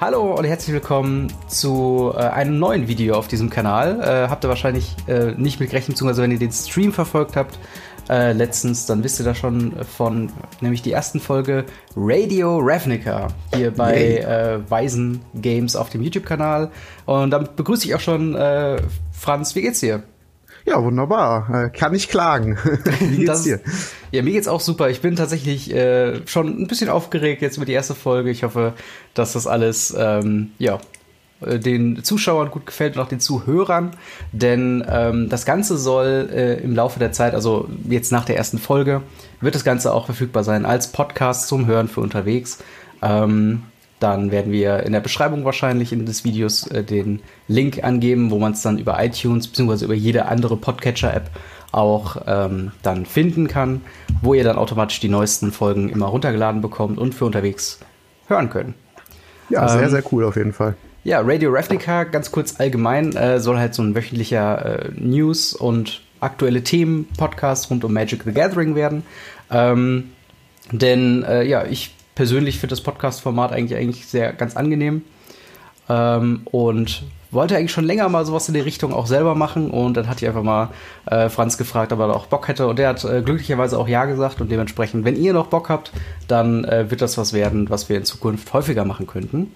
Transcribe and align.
Hallo 0.00 0.34
und 0.34 0.44
herzlich 0.44 0.74
willkommen 0.74 1.32
zu 1.46 2.12
äh, 2.14 2.18
einem 2.18 2.58
neuen 2.58 2.88
Video 2.88 3.14
auf 3.14 3.28
diesem 3.28 3.50
Kanal. 3.50 4.00
Äh, 4.00 4.28
habt 4.28 4.44
ihr 4.44 4.48
wahrscheinlich 4.48 4.96
äh, 5.06 5.32
nicht 5.36 5.60
mit 5.60 5.70
gerechnet, 5.70 5.94
beziehungsweise 5.94 6.22
wenn 6.22 6.32
ihr 6.32 6.40
den 6.40 6.50
Stream 6.50 6.92
verfolgt 6.92 7.36
habt, 7.36 7.58
äh, 8.08 8.32
letztens, 8.32 8.86
dann 8.86 9.04
wisst 9.04 9.20
ihr 9.20 9.24
da 9.24 9.34
schon 9.34 9.72
von, 9.84 10.32
nämlich 10.60 10.82
die 10.82 10.90
ersten 10.90 11.20
Folge 11.20 11.66
Radio 11.94 12.58
Ravnica 12.60 13.28
hier 13.54 13.70
bei 13.70 14.18
äh, 14.18 14.58
Weisen 14.68 15.20
Games 15.34 15.76
auf 15.76 15.88
dem 15.88 16.02
YouTube-Kanal. 16.02 16.72
Und 17.06 17.30
damit 17.30 17.54
begrüße 17.54 17.86
ich 17.86 17.94
auch 17.94 18.00
schon 18.00 18.34
äh, 18.34 18.82
Franz. 19.12 19.54
Wie 19.54 19.62
geht's 19.62 19.80
dir? 19.80 20.02
Ja, 20.64 20.82
wunderbar. 20.82 21.64
Äh, 21.66 21.70
kann 21.70 21.94
ich 21.94 22.08
klagen. 22.08 22.56
Wie 23.00 23.16
geht's 23.16 23.26
Das- 23.26 23.42
dir? 23.42 23.60
Ja, 24.12 24.22
mir 24.22 24.32
geht's 24.32 24.48
auch 24.48 24.60
super. 24.60 24.90
Ich 24.90 25.00
bin 25.00 25.16
tatsächlich 25.16 25.72
äh, 25.74 26.26
schon 26.26 26.48
ein 26.62 26.66
bisschen 26.68 26.88
aufgeregt 26.88 27.42
jetzt 27.42 27.56
über 27.56 27.66
die 27.66 27.72
erste 27.72 27.94
Folge. 27.94 28.30
Ich 28.30 28.44
hoffe, 28.44 28.74
dass 29.14 29.32
das 29.32 29.46
alles 29.46 29.94
ähm, 29.98 30.52
ja 30.58 30.78
äh, 31.40 31.58
den 31.58 32.04
Zuschauern 32.04 32.50
gut 32.50 32.66
gefällt 32.66 32.96
und 32.96 33.02
auch 33.02 33.08
den 33.08 33.20
Zuhörern, 33.20 33.90
denn 34.32 34.84
ähm, 34.88 35.28
das 35.28 35.44
Ganze 35.46 35.76
soll 35.78 36.28
äh, 36.32 36.60
im 36.62 36.74
Laufe 36.76 36.98
der 36.98 37.12
Zeit, 37.12 37.34
also 37.34 37.68
jetzt 37.88 38.12
nach 38.12 38.24
der 38.26 38.36
ersten 38.36 38.58
Folge, 38.58 39.02
wird 39.40 39.54
das 39.54 39.64
Ganze 39.64 39.92
auch 39.92 40.04
verfügbar 40.06 40.44
sein 40.44 40.64
als 40.66 40.92
Podcast 40.92 41.48
zum 41.48 41.66
Hören 41.66 41.88
für 41.88 42.00
unterwegs. 42.00 42.58
Ähm, 43.02 43.62
dann 44.02 44.30
werden 44.30 44.52
wir 44.52 44.82
in 44.84 44.92
der 44.92 45.00
Beschreibung 45.00 45.44
wahrscheinlich 45.44 45.92
in 45.92 46.06
des 46.06 46.24
Videos 46.24 46.66
äh, 46.66 46.82
den 46.82 47.20
Link 47.48 47.84
angeben, 47.84 48.30
wo 48.30 48.38
man 48.38 48.52
es 48.52 48.62
dann 48.62 48.78
über 48.78 49.02
iTunes 49.02 49.48
bzw. 49.48 49.84
über 49.84 49.94
jede 49.94 50.26
andere 50.26 50.56
Podcatcher-App 50.56 51.30
auch 51.72 52.16
ähm, 52.26 52.72
dann 52.82 53.06
finden 53.06 53.48
kann, 53.48 53.80
wo 54.20 54.34
ihr 54.34 54.44
dann 54.44 54.58
automatisch 54.58 55.00
die 55.00 55.08
neuesten 55.08 55.52
Folgen 55.52 55.88
immer 55.88 56.06
runtergeladen 56.06 56.60
bekommt 56.60 56.98
und 56.98 57.14
für 57.14 57.24
unterwegs 57.24 57.80
hören 58.28 58.50
könnt. 58.50 58.74
Ja, 59.48 59.68
sehr, 59.68 59.82
Ähm, 59.82 59.90
sehr 59.90 60.02
cool 60.12 60.24
auf 60.24 60.36
jeden 60.36 60.52
Fall. 60.52 60.74
Ja, 61.04 61.20
Radio 61.20 61.50
Ravnica, 61.50 62.04
ganz 62.04 62.30
kurz 62.30 62.60
allgemein, 62.60 63.16
äh, 63.16 63.40
soll 63.40 63.58
halt 63.58 63.74
so 63.74 63.82
ein 63.82 63.94
wöchentlicher 63.94 64.84
äh, 64.84 64.90
News- 64.94 65.52
und 65.54 66.02
aktuelle 66.20 66.62
Themen-Podcast 66.62 67.70
rund 67.70 67.84
um 67.84 67.92
Magic 67.92 68.22
the 68.24 68.32
Gathering 68.32 68.74
werden. 68.74 69.02
Ähm, 69.50 70.12
denn 70.70 71.24
äh, 71.24 71.42
ja, 71.42 71.64
ich 71.64 71.94
persönlich 72.14 72.58
finde 72.58 72.72
das 72.72 72.82
Podcast-Format 72.82 73.52
eigentlich, 73.52 73.78
eigentlich 73.78 74.06
sehr 74.06 74.32
ganz 74.32 74.56
angenehm. 74.56 75.02
Ähm, 75.88 76.42
und 76.44 77.04
wollte 77.32 77.56
eigentlich 77.56 77.72
schon 77.72 77.84
länger 77.84 78.08
mal 78.08 78.24
sowas 78.26 78.46
in 78.48 78.54
die 78.54 78.60
Richtung 78.60 78.92
auch 78.92 79.06
selber 79.06 79.34
machen. 79.34 79.70
Und 79.70 79.96
dann 79.96 80.08
hatte 80.08 80.24
ich 80.24 80.28
einfach 80.28 80.42
mal 80.42 80.68
äh, 81.06 81.28
Franz 81.28 81.56
gefragt, 81.56 81.92
ob 81.92 81.98
er 81.98 82.08
da 82.08 82.12
auch 82.12 82.26
Bock 82.26 82.46
hätte. 82.46 82.66
Und 82.66 82.78
der 82.78 82.90
hat 82.90 83.04
äh, 83.04 83.22
glücklicherweise 83.22 83.78
auch 83.78 83.88
Ja 83.88 84.04
gesagt. 84.04 84.40
Und 84.40 84.50
dementsprechend, 84.50 85.04
wenn 85.04 85.16
ihr 85.16 85.32
noch 85.32 85.46
Bock 85.46 85.68
habt, 85.68 85.92
dann 86.28 86.64
äh, 86.64 86.90
wird 86.90 87.00
das 87.00 87.16
was 87.18 87.32
werden, 87.32 87.70
was 87.70 87.88
wir 87.88 87.96
in 87.96 88.04
Zukunft 88.04 88.52
häufiger 88.52 88.84
machen 88.84 89.06
könnten. 89.06 89.54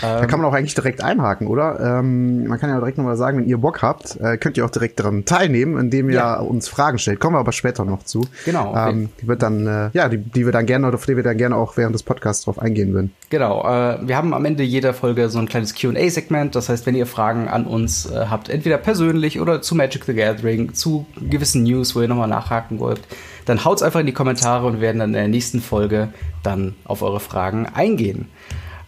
Da 0.00 0.26
kann 0.26 0.40
man 0.40 0.48
auch 0.48 0.54
eigentlich 0.54 0.74
direkt 0.74 1.02
einhaken, 1.02 1.46
oder? 1.48 1.98
Ähm, 1.98 2.46
man 2.46 2.58
kann 2.60 2.70
ja 2.70 2.78
direkt 2.78 2.98
nochmal 2.98 3.16
sagen, 3.16 3.38
wenn 3.38 3.46
ihr 3.48 3.58
Bock 3.58 3.82
habt, 3.82 4.16
äh, 4.20 4.36
könnt 4.36 4.56
ihr 4.56 4.64
auch 4.64 4.70
direkt 4.70 5.00
daran 5.00 5.24
teilnehmen, 5.24 5.78
indem 5.78 6.08
ihr 6.10 6.16
Ja. 6.16 6.40
uns 6.40 6.68
Fragen 6.68 6.98
stellt. 6.98 7.20
Kommen 7.20 7.34
wir 7.36 7.40
aber 7.40 7.52
später 7.52 7.84
noch 7.84 8.02
zu. 8.04 8.26
Genau, 8.44 8.70
okay. 8.70 8.90
Ähm, 8.90 9.08
die 9.20 9.26
wird 9.28 9.42
dann, 9.42 9.66
äh, 9.66 9.90
ja, 9.92 10.08
die, 10.08 10.18
die 10.18 10.44
wir 10.44 10.52
dann 10.52 10.66
gerne, 10.66 10.86
oder 10.86 10.94
auf 10.96 11.06
die 11.06 11.16
wir 11.16 11.22
dann 11.22 11.36
gerne 11.36 11.56
auch 11.56 11.76
während 11.76 11.94
des 11.94 12.02
Podcasts 12.02 12.44
drauf 12.44 12.58
eingehen 12.58 12.92
würden. 12.94 13.12
Genau, 13.30 13.62
äh, 13.64 13.98
wir 14.06 14.16
haben 14.16 14.34
am 14.34 14.44
Ende 14.44 14.62
jeder 14.62 14.94
Folge 14.94 15.28
so 15.28 15.38
ein 15.38 15.48
kleines 15.48 15.74
QA-Segment. 15.74 16.54
Das 16.54 16.68
heißt, 16.68 16.86
wenn 16.86 16.94
ihr 16.94 17.06
Fragen 17.06 17.48
an 17.48 17.66
uns 17.66 18.10
äh, 18.10 18.26
habt, 18.30 18.48
entweder 18.48 18.78
persönlich 18.78 19.40
oder 19.40 19.62
zu 19.62 19.74
Magic 19.74 20.04
the 20.04 20.14
Gathering, 20.14 20.74
zu 20.74 21.06
gewissen 21.28 21.64
News, 21.64 21.94
wo 21.96 22.00
ihr 22.00 22.08
nochmal 22.08 22.28
nachhaken 22.28 22.78
wollt, 22.78 23.00
dann 23.46 23.64
haut's 23.64 23.82
einfach 23.82 24.00
in 24.00 24.06
die 24.06 24.12
Kommentare 24.12 24.66
und 24.66 24.74
wir 24.74 24.80
werden 24.82 24.98
dann 24.98 25.10
in 25.10 25.14
der 25.14 25.28
nächsten 25.28 25.60
Folge 25.60 26.08
dann 26.42 26.74
auf 26.84 27.02
eure 27.02 27.20
Fragen 27.20 27.66
eingehen. 27.66 28.28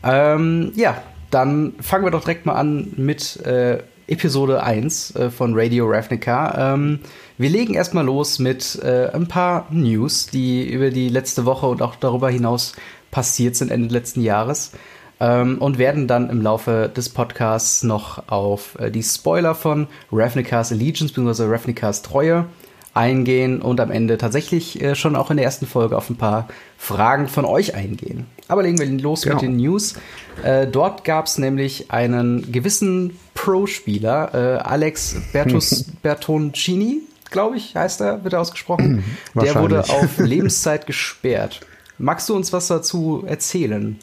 Ähm, 0.02 0.72
ja, 0.76 1.02
dann 1.30 1.74
fangen 1.80 2.04
wir 2.04 2.10
doch 2.10 2.22
direkt 2.22 2.46
mal 2.46 2.54
an 2.54 2.92
mit 2.96 3.36
äh, 3.44 3.78
Episode 4.10 4.62
1 4.62 5.14
äh, 5.14 5.30
von 5.30 5.52
Radio 5.54 5.86
Ravnica. 5.88 6.74
Ähm, 6.74 7.00
wir 7.38 7.48
legen 7.48 7.74
erstmal 7.74 8.04
los 8.04 8.38
mit 8.38 8.80
äh, 8.82 9.08
ein 9.12 9.28
paar 9.28 9.66
News, 9.70 10.26
die 10.26 10.68
über 10.68 10.90
die 10.90 11.08
letzte 11.08 11.44
Woche 11.44 11.66
und 11.66 11.80
auch 11.80 11.94
darüber 11.94 12.28
hinaus 12.28 12.74
passiert 13.10 13.56
sind 13.56 13.70
Ende 13.70 13.92
letzten 13.92 14.20
Jahres. 14.20 14.72
Ähm, 15.20 15.58
und 15.58 15.78
werden 15.78 16.08
dann 16.08 16.30
im 16.30 16.40
Laufe 16.40 16.90
des 16.94 17.10
Podcasts 17.10 17.82
noch 17.82 18.28
auf 18.28 18.78
äh, 18.80 18.90
die 18.90 19.02
Spoiler 19.02 19.54
von 19.54 19.86
Ravnica's 20.10 20.72
Allegiance 20.72 21.12
bzw. 21.12 21.44
Ravnica's 21.44 22.02
Treue 22.02 22.46
eingehen 22.94 23.62
und 23.62 23.80
am 23.80 23.90
Ende 23.90 24.18
tatsächlich 24.18 24.82
äh, 24.82 24.94
schon 24.94 25.16
auch 25.16 25.30
in 25.30 25.36
der 25.36 25.44
ersten 25.44 25.66
Folge 25.66 25.96
auf 25.96 26.10
ein 26.10 26.16
paar 26.16 26.48
Fragen 26.78 27.28
von 27.28 27.44
euch 27.44 27.74
eingehen. 27.74 28.26
Aber 28.50 28.62
legen 28.62 28.78
wir 28.78 28.86
los 28.86 29.22
Genau. 29.22 29.36
mit 29.36 29.42
den 29.42 29.56
News. 29.56 29.94
Äh, 30.42 30.66
dort 30.66 31.04
gab 31.04 31.26
es 31.26 31.38
nämlich 31.38 31.90
einen 31.90 32.50
gewissen 32.52 33.18
Pro-Spieler, 33.34 34.34
äh, 34.34 34.58
Alex 34.58 35.16
Bertus, 35.32 35.84
Bertoncini, 36.02 37.00
glaube 37.30 37.56
ich, 37.56 37.76
heißt 37.76 38.00
er, 38.00 38.24
wird 38.24 38.34
er 38.34 38.40
ausgesprochen. 38.40 39.04
Der 39.34 39.54
wurde 39.54 39.80
auf 39.80 40.18
Lebenszeit 40.18 40.86
gesperrt. 40.86 41.60
Magst 41.98 42.28
du 42.28 42.34
uns 42.34 42.52
was 42.52 42.66
dazu 42.66 43.24
erzählen? 43.26 43.98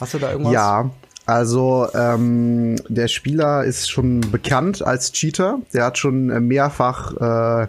Hast 0.00 0.14
du 0.14 0.18
da 0.18 0.30
irgendwas? 0.30 0.52
Ja, 0.54 0.90
also 1.26 1.88
ähm, 1.94 2.76
der 2.88 3.08
Spieler 3.08 3.64
ist 3.64 3.90
schon 3.90 4.20
bekannt 4.30 4.82
als 4.82 5.12
Cheater. 5.12 5.60
Der 5.74 5.84
hat 5.84 5.98
schon 5.98 6.30
äh, 6.30 6.40
mehrfach 6.40 7.64
äh, 7.64 7.66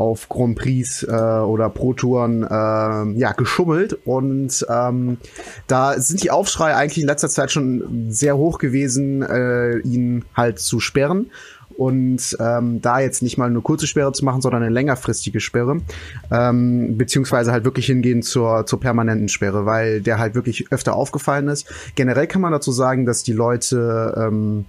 auf 0.00 0.30
Grand 0.30 0.56
Prix 0.56 1.02
äh, 1.02 1.10
oder 1.10 1.68
Pro 1.68 1.92
Touren 1.92 2.42
äh, 2.42 3.18
ja 3.18 3.32
geschummelt 3.36 3.98
und 4.06 4.66
ähm, 4.70 5.18
da 5.66 6.00
sind 6.00 6.22
die 6.22 6.30
Aufschreie 6.30 6.74
eigentlich 6.74 7.02
in 7.02 7.06
letzter 7.06 7.28
Zeit 7.28 7.50
schon 7.50 8.06
sehr 8.08 8.38
hoch 8.38 8.58
gewesen, 8.58 9.22
äh, 9.22 9.76
ihn 9.80 10.24
halt 10.34 10.58
zu 10.58 10.80
sperren 10.80 11.30
und 11.76 12.36
ähm, 12.40 12.80
da 12.80 13.00
jetzt 13.00 13.22
nicht 13.22 13.36
mal 13.36 13.50
eine 13.50 13.60
kurze 13.60 13.86
Sperre 13.86 14.12
zu 14.12 14.24
machen, 14.24 14.40
sondern 14.40 14.62
eine 14.62 14.72
längerfristige 14.72 15.40
Sperre, 15.40 15.82
ähm, 16.30 16.96
beziehungsweise 16.96 17.52
halt 17.52 17.64
wirklich 17.64 17.86
hingehen 17.86 18.22
zur, 18.22 18.64
zur 18.64 18.80
permanenten 18.80 19.28
Sperre, 19.28 19.66
weil 19.66 20.00
der 20.00 20.18
halt 20.18 20.34
wirklich 20.34 20.72
öfter 20.72 20.94
aufgefallen 20.94 21.48
ist. 21.48 21.66
Generell 21.94 22.26
kann 22.26 22.40
man 22.40 22.52
dazu 22.52 22.72
sagen, 22.72 23.04
dass 23.04 23.22
die 23.22 23.34
Leute 23.34 24.14
ähm, 24.16 24.64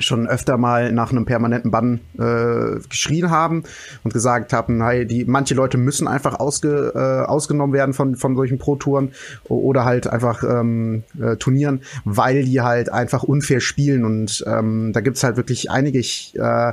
schon 0.00 0.26
öfter 0.26 0.56
mal 0.56 0.92
nach 0.92 1.10
einem 1.10 1.24
permanenten 1.24 1.70
Bann 1.70 2.00
äh, 2.18 2.80
geschrien 2.88 3.30
haben 3.30 3.64
und 4.04 4.12
gesagt 4.12 4.52
haben, 4.52 4.82
hey, 4.82 5.06
die 5.06 5.24
manche 5.24 5.54
Leute 5.54 5.78
müssen 5.78 6.08
einfach 6.08 6.38
ausge, 6.38 6.92
äh, 6.94 7.28
ausgenommen 7.28 7.72
werden 7.72 7.94
von 7.94 8.16
von 8.16 8.36
solchen 8.36 8.58
Pro-Touren 8.58 9.12
oder 9.48 9.84
halt 9.84 10.06
einfach 10.06 10.42
ähm, 10.42 11.04
äh, 11.20 11.36
Turnieren, 11.36 11.82
weil 12.04 12.44
die 12.44 12.60
halt 12.60 12.92
einfach 12.92 13.22
unfair 13.22 13.60
spielen. 13.60 14.04
Und 14.04 14.44
ähm, 14.46 14.92
da 14.92 15.00
gibt's 15.00 15.22
halt 15.22 15.36
wirklich 15.36 15.70
einige, 15.70 15.98
ich 15.98 16.34
äh, 16.36 16.72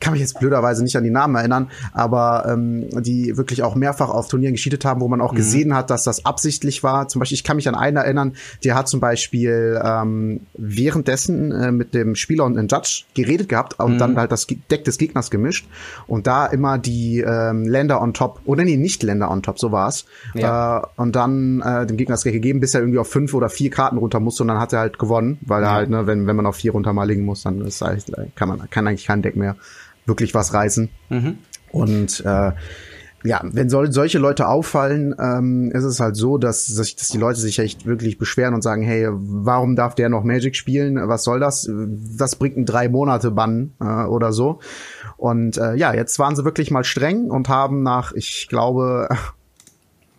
kann 0.00 0.12
mich 0.12 0.20
jetzt 0.20 0.38
blöderweise 0.38 0.82
nicht 0.82 0.96
an 0.96 1.04
die 1.04 1.10
Namen 1.10 1.34
erinnern, 1.34 1.70
aber 1.92 2.46
ähm, 2.48 2.88
die 3.02 3.36
wirklich 3.36 3.62
auch 3.62 3.74
mehrfach 3.74 4.10
auf 4.10 4.28
Turnieren 4.28 4.54
gescheatet 4.54 4.84
haben, 4.84 5.00
wo 5.00 5.08
man 5.08 5.20
auch 5.20 5.34
gesehen 5.34 5.74
hat, 5.74 5.90
dass 5.90 6.04
das 6.04 6.24
absichtlich 6.24 6.82
war. 6.82 7.08
Zum 7.08 7.18
Beispiel, 7.18 7.34
ich 7.34 7.44
kann 7.44 7.56
mich 7.56 7.68
an 7.68 7.74
einen 7.74 7.96
erinnern, 7.96 8.34
der 8.64 8.74
hat 8.74 8.88
zum 8.88 9.00
Beispiel 9.00 9.80
ähm, 9.84 10.40
währenddessen 10.54 11.52
äh, 11.52 11.72
mit 11.72 11.94
dem 11.94 12.14
Spieler 12.14 12.44
und 12.44 12.56
einem 12.56 12.68
Judge 12.68 13.04
geredet 13.14 13.48
gehabt 13.48 13.78
und 13.80 13.98
dann 13.98 14.16
halt 14.16 14.32
das 14.32 14.46
Deck 14.46 14.84
des 14.84 14.98
Gegners 14.98 15.30
gemischt 15.30 15.66
und 16.06 16.26
da 16.26 16.46
immer 16.46 16.78
die 16.78 17.20
ähm, 17.20 17.64
Länder 17.64 18.00
on 18.00 18.14
top, 18.14 18.40
oder 18.44 18.64
nee, 18.64 18.76
nicht 18.76 19.02
Länder 19.02 19.30
on 19.30 19.42
top, 19.42 19.58
so 19.58 19.72
war's. 19.72 20.06
Ja. 20.34 20.78
Äh, 20.78 20.86
und 20.96 21.16
dann 21.16 21.60
äh, 21.60 21.86
dem 21.86 21.96
Gegner 21.96 22.14
das 22.14 22.22
Deck 22.22 22.32
gegeben, 22.32 22.60
bis 22.60 22.74
er 22.74 22.80
irgendwie 22.80 22.98
auf 22.98 23.08
fünf 23.08 23.34
oder 23.34 23.48
vier 23.48 23.70
Karten 23.70 23.98
runter 23.98 24.20
musste 24.20 24.42
und 24.42 24.48
dann 24.48 24.60
hat 24.60 24.72
er 24.72 24.80
halt 24.80 24.98
gewonnen, 24.98 25.38
weil 25.40 25.62
er 25.62 25.72
halt, 25.72 25.90
ne, 25.90 26.06
wenn, 26.06 26.26
wenn 26.26 26.36
man 26.36 26.46
auf 26.46 26.56
vier 26.56 26.72
runter 26.72 26.92
mal 26.92 27.04
legen 27.04 27.24
muss, 27.24 27.42
dann 27.42 27.60
ist 27.62 27.80
halt, 27.80 28.08
äh, 28.10 28.26
kann 28.34 28.48
man 28.48 28.70
kann 28.70 28.86
eigentlich 28.86 29.06
kein 29.06 29.22
Deck 29.22 29.36
mehr 29.36 29.56
wirklich 30.08 30.34
was 30.34 30.52
reißen. 30.54 30.88
Und 31.70 32.20
äh, 32.24 32.52
ja, 33.24 33.40
wenn 33.42 33.68
sol 33.68 33.90
solche 33.92 34.18
Leute 34.18 34.46
auffallen, 34.46 35.12
ähm, 35.18 35.72
ist 35.74 35.82
es 35.84 35.98
halt 35.98 36.14
so, 36.16 36.38
dass, 36.38 36.66
sich- 36.66 36.94
dass 36.96 37.08
die 37.08 37.18
Leute 37.18 37.40
sich 37.40 37.58
echt 37.58 37.84
wirklich 37.84 38.16
beschweren 38.16 38.54
und 38.54 38.62
sagen, 38.62 38.82
hey, 38.82 39.08
warum 39.10 39.74
darf 39.74 39.96
der 39.96 40.08
noch 40.08 40.22
Magic 40.22 40.54
spielen? 40.54 40.96
Was 41.08 41.24
soll 41.24 41.40
das? 41.40 41.68
Was 41.70 42.36
bringt 42.36 42.56
ein 42.56 42.64
drei 42.64 42.88
Monate 42.88 43.32
Bann 43.32 43.72
äh, 43.80 44.04
oder 44.04 44.32
so? 44.32 44.60
Und 45.16 45.58
äh, 45.58 45.74
ja, 45.74 45.92
jetzt 45.94 46.18
waren 46.20 46.36
sie 46.36 46.44
wirklich 46.44 46.70
mal 46.70 46.84
streng 46.84 47.28
und 47.28 47.48
haben 47.48 47.82
nach, 47.82 48.12
ich 48.12 48.46
glaube, 48.48 49.08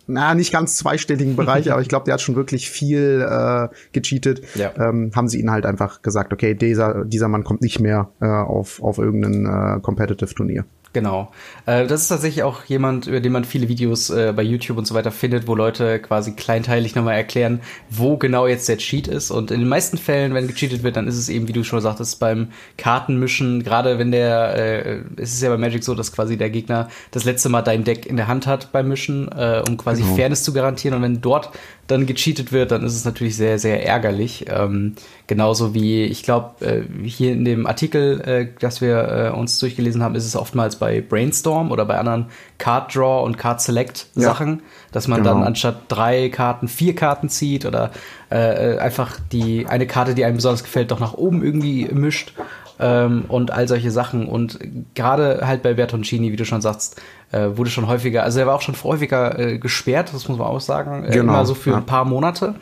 na, 0.09 0.33
nicht 0.35 0.51
ganz 0.51 0.75
zweistelligen 0.75 1.35
Bereich, 1.35 1.71
aber 1.71 1.81
ich 1.81 1.87
glaube, 1.87 2.05
der 2.05 2.15
hat 2.15 2.21
schon 2.21 2.35
wirklich 2.35 2.69
viel 2.69 3.25
äh, 3.27 3.67
gecheatet. 3.93 4.41
Ja. 4.55 4.71
Ähm, 4.77 5.11
haben 5.15 5.29
sie 5.29 5.39
ihnen 5.39 5.51
halt 5.51 5.65
einfach 5.65 6.01
gesagt, 6.01 6.33
okay, 6.33 6.55
dieser, 6.55 7.05
dieser 7.05 7.27
Mann 7.27 7.43
kommt 7.43 7.61
nicht 7.61 7.79
mehr 7.79 8.09
äh, 8.19 8.25
auf, 8.25 8.81
auf 8.81 8.97
irgendein 8.97 9.45
äh, 9.45 9.79
Competitive-Turnier. 9.81 10.65
Genau. 10.91 11.31
Äh, 11.67 11.85
das 11.85 12.01
ist 12.01 12.07
tatsächlich 12.07 12.43
auch 12.43 12.63
jemand, 12.65 13.05
über 13.05 13.19
den 13.19 13.31
man 13.31 13.45
viele 13.45 13.67
Videos 13.67 14.09
äh, 14.09 14.33
bei 14.35 14.41
YouTube 14.41 14.77
und 14.77 14.85
so 14.85 14.95
weiter 14.95 15.11
findet, 15.11 15.47
wo 15.47 15.53
Leute 15.53 15.99
quasi 15.99 16.31
kleinteilig 16.31 16.95
nochmal 16.95 17.15
erklären, 17.15 17.61
wo 17.91 18.17
genau 18.17 18.47
jetzt 18.47 18.67
der 18.69 18.77
Cheat 18.77 19.07
ist. 19.07 19.29
Und 19.29 19.51
in 19.51 19.59
den 19.59 19.69
meisten 19.69 19.99
Fällen, 19.99 20.33
wenn 20.33 20.47
gecheatet 20.47 20.81
wird, 20.81 20.95
dann 20.95 21.07
ist 21.07 21.17
es 21.17 21.29
eben, 21.29 21.47
wie 21.47 21.53
du 21.53 21.63
schon 21.63 21.79
sagtest, 21.79 22.19
beim 22.19 22.47
Kartenmischen, 22.77 23.63
gerade 23.63 23.99
wenn 23.99 24.11
der, 24.11 24.55
äh, 24.55 25.01
es 25.17 25.33
ist 25.33 25.43
ja 25.43 25.49
bei 25.49 25.57
Magic 25.57 25.83
so, 25.83 25.93
dass 25.93 26.11
quasi 26.11 26.37
der 26.37 26.49
Gegner 26.49 26.89
das 27.11 27.23
letzte 27.23 27.49
Mal 27.49 27.61
dein 27.61 27.83
Deck 27.83 28.07
in 28.07 28.17
der 28.17 28.27
Hand 28.27 28.47
hat 28.47 28.71
beim 28.71 28.87
Mischen, 28.87 29.29
äh, 29.31 29.61
um 29.67 29.77
quasi 29.77 30.01
genau. 30.01 30.15
Fairness 30.15 30.43
zu 30.43 30.53
garantieren. 30.53 30.97
Und 30.97 31.03
wenn 31.03 31.21
dort 31.21 31.51
dann 31.89 32.05
gecheatet 32.05 32.51
wird, 32.51 32.71
dann 32.71 32.83
ist 32.83 32.95
es 32.95 33.03
natürlich 33.03 33.35
sehr, 33.35 33.57
sehr 33.57 33.85
ärgerlich. 33.85 34.45
Ähm, 34.47 34.93
genauso 35.25 35.73
wie, 35.73 36.03
ich 36.03 36.21
glaube, 36.21 36.63
äh, 36.63 37.07
hier 37.07 37.31
in 37.31 37.45
dem 37.45 37.65
Artikel, 37.65 38.21
äh, 38.21 38.47
das 38.59 38.79
wir 38.79 39.31
äh, 39.33 39.37
uns 39.37 39.57
durchgelesen 39.57 40.03
haben, 40.03 40.13
ist 40.13 40.25
es 40.25 40.35
oftmals 40.35 40.75
bei 40.75 41.01
Brainstorm 41.01 41.71
oder 41.71 41.85
bei 41.85 41.97
anderen 41.97 42.27
Card 42.59 42.95
Draw 42.95 43.25
und 43.25 43.39
Card 43.39 43.59
Select 43.61 44.05
Sachen, 44.13 44.49
ja, 44.49 44.63
dass 44.91 45.07
man 45.07 45.23
genau. 45.23 45.33
dann 45.33 45.43
anstatt 45.43 45.81
drei 45.87 46.29
Karten 46.29 46.67
vier 46.67 46.93
Karten 46.93 47.27
zieht 47.27 47.65
oder 47.65 47.89
äh, 48.29 48.77
einfach 48.77 49.17
die 49.31 49.65
eine 49.65 49.87
Karte, 49.87 50.13
die 50.13 50.25
einem 50.25 50.35
besonders 50.35 50.63
gefällt, 50.63 50.91
doch 50.91 50.99
nach 50.99 51.13
oben 51.13 51.43
irgendwie 51.43 51.89
mischt 51.91 52.33
ähm, 52.79 53.25
und 53.27 53.51
all 53.51 53.67
solche 53.67 53.91
Sachen. 53.91 54.27
Und 54.27 54.59
gerade 54.95 55.41
halt 55.45 55.61
bei 55.61 55.73
Bertoncini, 55.73 56.31
wie 56.31 56.35
du 56.35 56.45
schon 56.45 56.61
sagst, 56.61 57.01
äh, 57.31 57.49
wurde 57.55 57.69
schon 57.69 57.87
häufiger, 57.87 58.23
also 58.23 58.39
er 58.39 58.47
war 58.47 58.55
auch 58.55 58.61
schon 58.61 58.75
häufiger 58.83 59.37
äh, 59.37 59.57
gesperrt, 59.59 60.11
das 60.13 60.27
muss 60.27 60.37
man 60.37 60.47
auch 60.47 60.61
sagen, 60.61 61.03
äh, 61.03 61.11
genau, 61.11 61.33
immer 61.33 61.45
so 61.45 61.53
für 61.53 61.71
ja. 61.71 61.77
ein 61.77 61.85
paar 61.85 62.05
Monate. 62.05 62.55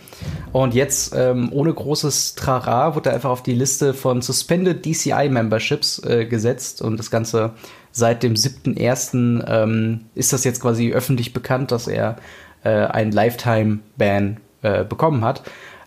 Und 0.51 0.73
jetzt 0.73 1.13
ähm, 1.15 1.49
ohne 1.51 1.73
großes 1.73 2.35
Trara 2.35 2.95
wurde 2.95 3.09
er 3.09 3.15
einfach 3.15 3.29
auf 3.29 3.43
die 3.43 3.53
Liste 3.53 3.93
von 3.93 4.21
Suspended 4.21 4.85
DCI 4.85 5.29
Memberships 5.29 5.99
äh, 5.99 6.25
gesetzt 6.25 6.81
und 6.81 6.97
das 6.97 7.11
Ganze 7.11 7.53
seit 7.91 8.23
dem 8.23 8.33
7.1. 8.33 9.43
Ähm, 9.47 10.01
ist 10.15 10.33
das 10.33 10.43
jetzt 10.43 10.61
quasi 10.61 10.91
öffentlich 10.91 11.33
bekannt, 11.33 11.71
dass 11.71 11.87
er 11.87 12.17
äh, 12.63 12.69
ein 12.69 13.11
Lifetime-Ban 13.11 14.37
äh, 14.61 14.83
bekommen 14.83 15.23
hat. 15.23 15.43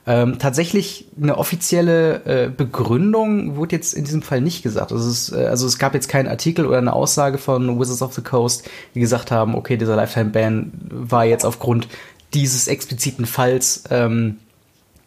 Ähm, 0.06 0.38
tatsächlich 0.38 1.06
eine 1.20 1.37
offizielle 1.37 2.25
äh, 2.25 2.49
Begründung 2.49 3.56
wurde 3.56 3.76
jetzt 3.76 3.93
in 3.93 4.05
diesem 4.05 4.23
Fall 4.23 4.41
nicht 4.41 4.62
gesagt. 4.62 4.93
Also 4.93 5.11
es, 5.11 5.31
äh, 5.31 5.47
also 5.47 5.67
es 5.67 5.79
gab 5.79 5.93
jetzt 5.94 6.08
keinen 6.08 6.26
Artikel 6.26 6.64
oder 6.67 6.79
eine 6.79 6.94
Aussage 6.94 7.37
von 7.37 7.79
Wizards 7.79 8.00
of 8.00 8.14
the 8.14 8.23
Coast, 8.23 8.69
die 8.94 9.00
gesagt 9.00 9.31
haben, 9.31 9.55
okay, 9.55 9.76
dieser 9.76 9.97
Lifetime-Ban 9.97 10.73
war 10.91 11.26
jetzt 11.26 11.44
aufgrund 11.44 11.87
dieses 12.32 12.67
expliziten 12.67 13.26
Falls 13.26 13.85
ähm, 13.91 14.38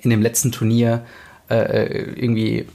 in 0.01 0.11
dem 0.11 0.21
letzten 0.21 0.51
Turnier 0.51 1.03
äh, 1.49 1.55
äh 1.55 2.13
irgendwie 2.15 2.67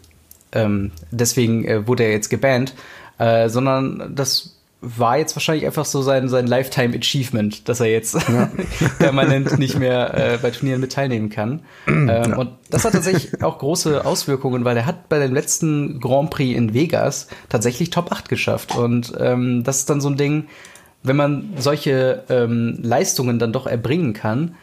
ähm, 0.53 0.91
deswegen 1.13 1.65
äh, 1.67 1.87
wurde 1.87 2.03
er 2.05 2.13
jetzt 2.13 2.31
gebannt, 2.31 2.75
sondern 3.49 4.15
das 4.15 4.58
war 4.81 5.19
jetzt 5.19 5.35
wahrscheinlich 5.35 5.67
einfach 5.67 5.85
so 5.85 6.03
sein, 6.03 6.29
sein 6.29 6.47
Lifetime 6.47 6.97
Achievement, 6.97 7.69
dass 7.69 7.81
er 7.81 7.87
jetzt 7.87 8.15
ja. 8.15 8.49
permanent 8.99 9.59
nicht 9.59 9.77
mehr 9.79 10.15
äh, 10.15 10.39
bei 10.41 10.51
Turnieren 10.51 10.81
mit 10.81 10.93
teilnehmen 10.93 11.31
kann. 11.31 11.63
Ähm, 11.89 12.09
ja. 12.09 12.37
Und 12.37 12.51
das 12.71 12.85
hat 12.85 12.93
tatsächlich 12.93 13.43
auch 13.43 13.59
große 13.59 14.05
Auswirkungen, 14.05 14.65
weil 14.65 14.77
er 14.77 14.87
hat 14.87 15.09
bei 15.09 15.19
dem 15.19 15.35
letzten 15.35 15.99
Grand 16.01 16.31
Prix 16.31 16.57
in 16.57 16.75
Vegas 16.75 17.27
tatsächlich 17.49 17.91
Top 17.91 18.13
8 18.13 18.29
geschafft. 18.29 18.77
Und 18.77 19.13
ähm, 19.19 19.65
das 19.65 19.79
ist 19.79 19.91
dann 19.91 20.01
so 20.01 20.11
ein 20.11 20.17
Ding, 20.17 20.47
wenn 21.03 21.17
man 21.17 21.55
solche 21.57 22.25
ähm, 22.29 22.79
Leistungen 22.81 23.41
dann 23.41 23.53
doch 23.53 23.67
erbringen 23.67 24.13
kann, 24.13 24.55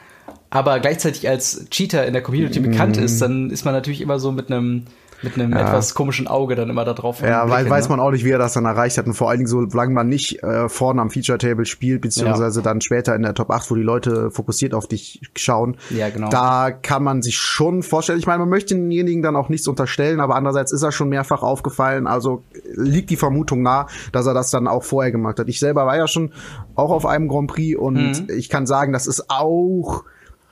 aber 0.50 0.80
gleichzeitig 0.80 1.28
als 1.28 1.70
Cheater 1.70 2.06
in 2.06 2.14
der 2.14 2.22
Community 2.22 2.62
mm. 2.62 2.64
bekannt 2.64 2.98
ist, 2.98 3.22
dann 3.22 3.50
ist 3.50 3.66
man 3.66 3.74
natürlich 3.74 4.00
immer 4.00 4.20
so 4.20 4.32
mit 4.32 4.50
einem 4.50 4.86
mit 5.26 5.36
einem 5.38 5.52
ja. 5.52 5.68
etwas 5.68 5.94
komischen 5.94 6.28
Auge 6.28 6.56
dann 6.56 6.70
immer 6.70 6.86
da 6.86 6.94
drauf. 6.94 7.22
Ja, 7.22 7.50
weil 7.50 7.70
weiß 7.70 7.90
man 7.90 8.00
auch 8.00 8.12
nicht, 8.12 8.24
wie 8.24 8.32
er 8.32 8.38
das 8.38 8.54
dann 8.54 8.66
erreicht 8.66 8.98
hat. 8.98 9.06
Und 9.06 9.14
vor 9.14 9.30
allen 9.30 9.40
Dingen, 9.40 9.70
solange 9.70 9.94
man 9.94 10.08
nicht 10.08 10.42
äh, 10.44 10.70
vorne 10.70 11.02
am 11.02 11.10
Feature-Table 11.10 11.66
spielt, 11.66 12.02
beziehungsweise 12.02 12.60
ja. 12.60 12.64
dann 12.64 12.80
später 12.80 13.16
in 13.16 13.24
der 13.24 13.34
Top 13.34 13.52
8, 13.52 13.70
wo 13.70 13.76
die 13.76 13.82
Leute 13.82 14.32
fokussiert 14.32 14.74
auf 14.74 14.88
dich 14.88 15.22
schauen. 15.36 15.76
Ja, 15.90 16.10
genau. 16.10 16.30
Da 16.30 16.72
kann 16.72 17.04
man 17.04 17.22
sich 17.22 17.38
schon 17.38 17.84
vorstellen. 17.84 18.20
Ich 18.20 18.28
meine, 18.28 18.40
man 18.40 18.50
möchte 18.50 18.76
denjenigen 18.76 19.22
dann 19.22 19.36
auch 19.36 19.50
nichts 19.50 19.68
unterstellen, 19.68 20.20
aber 20.20 20.36
andererseits 20.36 20.72
ist 20.72 20.84
er 20.84 20.92
schon 20.92 21.10
mehrfach 21.10 21.44
aufgefallen. 21.44 22.08
Also 22.08 22.44
liegt 22.74 23.10
die 23.10 23.18
Vermutung 23.18 23.62
nah, 23.62 23.88
dass 24.12 24.26
er 24.26 24.34
das 24.34 24.52
dann 24.52 24.68
auch 24.68 24.84
vorher 24.84 25.12
gemacht 25.12 25.40
hat. 25.40 25.50
Ich 25.50 25.60
selber 25.60 25.86
war 25.86 25.98
ja 25.98 26.08
schon 26.08 26.32
auch 26.76 26.92
auf 26.92 27.06
einem 27.06 27.28
Grand 27.28 27.50
Prix 27.50 27.78
und 27.78 27.96
mhm. 27.96 28.28
ich 28.36 28.50
kann 28.50 28.66
sagen, 28.66 28.94
das 28.94 29.08
ist 29.08 29.30
auch 29.30 30.04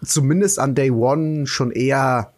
zumindest 0.04 0.60
an 0.60 0.75
Day 0.75 0.92
One 0.92 1.48
schon 1.48 1.72
eher 1.72 2.32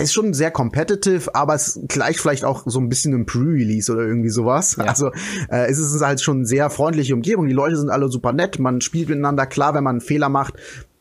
ist 0.00 0.12
schon 0.12 0.32
sehr 0.34 0.50
competitive, 0.50 1.34
aber 1.34 1.54
es 1.54 1.80
gleicht 1.88 2.20
vielleicht 2.20 2.44
auch 2.44 2.62
so 2.66 2.78
ein 2.78 2.88
bisschen 2.88 3.12
im 3.12 3.26
Pre-Release 3.26 3.92
oder 3.92 4.02
irgendwie 4.02 4.30
sowas. 4.30 4.76
Ja. 4.78 4.84
Also 4.84 5.10
äh, 5.50 5.68
es 5.70 5.78
ist 5.78 6.00
halt 6.00 6.20
schon 6.20 6.44
sehr 6.44 6.70
freundliche 6.70 7.14
Umgebung. 7.14 7.46
Die 7.46 7.54
Leute 7.54 7.76
sind 7.76 7.90
alle 7.90 8.08
super 8.08 8.32
nett, 8.32 8.58
man 8.58 8.80
spielt 8.80 9.08
miteinander. 9.08 9.46
Klar, 9.46 9.74
wenn 9.74 9.84
man 9.84 9.96
einen 9.96 10.00
Fehler 10.00 10.28
macht, 10.28 10.54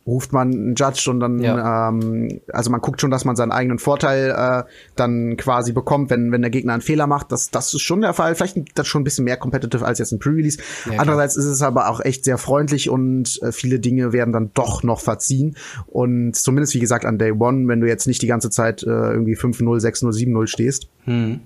ruft 0.06 0.34
man 0.34 0.52
einen 0.52 0.76
Judge 0.76 1.10
und 1.10 1.20
dann, 1.20 1.40
ja. 1.40 1.90
ähm, 1.90 2.42
also 2.52 2.72
man 2.72 2.82
guckt 2.82 3.02
schon, 3.02 3.12
dass 3.12 3.24
man 3.24 3.36
seinen 3.36 3.52
eigenen 3.52 3.78
Vorteil 3.78 4.32
äh, 4.36 4.70
dann 4.96 5.38
quasi 5.38 5.74
bekommt, 5.74 6.10
wenn, 6.10 6.32
wenn 6.32 6.42
der 6.42 6.50
Gegner 6.50 6.74
einen 6.74 6.82
Fehler 6.82 7.08
macht. 7.08 7.32
Das, 7.32 7.52
das 7.52 7.74
ist 7.74 7.82
schon 7.82 8.02
der 8.02 8.14
Fall. 8.14 8.36
Vielleicht 8.36 8.58
das 8.76 8.88
schon 8.88 9.02
ein 9.02 9.04
bisschen 9.04 9.26
mehr 9.26 9.38
competitive 9.38 9.86
als 9.86 10.00
jetzt 10.00 10.12
ein 10.12 10.20
Pre-Release. 10.20 10.58
Ja, 10.92 11.00
Andererseits 11.00 11.36
ist 11.36 11.46
es 11.46 11.62
aber 11.62 11.90
auch 11.90 12.02
echt 12.02 12.26
sehr 12.26 12.38
freundlich 12.38 12.90
und 12.90 13.42
äh, 13.44 13.52
viele 13.52 13.80
Dinge 13.80 14.12
werden 14.12 14.34
dann 14.34 14.52
doch 14.54 14.84
noch 14.84 15.02
verziehen. 15.02 15.56
Und 15.88 16.36
zumindest, 16.36 16.74
wie 16.74 16.80
gesagt, 16.80 17.06
an 17.06 17.20
Day 17.20 17.32
One, 17.32 17.68
wenn 17.68 17.80
du 17.80 17.88
jetzt 17.88 18.08
nicht 18.08 18.22
die 18.22 18.28
ganze 18.28 18.50
Zeit 18.50 18.84
äh, 18.84 18.88
irgendwie 18.88 19.36
5-0, 19.36 19.64
6-0, 19.64 20.12
7-0 20.12 20.48
stehst. 20.48 20.88
Hm. 21.06 21.42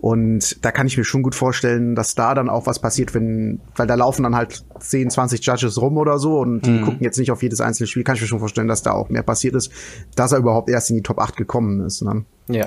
Und 0.00 0.64
da 0.64 0.70
kann 0.70 0.86
ich 0.86 0.96
mir 0.96 1.04
schon 1.04 1.22
gut 1.22 1.34
vorstellen, 1.34 1.94
dass 1.94 2.14
da 2.14 2.34
dann 2.34 2.48
auch 2.48 2.66
was 2.66 2.78
passiert, 2.78 3.14
wenn, 3.14 3.60
weil 3.76 3.86
da 3.86 3.94
laufen 3.94 4.22
dann 4.22 4.36
halt 4.36 4.64
10, 4.78 5.10
20 5.10 5.44
Judges 5.44 5.80
rum 5.80 5.96
oder 5.96 6.18
so 6.18 6.38
und 6.38 6.66
die 6.66 6.78
hm. 6.78 6.84
gucken 6.84 7.00
jetzt 7.02 7.18
nicht 7.18 7.30
auf 7.30 7.42
jedes 7.42 7.60
einzelne 7.60 7.78
einzelne 7.78 7.86
Spiel 7.86 8.04
kann 8.04 8.16
ich 8.16 8.22
mir 8.22 8.28
schon 8.28 8.40
vorstellen, 8.40 8.68
dass 8.68 8.82
da 8.82 8.92
auch 8.92 9.08
mehr 9.08 9.22
passiert 9.22 9.54
ist, 9.54 9.70
dass 10.16 10.32
er 10.32 10.38
überhaupt 10.38 10.68
erst 10.68 10.90
in 10.90 10.96
die 10.96 11.02
Top 11.02 11.18
8 11.18 11.36
gekommen 11.36 11.84
ist. 11.84 12.02
Ne? 12.02 12.24
Ja. 12.48 12.66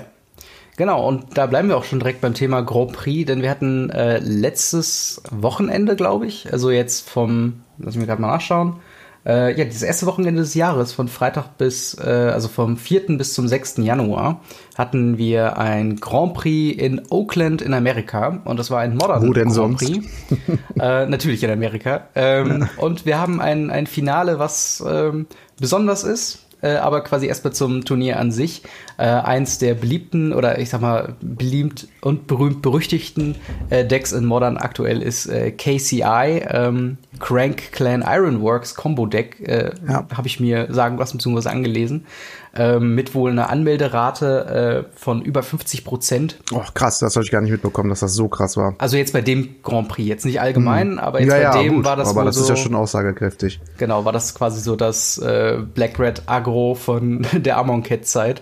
Genau, 0.78 1.06
und 1.08 1.38
da 1.38 1.46
bleiben 1.48 1.68
wir 1.68 1.78
auch 1.78 1.84
schon 1.84 2.00
direkt 2.00 2.22
beim 2.22 2.34
Thema 2.34 2.62
Grand 2.62 2.94
Prix, 2.94 3.28
denn 3.28 3.42
wir 3.42 3.50
hatten 3.50 3.90
äh, 3.90 4.20
letztes 4.20 5.22
Wochenende, 5.30 5.96
glaube 5.96 6.26
ich, 6.26 6.52
also 6.52 6.72
jetzt 6.72 7.10
vom, 7.10 7.62
lass 7.78 7.98
mich 7.98 8.08
gerade 8.08 8.22
mal 8.22 8.30
nachschauen, 8.30 8.78
äh, 9.26 9.58
ja, 9.58 9.66
dieses 9.66 9.84
erste 9.84 10.06
Wochenende 10.06 10.42
des 10.42 10.54
Jahres, 10.54 10.94
von 10.94 11.08
Freitag 11.08 11.58
bis, 11.58 11.98
äh, 12.00 12.10
also 12.10 12.48
vom 12.48 12.78
4. 12.78 13.18
bis 13.18 13.34
zum 13.34 13.48
6. 13.48 13.78
Januar, 13.78 14.42
hatten 14.78 15.18
wir 15.18 15.58
ein 15.58 15.98
Grand 15.98 16.34
Prix 16.34 16.82
in 16.82 17.02
Oakland 17.10 17.62
in 17.62 17.74
Amerika. 17.74 18.42
Und 18.46 18.58
das 18.58 18.72
war 18.72 18.80
ein 18.80 18.96
Modern 18.96 19.28
Wo 19.28 19.34
denn 19.34 19.50
Grand? 19.50 19.78
Prix. 19.78 20.08
äh, 20.80 21.06
natürlich 21.06 21.44
in 21.44 21.52
Amerika. 21.52 22.08
Ähm, 22.16 22.68
und 22.78 23.06
wir 23.06 23.20
haben 23.20 23.40
ein, 23.40 23.70
ein 23.70 23.88
Finale, 23.88 24.40
was 24.40 24.84
ähm, 24.88 25.28
besonders 25.60 26.04
ist 26.04 26.41
äh, 26.62 26.76
aber 26.76 27.02
quasi 27.02 27.28
erstmal 27.28 27.54
zum 27.54 27.86
Turnier 27.86 28.20
an 28.20 28.32
sich. 28.32 28.64
Äh, 28.98 29.06
eins 29.06 29.58
der 29.58 29.74
beliebten 29.74 30.34
oder 30.34 30.60
ich 30.60 30.70
sag 30.70 30.82
mal 30.82 31.16
beliebt 31.22 31.88
und 32.02 32.28
berühmt 32.28 32.62
berüchtigten 32.62 33.36
äh, 33.70 33.86
Decks 33.86 34.12
in 34.12 34.26
Modern 34.26 34.58
aktuell 34.58 35.02
ist 35.02 35.28
äh, 35.28 35.52
KCI, 35.52 36.46
ähm, 36.50 36.98
Crank 37.20 37.72
Clan 37.72 38.04
Ironworks 38.06 38.76
Combo 38.76 39.06
Deck, 39.06 39.40
äh, 39.48 39.72
ja. 39.88 40.08
habe 40.16 40.28
ich 40.28 40.40
mir 40.40 40.68
sagen 40.72 40.98
lassen 40.98 41.18
bzw. 41.18 41.50
angelesen 41.50 42.06
ähm, 42.54 42.96
mit 42.96 43.16
wohl 43.16 43.32
einer 43.32 43.50
Anmelderate 43.50 44.86
äh, 44.90 44.98
von 44.98 45.22
über 45.22 45.42
50 45.42 45.86
Prozent. 45.86 46.38
Oh, 46.52 46.62
krass, 46.74 47.00
das 47.00 47.16
habe 47.16 47.24
ich 47.24 47.32
gar 47.32 47.42
nicht 47.42 47.52
mitbekommen, 47.52 47.90
dass 47.90 48.02
das 48.02 48.14
so 48.14 48.28
krass 48.28 48.58
war. 48.58 48.76
Also 48.78 48.98
jetzt 48.98 49.14
bei 49.14 49.22
dem 49.22 49.62
Grand 49.64 49.88
Prix, 49.88 50.08
jetzt 50.08 50.26
nicht 50.26 50.42
allgemein, 50.42 50.94
mhm. 50.94 51.00
aber 51.00 51.22
jetzt 51.22 51.30
ja, 51.30 51.36
bei 51.36 51.42
ja, 51.42 51.64
dem 51.64 51.76
gut, 51.78 51.86
war 51.86 51.96
das 51.96 52.10
Aber 52.10 52.26
das 52.26 52.36
so, 52.36 52.42
ist 52.44 52.50
ja 52.50 52.56
schon 52.58 52.76
aussagekräftig. 52.76 53.62
Genau, 53.78 54.04
war 54.04 54.12
das 54.12 54.36
quasi 54.36 54.60
so 54.60 54.76
das 54.76 55.18
äh, 55.18 55.60
Black 55.74 56.00
Red 56.00 56.24
Agro 56.26 56.76
von 56.76 57.26
der 57.34 57.58
Amon 57.58 57.84
Cat 57.84 58.06
Zeit, 58.06 58.42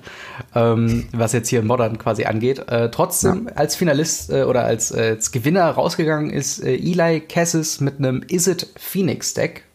ähm, 0.56 1.08
was 1.12 1.34
jetzt 1.34 1.50
hier 1.50 1.60
in 1.60 1.68
Modern 1.68 2.00
quasi 2.00 2.25
angeht. 2.25 2.68
Äh, 2.68 2.89
trotzdem 2.89 3.48
ja. 3.48 3.56
als 3.56 3.75
Finalist 3.75 4.32
äh, 4.32 4.44
oder 4.44 4.63
als, 4.66 4.92
äh, 4.92 5.16
als 5.16 5.32
Gewinner 5.32 5.70
rausgegangen 5.70 6.32
ist 6.32 6.63
äh, 6.63 6.75
Eli 6.75 7.22
Cassis 7.22 7.80
mit 7.80 8.00
einem 8.00 8.24
Is 8.28 8.48
It 8.48 8.68
Phoenix 8.78 9.36
Deck. 9.36 9.66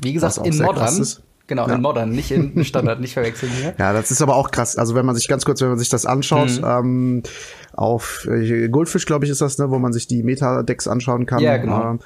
Wie 0.00 0.12
gesagt, 0.12 0.38
in 0.44 0.58
Modern. 0.58 1.06
Genau, 1.48 1.66
ja. 1.66 1.74
in 1.74 1.80
Modern, 1.82 2.10
nicht 2.10 2.30
in 2.30 2.62
Standard, 2.64 3.00
nicht 3.00 3.14
verwechseln 3.14 3.50
hier. 3.50 3.74
Ja, 3.78 3.92
das 3.92 4.10
ist 4.10 4.22
aber 4.22 4.36
auch 4.36 4.50
krass. 4.50 4.76
Also 4.76 4.94
wenn 4.94 5.06
man 5.06 5.16
sich 5.16 5.28
ganz 5.28 5.44
kurz, 5.44 5.60
wenn 5.60 5.70
man 5.70 5.78
sich 5.78 5.88
das 5.88 6.06
anschaut, 6.06 6.60
mhm. 6.60 6.64
ähm, 6.64 7.22
auf 7.72 8.28
äh, 8.30 8.68
Goldfish, 8.68 9.06
glaube 9.06 9.24
ich, 9.24 9.30
ist 9.30 9.40
das, 9.40 9.58
ne, 9.58 9.70
wo 9.70 9.78
man 9.78 9.92
sich 9.92 10.06
die 10.06 10.22
Meta-Decks 10.22 10.86
anschauen 10.86 11.26
kann. 11.26 11.40
Ja, 11.40 11.56
genau. 11.56 11.92
Ähm, 11.92 11.98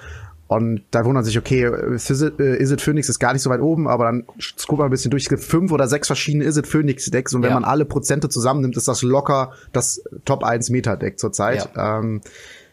und 0.47 0.83
da 0.91 1.05
wundert 1.05 1.25
sich, 1.25 1.39
okay, 1.39 1.69
Is 1.95 2.09
it, 2.11 2.39
äh, 2.39 2.57
Is 2.57 2.71
it 2.71 2.81
Phoenix 2.81 3.09
ist 3.09 3.19
gar 3.19 3.33
nicht 3.33 3.43
so 3.43 3.51
weit 3.51 3.61
oben, 3.61 3.89
aber 3.89 4.05
dann 4.05 4.25
guckt 4.67 4.79
man 4.79 4.89
ein 4.89 4.91
bisschen 4.91 5.11
durch. 5.11 5.25
Es 5.25 5.29
gibt 5.29 5.43
fünf 5.43 5.73
oder 5.73 5.89
sechs 5.89 6.07
verschiedene 6.07 6.45
Is 6.45 6.57
it 6.57 6.67
Phoenix 6.67 7.11
Decks 7.11 7.35
und 7.35 7.43
wenn 7.43 7.51
ja. 7.51 7.55
man 7.55 7.65
alle 7.65 7.85
Prozente 7.85 8.29
zusammennimmt, 8.29 8.77
ist 8.77 8.87
das 8.87 9.03
locker 9.03 9.53
das 9.73 10.05
Top 10.25 10.45
1 10.45 10.71
Meta 10.71 10.95
Deck 10.97 11.19
zurzeit. 11.19 11.71
Ja. 11.75 11.99
Ähm, 11.99 12.21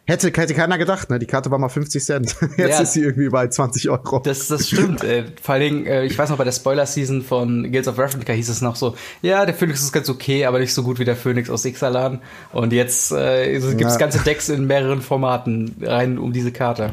Hätte, 0.09 0.31
hätte 0.41 0.55
keiner 0.55 0.79
gedacht, 0.79 1.11
ne? 1.11 1.19
Die 1.19 1.27
Karte 1.27 1.51
war 1.51 1.59
mal 1.59 1.69
50 1.69 2.03
Cent. 2.03 2.35
Jetzt 2.57 2.57
ja, 2.57 2.79
ist 2.81 2.93
sie 2.93 3.03
irgendwie 3.03 3.29
bei 3.29 3.47
20 3.47 3.91
Euro. 3.91 4.19
Das, 4.19 4.47
das 4.47 4.67
stimmt. 4.67 5.03
äh, 5.03 5.25
vor 5.39 5.53
allen 5.53 5.61
Dingen, 5.61 5.85
äh, 5.85 6.03
ich 6.03 6.17
weiß 6.17 6.31
noch, 6.31 6.37
bei 6.37 6.43
der 6.43 6.51
Spoiler-Season 6.51 7.21
von 7.21 7.71
Guilds 7.71 7.87
of 7.87 7.99
Ravnica 7.99 8.33
hieß 8.33 8.49
es 8.49 8.61
noch 8.61 8.75
so, 8.75 8.95
ja, 9.21 9.45
der 9.45 9.53
Phoenix 9.53 9.81
ist 9.81 9.91
ganz 9.91 10.09
okay, 10.09 10.45
aber 10.45 10.57
nicht 10.57 10.73
so 10.73 10.81
gut 10.81 10.97
wie 10.97 11.05
der 11.05 11.15
Phoenix 11.15 11.51
aus 11.51 11.63
Ixalan. 11.63 12.21
Und 12.53 12.73
jetzt 12.73 13.11
äh, 13.11 13.59
gibt 13.59 13.85
es 13.85 13.93
ja. 13.93 13.97
ganze 13.99 14.17
Decks 14.23 14.49
in 14.49 14.65
mehreren 14.65 15.03
Formaten 15.03 15.75
rein 15.81 16.17
um 16.17 16.33
diese 16.33 16.51
Karte. 16.51 16.91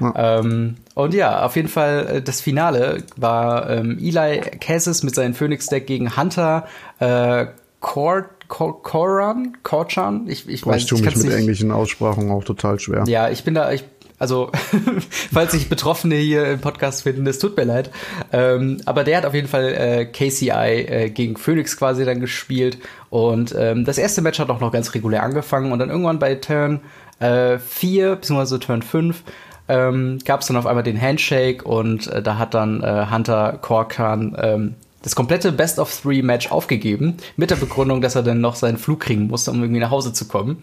Ja. 0.00 0.40
Ähm, 0.40 0.78
und 0.94 1.14
ja, 1.14 1.44
auf 1.44 1.54
jeden 1.54 1.68
Fall, 1.68 2.06
äh, 2.08 2.22
das 2.22 2.40
Finale 2.40 3.04
war 3.16 3.70
ähm, 3.70 3.98
Eli 4.00 4.40
Cassis 4.58 5.04
mit 5.04 5.14
seinem 5.14 5.34
Phoenix-Deck 5.34 5.86
gegen 5.86 6.16
Hunter, 6.16 6.66
äh, 6.98 7.46
Court 7.78 8.26
Koran, 8.48 9.58
Korchan, 9.62 10.26
ich, 10.28 10.48
ich 10.48 10.62
Boah, 10.62 10.72
weiß, 10.72 10.82
ich 10.82 10.88
tue 10.88 11.00
mich 11.00 11.16
mit 11.16 11.24
nicht. 11.26 11.34
englischen 11.34 11.70
Aussprachen 11.70 12.30
auch 12.30 12.44
total 12.44 12.80
schwer. 12.80 13.04
Ja, 13.06 13.28
ich 13.28 13.44
bin 13.44 13.54
da, 13.54 13.70
ich, 13.72 13.84
also, 14.18 14.50
falls 15.32 15.52
sich 15.52 15.68
Betroffene 15.68 16.16
hier 16.16 16.46
im 16.46 16.60
Podcast 16.60 17.02
finden, 17.02 17.26
es 17.26 17.38
tut 17.38 17.56
mir 17.56 17.64
leid. 17.64 17.90
Ähm, 18.32 18.78
aber 18.86 19.04
der 19.04 19.18
hat 19.18 19.26
auf 19.26 19.34
jeden 19.34 19.48
Fall 19.48 19.74
äh, 19.74 20.04
KCI 20.06 20.48
äh, 20.50 21.10
gegen 21.10 21.36
Phoenix 21.36 21.76
quasi 21.76 22.04
dann 22.04 22.20
gespielt. 22.20 22.78
Und 23.10 23.54
ähm, 23.56 23.84
das 23.84 23.98
erste 23.98 24.22
Match 24.22 24.38
hat 24.38 24.50
auch 24.50 24.60
noch 24.60 24.72
ganz 24.72 24.94
regulär 24.94 25.22
angefangen. 25.22 25.70
Und 25.70 25.78
dann 25.78 25.90
irgendwann 25.90 26.18
bei 26.18 26.34
Turn 26.34 26.80
4, 27.20 27.26
äh, 27.26 28.14
beziehungsweise 28.16 28.60
Turn 28.60 28.82
5, 28.82 29.22
ähm, 29.68 30.18
gab 30.24 30.40
es 30.40 30.46
dann 30.46 30.56
auf 30.56 30.66
einmal 30.66 30.84
den 30.84 31.00
Handshake 31.00 31.62
und 31.64 32.06
äh, 32.06 32.22
da 32.22 32.38
hat 32.38 32.54
dann 32.54 32.82
äh, 32.82 33.06
Hunter 33.10 33.58
Korkan 33.60 34.36
ähm, 34.40 34.74
das 35.02 35.14
komplette 35.14 35.52
Best 35.52 35.78
of 35.78 36.00
Three 36.00 36.22
Match 36.22 36.50
aufgegeben, 36.50 37.16
mit 37.36 37.50
der 37.50 37.56
Begründung, 37.56 38.00
dass 38.00 38.14
er 38.14 38.22
dann 38.22 38.40
noch 38.40 38.56
seinen 38.56 38.78
Flug 38.78 39.00
kriegen 39.00 39.28
musste, 39.28 39.50
um 39.50 39.60
irgendwie 39.60 39.80
nach 39.80 39.90
Hause 39.90 40.12
zu 40.12 40.26
kommen. 40.26 40.58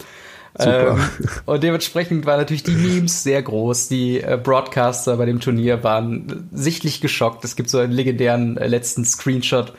Ähm, 0.57 1.03
und 1.45 1.63
dementsprechend 1.63 2.25
waren 2.25 2.39
natürlich 2.39 2.63
die 2.63 2.71
Memes 2.71 3.23
sehr 3.23 3.41
groß. 3.41 3.89
Die 3.89 4.21
äh, 4.21 4.39
Broadcaster 4.41 5.17
bei 5.17 5.25
dem 5.25 5.39
Turnier 5.39 5.83
waren 5.83 6.49
sichtlich 6.53 7.01
geschockt. 7.01 7.43
Es 7.43 7.55
gibt 7.55 7.69
so 7.69 7.79
einen 7.79 7.91
legendären 7.91 8.57
äh, 8.57 8.67
letzten 8.67 9.03
Screenshot, 9.03 9.73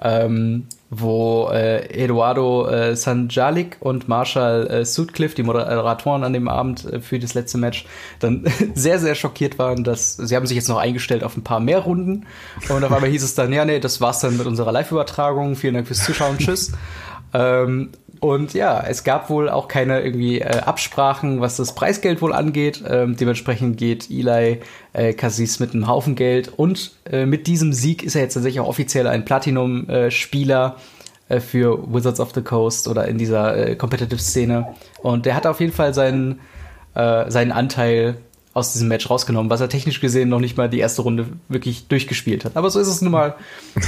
ähm, 0.00 0.66
wo 0.90 1.48
äh, 1.52 1.86
Eduardo 2.04 2.66
äh, 2.66 2.96
Sanjalik 2.96 3.76
und 3.78 4.08
Marshall 4.08 4.66
äh, 4.66 4.84
Sutcliffe, 4.84 5.36
die 5.36 5.44
Moderatoren 5.44 6.24
an 6.24 6.32
dem 6.32 6.48
Abend 6.48 6.84
äh, 6.84 7.00
für 7.00 7.20
das 7.20 7.34
letzte 7.34 7.58
Match, 7.58 7.86
dann 8.18 8.44
sehr, 8.74 8.98
sehr 8.98 9.14
schockiert 9.14 9.58
waren, 9.58 9.84
dass 9.84 10.16
sie 10.16 10.34
haben 10.34 10.46
sich 10.46 10.56
jetzt 10.56 10.68
noch 10.68 10.78
eingestellt 10.78 11.22
auf 11.22 11.36
ein 11.36 11.44
paar 11.44 11.60
mehr 11.60 11.78
Runden. 11.78 12.26
Und 12.68 12.84
auf 12.84 12.92
einmal 12.92 13.08
hieß 13.08 13.22
es 13.22 13.36
dann, 13.36 13.52
ja, 13.52 13.64
nee, 13.64 13.78
das 13.78 14.00
war's 14.00 14.18
dann 14.18 14.36
mit 14.36 14.46
unserer 14.46 14.72
Live-Übertragung. 14.72 15.54
Vielen 15.54 15.74
Dank 15.74 15.86
fürs 15.86 16.04
Zuschauen. 16.04 16.38
Tschüss. 16.38 16.72
Ähm, 17.32 17.90
und 18.20 18.52
ja, 18.52 18.84
es 18.86 19.02
gab 19.02 19.30
wohl 19.30 19.48
auch 19.48 19.66
keine 19.66 20.00
irgendwie 20.00 20.40
äh, 20.40 20.60
Absprachen, 20.60 21.40
was 21.40 21.56
das 21.56 21.74
Preisgeld 21.74 22.20
wohl 22.20 22.34
angeht. 22.34 22.84
Ähm, 22.86 23.16
dementsprechend 23.16 23.78
geht 23.78 24.10
Eli 24.10 24.60
äh, 24.92 25.14
Cassis 25.14 25.58
mit 25.58 25.72
einem 25.72 25.88
Haufen 25.88 26.16
Geld 26.16 26.52
und 26.54 26.92
äh, 27.10 27.24
mit 27.24 27.46
diesem 27.46 27.72
Sieg 27.72 28.02
ist 28.02 28.14
er 28.14 28.22
jetzt 28.22 28.34
tatsächlich 28.34 28.60
auch 28.60 28.68
offiziell 28.68 29.06
ein 29.06 29.24
Platinum-Spieler 29.24 30.76
äh, 31.28 31.40
für 31.40 31.92
Wizards 31.92 32.20
of 32.20 32.32
the 32.34 32.42
Coast 32.42 32.88
oder 32.88 33.08
in 33.08 33.16
dieser 33.16 33.56
äh, 33.56 33.76
Competitive-Szene. 33.76 34.74
Und 35.02 35.24
der 35.24 35.34
hat 35.34 35.46
auf 35.46 35.60
jeden 35.60 35.72
Fall 35.72 35.94
seinen, 35.94 36.40
äh, 36.94 37.30
seinen 37.30 37.52
Anteil 37.52 38.18
aus 38.52 38.74
diesem 38.74 38.88
Match 38.88 39.08
rausgenommen, 39.08 39.48
was 39.48 39.62
er 39.62 39.70
technisch 39.70 40.00
gesehen 40.00 40.28
noch 40.28 40.40
nicht 40.40 40.58
mal 40.58 40.68
die 40.68 40.80
erste 40.80 41.02
Runde 41.02 41.28
wirklich 41.48 41.86
durchgespielt 41.88 42.44
hat. 42.44 42.56
Aber 42.56 42.68
so 42.68 42.80
ist 42.80 42.88
es 42.88 43.00
nun 43.00 43.12
mal. 43.12 43.36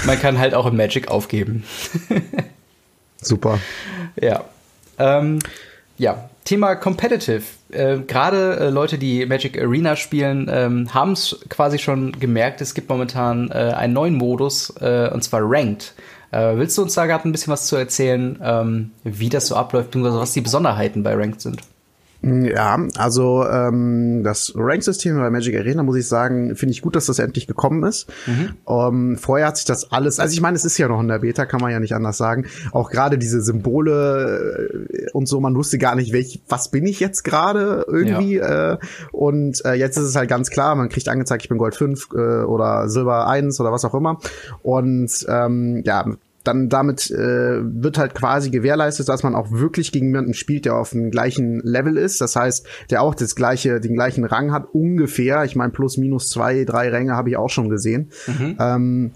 Man 0.07 0.19
kann 0.19 0.39
halt 0.39 0.55
auch 0.55 0.65
im 0.65 0.77
Magic 0.77 1.11
aufgeben. 1.11 1.65
Super. 3.23 3.59
Ja. 4.21 4.45
Ähm, 4.99 5.38
ja, 5.99 6.29
Thema 6.45 6.75
Competitive. 6.75 7.43
Äh, 7.71 7.99
Gerade 8.00 8.57
äh, 8.59 8.71
Leute, 8.71 8.99
die 8.99 9.25
Magic 9.26 9.61
Arena 9.61 9.97
spielen, 9.97 10.50
ähm, 10.52 10.93
haben 10.93 11.12
es 11.12 11.38
quasi 11.49 11.79
schon 11.79 12.12
gemerkt. 12.12 12.61
Es 12.61 12.75
gibt 12.75 12.88
momentan 12.88 13.50
äh, 13.50 13.55
einen 13.55 13.93
neuen 13.93 14.14
Modus, 14.14 14.71
äh, 14.81 15.09
und 15.12 15.23
zwar 15.23 15.41
Ranked. 15.45 15.95
Äh, 16.33 16.57
willst 16.57 16.76
du 16.79 16.83
uns 16.83 16.95
da 16.95 17.07
gerade 17.07 17.29
ein 17.29 17.33
bisschen 17.33 17.52
was 17.52 17.67
zu 17.67 17.76
erzählen, 17.76 18.38
ähm, 18.43 18.91
wie 19.05 19.29
das 19.29 19.47
so 19.47 19.55
abläuft, 19.55 19.91
beziehungsweise 19.91 20.19
was 20.19 20.33
die 20.33 20.41
Besonderheiten 20.41 21.02
bei 21.02 21.14
Ranked 21.14 21.41
sind? 21.41 21.61
Ja, 22.25 22.79
also 22.97 23.45
ähm, 23.49 24.23
das 24.23 24.52
Rank-System 24.55 25.17
bei 25.17 25.29
Magic 25.31 25.57
Arena, 25.57 25.83
muss 25.83 25.97
ich 25.97 26.07
sagen, 26.07 26.55
finde 26.55 26.73
ich 26.73 26.81
gut, 26.81 26.95
dass 26.95 27.07
das 27.07 27.19
endlich 27.19 27.49
gekommen 27.49 27.83
ist. 27.83 28.09
Mhm. 28.26 28.50
Ähm, 28.69 29.17
vorher 29.17 29.49
hat 29.49 29.57
sich 29.57 29.67
das 29.67 29.91
alles, 29.91 30.21
also 30.21 30.33
ich 30.33 30.41
meine, 30.41 30.57
es 30.57 30.64
ist 30.64 30.79
ja 30.79 30.87
noch 30.87 31.00
in 31.00 31.09
der 31.09 31.19
Beta, 31.19 31.47
kann 31.47 31.61
man 31.61 31.73
ja 31.73 31.81
nicht 31.81 31.97
anders 31.97 32.17
sagen. 32.17 32.47
Auch 32.71 32.91
gerade 32.91 33.19
diese 33.19 33.43
Symbole 33.43 34.87
äh, 34.88 35.11
und 35.12 35.26
so, 35.26 35.41
man 35.41 35.57
wusste 35.57 35.79
gar 35.79 35.97
nicht, 35.97 36.12
welch, 36.12 36.41
was 36.49 36.71
bin 36.71 36.87
ich 36.87 37.00
jetzt 37.00 37.25
gerade 37.25 37.85
irgendwie. 37.88 38.37
Ja. 38.37 38.75
Äh, 38.75 38.79
und 39.11 39.64
äh, 39.64 39.75
jetzt 39.75 39.97
ist 39.97 40.05
es 40.05 40.14
halt 40.14 40.31
ganz 40.31 40.50
klar, 40.50 40.76
man 40.76 40.91
kriegt 40.91 41.09
angezeigt, 41.09 41.43
ich 41.43 41.49
bin 41.49 41.59
Gold 41.59 41.75
5 41.75 42.09
äh, 42.14 42.17
oder 42.45 42.88
Silber 42.88 43.26
1 43.26 43.59
oder 43.59 43.73
was 43.73 43.85
auch 43.85 43.95
immer. 43.95 44.19
Und 44.62 45.26
ähm, 45.29 45.83
ja, 45.85 46.07
dann 46.45 46.69
damit 46.69 47.11
äh, 47.11 47.61
wird 47.63 47.99
halt 47.99 48.15
quasi 48.15 48.51
gewährleistet, 48.51 49.09
dass 49.09 49.23
man 49.23 49.35
auch 49.35 49.51
wirklich 49.53 49.93
gegen 49.93 50.07
jemanden 50.07 50.35
spielt, 50.35 50.65
der 50.65 50.77
auf 50.77 50.91
dem 50.91 51.11
gleichen 51.11 51.61
Level 51.61 51.97
ist. 51.97 52.21
Das 52.21 52.35
heißt, 52.37 52.67
der 52.91 53.03
auch 53.03 53.15
das 53.15 53.37
gleiche, 53.37 53.81
den 53.81 53.95
gleichen 53.95 54.25
Rang 54.25 54.53
hat, 54.53 54.67
ungefähr. 54.73 55.45
Ich 55.45 55.55
meine, 55.55 55.73
plus 55.73 55.97
minus 55.99 56.29
zwei, 56.29 56.65
drei 56.65 56.89
Ränge 56.89 57.15
habe 57.15 57.31
ich 57.31 57.37
auch 57.37 57.51
schon 57.51 57.69
gesehen. 57.69 58.11
Mhm. 58.27 58.57
Ähm, 58.59 59.11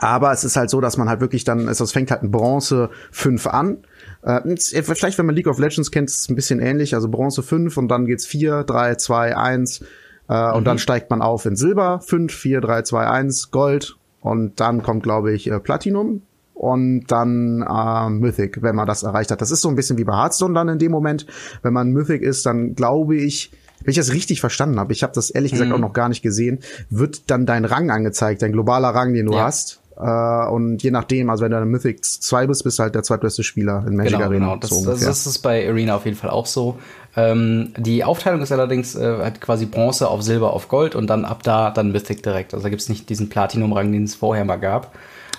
aber 0.00 0.32
es 0.32 0.44
ist 0.44 0.56
halt 0.56 0.70
so, 0.70 0.80
dass 0.80 0.96
man 0.96 1.08
halt 1.08 1.20
wirklich 1.20 1.44
dann, 1.44 1.66
es 1.68 1.92
fängt 1.92 2.10
halt 2.10 2.22
ein 2.22 2.30
Bronze 2.30 2.90
5 3.10 3.46
an. 3.48 3.78
Äh, 4.22 4.56
vielleicht, 4.56 5.18
wenn 5.18 5.26
man 5.26 5.34
League 5.34 5.48
of 5.48 5.58
Legends 5.58 5.90
kennt, 5.90 6.08
ist 6.08 6.20
es 6.20 6.28
ein 6.28 6.36
bisschen 6.36 6.60
ähnlich. 6.60 6.94
Also 6.94 7.08
Bronze 7.08 7.42
5 7.42 7.76
und 7.76 7.88
dann 7.88 8.06
geht's 8.06 8.24
4, 8.24 8.62
3, 8.62 8.94
2, 8.94 9.36
1. 9.36 9.80
Äh, 10.28 10.32
mhm. 10.32 10.54
Und 10.54 10.64
dann 10.64 10.78
steigt 10.78 11.10
man 11.10 11.20
auf 11.20 11.46
in 11.46 11.56
Silber 11.56 12.00
5, 12.00 12.32
4, 12.32 12.60
3, 12.60 12.82
2, 12.82 13.06
1, 13.06 13.50
Gold. 13.50 13.96
Und 14.20 14.60
dann 14.60 14.82
kommt, 14.82 15.02
glaube 15.02 15.32
ich, 15.32 15.50
äh, 15.50 15.58
Platinum 15.58 16.22
und 16.58 17.06
dann 17.06 17.62
äh, 17.62 18.10
Mythic, 18.10 18.62
wenn 18.62 18.74
man 18.74 18.86
das 18.86 19.04
erreicht 19.04 19.30
hat. 19.30 19.40
Das 19.40 19.52
ist 19.52 19.60
so 19.60 19.68
ein 19.68 19.76
bisschen 19.76 19.96
wie 19.96 20.04
bei 20.04 20.14
Hearthstone 20.14 20.54
dann 20.54 20.68
in 20.68 20.78
dem 20.80 20.90
Moment. 20.90 21.24
Wenn 21.62 21.72
man 21.72 21.92
Mythic 21.92 22.20
ist, 22.20 22.44
dann 22.46 22.74
glaube 22.74 23.14
ich, 23.16 23.52
wenn 23.84 23.92
ich 23.92 23.96
das 23.96 24.12
richtig 24.12 24.40
verstanden 24.40 24.80
habe, 24.80 24.92
ich 24.92 25.04
habe 25.04 25.12
das 25.14 25.30
ehrlich 25.30 25.52
gesagt 25.52 25.70
hm. 25.70 25.76
auch 25.76 25.80
noch 25.80 25.92
gar 25.92 26.08
nicht 26.08 26.20
gesehen, 26.20 26.58
wird 26.90 27.30
dann 27.30 27.46
dein 27.46 27.64
Rang 27.64 27.90
angezeigt, 27.90 28.42
dein 28.42 28.50
globaler 28.50 28.88
Rang, 28.88 29.14
den 29.14 29.26
du 29.26 29.34
ja. 29.34 29.44
hast. 29.44 29.80
Uh, 30.00 30.48
und 30.52 30.80
je 30.84 30.92
nachdem, 30.92 31.28
also 31.28 31.42
wenn 31.42 31.50
du 31.50 31.56
eine 31.56 31.66
Mythic 31.66 32.04
2 32.04 32.46
bist, 32.46 32.62
bist 32.62 32.78
du 32.78 32.84
halt 32.84 32.94
der 32.94 33.02
zweitbeste 33.02 33.42
Spieler 33.42 33.84
in 33.86 33.96
Magic 33.96 34.12
genau, 34.12 34.26
Arena. 34.26 34.46
Genau, 34.46 34.56
das, 34.56 34.70
so 34.70 34.88
das, 34.88 35.00
das, 35.00 35.26
ist 35.26 35.38
bei 35.40 35.68
Arena 35.68 35.96
auf 35.96 36.04
jeden 36.04 36.16
Fall 36.16 36.30
auch 36.30 36.46
so. 36.46 36.78
Ähm, 37.16 37.72
die 37.76 38.04
Aufteilung 38.04 38.40
ist 38.40 38.52
allerdings 38.52 38.94
äh, 38.94 39.18
hat 39.24 39.40
quasi 39.40 39.66
Bronze 39.66 40.08
auf 40.08 40.22
Silber 40.22 40.52
auf 40.52 40.68
Gold 40.68 40.94
und 40.94 41.08
dann 41.08 41.24
ab 41.24 41.42
da 41.42 41.72
dann 41.72 41.90
Mythic 41.90 42.22
direkt. 42.22 42.54
Also 42.54 42.62
da 42.62 42.70
gibt's 42.70 42.88
nicht 42.88 43.08
diesen 43.08 43.28
Platinum-Rang, 43.28 43.90
den 43.90 44.04
es 44.04 44.14
vorher 44.14 44.44
mal 44.44 44.56
gab. 44.56 44.92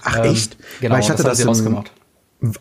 Ach 0.03 0.17
ähm, 0.17 0.31
echt? 0.31 0.57
Genau, 0.81 0.95
Weil 0.95 1.01
ich 1.01 1.09
hatte 1.09 1.23
das, 1.23 1.37
das 1.37 1.47
rausgemacht. 1.47 1.91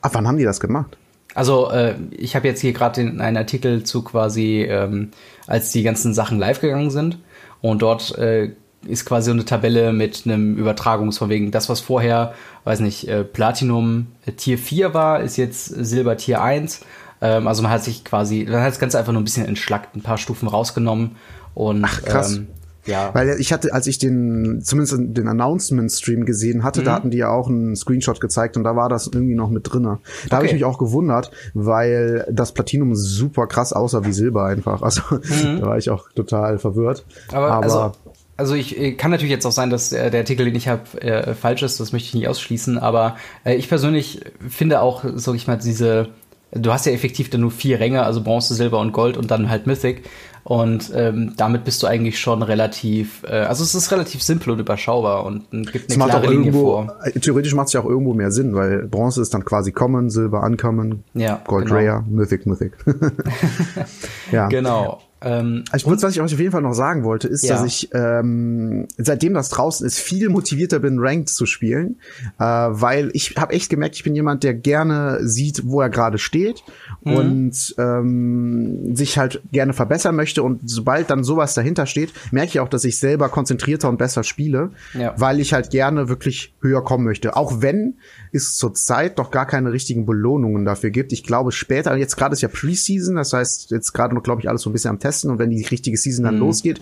Ab 0.01 0.11
wann 0.15 0.27
haben 0.27 0.39
die 0.39 0.45
das 0.45 0.61
gemacht? 0.61 0.97
Also 1.35 1.71
äh, 1.71 1.95
ich 2.11 2.35
habe 2.35 2.49
jetzt 2.49 2.61
hier 2.61 2.73
gerade 2.73 3.01
einen 3.01 3.37
Artikel 3.37 3.85
zu 3.85 4.03
quasi, 4.03 4.63
ähm, 4.63 5.11
als 5.47 5.71
die 5.71 5.83
ganzen 5.83 6.15
Sachen 6.15 6.39
live 6.39 6.61
gegangen 6.61 6.91
sind 6.91 7.19
und 7.61 7.83
dort 7.83 8.17
äh, 8.19 8.53
ist 8.87 9.05
quasi 9.05 9.27
so 9.27 9.33
eine 9.33 9.45
Tabelle 9.45 9.93
mit 9.93 10.23
einem 10.25 10.57
Übertragungsverwegen. 10.57 11.51
Das, 11.51 11.69
was 11.69 11.81
vorher, 11.81 12.35
weiß 12.65 12.81
nicht, 12.81 13.09
äh, 13.09 13.25
Platinum 13.25 14.09
äh, 14.27 14.33
Tier 14.33 14.59
4 14.59 14.95
war, 14.95 15.21
ist 15.21 15.37
jetzt 15.37 15.67
Silber 15.67 16.17
Tier 16.17 16.43
1. 16.43 16.81
Ähm, 17.21 17.47
also 17.47 17.63
man 17.63 17.73
hat 17.73 17.85
sich 17.85 18.05
quasi, 18.05 18.47
man 18.49 18.61
hat 18.61 18.71
das 18.71 18.79
Ganze 18.79 18.99
einfach 18.99 19.13
nur 19.13 19.21
ein 19.21 19.25
bisschen 19.25 19.47
entschlackt, 19.47 19.97
ein 19.97 20.03
paar 20.03 20.19
Stufen 20.19 20.49
rausgenommen 20.49 21.17
und 21.55 21.85
Ach, 21.85 22.03
krass. 22.03 22.37
Ähm, 22.37 22.49
ja. 22.89 23.11
Weil 23.15 23.37
ich 23.39 23.53
hatte, 23.53 23.73
als 23.73 23.87
ich 23.87 23.99
den, 23.99 24.61
zumindest 24.63 24.97
den 24.99 25.29
Announcement-Stream 25.29 26.25
gesehen 26.25 26.65
hatte, 26.65 26.81
mhm. 26.81 26.85
da 26.85 26.95
hatten 26.95 27.11
die 27.11 27.19
ja 27.19 27.31
auch 27.31 27.49
einen 27.49 27.77
Screenshot 27.77 28.21
gezeigt 28.21 28.57
und 28.57 28.65
da 28.65 28.75
war 28.75 28.89
das 28.89 29.07
irgendwie 29.07 29.35
noch 29.35 29.51
mit 29.51 29.73
drinne. 29.73 29.99
Da 29.99 30.25
okay. 30.25 30.37
habe 30.37 30.47
ich 30.47 30.53
mich 30.55 30.65
auch 30.65 30.79
gewundert, 30.79 31.31
weil 31.55 32.27
das 32.31 32.53
Platinum 32.53 32.95
super 32.95 33.47
krass 33.47 33.73
aussah 33.73 34.05
wie 34.05 34.13
Silber 34.13 34.47
einfach. 34.47 34.83
Also 34.83 35.03
mhm. 35.11 35.59
da 35.61 35.67
war 35.67 35.79
ich 35.79 35.91
auch 35.91 36.11
total 36.15 36.59
verwirrt. 36.59 37.05
Aber, 37.31 37.51
Aber 37.53 37.63
also 37.63 37.93
also 38.39 38.55
ich 38.55 38.97
kann 38.97 39.11
natürlich 39.11 39.33
jetzt 39.33 39.45
auch 39.47 39.53
sein, 39.53 39.69
dass 39.69 39.93
äh, 39.93 40.13
der 40.13 40.21
Artikel, 40.21 40.47
den 40.47 40.55
ich 40.55 40.69
habe, 40.69 41.03
äh, 41.03 41.35
falsch 41.35 41.63
ist, 41.65 41.81
das 41.81 41.93
möchte 41.93 42.07
ich 42.07 42.15
nicht 42.15 42.29
ausschließen, 42.29 42.79
aber 42.79 43.17
äh, 43.45 43.57
ich 43.57 43.69
persönlich 43.69 44.21
finde 44.49 44.81
auch, 44.81 45.05
sag 45.17 45.35
ich 45.35 45.49
mal, 45.49 45.57
diese, 45.57 46.11
du 46.53 46.73
hast 46.73 46.87
ja 46.87 46.93
effektiv 46.93 47.31
dann 47.31 47.41
nur 47.41 47.51
vier 47.51 47.81
Ränge, 47.81 48.05
also 48.05 48.23
Bronze, 48.23 48.55
Silber 48.55 48.79
und 48.79 48.93
Gold 48.93 49.17
und 49.17 49.33
dann 49.33 49.51
halt 49.51 49.67
Mythic. 49.67 50.05
Und 50.45 50.91
ähm, 50.95 51.35
damit 51.37 51.65
bist 51.65 51.83
du 51.83 51.87
eigentlich 51.87 52.19
schon 52.19 52.43
relativ, 52.43 53.23
äh, 53.25 53.41
also 53.41 53.63
es 53.63 53.75
ist 53.75 53.91
relativ 53.93 54.23
simpel 54.23 54.51
und 54.53 54.59
überschaubar 54.59 55.25
und 55.25 55.51
gibt 55.51 55.93
eine 55.93 56.05
klare 56.05 56.27
Linie 56.27 56.47
irgendwo, 56.47 56.61
vor. 56.61 56.97
Äh, 57.03 57.19
theoretisch 57.19 57.55
macht 57.55 57.69
es 57.69 57.73
ja 57.75 57.81
auch 57.81 57.87
irgendwo 57.87 58.15
mehr 58.15 58.31
Sinn, 58.31 58.55
weil 58.55 58.87
Bronze 58.87 59.21
ist 59.21 59.35
dann 59.35 59.45
quasi 59.45 59.73
Common, 59.73 60.11
Silber 60.11 60.43
Uncommon, 60.43 61.05
ja, 61.15 61.43
Gold 61.47 61.67
genau. 61.67 61.79
Rare, 61.79 62.05
Mythic, 62.09 62.47
Mythic. 62.47 62.73
ja. 64.33 64.49
Genau. 64.59 65.01
Ähm, 65.21 65.65
ich 65.75 65.87
würde, 65.87 66.01
was 66.03 66.15
ich 66.15 66.21
euch 66.21 66.33
auf 66.33 66.39
jeden 66.39 66.53
Fall 66.53 66.63
noch 66.63 66.75
sagen 66.75 67.05
wollte, 67.05 67.29
ist, 67.29 67.45
ja. 67.45 67.55
dass 67.55 67.65
ich 67.65 67.91
ähm, 67.93 68.87
seitdem 68.97 69.35
das 69.35 69.49
draußen 69.49 69.87
ist, 69.87 69.99
viel 69.99 70.29
motivierter 70.29 70.79
bin, 70.79 70.99
Ranked 71.01 71.29
zu 71.29 71.47
spielen, 71.47 71.97
äh, 72.39 72.45
weil 72.45 73.11
ich 73.15 73.35
habe 73.37 73.53
echt 73.53 73.71
gemerkt, 73.71 73.97
ich 73.97 74.05
bin 74.05 74.15
jemand, 74.15 74.45
der 74.45 74.55
gerne 74.55 75.19
sieht, 75.23 75.63
wo 75.67 75.81
er 75.81 75.91
gerade 75.91 76.19
steht 76.19 76.63
mhm. 77.03 77.15
und 77.15 77.75
ähm, 77.79 78.95
sich 78.95 79.19
halt 79.19 79.43
gerne 79.51 79.73
verbessern 79.73 80.15
möchte. 80.15 80.43
Und 80.43 80.69
sobald 80.69 81.11
dann 81.11 81.25
sowas 81.25 81.55
dahinter 81.55 81.87
steht, 81.87 82.13
merke 82.31 82.51
ich 82.51 82.61
auch, 82.61 82.69
dass 82.69 82.85
ich 82.85 82.99
selber 82.99 83.29
konzentrierter 83.29 83.89
und 83.89 83.99
besser 83.99 84.23
spiele, 84.23 84.71
ja. 84.95 85.15
weil 85.17 85.41
ich 85.41 85.53
halt 85.53 85.71
gerne 85.71 86.09
wirklich 86.09 86.55
höher 86.61 86.85
kommen 86.85 87.05
möchte. 87.05 87.37
Auch 87.37 87.61
wenn 87.61 87.95
es 88.33 88.57
zurzeit 88.57 89.19
doch 89.19 89.31
gar 89.31 89.47
keine 89.47 89.73
richtigen 89.73 90.07
Belohnungen 90.07 90.65
dafür 90.65 90.91
gibt. 90.91 91.13
Ich 91.13 91.25
glaube 91.25 91.53
später, 91.53 91.97
jetzt 91.97 92.17
gerade 92.17 92.35
ist 92.35 92.43
ja 92.43 92.49
Preseason, 92.49 93.17
das 93.17 93.33
heißt 93.33 93.71
jetzt 93.71 93.93
gerade 93.93 94.15
noch, 94.15 94.23
glaube 94.23 94.41
ich, 94.41 94.49
alles 94.49 94.63
so 94.63 94.71
ein 94.71 94.73
bisschen 94.73 94.91
am 94.91 94.99
testen 94.99 95.31
und 95.31 95.39
wenn 95.39 95.51
die 95.51 95.65
richtige 95.65 95.97
Season 95.97 96.25
dann 96.25 96.35
mhm. 96.35 96.41
losgeht, 96.41 96.81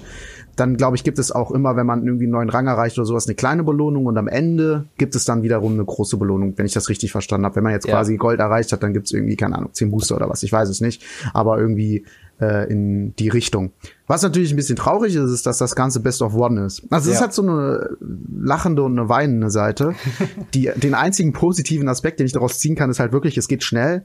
dann 0.57 0.77
glaube 0.77 0.97
ich, 0.97 1.05
gibt 1.05 1.19
es 1.19 1.31
auch 1.31 1.51
immer, 1.51 1.77
wenn 1.77 1.87
man 1.87 2.05
irgendwie 2.05 2.25
einen 2.25 2.33
neuen 2.33 2.49
Rang 2.49 2.67
erreicht 2.67 2.99
oder 2.99 3.07
sowas, 3.07 3.27
eine 3.27 3.35
kleine 3.35 3.63
Belohnung 3.63 4.07
und 4.07 4.17
am 4.17 4.29
Ende 4.29 4.87
gibt 4.97 5.15
es 5.15 5.25
dann 5.25 5.43
wiederum 5.43 5.75
eine 5.75 5.85
große 5.85 6.17
Belohnung, 6.17 6.55
wenn 6.57 6.67
ich 6.67 6.73
das 6.73 6.89
richtig 6.89 7.13
verstanden 7.13 7.45
habe. 7.45 7.57
Wenn 7.57 7.65
man 7.65 7.73
jetzt 7.73 7.87
ja. 7.87 7.95
quasi 7.95 8.17
Gold 8.17 8.41
erreicht 8.41 8.73
hat, 8.73 8.83
dann 8.83 8.93
gibt 8.93 9.07
es 9.07 9.13
irgendwie, 9.13 9.37
keine 9.37 9.57
Ahnung, 9.57 9.73
10 9.73 9.91
Booster 9.91 10.17
oder 10.17 10.29
was, 10.29 10.43
ich 10.43 10.53
weiß 10.53 10.69
es 10.69 10.81
nicht, 10.81 11.05
aber 11.33 11.59
irgendwie 11.59 12.05
äh, 12.41 12.71
in 12.71 13.15
die 13.17 13.29
Richtung. 13.29 13.73
Was 14.07 14.23
natürlich 14.23 14.53
ein 14.53 14.57
bisschen 14.57 14.77
traurig 14.77 15.15
ist, 15.15 15.31
ist, 15.31 15.47
dass 15.47 15.59
das 15.59 15.75
Ganze 15.75 16.01
Best 16.01 16.23
of 16.23 16.35
One 16.35 16.65
ist. 16.65 16.83
Also 16.91 17.11
es 17.11 17.19
ja. 17.19 17.25
hat 17.25 17.35
so 17.35 17.43
eine 17.43 17.97
lachende 18.01 18.83
und 18.83 18.99
eine 18.99 19.09
weinende 19.09 19.51
Seite. 19.51 19.95
Die, 20.55 20.71
den 20.77 20.95
einzigen 20.95 21.33
positiven 21.33 21.89
Aspekt, 21.89 22.21
den 22.21 22.27
ich 22.27 22.33
daraus 22.33 22.59
ziehen 22.59 22.77
kann, 22.77 22.91
ist 22.91 23.01
halt 23.01 23.13
wirklich, 23.13 23.37
es 23.37 23.49
geht 23.49 23.65
schnell. 23.65 24.05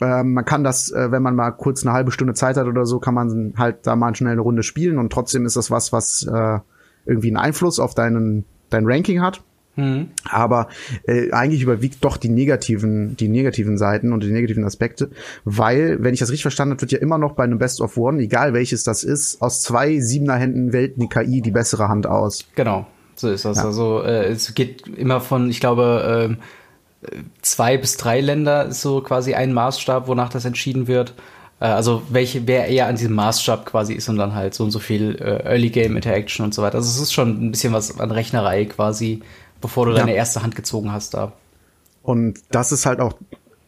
Ähm, 0.00 0.32
man 0.34 0.44
kann 0.44 0.64
das, 0.64 0.90
äh, 0.90 1.10
wenn 1.12 1.22
man 1.22 1.36
mal 1.36 1.52
kurz 1.52 1.84
eine 1.84 1.92
halbe 1.92 2.10
Stunde 2.10 2.34
Zeit 2.34 2.56
hat 2.56 2.66
oder 2.66 2.84
so, 2.86 2.98
kann 2.98 3.14
man 3.14 3.54
halt 3.56 3.86
da 3.86 3.96
mal 3.96 4.14
schnell 4.14 4.32
eine 4.32 4.40
Runde 4.40 4.62
spielen 4.62 4.98
und 4.98 5.12
trotzdem 5.12 5.46
ist 5.46 5.56
das 5.56 5.70
was, 5.70 5.92
was 5.92 6.26
äh, 6.26 6.58
irgendwie 7.06 7.28
einen 7.28 7.36
Einfluss 7.36 7.78
auf 7.78 7.94
deinen 7.94 8.44
dein 8.70 8.86
Ranking 8.86 9.20
hat. 9.20 9.42
Mhm. 9.76 10.10
Aber 10.28 10.68
äh, 11.06 11.30
eigentlich 11.32 11.62
überwiegt 11.62 12.04
doch 12.04 12.16
die 12.16 12.28
negativen, 12.28 13.16
die 13.16 13.28
negativen 13.28 13.78
Seiten 13.78 14.12
und 14.12 14.22
die 14.22 14.30
negativen 14.30 14.64
Aspekte, 14.64 15.10
weil, 15.44 16.02
wenn 16.02 16.12
ich 16.12 16.20
das 16.20 16.30
richtig 16.30 16.42
verstanden 16.42 16.72
habe, 16.72 16.82
wird 16.82 16.92
ja 16.92 16.98
immer 16.98 17.18
noch 17.18 17.32
bei 17.32 17.44
einem 17.44 17.58
Best 17.58 17.80
of 17.80 17.96
One, 17.96 18.20
egal 18.20 18.52
welches 18.52 18.84
das 18.84 19.02
ist, 19.04 19.40
aus 19.40 19.62
zwei 19.62 19.98
siebener 20.00 20.36
Händen 20.36 20.72
wählt 20.72 20.96
eine 20.98 21.08
KI 21.08 21.40
die 21.40 21.50
bessere 21.50 21.88
Hand 21.88 22.06
aus. 22.06 22.44
Genau, 22.54 22.86
so 23.14 23.30
ist 23.30 23.44
das. 23.44 23.58
Ja. 23.58 23.64
Also 23.64 24.02
äh, 24.02 24.26
es 24.26 24.54
geht 24.54 24.86
immer 24.88 25.20
von, 25.20 25.48
ich 25.48 25.60
glaube, 25.60 26.36
äh, 27.02 27.16
zwei 27.40 27.78
bis 27.78 27.96
drei 27.96 28.20
Länder 28.20 28.66
ist 28.66 28.82
so 28.82 29.00
quasi 29.00 29.34
ein 29.34 29.52
Maßstab, 29.52 30.06
wonach 30.06 30.28
das 30.28 30.44
entschieden 30.44 30.86
wird. 30.86 31.14
Äh, 31.60 31.66
also 31.66 32.02
welche, 32.10 32.46
wer 32.46 32.68
eher 32.68 32.88
an 32.88 32.96
diesem 32.96 33.14
Maßstab 33.14 33.66
quasi 33.66 33.94
ist 33.94 34.08
und 34.08 34.16
dann 34.16 34.34
halt 34.34 34.54
so 34.54 34.64
und 34.64 34.70
so 34.70 34.80
viel 34.80 35.16
äh, 35.20 35.44
Early 35.44 35.70
Game 35.70 35.96
Interaction 35.96 36.44
und 36.44 36.54
so 36.54 36.62
weiter. 36.62 36.76
Also 36.76 36.90
es 36.90 37.00
ist 37.00 37.12
schon 37.12 37.46
ein 37.46 37.50
bisschen 37.52 37.72
was 37.72 37.98
an 38.00 38.10
Rechnerei 38.10 38.66
quasi, 38.66 39.22
bevor 39.62 39.86
du 39.86 39.92
ja. 39.92 39.98
deine 39.98 40.14
erste 40.14 40.42
Hand 40.42 40.54
gezogen 40.54 40.92
hast 40.92 41.14
da. 41.14 41.32
Und 42.02 42.40
das 42.50 42.72
ist 42.72 42.84
halt 42.84 43.00
auch 43.00 43.14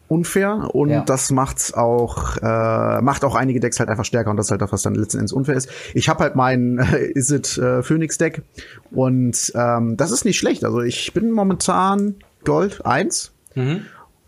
unfair 0.07 0.69
und 0.73 0.89
ja. 0.89 1.01
das 1.01 1.31
macht's 1.31 1.73
auch 1.73 2.37
äh, 2.37 3.01
macht 3.01 3.23
auch 3.23 3.33
einige 3.33 3.59
Decks 3.59 3.79
halt 3.79 3.89
einfach 3.89 4.05
stärker 4.05 4.29
und 4.29 4.37
das 4.37 4.47
ist 4.47 4.51
halt 4.51 4.61
auch 4.61 4.71
was 4.71 4.83
dann 4.83 4.93
letzten 4.93 5.17
Endes 5.17 5.33
unfair 5.33 5.55
ist. 5.55 5.67
Ich 5.95 6.09
habe 6.09 6.23
halt 6.23 6.35
mein 6.35 6.77
äh, 6.77 7.05
Is 7.15 7.31
it 7.31 7.57
äh, 7.57 7.81
Phoenix 7.81 8.17
Deck 8.17 8.43
und 8.91 9.51
ähm, 9.55 9.97
das 9.97 10.11
ist 10.11 10.25
nicht 10.25 10.37
schlecht. 10.37 10.63
Also 10.63 10.81
ich 10.81 11.13
bin 11.13 11.31
momentan 11.31 12.15
Gold 12.43 12.85
1. 12.85 13.31
Mhm. 13.55 13.85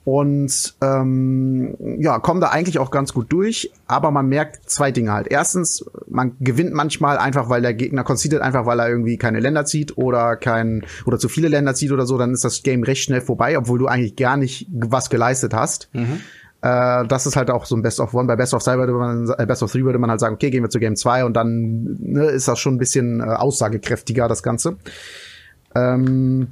Und 0.07 0.75
ähm, 0.79 1.75
ja, 1.99 2.19
kommen 2.19 2.39
da 2.39 2.47
eigentlich 2.47 2.79
auch 2.79 2.91
ganz 2.91 3.11
gut 3.11 3.29
durch, 3.29 3.73
aber 3.87 4.09
man 4.09 4.29
merkt 4.29 4.69
zwei 4.69 4.89
Dinge 4.89 5.11
halt. 5.11 5.27
Erstens, 5.29 5.83
man 6.07 6.37
gewinnt 6.39 6.73
manchmal 6.73 7.17
einfach, 7.17 7.49
weil 7.49 7.61
der 7.61 7.73
Gegner 7.73 8.05
conceded 8.05 8.39
einfach, 8.39 8.65
weil 8.65 8.79
er 8.79 8.87
irgendwie 8.87 9.17
keine 9.17 9.41
Länder 9.41 9.65
zieht 9.65 9.97
oder 9.97 10.37
kein 10.37 10.85
oder 11.05 11.19
zu 11.19 11.27
viele 11.27 11.49
Länder 11.49 11.75
zieht 11.75 11.91
oder 11.91 12.05
so, 12.05 12.17
dann 12.17 12.31
ist 12.31 12.45
das 12.45 12.63
Game 12.63 12.83
recht 12.83 13.03
schnell 13.03 13.19
vorbei, 13.19 13.57
obwohl 13.57 13.79
du 13.79 13.87
eigentlich 13.87 14.15
gar 14.15 14.37
nicht 14.37 14.69
was 14.71 15.09
geleistet 15.09 15.53
hast. 15.53 15.89
Mhm. 15.91 16.21
Äh, 16.61 17.05
das 17.05 17.25
ist 17.25 17.35
halt 17.35 17.51
auch 17.51 17.65
so 17.65 17.75
ein 17.75 17.81
Best 17.81 17.99
of 17.99 18.13
One. 18.13 18.27
Bei 18.27 18.37
Best 18.37 18.53
of 18.53 18.63
Three 18.63 18.77
würde 18.77 18.93
man, 18.93 19.29
äh, 19.37 19.45
Best 19.45 19.61
of 19.61 19.73
Three 19.73 19.83
würde 19.83 19.99
man 19.99 20.09
halt 20.09 20.21
sagen, 20.21 20.35
okay, 20.35 20.51
gehen 20.51 20.63
wir 20.63 20.69
zu 20.69 20.79
Game 20.79 20.95
2 20.95 21.25
und 21.25 21.33
dann 21.33 21.97
ne, 21.99 22.27
ist 22.27 22.47
das 22.47 22.59
schon 22.59 22.75
ein 22.75 22.79
bisschen 22.79 23.19
äh, 23.19 23.23
aussagekräftiger, 23.23 24.29
das 24.29 24.41
Ganze. 24.41 24.77
Ähm, 25.75 26.47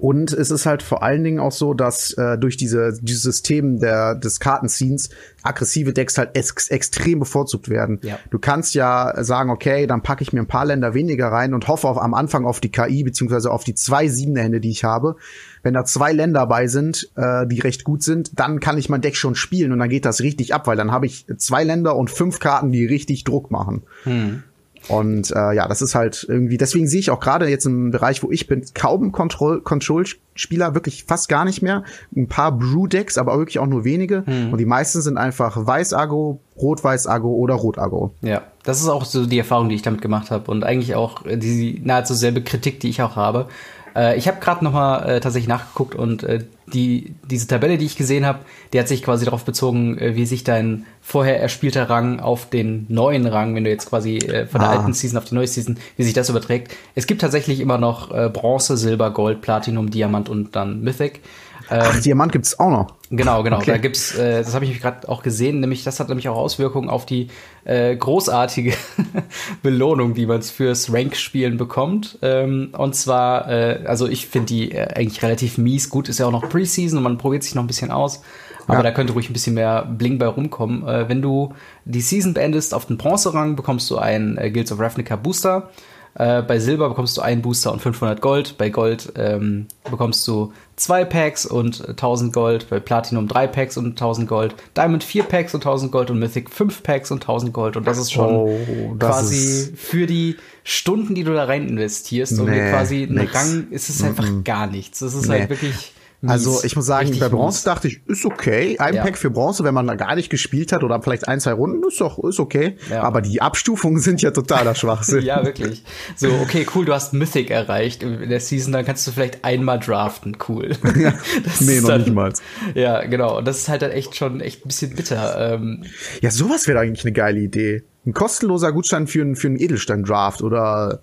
und 0.00 0.32
es 0.32 0.50
ist 0.50 0.66
halt 0.66 0.82
vor 0.82 1.02
allen 1.02 1.22
Dingen 1.22 1.38
auch 1.38 1.52
so, 1.52 1.74
dass 1.74 2.12
äh, 2.14 2.38
durch 2.38 2.56
diese 2.56 2.98
dieses 3.00 3.22
System 3.22 3.78
der 3.78 4.14
des 4.14 4.40
Kartenscenes 4.40 5.10
aggressive 5.42 5.92
Decks 5.92 6.18
halt 6.18 6.36
ex 6.36 6.68
extrem 6.68 7.18
bevorzugt 7.18 7.68
werden. 7.68 8.00
Ja. 8.02 8.18
Du 8.30 8.38
kannst 8.38 8.74
ja 8.74 9.12
sagen, 9.22 9.50
okay, 9.50 9.86
dann 9.86 10.02
packe 10.02 10.22
ich 10.22 10.32
mir 10.32 10.40
ein 10.40 10.48
paar 10.48 10.64
Länder 10.64 10.94
weniger 10.94 11.28
rein 11.28 11.54
und 11.54 11.68
hoffe 11.68 11.88
auf, 11.88 11.98
am 11.98 12.14
Anfang 12.14 12.46
auf 12.46 12.60
die 12.60 12.70
KI 12.70 13.04
beziehungsweise 13.04 13.50
auf 13.50 13.64
die 13.64 13.74
zwei 13.74 14.08
siebener 14.08 14.42
Hände, 14.42 14.60
die 14.60 14.70
ich 14.70 14.84
habe. 14.84 15.16
Wenn 15.62 15.74
da 15.74 15.84
zwei 15.84 16.12
Länder 16.12 16.46
dabei 16.46 16.68
sind, 16.68 17.10
äh, 17.16 17.46
die 17.46 17.58
recht 17.60 17.82
gut 17.82 18.02
sind, 18.02 18.38
dann 18.38 18.60
kann 18.60 18.78
ich 18.78 18.88
mein 18.88 19.00
Deck 19.00 19.16
schon 19.16 19.34
spielen 19.34 19.72
und 19.72 19.80
dann 19.80 19.88
geht 19.88 20.04
das 20.04 20.20
richtig 20.20 20.54
ab, 20.54 20.66
weil 20.68 20.76
dann 20.76 20.92
habe 20.92 21.06
ich 21.06 21.26
zwei 21.38 21.64
Länder 21.64 21.96
und 21.96 22.10
fünf 22.10 22.38
Karten, 22.38 22.70
die 22.70 22.86
richtig 22.86 23.24
Druck 23.24 23.50
machen. 23.50 23.82
Hm. 24.04 24.44
Und 24.88 25.30
äh, 25.30 25.52
ja, 25.52 25.68
das 25.68 25.82
ist 25.82 25.94
halt 25.94 26.24
irgendwie, 26.28 26.58
deswegen 26.58 26.86
sehe 26.86 27.00
ich 27.00 27.10
auch 27.10 27.20
gerade 27.20 27.48
jetzt 27.48 27.66
im 27.66 27.90
Bereich, 27.90 28.22
wo 28.22 28.30
ich 28.30 28.46
bin, 28.46 28.64
kaum 28.74 29.12
Control-Spieler, 29.12 30.74
wirklich 30.74 31.04
fast 31.04 31.28
gar 31.28 31.44
nicht 31.44 31.62
mehr. 31.62 31.84
Ein 32.14 32.28
paar 32.28 32.52
Brew-Decks, 32.52 33.18
aber 33.18 33.36
wirklich 33.36 33.58
auch 33.58 33.66
nur 33.66 33.84
wenige. 33.84 34.24
Hm. 34.26 34.52
Und 34.52 34.58
die 34.58 34.66
meisten 34.66 35.00
sind 35.02 35.18
einfach 35.18 35.66
Weiß-Agro, 35.66 36.40
Rot-Weiß-Agro 36.56 37.32
oder 37.32 37.54
Rot-Agro. 37.54 38.14
Ja, 38.22 38.42
das 38.62 38.80
ist 38.80 38.88
auch 38.88 39.04
so 39.04 39.26
die 39.26 39.38
Erfahrung, 39.38 39.68
die 39.68 39.74
ich 39.74 39.82
damit 39.82 40.02
gemacht 40.02 40.30
habe. 40.30 40.50
Und 40.50 40.64
eigentlich 40.64 40.94
auch 40.94 41.22
die 41.24 41.80
nahezu 41.84 42.14
selbe 42.14 42.42
Kritik, 42.42 42.80
die 42.80 42.88
ich 42.88 43.02
auch 43.02 43.16
habe. 43.16 43.48
Äh, 43.96 44.18
ich 44.18 44.28
habe 44.28 44.38
gerade 44.40 44.62
noch 44.64 44.72
mal 44.72 45.08
äh, 45.08 45.20
tatsächlich 45.20 45.48
nachgeguckt 45.48 45.94
und 45.94 46.22
äh, 46.22 46.44
die 46.72 47.14
diese 47.24 47.46
Tabelle, 47.46 47.78
die 47.78 47.86
ich 47.86 47.96
gesehen 47.96 48.26
habe, 48.26 48.40
die 48.72 48.78
hat 48.78 48.88
sich 48.88 49.02
quasi 49.02 49.24
darauf 49.24 49.44
bezogen, 49.44 49.98
äh, 49.98 50.14
wie 50.14 50.26
sich 50.26 50.44
dein 50.44 50.84
vorher 51.00 51.40
erspielter 51.40 51.88
Rang 51.88 52.20
auf 52.20 52.50
den 52.50 52.86
neuen 52.88 53.26
Rang, 53.26 53.54
wenn 53.54 53.64
du 53.64 53.70
jetzt 53.70 53.88
quasi 53.88 54.18
äh, 54.18 54.46
von 54.46 54.60
der 54.60 54.70
ah. 54.70 54.78
alten 54.78 54.92
Season 54.92 55.18
auf 55.18 55.24
die 55.24 55.34
neue 55.34 55.46
Season, 55.46 55.78
wie 55.96 56.02
sich 56.02 56.12
das 56.12 56.28
überträgt. 56.28 56.72
Es 56.94 57.06
gibt 57.06 57.20
tatsächlich 57.22 57.60
immer 57.60 57.78
noch 57.78 58.12
äh, 58.12 58.28
Bronze, 58.28 58.76
Silber, 58.76 59.10
Gold, 59.10 59.40
Platinum, 59.40 59.90
Diamant 59.90 60.28
und 60.28 60.54
dann 60.54 60.82
Mythic. 60.82 61.20
Ach, 61.68 61.94
ähm, 61.94 62.02
Diamant 62.02 62.32
gibt's 62.32 62.58
auch 62.58 62.70
noch. 62.70 62.86
Genau, 63.10 63.42
genau. 63.42 63.58
Okay. 63.58 63.72
Da 63.72 63.78
gibt's, 63.78 64.14
äh, 64.14 64.38
das 64.38 64.54
habe 64.54 64.64
ich 64.64 64.80
gerade 64.80 65.08
auch 65.08 65.22
gesehen, 65.22 65.60
nämlich 65.60 65.84
das 65.84 66.00
hat 66.00 66.08
nämlich 66.08 66.28
auch 66.28 66.36
Auswirkungen 66.36 66.88
auf 66.88 67.06
die 67.06 67.28
äh, 67.64 67.94
großartige 67.96 68.74
Belohnung, 69.62 70.14
die 70.14 70.26
man 70.26 70.42
fürs 70.42 70.92
Rank-Spielen 70.92 71.56
bekommt. 71.56 72.18
Ähm, 72.22 72.72
und 72.76 72.94
zwar, 72.94 73.48
äh, 73.48 73.84
also 73.86 74.06
ich 74.08 74.26
finde 74.26 74.46
die 74.46 74.72
äh, 74.72 74.88
eigentlich 74.94 75.22
relativ 75.22 75.58
mies. 75.58 75.90
Gut, 75.90 76.08
ist 76.08 76.18
ja 76.18 76.26
auch 76.26 76.32
noch 76.32 76.48
Preseason 76.48 76.98
und 76.98 77.04
man 77.04 77.18
probiert 77.18 77.42
sich 77.42 77.54
noch 77.54 77.62
ein 77.62 77.68
bisschen 77.68 77.90
aus. 77.90 78.22
Aber 78.66 78.78
ja. 78.78 78.82
da 78.82 78.90
könnte 78.90 79.12
ruhig 79.12 79.30
ein 79.30 79.32
bisschen 79.32 79.54
mehr 79.54 79.84
Bling 79.84 80.18
bei 80.18 80.26
rumkommen. 80.26 80.86
Äh, 80.86 81.08
wenn 81.08 81.22
du 81.22 81.54
die 81.84 82.00
Season 82.00 82.34
beendest 82.34 82.74
auf 82.74 82.86
den 82.86 82.96
Bronze-Rang, 82.96 83.56
bekommst 83.56 83.88
du 83.90 83.98
einen 83.98 84.38
äh, 84.38 84.50
Guilds 84.50 84.72
of 84.72 84.80
Ravnica 84.80 85.16
Booster. 85.16 85.70
Äh, 86.18 86.42
bei 86.42 86.58
Silber 86.58 86.88
bekommst 86.88 87.16
du 87.16 87.20
einen 87.20 87.42
Booster 87.42 87.72
und 87.72 87.82
500 87.82 88.20
Gold. 88.22 88.56
Bei 88.56 88.70
Gold 88.70 89.12
ähm, 89.16 89.66
bekommst 89.90 90.26
du 90.26 90.52
zwei 90.76 91.04
Packs 91.04 91.44
und 91.44 91.86
1000 91.88 92.32
Gold. 92.32 92.70
Bei 92.70 92.80
Platinum 92.80 93.28
drei 93.28 93.46
Packs 93.46 93.76
und 93.76 93.88
1000 93.90 94.26
Gold. 94.26 94.54
Diamond 94.76 95.04
vier 95.04 95.24
Packs 95.24 95.54
und 95.54 95.60
1000 95.60 95.92
Gold 95.92 96.10
und 96.10 96.18
Mythic 96.18 96.48
fünf 96.50 96.82
Packs 96.82 97.10
und 97.10 97.22
1000 97.22 97.52
Gold. 97.52 97.76
Und 97.76 97.86
das 97.86 97.98
ist 97.98 98.12
schon 98.12 98.34
oh, 98.34 98.94
das 98.98 99.10
quasi 99.10 99.36
ist 99.36 99.78
für 99.78 100.06
die 100.06 100.36
Stunden, 100.64 101.14
die 101.14 101.24
du 101.24 101.34
da 101.34 101.44
rein 101.44 101.68
investierst. 101.68 102.38
Und 102.38 102.48
nee, 102.48 102.70
quasi 102.70 103.02
ein 103.02 103.18
Rang 103.18 103.68
ist 103.70 103.90
es 103.90 104.02
einfach 104.02 104.24
mm 104.24 104.38
-mm. 104.38 104.44
gar 104.44 104.66
nichts. 104.66 105.00
Das 105.00 105.14
ist 105.14 105.28
nee. 105.28 105.40
halt 105.40 105.50
wirklich 105.50 105.92
also 106.26 106.62
ich 106.64 106.74
muss 106.76 106.86
sagen, 106.86 107.18
bei 107.18 107.28
Bronze 107.28 107.58
mies. 107.58 107.64
dachte 107.64 107.88
ich, 107.88 108.00
ist 108.06 108.24
okay. 108.24 108.78
Ein 108.78 108.94
ja. 108.94 109.02
Pack 109.02 109.18
für 109.18 109.30
Bronze, 109.30 109.64
wenn 109.64 109.74
man 109.74 109.86
da 109.86 109.94
gar 109.94 110.14
nicht 110.14 110.30
gespielt 110.30 110.72
hat 110.72 110.82
oder 110.82 111.00
vielleicht 111.02 111.28
ein, 111.28 111.40
zwei 111.40 111.52
Runden, 111.52 111.86
ist 111.86 112.00
doch, 112.00 112.22
ist 112.24 112.40
okay. 112.40 112.76
Ja. 112.90 113.02
Aber 113.02 113.20
die 113.20 113.42
Abstufungen 113.42 114.00
sind 114.00 114.22
ja 114.22 114.30
totaler 114.30 114.74
Schwachsinn. 114.74 115.20
ja, 115.24 115.44
wirklich. 115.44 115.84
So, 116.16 116.28
okay, 116.42 116.66
cool, 116.74 116.84
du 116.84 116.94
hast 116.94 117.12
Mythic 117.12 117.50
erreicht 117.50 118.02
in 118.02 118.28
der 118.28 118.40
Season, 118.40 118.72
dann 118.72 118.84
kannst 118.84 119.06
du 119.06 119.12
vielleicht 119.12 119.44
einmal 119.44 119.78
draften. 119.78 120.36
Cool. 120.48 120.70
ja. 120.96 121.14
nee, 121.60 121.80
noch 121.80 121.88
dann, 121.88 122.00
nicht 122.02 122.14
mal. 122.14 122.32
Ja, 122.74 123.04
genau. 123.04 123.38
Und 123.38 123.46
das 123.46 123.58
ist 123.58 123.68
halt 123.68 123.82
dann 123.82 123.90
echt 123.90 124.16
schon 124.16 124.40
echt 124.40 124.64
ein 124.64 124.68
bisschen 124.68 124.94
bitter. 124.94 125.54
Ähm, 125.54 125.84
ja, 126.22 126.30
sowas 126.30 126.66
wäre 126.66 126.80
eigentlich 126.80 127.04
eine 127.04 127.12
geile 127.12 127.40
Idee. 127.40 127.84
Ein 128.06 128.14
kostenloser 128.14 128.72
Gutschein 128.72 129.06
für, 129.06 129.34
für 129.34 129.48
einen 129.48 129.58
Edelstein-Draft 129.58 130.42
oder 130.42 131.02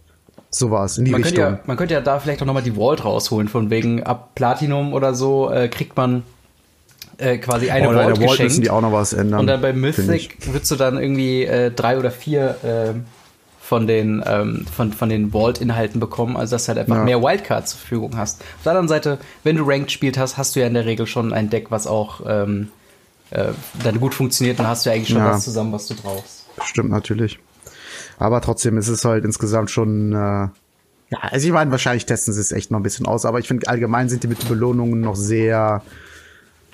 sowas 0.54 0.98
in 0.98 1.06
die 1.06 1.12
man 1.12 1.24
Richtung. 1.24 1.44
Könnte 1.44 1.60
ja, 1.60 1.64
man 1.66 1.78
könnte 1.78 1.94
ja 1.94 2.02
da 2.02 2.20
vielleicht 2.20 2.42
auch 2.42 2.46
nochmal 2.46 2.64
die 2.64 2.74
Vault 2.74 3.04
rausholen, 3.04 3.48
von 3.48 3.70
wegen 3.70 4.04
ab 4.04 4.36
Platinum 4.36 4.94
oder 4.94 5.14
so 5.14 5.50
äh, 5.52 5.68
kriegt 5.68 5.98
man 5.98 6.24
äh, 7.18 7.38
quasi 7.38 7.70
eine 7.70 7.90
oh, 7.90 7.94
Vault, 7.94 8.18
Vault 8.18 8.40
müssen 8.40 8.62
die 8.62 8.70
auch 8.70 8.82
noch 8.82 8.92
was 8.92 9.14
ändern. 9.14 9.42
Und 9.42 9.48
dann 9.48 9.62
bei 9.62 9.74
Mythic 9.74 10.38
würdest 10.52 10.72
du 10.72 10.76
dann 10.76 10.98
irgendwie 10.98 11.44
äh, 11.44 11.72
drei 11.72 11.98
oder 11.98 12.12
vier 12.12 12.58
äh, 12.64 13.00
von 13.62 13.88
den 13.88 14.24
ähm, 14.26 14.66
von, 14.76 14.92
von 14.92 15.10
den 15.10 15.32
Vault-Inhalten 15.32 16.00
bekommen, 16.00 16.36
also 16.36 16.56
dass 16.56 16.66
du 16.66 16.70
halt 16.70 16.80
einfach 16.80 16.98
ja. 16.98 17.04
mehr 17.04 17.22
Wildcards 17.22 17.72
zur 17.72 17.80
Verfügung 17.80 18.18
hast. 18.18 18.42
Auf 18.42 18.64
der 18.64 18.72
anderen 18.72 18.88
Seite, 18.90 19.20
wenn 19.44 19.56
du 19.56 19.64
Ranked 19.66 19.92
spielt 19.92 20.18
hast, 20.18 20.38
hast 20.38 20.56
du 20.56 20.60
ja 20.60 20.68
in 20.68 20.74
der 20.74 20.86
Regel 20.86 21.08
schon 21.08 21.34
ein 21.34 21.50
Deck, 21.50 21.72
was 21.72 21.88
auch 21.88 22.22
ähm, 22.28 22.70
äh, 23.32 23.46
dann 23.84 24.00
gut 24.00 24.14
funktioniert, 24.14 24.60
dann 24.60 24.68
hast 24.68 24.86
du 24.86 24.90
ja 24.90 24.96
eigentlich 24.96 25.10
schon 25.10 25.18
ja. 25.18 25.32
das 25.32 25.46
zusammen, 25.46 25.72
was 25.72 25.88
du 25.88 25.96
brauchst. 25.96 26.46
Stimmt 26.64 26.92
natürlich. 26.92 27.40
Aber 28.24 28.40
trotzdem 28.40 28.78
ist 28.78 28.88
es 28.88 29.04
halt 29.04 29.26
insgesamt 29.26 29.70
schon, 29.70 30.14
äh, 30.14 30.16
ja, 30.16 30.52
also 31.20 31.46
ich 31.46 31.52
meine, 31.52 31.72
wahrscheinlich 31.72 32.06
testen 32.06 32.34
sie 32.34 32.40
es 32.40 32.54
echt 32.54 32.72
noch 32.72 32.80
ein 32.80 32.84
bisschen 32.84 33.06
aus, 33.06 33.26
aber 33.26 33.40
ich 33.40 33.50
finde 33.50 33.68
allgemein 33.68 34.08
sind 34.08 34.24
die 34.24 34.28
mit 34.28 34.42
den 34.42 34.48
Belohnungen 34.48 35.02
noch 35.02 35.18
sehr, 35.18 35.82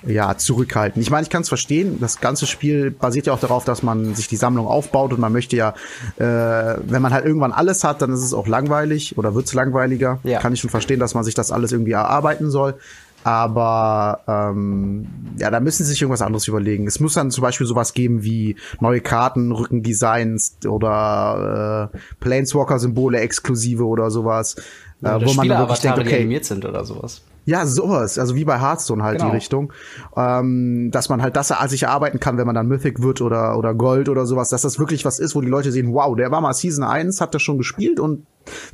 ja, 0.06 0.36
zurückhaltend. 0.36 1.02
Ich 1.02 1.10
meine, 1.10 1.24
ich 1.24 1.28
kann 1.28 1.42
es 1.42 1.48
verstehen. 1.48 1.98
Das 2.00 2.20
ganze 2.20 2.46
Spiel 2.46 2.92
basiert 2.92 3.26
ja 3.26 3.32
auch 3.32 3.40
darauf, 3.40 3.64
dass 3.64 3.82
man 3.82 4.14
sich 4.14 4.28
die 4.28 4.36
Sammlung 4.36 4.68
aufbaut 4.68 5.12
und 5.12 5.18
man 5.18 5.32
möchte 5.32 5.56
ja, 5.56 5.74
äh, 6.18 6.78
wenn 6.84 7.02
man 7.02 7.12
halt 7.12 7.26
irgendwann 7.26 7.50
alles 7.50 7.82
hat, 7.82 8.00
dann 8.00 8.12
ist 8.12 8.22
es 8.22 8.32
auch 8.32 8.46
langweilig 8.46 9.18
oder 9.18 9.34
wird 9.34 9.46
es 9.46 9.52
langweiliger. 9.52 10.20
Ja. 10.22 10.38
Kann 10.38 10.52
ich 10.52 10.60
schon 10.60 10.70
verstehen, 10.70 11.00
dass 11.00 11.14
man 11.14 11.24
sich 11.24 11.34
das 11.34 11.50
alles 11.50 11.72
irgendwie 11.72 11.92
erarbeiten 11.92 12.48
soll. 12.52 12.76
Aber 13.22 14.20
ähm, 14.26 15.06
ja, 15.38 15.50
da 15.50 15.60
müssen 15.60 15.84
sie 15.84 15.90
sich 15.90 16.00
irgendwas 16.00 16.22
anderes 16.22 16.48
überlegen. 16.48 16.86
Es 16.86 17.00
muss 17.00 17.14
dann 17.14 17.30
zum 17.30 17.42
Beispiel 17.42 17.66
sowas 17.66 17.92
geben 17.92 18.22
wie 18.22 18.56
neue 18.80 19.00
Karten, 19.00 19.52
Rückendesigns 19.52 20.58
oder 20.66 21.90
äh, 21.92 21.98
Planeswalker-Symbole 22.20 23.20
exklusive 23.20 23.84
oder 23.84 24.10
sowas. 24.10 24.56
Ja, 25.02 25.16
äh, 25.16 25.26
wo 25.26 25.34
man 25.34 25.48
dann 25.48 25.58
wirklich 25.58 25.80
denkt, 25.80 25.98
okay, 25.98 26.16
animiert 26.16 26.44
sind 26.44 26.64
oder 26.64 26.84
sowas. 26.84 27.22
Ja, 27.50 27.66
sowas, 27.66 28.16
also 28.16 28.36
wie 28.36 28.44
bei 28.44 28.60
Hearthstone 28.60 29.02
halt 29.02 29.18
genau. 29.18 29.30
die 29.30 29.36
Richtung, 29.38 29.72
ähm, 30.16 30.92
dass 30.92 31.08
man 31.08 31.20
halt 31.20 31.34
das 31.34 31.52
sich 31.66 31.82
erarbeiten 31.82 32.20
kann, 32.20 32.38
wenn 32.38 32.46
man 32.46 32.54
dann 32.54 32.68
Mythic 32.68 33.02
wird 33.02 33.20
oder 33.20 33.58
oder 33.58 33.74
Gold 33.74 34.08
oder 34.08 34.24
sowas, 34.24 34.50
dass 34.50 34.62
das 34.62 34.78
wirklich 34.78 35.04
was 35.04 35.18
ist, 35.18 35.34
wo 35.34 35.40
die 35.40 35.48
Leute 35.48 35.72
sehen, 35.72 35.92
wow, 35.92 36.14
der 36.14 36.30
war 36.30 36.40
mal 36.40 36.52
Season 36.52 36.84
1, 36.84 37.20
hat 37.20 37.34
das 37.34 37.42
schon 37.42 37.58
gespielt 37.58 37.98
und 37.98 38.24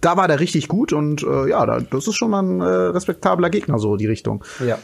da 0.02 0.18
war 0.18 0.28
der 0.28 0.40
richtig 0.40 0.68
gut 0.68 0.92
und 0.92 1.22
äh, 1.22 1.48
ja, 1.48 1.64
das 1.64 2.06
ist 2.06 2.16
schon 2.16 2.30
mal 2.30 2.42
ein 2.42 2.60
äh, 2.60 2.64
respektabler 2.64 3.48
Gegner 3.48 3.78
so 3.78 3.96
die 3.96 4.06
Richtung. 4.06 4.44
Ja. 4.62 4.78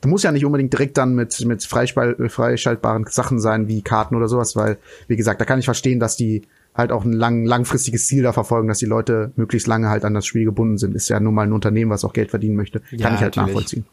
Du 0.00 0.08
musst 0.08 0.22
ja 0.22 0.30
nicht 0.30 0.44
unbedingt 0.44 0.72
direkt 0.72 0.96
dann 0.96 1.16
mit 1.16 1.44
mit 1.44 1.64
freischaltbaren 1.64 3.06
Sachen 3.08 3.40
sein 3.40 3.66
wie 3.66 3.82
Karten 3.82 4.14
oder 4.14 4.28
sowas, 4.28 4.54
weil 4.54 4.78
wie 5.08 5.16
gesagt, 5.16 5.40
da 5.40 5.44
kann 5.44 5.58
ich 5.58 5.64
verstehen, 5.64 5.98
dass 5.98 6.16
die 6.16 6.42
halt 6.74 6.92
auch 6.92 7.04
ein 7.04 7.12
lang, 7.12 7.44
langfristiges 7.44 8.06
Ziel 8.06 8.22
da 8.22 8.32
verfolgen, 8.32 8.68
dass 8.68 8.78
die 8.78 8.86
Leute 8.86 9.32
möglichst 9.36 9.66
lange 9.66 9.88
halt 9.88 10.04
an 10.04 10.14
das 10.14 10.26
Spiel 10.26 10.44
gebunden 10.44 10.78
sind. 10.78 10.94
Ist 10.94 11.08
ja 11.08 11.20
nun 11.20 11.34
mal 11.34 11.42
ein 11.42 11.52
Unternehmen, 11.52 11.90
was 11.90 12.04
auch 12.04 12.12
Geld 12.12 12.30
verdienen 12.30 12.56
möchte. 12.56 12.80
Kann 12.80 12.98
ja, 12.98 13.14
ich 13.14 13.20
halt 13.20 13.36
natürlich. 13.36 13.46
nachvollziehen. 13.54 13.84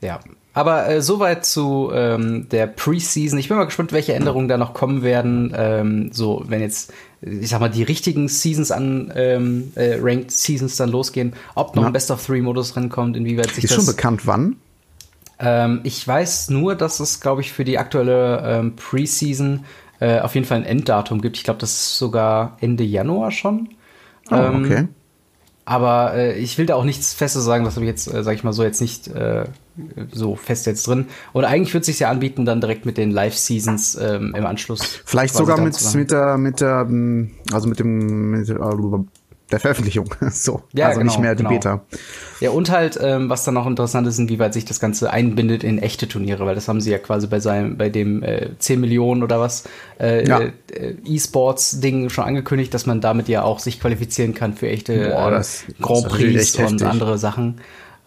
Ja, 0.00 0.20
aber 0.52 0.88
äh, 0.88 1.02
soweit 1.02 1.44
zu 1.44 1.90
ähm, 1.92 2.48
der 2.50 2.66
Preseason. 2.66 3.38
Ich 3.38 3.48
bin 3.48 3.56
mal 3.56 3.64
gespannt, 3.64 3.92
welche 3.92 4.14
Änderungen 4.14 4.48
da 4.48 4.58
noch 4.58 4.74
kommen 4.74 5.02
werden. 5.02 5.54
Ähm, 5.56 6.10
so, 6.12 6.42
wenn 6.48 6.60
jetzt, 6.60 6.92
ich 7.20 7.48
sag 7.48 7.60
mal, 7.60 7.68
die 7.68 7.84
richtigen 7.84 8.28
Seasons 8.28 8.72
an 8.72 9.12
ähm, 9.14 9.72
äh, 9.76 9.98
Ranked 10.00 10.32
Seasons 10.32 10.76
dann 10.76 10.90
losgehen, 10.90 11.34
ob 11.54 11.76
noch 11.76 11.82
ja. 11.82 11.88
ein 11.88 11.92
Best 11.92 12.10
of 12.10 12.24
Three 12.24 12.40
Modus 12.40 12.76
rankommt, 12.76 13.16
inwieweit 13.16 13.50
sich 13.50 13.64
Ist 13.64 13.72
das. 13.72 13.78
Ist 13.78 13.84
schon 13.84 13.96
bekannt, 13.96 14.26
wann? 14.26 14.56
Ähm, 15.38 15.80
ich 15.84 16.06
weiß 16.06 16.50
nur, 16.50 16.74
dass 16.74 16.98
es, 16.98 17.20
glaube 17.20 17.42
ich, 17.42 17.52
für 17.52 17.64
die 17.64 17.78
aktuelle 17.78 18.42
ähm, 18.44 18.74
Preseason 18.74 19.64
äh, 20.00 20.20
auf 20.20 20.34
jeden 20.34 20.46
Fall 20.46 20.58
ein 20.58 20.64
Enddatum 20.64 21.20
gibt. 21.20 21.36
Ich 21.36 21.44
glaube, 21.44 21.60
das 21.60 21.72
ist 21.72 21.98
sogar 21.98 22.56
Ende 22.60 22.84
Januar 22.84 23.30
schon. 23.30 23.68
Oh, 24.30 24.34
ähm, 24.34 24.64
okay. 24.64 24.88
Aber 25.64 26.14
äh, 26.14 26.38
ich 26.38 26.58
will 26.58 26.66
da 26.66 26.74
auch 26.74 26.84
nichts 26.84 27.14
Festes 27.14 27.44
sagen, 27.44 27.64
das 27.64 27.76
habe 27.76 27.84
ich 27.84 27.90
jetzt, 27.90 28.12
äh, 28.12 28.24
sag 28.24 28.34
ich 28.34 28.42
mal 28.42 28.52
so, 28.52 28.64
jetzt 28.64 28.80
nicht 28.80 29.06
äh, 29.08 29.44
so 30.10 30.34
fest 30.34 30.66
jetzt 30.66 30.86
drin. 30.86 31.06
Und 31.32 31.44
eigentlich 31.44 31.72
würde 31.74 31.82
es 31.82 31.86
sich 31.86 32.00
ja 32.00 32.10
anbieten, 32.10 32.44
dann 32.44 32.60
direkt 32.60 32.86
mit 32.86 32.98
den 32.98 33.10
Live-Seasons 33.12 33.96
ähm, 33.96 34.34
im 34.36 34.46
Anschluss. 34.46 35.00
Vielleicht 35.04 35.34
sogar 35.34 35.60
mit, 35.60 35.78
mit 35.94 36.10
der, 36.10 36.38
mit 36.38 36.60
der, 36.60 36.88
also 37.52 37.68
mit 37.68 37.78
dem, 37.78 38.30
mit, 38.30 38.48
der 39.50 39.60
Veröffentlichung. 39.60 40.14
so. 40.30 40.62
Ja, 40.72 40.86
also 40.86 41.00
genau, 41.00 41.10
nicht 41.10 41.20
mehr 41.20 41.34
die 41.34 41.42
genau. 41.42 41.50
Beta. 41.50 41.80
Ja, 42.40 42.50
und 42.50 42.70
halt, 42.70 42.98
ähm, 43.02 43.28
was 43.28 43.44
dann 43.44 43.54
noch 43.54 43.66
interessant 43.66 44.06
ist, 44.06 44.18
inwieweit 44.18 44.54
sich 44.54 44.64
das 44.64 44.80
Ganze 44.80 45.10
einbindet 45.10 45.64
in 45.64 45.78
echte 45.78 46.08
Turniere, 46.08 46.46
weil 46.46 46.54
das 46.54 46.68
haben 46.68 46.80
sie 46.80 46.90
ja 46.90 46.98
quasi 46.98 47.26
bei 47.26 47.40
seinem, 47.40 47.76
bei 47.76 47.88
dem 47.88 48.22
äh, 48.22 48.50
10 48.58 48.80
Millionen 48.80 49.22
oder 49.22 49.40
was 49.40 49.64
äh, 49.98 50.26
ja. 50.26 50.40
äh, 50.40 50.94
E-Sports-Ding 51.04 52.10
schon 52.10 52.24
angekündigt, 52.24 52.72
dass 52.72 52.86
man 52.86 53.00
damit 53.00 53.28
ja 53.28 53.42
auch 53.42 53.58
sich 53.58 53.80
qualifizieren 53.80 54.34
kann 54.34 54.54
für 54.54 54.68
echte 54.68 55.10
Boah, 55.10 55.30
das, 55.30 55.64
äh, 55.68 55.72
Grand 55.80 56.08
Prix 56.08 56.56
und 56.56 56.82
andere 56.82 57.18
Sachen. 57.18 57.60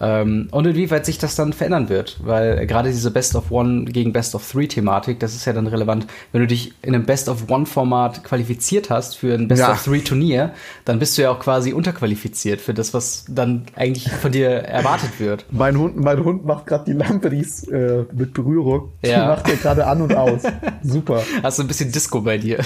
Ähm, 0.04 0.50
und 0.52 0.68
inwieweit 0.68 1.06
sich 1.06 1.18
das 1.18 1.36
dann 1.36 1.54
verändern 1.54 1.88
wird, 1.88 2.18
weil 2.22 2.68
gerade 2.68 2.89
diese 2.89 3.10
Best 3.10 3.36
of 3.36 3.52
One 3.52 3.86
gegen 3.86 4.12
Best 4.12 4.36
of 4.36 4.46
Three 4.50 4.68
Thematik, 4.68 5.22
das 5.22 5.34
ist 5.34 5.46
ja 5.46 5.54
dann 5.54 5.66
relevant. 5.66 6.08
Wenn 6.34 6.42
du 6.42 6.48
dich 6.48 6.74
in 6.82 6.94
einem 6.94 7.06
Best 7.06 7.30
of 7.30 7.50
One 7.50 7.66
Format 7.66 8.22
qualifiziert 8.26 8.89
hast 8.89 9.18
für 9.18 9.34
ein 9.34 9.48
Best 9.48 9.62
ja. 9.62 9.72
of 9.72 9.82
Three 9.82 10.02
Turnier, 10.02 10.52
dann 10.84 11.00
bist 11.00 11.18
du 11.18 11.22
ja 11.22 11.32
auch 11.32 11.39
quasi 11.39 11.72
unterqualifiziert 11.72 12.60
für 12.60 12.74
das, 12.74 12.94
was 12.94 13.24
dann 13.30 13.63
eigentlich 13.76 14.12
von 14.12 14.34
dir 14.34 14.50
erwartet 14.50 15.20
wird. 15.20 15.46
Mein 15.52 15.78
Hund, 15.78 15.96
mein 15.96 16.22
Hund 16.22 16.46
macht 16.46 16.66
gerade 16.66 16.84
die 16.86 16.94
Lampe, 16.94 17.30
die 17.30 17.39
ist 17.39 17.70
äh, 17.72 18.04
mit 18.12 18.34
Berührung. 18.34 18.89
Ja. 19.06 19.22
Die 19.22 19.28
macht 19.28 19.50
er 19.50 19.56
gerade 19.56 19.88
an 19.88 20.02
und 20.02 20.13
aus. 20.13 20.42
Super. 20.84 21.24
Hast 21.42 21.60
du 21.60 21.63
ein 21.63 21.68
bisschen 21.68 21.92
Disco 21.94 22.20
bei 22.20 22.38
dir? 22.38 22.60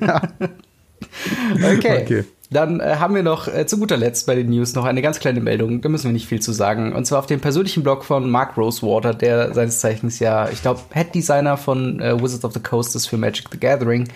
Ja. 0.00 0.22
okay. 1.54 2.02
okay. 2.02 2.24
Dann 2.52 2.80
äh, 2.80 2.96
haben 2.98 3.14
wir 3.14 3.22
noch 3.22 3.48
äh, 3.48 3.66
zu 3.66 3.78
guter 3.78 3.96
Letzt 3.96 4.26
bei 4.26 4.34
den 4.34 4.50
News 4.50 4.74
noch 4.74 4.84
eine 4.84 5.02
ganz 5.02 5.20
kleine 5.20 5.40
Meldung, 5.40 5.80
da 5.80 5.88
müssen 5.88 6.04
wir 6.04 6.12
nicht 6.12 6.26
viel 6.26 6.40
zu 6.40 6.52
sagen. 6.52 6.92
Und 6.92 7.06
zwar 7.06 7.18
auf 7.20 7.26
dem 7.26 7.40
persönlichen 7.40 7.82
Blog 7.82 8.04
von 8.04 8.30
Mark 8.30 8.56
Rosewater, 8.56 9.14
der 9.14 9.54
seines 9.54 9.80
Zeichens 9.80 10.18
ja, 10.18 10.48
ich 10.48 10.62
glaube, 10.62 10.80
Head 10.92 11.14
Designer 11.14 11.56
von 11.56 12.00
äh, 12.00 12.20
Wizards 12.20 12.44
of 12.44 12.52
the 12.52 12.60
Coast 12.60 12.94
ist 12.94 13.06
für 13.06 13.16
Magic 13.16 13.46
the 13.50 13.58
Gathering. 13.58 14.08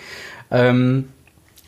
Ähm, 0.51 1.09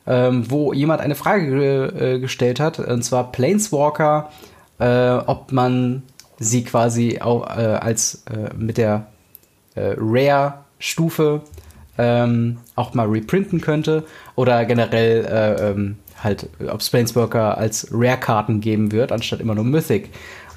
äh, 0.05 0.27
ähm, 0.27 0.51
wo 0.51 0.73
jemand 0.73 0.99
eine 1.01 1.15
Frage 1.15 1.49
ge 1.49 2.15
äh, 2.15 2.19
gestellt 2.19 2.59
hat, 2.59 2.79
und 2.79 3.03
zwar 3.03 3.31
Planeswalker, 3.31 4.29
ob 5.27 5.53
man 5.53 6.03
sie 6.39 6.65
quasi 6.65 7.21
auch 7.21 7.47
als 7.47 8.25
mit 8.57 8.77
der 8.77 9.05
Rare-Stufe 9.77 11.41
ähm, 11.97 12.57
auch 12.75 12.93
mal 12.93 13.07
reprinten 13.07 13.61
könnte 13.61 14.03
oder 14.35 14.65
generell 14.65 15.25
äh, 15.25 15.69
ähm, 15.69 15.97
halt, 16.23 16.49
ob 16.67 16.79
es 16.79 16.89
Planeswalker 16.89 17.57
als 17.57 17.87
Rare-Karten 17.91 18.61
geben 18.61 18.91
wird, 18.91 19.11
anstatt 19.11 19.39
immer 19.39 19.55
nur 19.55 19.65
Mythic. 19.65 20.09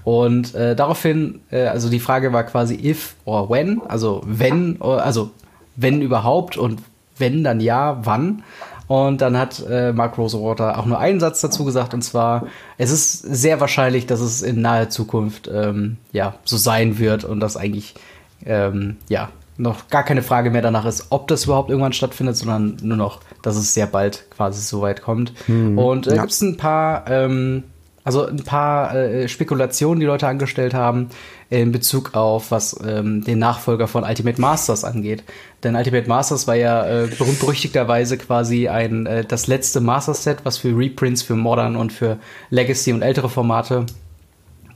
Und 0.06 0.54
äh, 0.54 0.76
daraufhin, 0.76 1.40
äh, 1.50 1.66
also 1.66 1.90
die 1.90 1.98
Frage 1.98 2.32
war 2.32 2.44
quasi 2.44 2.78
if 2.80 3.16
or 3.24 3.50
when, 3.50 3.82
also 3.88 4.22
wenn, 4.24 4.80
also 4.80 5.32
wenn 5.74 6.00
überhaupt 6.00 6.56
und 6.56 6.80
wenn 7.18 7.42
dann 7.42 7.58
ja, 7.58 7.98
wann. 8.04 8.44
Und 8.86 9.20
dann 9.20 9.36
hat 9.36 9.66
äh, 9.68 9.92
Mark 9.92 10.16
Rosewater 10.16 10.78
auch 10.78 10.86
nur 10.86 11.00
einen 11.00 11.18
Satz 11.18 11.40
dazu 11.40 11.64
gesagt, 11.64 11.92
und 11.92 12.02
zwar, 12.02 12.46
es 12.78 12.92
ist 12.92 13.20
sehr 13.20 13.60
wahrscheinlich, 13.60 14.06
dass 14.06 14.20
es 14.20 14.42
in 14.42 14.60
naher 14.60 14.90
Zukunft 14.90 15.50
ähm, 15.52 15.96
ja 16.12 16.36
so 16.44 16.56
sein 16.56 17.00
wird 17.00 17.24
und 17.24 17.40
dass 17.40 17.56
eigentlich 17.56 17.96
ähm, 18.44 18.98
ja 19.08 19.30
noch 19.56 19.88
gar 19.88 20.04
keine 20.04 20.22
Frage 20.22 20.52
mehr 20.52 20.62
danach 20.62 20.84
ist, 20.84 21.06
ob 21.10 21.26
das 21.26 21.46
überhaupt 21.46 21.68
irgendwann 21.68 21.92
stattfindet, 21.92 22.36
sondern 22.36 22.76
nur 22.80 22.96
noch, 22.96 23.22
dass 23.42 23.56
es 23.56 23.74
sehr 23.74 23.88
bald 23.88 24.30
quasi 24.30 24.62
so 24.62 24.82
weit 24.82 25.02
kommt. 25.02 25.32
Hm, 25.46 25.76
und 25.76 26.06
äh, 26.06 26.14
ja. 26.14 26.20
gibt 26.20 26.32
es 26.32 26.42
ein 26.42 26.56
paar 26.56 27.10
ähm, 27.10 27.64
also 28.06 28.24
ein 28.24 28.44
paar 28.44 28.94
äh, 28.94 29.26
Spekulationen, 29.26 29.98
die 29.98 30.06
Leute 30.06 30.28
angestellt 30.28 30.74
haben 30.74 31.08
in 31.50 31.72
Bezug 31.72 32.14
auf 32.14 32.52
was 32.52 32.78
ähm, 32.86 33.24
den 33.24 33.40
Nachfolger 33.40 33.88
von 33.88 34.04
Ultimate 34.04 34.40
Masters 34.40 34.84
angeht. 34.84 35.24
Denn 35.64 35.74
Ultimate 35.74 36.08
Masters 36.08 36.46
war 36.46 36.54
ja 36.54 36.86
äh, 36.86 37.08
berühmt 37.08 37.40
berüchtigterweise 37.40 38.16
quasi 38.16 38.68
ein 38.68 39.06
äh, 39.06 39.24
das 39.24 39.48
letzte 39.48 39.80
Master 39.80 40.14
Set, 40.14 40.38
was 40.44 40.56
für 40.56 40.68
Reprints 40.68 41.24
für 41.24 41.34
Modern 41.34 41.74
und 41.74 41.92
für 41.92 42.18
Legacy 42.50 42.92
und 42.92 43.02
ältere 43.02 43.28
Formate 43.28 43.86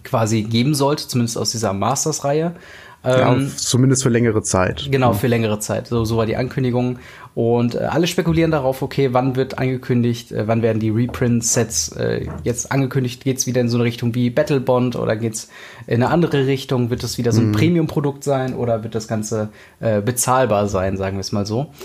quasi 0.03 0.43
geben 0.43 0.75
sollte, 0.75 1.07
zumindest 1.07 1.39
aus 1.39 1.53
dieser 1.53 1.73
Masters-Reihe. 1.73 2.57
Ja, 3.05 3.33
ähm, 3.33 3.51
zumindest 3.57 4.03
für 4.03 4.11
längere 4.11 4.43
Zeit. 4.43 4.89
Genau, 4.91 5.15
für 5.15 5.29
längere 5.29 5.59
Zeit. 5.59 5.87
So, 5.87 6.05
so 6.05 6.17
war 6.17 6.27
die 6.27 6.37
Ankündigung. 6.37 6.99
Und 7.35 7.75
äh, 7.77 7.79
alle 7.79 8.07
spekulieren 8.09 8.51
darauf, 8.51 8.83
okay, 8.83 9.11
wann 9.13 9.37
wird 9.37 9.59
angekündigt, 9.59 10.33
äh, 10.33 10.49
wann 10.49 10.63
werden 10.63 10.81
die 10.81 10.91
Reprint-Sets 10.91 11.93
äh, 11.93 12.27
jetzt 12.43 12.73
angekündigt? 12.73 13.23
Geht's 13.23 13.47
wieder 13.47 13.61
in 13.61 13.69
so 13.69 13.77
eine 13.77 13.85
Richtung 13.85 14.15
wie 14.15 14.31
Battle 14.31 14.61
Bond 14.61 14.97
oder 14.97 15.15
geht's 15.17 15.49
in 15.87 16.03
eine 16.03 16.11
andere 16.13 16.47
Richtung? 16.47 16.91
Wird 16.91 17.05
es 17.05 17.19
wieder 17.19 17.33
so 17.33 17.41
ein 17.41 17.49
Mhm. 17.49 17.53
Premium-Produkt 17.53 18.25
sein 18.25 18.55
oder 18.55 18.83
wird 18.83 18.95
das 18.95 19.07
Ganze 19.07 19.51
äh, 19.79 20.01
bezahlbar 20.01 20.67
sein, 20.69 20.97
sagen 20.97 21.17
wir 21.17 21.21
es 21.21 21.33
mal 21.33 21.47
so? 21.47 21.67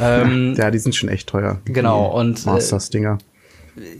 Ähm, 0.00 0.54
Ja, 0.56 0.72
die 0.72 0.78
sind 0.80 0.96
schon 0.96 1.08
echt 1.08 1.28
teuer. 1.28 1.60
Genau, 1.66 2.06
und, 2.18 2.44
äh, 2.44 2.50
Masters-Dinger. 2.50 3.18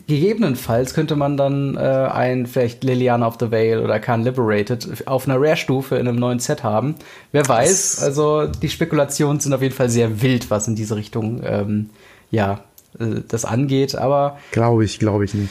Gegebenenfalls 0.07 0.95
könnte 0.95 1.17
man 1.17 1.37
dann 1.37 1.77
äh, 1.77 1.81
ein 1.81 2.47
vielleicht 2.47 2.85
Liliana 2.85 3.27
of 3.27 3.37
the 3.41 3.51
Veil 3.51 3.81
oder 3.81 3.99
Khan 4.01 4.23
Liberated 4.23 5.07
auf 5.07 5.27
einer 5.29 5.41
Rare-Stufe 5.41 5.97
in 5.97 6.09
einem 6.09 6.19
neuen 6.19 6.39
Set 6.39 6.63
haben. 6.63 6.95
Wer 7.33 7.49
weiß, 7.49 8.03
also 8.03 8.47
die 8.47 8.69
Spekulationen 8.69 9.41
sind 9.41 9.53
auf 9.53 9.63
jeden 9.63 9.75
Fall 9.75 9.89
sehr 9.89 10.23
wild, 10.23 10.51
was 10.51 10.69
in 10.69 10.77
diese 10.77 10.97
Richtung 10.97 11.43
ähm, 11.45 11.91
ja 12.31 12.61
äh, 12.99 13.23
das 13.27 13.45
angeht, 13.45 13.97
aber 13.97 14.39
Glaube 14.53 14.85
ich, 14.85 14.99
glaube 14.99 15.25
ich 15.25 15.35
nicht. 15.35 15.51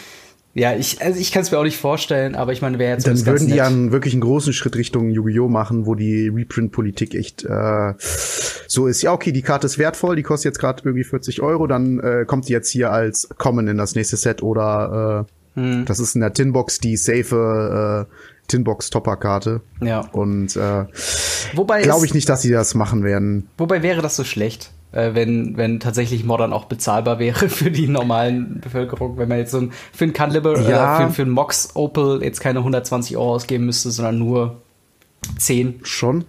Ja, 0.56 0.76
ich, 0.76 1.02
also 1.02 1.20
ich 1.20 1.32
kann 1.32 1.42
es 1.42 1.52
mir 1.52 1.58
auch 1.58 1.64
nicht 1.64 1.78
vorstellen, 1.78 2.36
aber 2.36 2.54
ich 2.54 2.62
meine, 2.62 2.78
wäre 2.78 2.94
jetzt 2.94 3.08
Dann 3.08 3.26
würden 3.26 3.48
die 3.48 3.56
ja 3.56 3.66
einen 3.66 3.92
wirklich 3.92 4.14
einen 4.14 4.22
großen 4.22 4.54
Schritt 4.54 4.76
Richtung 4.76 5.10
Yu-Gi-Oh! 5.10 5.50
machen, 5.50 5.88
wo 5.88 5.96
die 5.96 6.28
Reprint-Politik 6.28 7.16
echt 7.16 7.44
äh, 7.44 7.94
so 7.98 8.86
ist. 8.86 9.02
Ja, 9.02 9.14
okay, 9.14 9.32
die 9.32 9.42
Karte 9.42 9.66
ist 9.66 9.80
wertvoll, 9.80 10.16
die 10.16 10.22
kostet 10.22 10.52
jetzt 10.52 10.60
gerade 10.60 10.84
irgendwie 10.86 11.04
40 11.04 11.42
Euro, 11.42 11.66
dann 11.66 12.00
äh, 12.00 12.26
kommt 12.26 12.50
die 12.50 12.54
jetzt 12.54 12.70
hier 12.70 12.92
als 12.92 13.30
Common 13.40 13.68
in 13.68 13.78
das 13.78 13.96
nächste 13.96 14.16
Set 14.16 14.44
oder 14.44 15.26
äh, 15.56 15.60
hm. 15.60 15.86
das 15.86 16.00
ist 16.00 16.14
in 16.14 16.22
der 16.22 16.34
Tinbox 16.34 16.80
die 16.80 16.98
safe 16.98 18.08
äh, 18.08 18.16
Tinbox-Topper-Karte. 18.48 19.62
Ja. 19.82 20.02
Und 20.12 20.56
äh, 20.56 20.86
glaube 21.56 22.06
ich 22.06 22.14
nicht, 22.14 22.30
dass 22.30 22.44
sie 22.44 22.52
das 22.52 22.76
machen 22.76 23.04
werden. 23.04 23.50
Wobei 23.58 23.82
wäre 23.82 24.04
das 24.04 24.16
so 24.16 24.24
schlecht? 24.24 24.72
Äh, 24.94 25.14
wenn, 25.14 25.58
wenn 25.58 25.80
tatsächlich 25.80 26.24
Modern 26.24 26.54
auch 26.54 26.66
bezahlbar 26.66 27.20
wäre 27.20 27.50
für 27.50 27.72
die 27.72 27.88
normalen 27.88 28.62
Bevölkerung, 28.62 29.18
wenn 29.18 29.28
man 29.28 29.40
jetzt 29.40 29.52
so 29.52 29.60
ein, 29.60 29.72
für 29.92 30.06
ein 30.06 30.14
Caliber 30.14 30.60
ja. 30.62 31.02
äh, 31.02 31.08
für, 31.08 31.14
für 31.14 31.22
ein 31.24 31.30
Mox 31.30 31.76
Opel 31.76 32.24
jetzt 32.24 32.40
keine 32.40 32.60
120 32.60 33.18
Euro 33.18 33.34
ausgeben 33.34 33.66
müsste, 33.66 33.92
sondern 33.92 34.20
nur 34.20 34.62
10. 35.38 35.82
Schon 35.84 36.26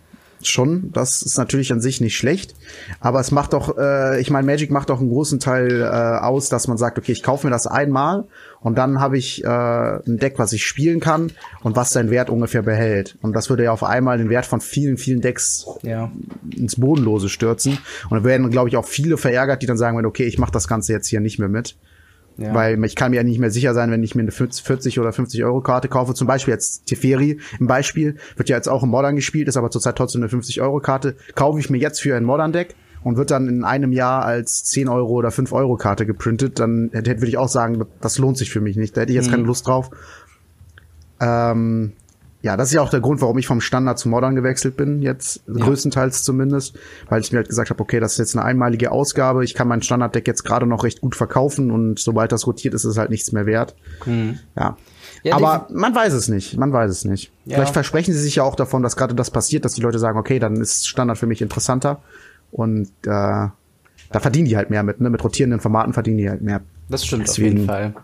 schon. 0.48 0.90
Das 0.92 1.22
ist 1.22 1.38
natürlich 1.38 1.72
an 1.72 1.80
sich 1.80 2.00
nicht 2.00 2.16
schlecht. 2.16 2.54
Aber 3.00 3.20
es 3.20 3.30
macht 3.30 3.52
doch, 3.52 3.76
äh, 3.78 4.20
ich 4.20 4.30
meine, 4.30 4.46
Magic 4.46 4.70
macht 4.70 4.90
doch 4.90 5.00
einen 5.00 5.11
großen 5.11 5.40
Teil 5.40 5.83
äh, 5.83 5.85
aus, 5.85 6.48
dass 6.48 6.68
man 6.68 6.76
sagt, 6.76 6.98
okay, 6.98 7.12
ich 7.12 7.22
kaufe 7.22 7.46
mir 7.46 7.50
das 7.50 7.66
einmal 7.66 8.24
und 8.61 8.78
dann 8.78 9.00
habe 9.00 9.18
ich 9.18 9.44
äh, 9.44 9.48
ein 9.48 10.18
Deck, 10.18 10.38
was 10.38 10.52
ich 10.52 10.64
spielen 10.64 11.00
kann 11.00 11.33
und 11.62 11.76
was 11.76 11.90
seinen 11.90 12.11
Wert 12.11 12.30
ungefähr 12.30 12.62
behält. 12.62 13.16
Und 13.20 13.35
das 13.35 13.50
würde 13.50 13.64
ja 13.64 13.72
auf 13.72 13.85
einmal 13.85 14.18
den 14.18 14.30
Wert 14.30 14.46
von 14.46 14.61
vielen, 14.61 14.96
vielen 14.96 15.20
Decks 15.20 15.66
ja. 15.83 16.11
ins 16.57 16.76
Bodenlose 16.76 17.28
stürzen. 17.28 17.78
Und 18.09 18.18
da 18.18 18.24
werden, 18.24 18.50
glaube 18.50 18.68
ich, 18.68 18.76
auch 18.76 18.87
viele 18.87 19.16
verärgert, 19.16 19.62
die 19.62 19.66
dann 19.66 19.76
sagen, 19.76 20.04
okay, 20.07 20.24
ich 20.24 20.38
mache 20.38 20.52
das 20.52 20.68
Ganze 20.68 20.92
jetzt 20.92 21.09
hier 21.09 21.20
nicht 21.20 21.38
mehr 21.38 21.48
mit. 21.48 21.76
Ja. 22.37 22.53
Weil 22.53 22.83
ich 22.85 22.97
kann 22.97 23.11
mir 23.12 23.18
ja 23.18 23.23
nicht 23.23 23.38
mehr 23.38 23.51
sicher 23.51 23.75
sein, 23.75 23.90
wenn 23.90 24.03
ich 24.03 24.14
mir 24.14 24.23
eine 24.23 24.33
40 24.33 24.99
oder 24.99 25.12
50 25.12 25.44
Euro 25.44 25.61
Karte 25.61 25.88
kaufe. 25.88 26.14
Zum 26.14 26.27
Beispiel 26.27 26.53
jetzt 26.53 26.87
Teferi 26.87 27.38
im 27.61 27.66
Beispiel. 27.66 28.16
Wird 28.37 28.49
ja 28.49 28.57
jetzt 28.57 28.68
auch 28.68 28.83
im 28.83 28.88
Modern 28.88 29.14
gespielt, 29.16 29.47
ist 29.49 29.57
aber 29.57 29.70
zurzeit 29.70 29.97
trotzdem 29.97 30.23
eine 30.23 30.29
50 30.29 30.61
Euro 30.61 30.81
Karte. 30.81 31.14
Kaufe 31.35 31.61
ich 31.61 31.70
mir 31.70 31.79
jetzt 31.79 32.01
für 32.01 32.16
ein 32.16 32.25
Modern 32.25 32.53
Deck 32.53 32.75
und 33.05 33.16
wird 33.16 33.31
dann 33.31 33.49
in 33.49 33.64
einem 33.64 33.92
Jahr 33.92 34.25
als 34.25 34.64
10 34.64 34.88
Euro 34.88 35.12
oder 35.12 35.31
5 35.31 35.53
Euro 35.53 35.77
Karte 35.77 36.07
geprintet, 36.07 36.59
dann 36.59 36.90
hätte, 36.92 37.16
würde 37.18 37.29
ich 37.29 37.38
auch 37.38 37.49
sagen, 37.49 37.85
das 38.01 38.18
lohnt 38.18 38.38
sich 38.38 38.51
für 38.51 38.61
mich 38.61 38.77
nicht. 38.77 38.97
Da 38.97 39.03
hätte 39.03 39.12
ich 39.12 39.16
jetzt 39.16 39.29
mhm. 39.29 39.33
keine 39.33 39.42
Lust 39.44 39.66
drauf. 39.68 39.90
Ähm, 41.20 41.92
ja, 42.44 42.59
das 42.59 42.68
ist 42.68 42.74
ja 42.74 42.83
auch 42.83 42.90
der 42.90 43.00
Grund, 43.00 43.22
warum 43.22 43.38
ich 43.38 43.46
vom 43.46 43.62
Standard 43.62 43.98
zu 43.98 44.11
Modern 44.11 44.35
gewechselt 44.35 44.76
bin, 44.76 45.00
jetzt 45.00 45.40
ja. 45.46 45.64
größtenteils 45.64 46.24
zumindest, 46.24 46.78
weil 47.09 47.22
ich 47.22 47.33
mir 47.33 47.38
halt 47.38 47.48
gesagt 47.48 47.70
habe, 47.70 47.80
okay, 47.80 48.00
das 48.00 48.12
ist 48.12 48.18
jetzt 48.18 48.37
eine 48.37 48.44
einmalige 48.44 48.92
Ausgabe, 48.92 49.44
ich 49.44 49.54
kann 49.54 49.66
mein 49.66 49.80
Standarddeck 49.80 50.26
jetzt 50.26 50.44
gerade 50.44 50.66
noch 50.66 50.85
recht 50.85 51.00
gut 51.00 51.16
verkaufen 51.16 51.70
und 51.70 51.98
sobald 51.98 52.33
das 52.33 52.46
rotiert 52.46 52.74
ist, 52.74 52.85
ist 52.85 52.90
es 52.90 52.98
halt 52.98 53.09
nichts 53.09 53.33
mehr 53.33 53.46
wert. 53.46 53.74
Mhm. 54.04 54.40
Ja. 54.57 54.76
ja. 55.22 55.37
Aber 55.37 55.68
man 55.70 55.94
weiß 55.94 56.12
es 56.12 56.28
nicht, 56.28 56.59
man 56.59 56.70
weiß 56.70 56.90
es 56.90 57.07
nicht. 57.07 57.33
Ja. 57.46 57.54
Vielleicht 57.54 57.72
versprechen 57.72 58.12
sie 58.12 58.20
sich 58.20 58.35
ja 58.35 58.42
auch 58.42 58.57
davon, 58.57 58.83
dass 58.83 58.96
gerade 58.96 59.14
das 59.14 59.30
passiert, 59.30 59.64
dass 59.64 59.72
die 59.72 59.80
Leute 59.80 59.98
sagen, 59.98 60.18
okay, 60.18 60.38
dann 60.38 60.57
ist 60.57 60.87
Standard 60.87 61.16
für 61.16 61.26
mich 61.26 61.40
interessanter 61.40 62.02
und 62.52 62.88
äh, 63.04 63.48
da 64.11 64.20
verdienen 64.20 64.48
die 64.48 64.59
halt 64.59 64.68
mehr 64.68 64.83
mit, 64.83 65.00
ne? 65.00 65.09
Mit 65.09 65.24
rotierenden 65.24 65.61
Formaten 65.61 65.94
verdienen 65.94 66.18
die 66.18 66.28
halt 66.28 66.42
mehr. 66.42 66.61
Das 66.90 67.07
stimmt 67.07 67.26
Deswegen, 67.26 67.46
auf 67.46 67.54
jeden 67.54 67.66
Fall. 67.66 67.94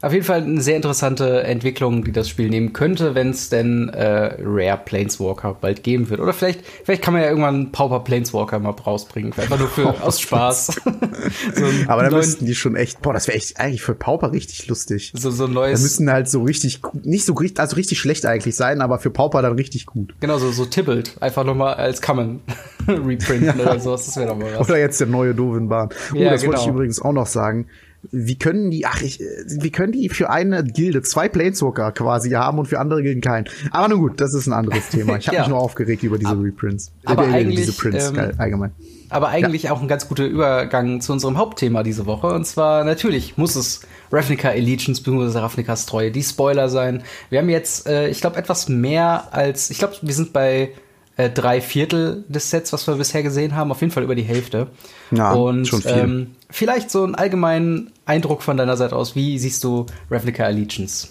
Auf 0.00 0.12
jeden 0.12 0.24
Fall 0.24 0.42
eine 0.42 0.60
sehr 0.60 0.76
interessante 0.76 1.42
Entwicklung, 1.42 2.04
die 2.04 2.12
das 2.12 2.28
Spiel 2.28 2.48
nehmen 2.48 2.72
könnte, 2.72 3.16
wenn 3.16 3.30
es 3.30 3.48
denn 3.48 3.88
äh, 3.88 4.36
Rare 4.40 4.80
Planeswalker 4.84 5.56
bald 5.60 5.82
geben 5.82 6.08
wird. 6.08 6.20
Oder 6.20 6.32
vielleicht, 6.32 6.64
vielleicht 6.84 7.02
kann 7.02 7.14
man 7.14 7.22
ja 7.22 7.28
irgendwann 7.28 7.72
Pauper 7.72 8.00
Planeswalker 8.00 8.60
mal 8.60 8.70
rausbringen. 8.70 9.32
Einfach 9.36 9.58
nur 9.58 9.66
für 9.66 9.88
aus 10.02 10.20
Spaß. 10.20 10.66
so 11.54 11.64
Aber 11.88 12.04
da 12.04 12.10
müssten 12.10 12.46
die 12.46 12.54
schon 12.54 12.76
echt, 12.76 13.02
boah, 13.02 13.12
das 13.12 13.26
wäre 13.26 13.36
echt 13.36 13.58
eigentlich 13.58 13.82
für 13.82 13.96
Pauper 13.96 14.30
richtig 14.30 14.68
lustig. 14.68 15.12
So, 15.16 15.32
so 15.32 15.46
ein 15.46 15.52
neues. 15.52 15.80
Da 15.80 15.82
müssten 15.82 16.12
halt 16.12 16.28
so 16.28 16.44
richtig, 16.44 16.80
nicht 17.02 17.24
so 17.24 17.34
richtig, 17.34 17.58
also 17.58 17.74
richtig 17.74 17.98
schlecht 17.98 18.24
eigentlich 18.24 18.54
sein, 18.54 18.80
aber 18.80 19.00
für 19.00 19.10
Pauper 19.10 19.42
dann 19.42 19.54
richtig 19.54 19.86
gut. 19.86 20.14
Genau, 20.20 20.38
so, 20.38 20.52
so 20.52 20.64
Tibbled. 20.64 21.16
Einfach 21.20 21.42
nochmal 21.42 21.74
als 21.74 22.00
Common 22.00 22.40
reprinten 22.86 23.46
ja. 23.46 23.54
oder 23.54 23.80
sowas. 23.80 24.06
Das 24.06 24.16
wäre 24.16 24.28
doch 24.28 24.38
mal 24.38 24.48
was. 24.56 24.68
Oder 24.68 24.78
jetzt 24.78 25.00
der 25.00 25.08
neue 25.08 25.34
Dovinbahn. 25.34 25.88
Oh, 26.14 26.16
ja, 26.16 26.30
das 26.30 26.42
genau. 26.42 26.52
wollte 26.52 26.62
ich 26.62 26.68
übrigens 26.68 27.02
auch 27.02 27.12
noch 27.12 27.26
sagen 27.26 27.66
wie 28.10 28.38
können 28.38 28.70
die, 28.70 28.86
ach, 28.86 29.02
ich, 29.02 29.20
wie 29.46 29.70
können 29.70 29.92
die 29.92 30.08
für 30.08 30.30
eine 30.30 30.62
Gilde 30.64 31.02
zwei 31.02 31.28
Planeswalker 31.28 31.92
quasi 31.92 32.30
haben 32.30 32.58
und 32.58 32.66
für 32.66 32.78
andere 32.78 33.02
Gilden 33.02 33.20
keinen? 33.20 33.46
Aber 33.70 33.88
nun 33.88 34.00
gut, 34.00 34.20
das 34.20 34.34
ist 34.34 34.46
ein 34.46 34.52
anderes 34.52 34.88
Thema. 34.90 35.16
Ich 35.16 35.26
habe 35.26 35.36
ja. 35.36 35.42
mich 35.42 35.48
nur 35.48 35.58
aufgeregt 35.58 36.02
über 36.02 36.18
diese 36.18 36.32
Reprints. 36.32 36.92
Aber 37.04 37.26
äh, 37.26 37.32
eigentlich, 37.32 37.56
diese 37.56 37.72
Prints 37.72 38.10
ähm, 38.10 38.32
allgemein. 38.38 38.72
Aber 39.10 39.28
eigentlich 39.28 39.64
ja. 39.64 39.72
auch 39.72 39.80
ein 39.80 39.88
ganz 39.88 40.08
guter 40.08 40.26
Übergang 40.26 41.00
zu 41.00 41.12
unserem 41.12 41.38
Hauptthema 41.38 41.82
diese 41.82 42.06
Woche. 42.06 42.28
Und 42.28 42.46
zwar 42.46 42.84
natürlich 42.84 43.36
muss 43.36 43.56
es 43.56 43.80
Ravnica 44.12 44.48
Allegiance 44.48 45.02
bzw. 45.02 45.38
Ravnica's 45.38 45.86
Treue, 45.86 46.10
die 46.10 46.22
Spoiler 46.22 46.68
sein. 46.68 47.02
Wir 47.30 47.40
haben 47.40 47.48
jetzt, 47.48 47.86
äh, 47.86 48.08
ich 48.08 48.20
glaube, 48.20 48.36
etwas 48.36 48.68
mehr 48.68 49.28
als, 49.32 49.70
ich 49.70 49.78
glaube, 49.78 49.96
wir 50.02 50.14
sind 50.14 50.32
bei 50.32 50.70
äh, 51.18 51.28
drei 51.28 51.60
Viertel 51.60 52.24
des 52.28 52.48
Sets, 52.48 52.72
was 52.72 52.86
wir 52.86 52.94
bisher 52.94 53.24
gesehen 53.24 53.56
haben, 53.56 53.72
auf 53.72 53.80
jeden 53.80 53.92
Fall 53.92 54.04
über 54.04 54.14
die 54.14 54.22
Hälfte. 54.22 54.68
Ja, 55.10 55.32
und 55.32 55.66
schon 55.66 55.82
viel. 55.82 55.92
Ähm, 55.92 56.36
vielleicht 56.48 56.92
so 56.92 57.02
einen 57.02 57.16
allgemeinen 57.16 57.90
Eindruck 58.06 58.40
von 58.40 58.56
deiner 58.56 58.76
Seite 58.76 58.94
aus. 58.94 59.16
Wie 59.16 59.36
siehst 59.38 59.64
du 59.64 59.86
Replica 60.12 60.44
Allegiance? 60.44 61.08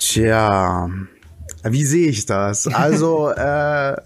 Tja, 0.00 0.90
wie 1.62 1.84
sehe 1.84 2.08
ich 2.08 2.26
das? 2.26 2.66
Also, 2.74 3.30
äh, 3.30 3.96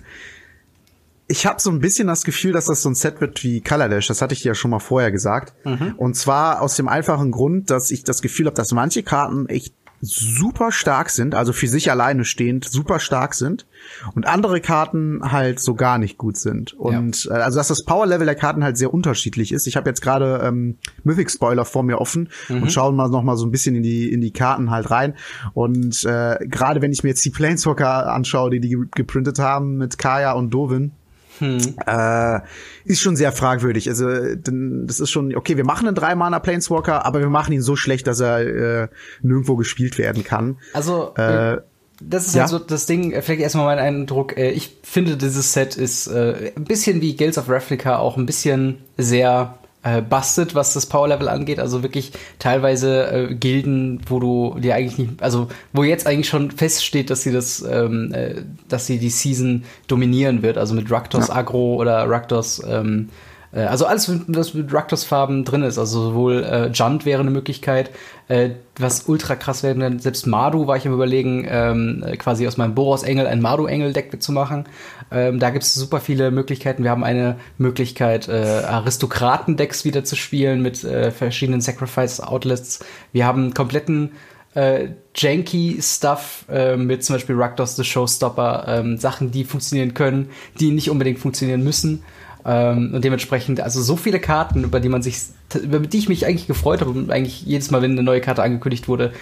ich 1.27 1.47
habe 1.47 1.59
so 1.59 1.71
ein 1.71 1.81
bisschen 1.81 2.07
das 2.07 2.25
Gefühl, 2.25 2.53
dass 2.53 2.66
das 2.66 2.83
so 2.83 2.90
ein 2.90 2.94
Set 2.94 3.23
wird 3.23 3.42
wie 3.42 3.62
Color 3.62 3.88
Dash. 3.88 4.09
Das 4.09 4.21
hatte 4.21 4.35
ich 4.35 4.44
ja 4.44 4.55
schon 4.55 4.71
mal 4.71 4.79
vorher 4.79 5.11
gesagt. 5.11 5.55
Mhm. 5.64 5.94
Und 5.97 6.16
zwar 6.16 6.61
aus 6.61 6.77
dem 6.77 6.87
einfachen 6.87 7.31
Grund, 7.31 7.71
dass 7.71 7.90
ich 7.90 8.05
das 8.05 8.21
Gefühl 8.21 8.47
habe, 8.47 8.57
dass 8.57 8.73
manche 8.73 9.03
Karten 9.03 9.47
echt 9.47 9.75
super 10.01 10.71
stark 10.71 11.11
sind, 11.11 11.35
also 11.35 11.53
für 11.53 11.67
sich 11.67 11.91
alleine 11.91 12.25
stehend 12.25 12.65
super 12.65 13.01
stark 13.01 13.35
sind 13.35 13.67
und 14.15 14.27
andere 14.27 14.61
Karten 14.61 15.21
halt 15.23 15.61
so 15.61 15.75
gar 15.75 15.99
nicht 15.99 16.19
gut 16.19 16.37
sind. 16.37 16.73
Und 16.75 17.25
ja. 17.25 17.37
äh, 17.37 17.41
also 17.41 17.59
dass 17.59 17.69
das 17.69 17.85
Power-Level 17.85 18.27
der 18.27 18.35
Karten 18.35 18.63
halt 18.63 18.77
sehr 18.77 18.93
unterschiedlich 18.93 19.53
ist. 19.53 19.67
Ich 19.67 19.77
habe 19.77 19.89
jetzt 19.89 20.01
gerade 20.01 20.41
ähm, 20.45 20.79
Mythic-Spoiler 21.05 21.65
vor 21.65 21.83
mir 21.83 22.01
offen 22.01 22.29
mhm. 22.49 22.63
und 22.63 22.73
schauen 22.73 22.95
mal 22.97 23.09
noch 23.09 23.23
mal 23.23 23.37
so 23.37 23.47
ein 23.47 23.51
bisschen 23.51 23.75
in 23.75 23.83
die 23.83 24.13
in 24.13 24.21
die 24.21 24.33
Karten 24.33 24.71
halt 24.71 24.91
rein. 24.91 25.15
Und 25.55 26.05
äh, 26.05 26.39
gerade 26.47 26.81
wenn 26.83 26.93
ich 26.93 27.03
mir 27.03 27.11
jetzt 27.11 27.25
die 27.25 27.31
Planeswalker 27.31 28.13
anschaue, 28.13 28.51
die 28.51 28.61
die 28.61 28.77
geprintet 28.95 29.39
haben 29.39 29.77
mit 29.77 29.99
Kaya 29.99 30.33
und 30.33 30.51
Dovin, 30.51 30.93
hm. 31.38 31.59
Äh, 31.87 32.40
ist 32.85 33.01
schon 33.01 33.16
sehr 33.16 33.33
fragwürdig. 33.33 33.88
Also 33.88 34.09
das 34.37 35.01
ist 35.01 35.11
schon 35.11 35.35
okay. 35.35 35.57
Wir 35.57 35.64
machen 35.64 35.87
einen 35.87 35.94
drei 35.94 36.14
Mana 36.14 36.38
Planeswalker, 36.38 37.05
aber 37.05 37.20
wir 37.20 37.29
machen 37.29 37.53
ihn 37.53 37.62
so 37.62 37.77
schlecht, 37.77 38.07
dass 38.07 38.20
er 38.20 38.40
äh, 38.40 38.88
nirgendwo 39.22 39.57
gespielt 39.57 39.98
werden 39.98 40.24
kann. 40.24 40.59
Also 40.72 41.14
äh, 41.16 41.59
das 42.01 42.27
ist 42.27 42.35
ja? 42.35 42.42
halt 42.42 42.51
so 42.51 42.59
das 42.59 42.87
Ding, 42.87 43.12
äh, 43.12 43.22
vielleicht 43.22 43.42
erstmal 43.42 43.66
mein 43.66 43.79
Eindruck, 43.79 44.37
äh, 44.37 44.51
ich 44.51 44.77
finde 44.83 45.16
dieses 45.16 45.53
Set 45.53 45.77
ist 45.77 46.07
äh, 46.07 46.53
ein 46.57 46.64
bisschen 46.64 47.01
wie 47.01 47.16
Gales 47.16 47.38
of 47.38 47.48
Replica 47.48 47.98
auch 47.98 48.16
ein 48.16 48.27
bisschen 48.27 48.79
sehr 48.96 49.58
äh, 49.83 50.03
busted, 50.03 50.55
was 50.55 50.75
das 50.75 50.87
Power 50.87 51.09
Level 51.09 51.29
angeht. 51.29 51.61
Also 51.61 51.83
wirklich 51.83 52.12
teilweise 52.38 53.11
äh, 53.11 53.35
Gilden, 53.35 54.01
wo 54.07 54.19
du 54.21 54.59
dir 54.59 54.75
eigentlich 54.75 54.99
nicht, 54.99 55.23
also 55.23 55.49
wo 55.73 55.85
jetzt 55.85 56.07
eigentlich 56.07 56.29
schon 56.29 56.51
feststeht, 56.51 57.11
dass 57.11 57.23
sie 57.23 57.33
das, 57.33 57.62
ähm, 57.62 58.12
äh, 58.12 58.43
dass 58.69 58.87
sie 58.87 58.99
die 58.99 59.11
Season 59.11 59.64
dominieren 59.87 60.43
wird. 60.43 60.59
Also 60.59 60.75
mit 60.75 60.91
Raktos 60.91 61.29
ja. 61.29 61.37
Agro 61.37 61.77
oder 61.77 62.09
Raktos 62.09 62.62
ähm, 62.69 63.09
äh, 63.53 63.61
also 63.61 63.87
alles, 63.87 64.11
was 64.27 64.55
mit 64.55 64.73
Raktos-Farben 64.73 65.45
drin 65.45 65.63
ist. 65.63 65.79
Also 65.79 66.03
sowohl 66.03 66.45
äh, 66.45 66.69
Junt 66.69 67.05
wäre 67.05 67.21
eine 67.21 67.31
Möglichkeit, 67.31 67.91
äh, 68.29 68.51
was 68.79 69.09
ultra 69.09 69.37
krass 69.37 69.63
wäre, 69.63 69.99
selbst 69.99 70.27
Madu 70.27 70.67
war 70.67 70.77
ich 70.77 70.87
im 70.87 70.93
Überlegen, 70.93 71.47
ähm, 71.49 72.05
quasi 72.19 72.47
aus 72.47 72.57
meinem 72.57 72.75
Boros-Engel 72.75 73.27
ein 73.27 73.41
Madu-Engel-Deck 73.41 74.23
zu 74.23 74.33
machen. 74.33 74.67
Ähm, 75.11 75.39
da 75.39 75.51
gibt 75.51 75.65
es 75.65 75.75
super 75.75 76.01
viele 76.01 76.31
Möglichkeiten. 76.31 76.85
Wir 76.85 76.91
haben 76.91 77.05
eine 77.05 77.37
Möglichkeit, 77.57 78.29
äh, 78.29 78.63
Aristokraten-Decks 78.67 79.85
wieder 79.85 80.05
zu 80.05 80.17
spielen 80.17 80.63
mit 80.63 80.85
äh, 80.85 81.11
verschiedenen 81.11 81.61
Sacrifice-Outlets. 81.61 82.81
Wir 83.13 83.27
haben 83.27 83.55
kompletten 83.55 84.13
äh, 84.55 84.89
janky 85.15 85.79
Stuff 85.81 86.45
äh, 86.49 86.77
mit 86.77 87.05
zum 87.05 87.17
Beispiel 87.17 87.37
Rakdos 87.37 87.77
the 87.77 87.85
Showstopper, 87.85 88.65
ähm, 88.69 88.97
Sachen, 88.99 89.31
die 89.31 89.45
funktionieren 89.45 89.95
können, 89.95 90.31
die 90.59 90.71
nicht 90.71 90.91
unbedingt 90.91 91.19
funktionieren 91.19 91.63
müssen. 91.63 92.03
Ähm, 92.49 92.95
und 92.95 93.05
dementsprechend, 93.05 93.61
also 93.61 93.83
so 93.83 93.97
viele 93.97 94.21
Karten, 94.21 94.65
über 94.65 94.81
die 94.81 94.89
man 94.89 95.03
sich, 95.03 95.19
über 95.63 95.81
die 95.81 95.99
ich 95.99 96.09
mich 96.09 96.25
eigentlich 96.25 96.47
gefreut 96.47 96.81
habe 96.81 96.91
und 96.91 97.11
eigentlich 97.11 97.43
jedes 97.43 97.71
Mal, 97.71 97.83
wenn 97.83 97.93
eine 97.93 98.03
neue 98.03 98.23
Karte 98.23 98.43
angekündigt 98.43 98.89
wurde, 98.89 99.13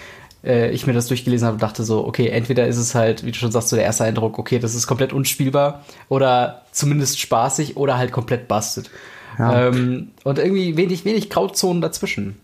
äh, 0.45 0.71
ich 0.71 0.87
mir 0.87 0.93
das 0.93 1.07
durchgelesen 1.07 1.45
habe 1.45 1.55
und 1.55 1.61
dachte 1.61 1.83
so, 1.83 2.07
okay, 2.07 2.29
entweder 2.29 2.67
ist 2.67 2.77
es 2.77 2.95
halt, 2.95 3.25
wie 3.25 3.31
du 3.31 3.37
schon 3.37 3.51
sagst, 3.51 3.67
so 3.67 3.75
der 3.75 3.83
erste 3.83 4.05
Eindruck, 4.05 4.39
okay, 4.39 4.59
das 4.59 4.75
ist 4.75 4.87
komplett 4.87 5.11
unspielbar 5.11 5.83
oder 6.07 6.61
zumindest 6.71 7.19
spaßig 7.19 7.75
oder 7.75 7.97
halt 7.97 8.13
komplett 8.13 8.47
busted. 8.47 8.89
Ja. 9.37 9.67
Ähm, 9.67 10.11
und 10.23 10.39
irgendwie 10.39 10.77
wenig, 10.77 11.03
wenig 11.03 11.29
Grauzonen 11.29 11.81
dazwischen. 11.81 12.37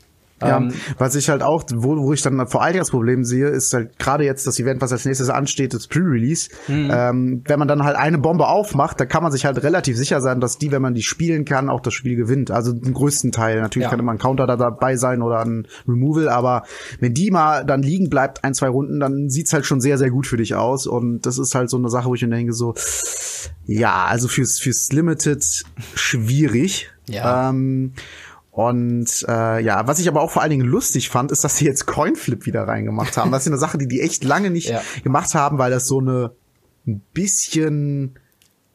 Ja, 0.45 0.57
ähm, 0.57 0.73
was 0.97 1.15
ich 1.15 1.29
halt 1.29 1.43
auch, 1.43 1.63
wo, 1.73 1.97
wo 1.97 2.13
ich 2.13 2.21
dann 2.21 2.45
vor 2.47 2.61
allen 2.61 2.73
Dingen 2.73 2.81
das 2.81 2.91
Problem 2.91 3.23
sehe, 3.23 3.47
ist 3.47 3.73
halt 3.73 3.97
gerade 3.99 4.23
jetzt 4.23 4.45
das 4.47 4.59
Event, 4.59 4.81
was 4.81 4.91
als 4.91 5.05
nächstes 5.05 5.29
ansteht, 5.29 5.73
das 5.73 5.87
Pre-Release. 5.87 6.49
Mhm. 6.67 6.91
Ähm, 6.91 7.43
wenn 7.45 7.59
man 7.59 7.67
dann 7.67 7.83
halt 7.83 7.95
eine 7.95 8.17
Bombe 8.17 8.47
aufmacht, 8.47 8.99
da 8.99 9.05
kann 9.05 9.23
man 9.23 9.31
sich 9.31 9.45
halt 9.45 9.61
relativ 9.63 9.97
sicher 9.97 10.21
sein, 10.21 10.39
dass 10.39 10.57
die, 10.57 10.71
wenn 10.71 10.81
man 10.81 10.93
die 10.93 11.03
spielen 11.03 11.45
kann, 11.45 11.69
auch 11.69 11.81
das 11.81 11.93
Spiel 11.93 12.15
gewinnt. 12.15 12.51
Also 12.51 12.73
den 12.73 12.93
größten 12.93 13.31
Teil. 13.31 13.61
Natürlich 13.61 13.85
ja. 13.85 13.89
kann 13.89 13.99
immer 13.99 14.11
ein 14.11 14.19
Counter 14.19 14.47
da 14.47 14.55
dabei 14.55 14.95
sein 14.95 15.21
oder 15.21 15.39
ein 15.39 15.67
Removal, 15.87 16.29
aber 16.29 16.63
wenn 16.99 17.13
die 17.13 17.31
mal 17.31 17.65
dann 17.65 17.81
liegen 17.81 18.09
bleibt, 18.09 18.43
ein, 18.43 18.53
zwei 18.53 18.67
Runden, 18.67 18.99
dann 18.99 19.29
sieht's 19.29 19.53
halt 19.53 19.65
schon 19.65 19.81
sehr, 19.81 19.97
sehr 19.97 20.09
gut 20.09 20.27
für 20.27 20.37
dich 20.37 20.55
aus. 20.55 20.87
Und 20.87 21.25
das 21.25 21.37
ist 21.37 21.55
halt 21.55 21.69
so 21.69 21.77
eine 21.77 21.89
Sache, 21.89 22.09
wo 22.09 22.15
ich 22.15 22.21
mir 22.21 22.29
denke, 22.29 22.53
so, 22.53 22.73
ja, 23.65 24.05
also 24.05 24.27
fürs, 24.27 24.59
fürs 24.59 24.91
Limited 24.91 25.63
schwierig. 25.95 26.89
Ja. 27.07 27.49
Ähm, 27.49 27.93
und 28.53 29.25
äh, 29.27 29.63
ja, 29.63 29.87
was 29.87 29.97
ich 29.97 30.07
aber 30.07 30.21
auch 30.21 30.29
vor 30.29 30.43
allen 30.43 30.51
Dingen 30.51 30.67
lustig 30.67 31.09
fand, 31.09 31.31
ist, 31.31 31.43
dass 31.43 31.57
sie 31.57 31.65
jetzt 31.65 31.87
Coinflip 31.87 32.45
wieder 32.45 32.67
reingemacht 32.67 33.17
haben. 33.17 33.31
Das 33.31 33.41
ist 33.41 33.47
eine 33.47 33.57
Sache, 33.57 33.79
die 33.79 33.87
die 33.87 33.99
echt 33.99 34.23
lange 34.23 34.51
nicht 34.51 34.69
ja. 34.69 34.83
gemacht 35.03 35.33
haben, 35.33 35.57
weil 35.57 35.71
das 35.71 35.87
so 35.87 35.99
eine 35.99 36.35
ein 36.85 37.01
bisschen 37.13 38.19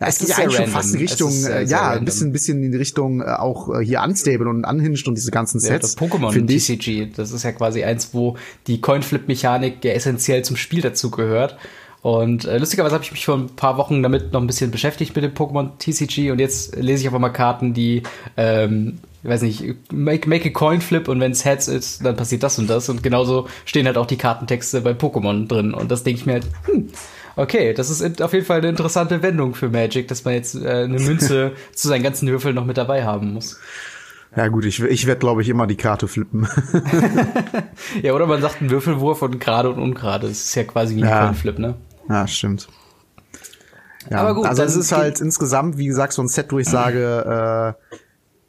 ja, 0.00 0.08
es, 0.08 0.18
geht 0.18 0.30
ja 0.30 0.38
eigentlich 0.38 0.56
schon 0.56 0.66
fast 0.66 0.94
in 0.94 1.00
Richtung, 1.00 1.30
sehr, 1.30 1.66
sehr 1.66 1.78
ja, 1.78 1.90
ein 1.90 2.04
bisschen, 2.04 2.32
bisschen 2.32 2.62
in 2.64 2.72
die 2.72 2.78
Richtung 2.78 3.20
äh, 3.20 3.26
auch 3.26 3.72
äh, 3.72 3.84
hier 3.84 4.02
Unstable 4.02 4.48
und 4.48 4.64
Unhinged 4.64 5.06
und 5.06 5.14
diese 5.14 5.30
ganzen 5.30 5.60
Sets. 5.60 5.94
Ja, 6.00 6.06
Pokémon 6.06 6.46
TCG, 6.46 7.14
das 7.14 7.30
ist 7.30 7.44
ja 7.44 7.52
quasi 7.52 7.84
eins, 7.84 8.12
wo 8.12 8.36
die 8.66 8.80
Coinflip-Mechanik 8.80 9.84
ja 9.84 9.92
essentiell 9.92 10.42
zum 10.42 10.56
Spiel 10.56 10.80
dazu 10.80 11.12
gehört. 11.12 11.56
Und 12.02 12.46
äh, 12.46 12.58
lustigerweise 12.58 12.94
habe 12.94 13.04
ich 13.04 13.12
mich 13.12 13.26
vor 13.26 13.36
ein 13.36 13.48
paar 13.48 13.76
Wochen 13.76 14.02
damit 14.02 14.32
noch 14.32 14.40
ein 14.40 14.46
bisschen 14.46 14.70
beschäftigt 14.72 15.14
mit 15.14 15.24
dem 15.24 15.34
Pokémon 15.34 15.78
TCG 15.78 16.32
und 16.32 16.38
jetzt 16.38 16.76
lese 16.76 17.02
ich 17.02 17.06
einfach 17.06 17.18
mal 17.18 17.30
Karten, 17.30 17.74
die, 17.74 18.02
ähm, 18.36 18.98
ich 19.22 19.28
weiß 19.28 19.42
nicht, 19.42 19.92
make, 19.92 20.28
make 20.28 20.48
a 20.48 20.52
coin 20.52 20.80
flip 20.80 21.08
und 21.08 21.20
wenn 21.20 21.32
es 21.32 21.44
Heads 21.44 21.68
ist, 21.68 22.04
dann 22.04 22.16
passiert 22.16 22.42
das 22.42 22.58
und 22.58 22.70
das. 22.70 22.88
Und 22.88 23.02
genauso 23.02 23.48
stehen 23.64 23.86
halt 23.86 23.96
auch 23.96 24.06
die 24.06 24.16
Kartentexte 24.16 24.80
bei 24.80 24.92
Pokémon 24.92 25.48
drin. 25.48 25.74
Und 25.74 25.90
das 25.90 26.04
denke 26.04 26.20
ich 26.20 26.26
mir 26.26 26.34
halt, 26.34 26.46
hm, 26.64 26.88
okay, 27.34 27.74
das 27.74 27.90
ist 27.90 28.22
auf 28.22 28.32
jeden 28.32 28.46
Fall 28.46 28.58
eine 28.58 28.68
interessante 28.68 29.22
Wendung 29.22 29.54
für 29.54 29.68
Magic, 29.68 30.06
dass 30.08 30.24
man 30.24 30.34
jetzt 30.34 30.54
äh, 30.54 30.84
eine 30.84 31.00
Münze 31.00 31.52
zu 31.74 31.88
seinen 31.88 32.04
ganzen 32.04 32.28
Würfeln 32.28 32.54
noch 32.54 32.64
mit 32.64 32.76
dabei 32.76 33.04
haben 33.04 33.34
muss. 33.34 33.58
Ja 34.36 34.48
gut, 34.48 34.64
ich, 34.64 34.80
ich 34.80 35.06
werde, 35.06 35.18
glaube 35.18 35.42
ich, 35.42 35.48
immer 35.48 35.66
die 35.66 35.76
Karte 35.76 36.06
flippen. 36.06 36.46
ja, 38.02 38.12
oder 38.12 38.26
man 38.26 38.40
sagt 38.40 38.60
einen 38.60 38.70
Würfelwurf 38.70 39.22
und 39.22 39.40
gerade 39.40 39.70
und 39.70 39.80
ungerade. 39.80 40.28
Das 40.28 40.38
ist 40.38 40.54
ja 40.54 40.64
quasi 40.64 40.94
wie 40.94 41.02
ein 41.02 41.08
ja. 41.08 41.26
Coinflip, 41.26 41.58
ne? 41.58 41.74
Ja, 42.08 42.26
stimmt. 42.26 42.68
Ja, 44.10 44.18
aber 44.18 44.34
gut, 44.34 44.46
also 44.46 44.62
es 44.62 44.76
ist 44.76 44.92
halt 44.92 45.20
insgesamt, 45.20 45.76
wie 45.76 45.86
gesagt, 45.86 46.12
so 46.12 46.22
ein 46.22 46.28
Set, 46.28 46.52
wo 46.52 46.58
ich 46.58 46.68
sage, 46.70 47.76
äh, 47.90 47.96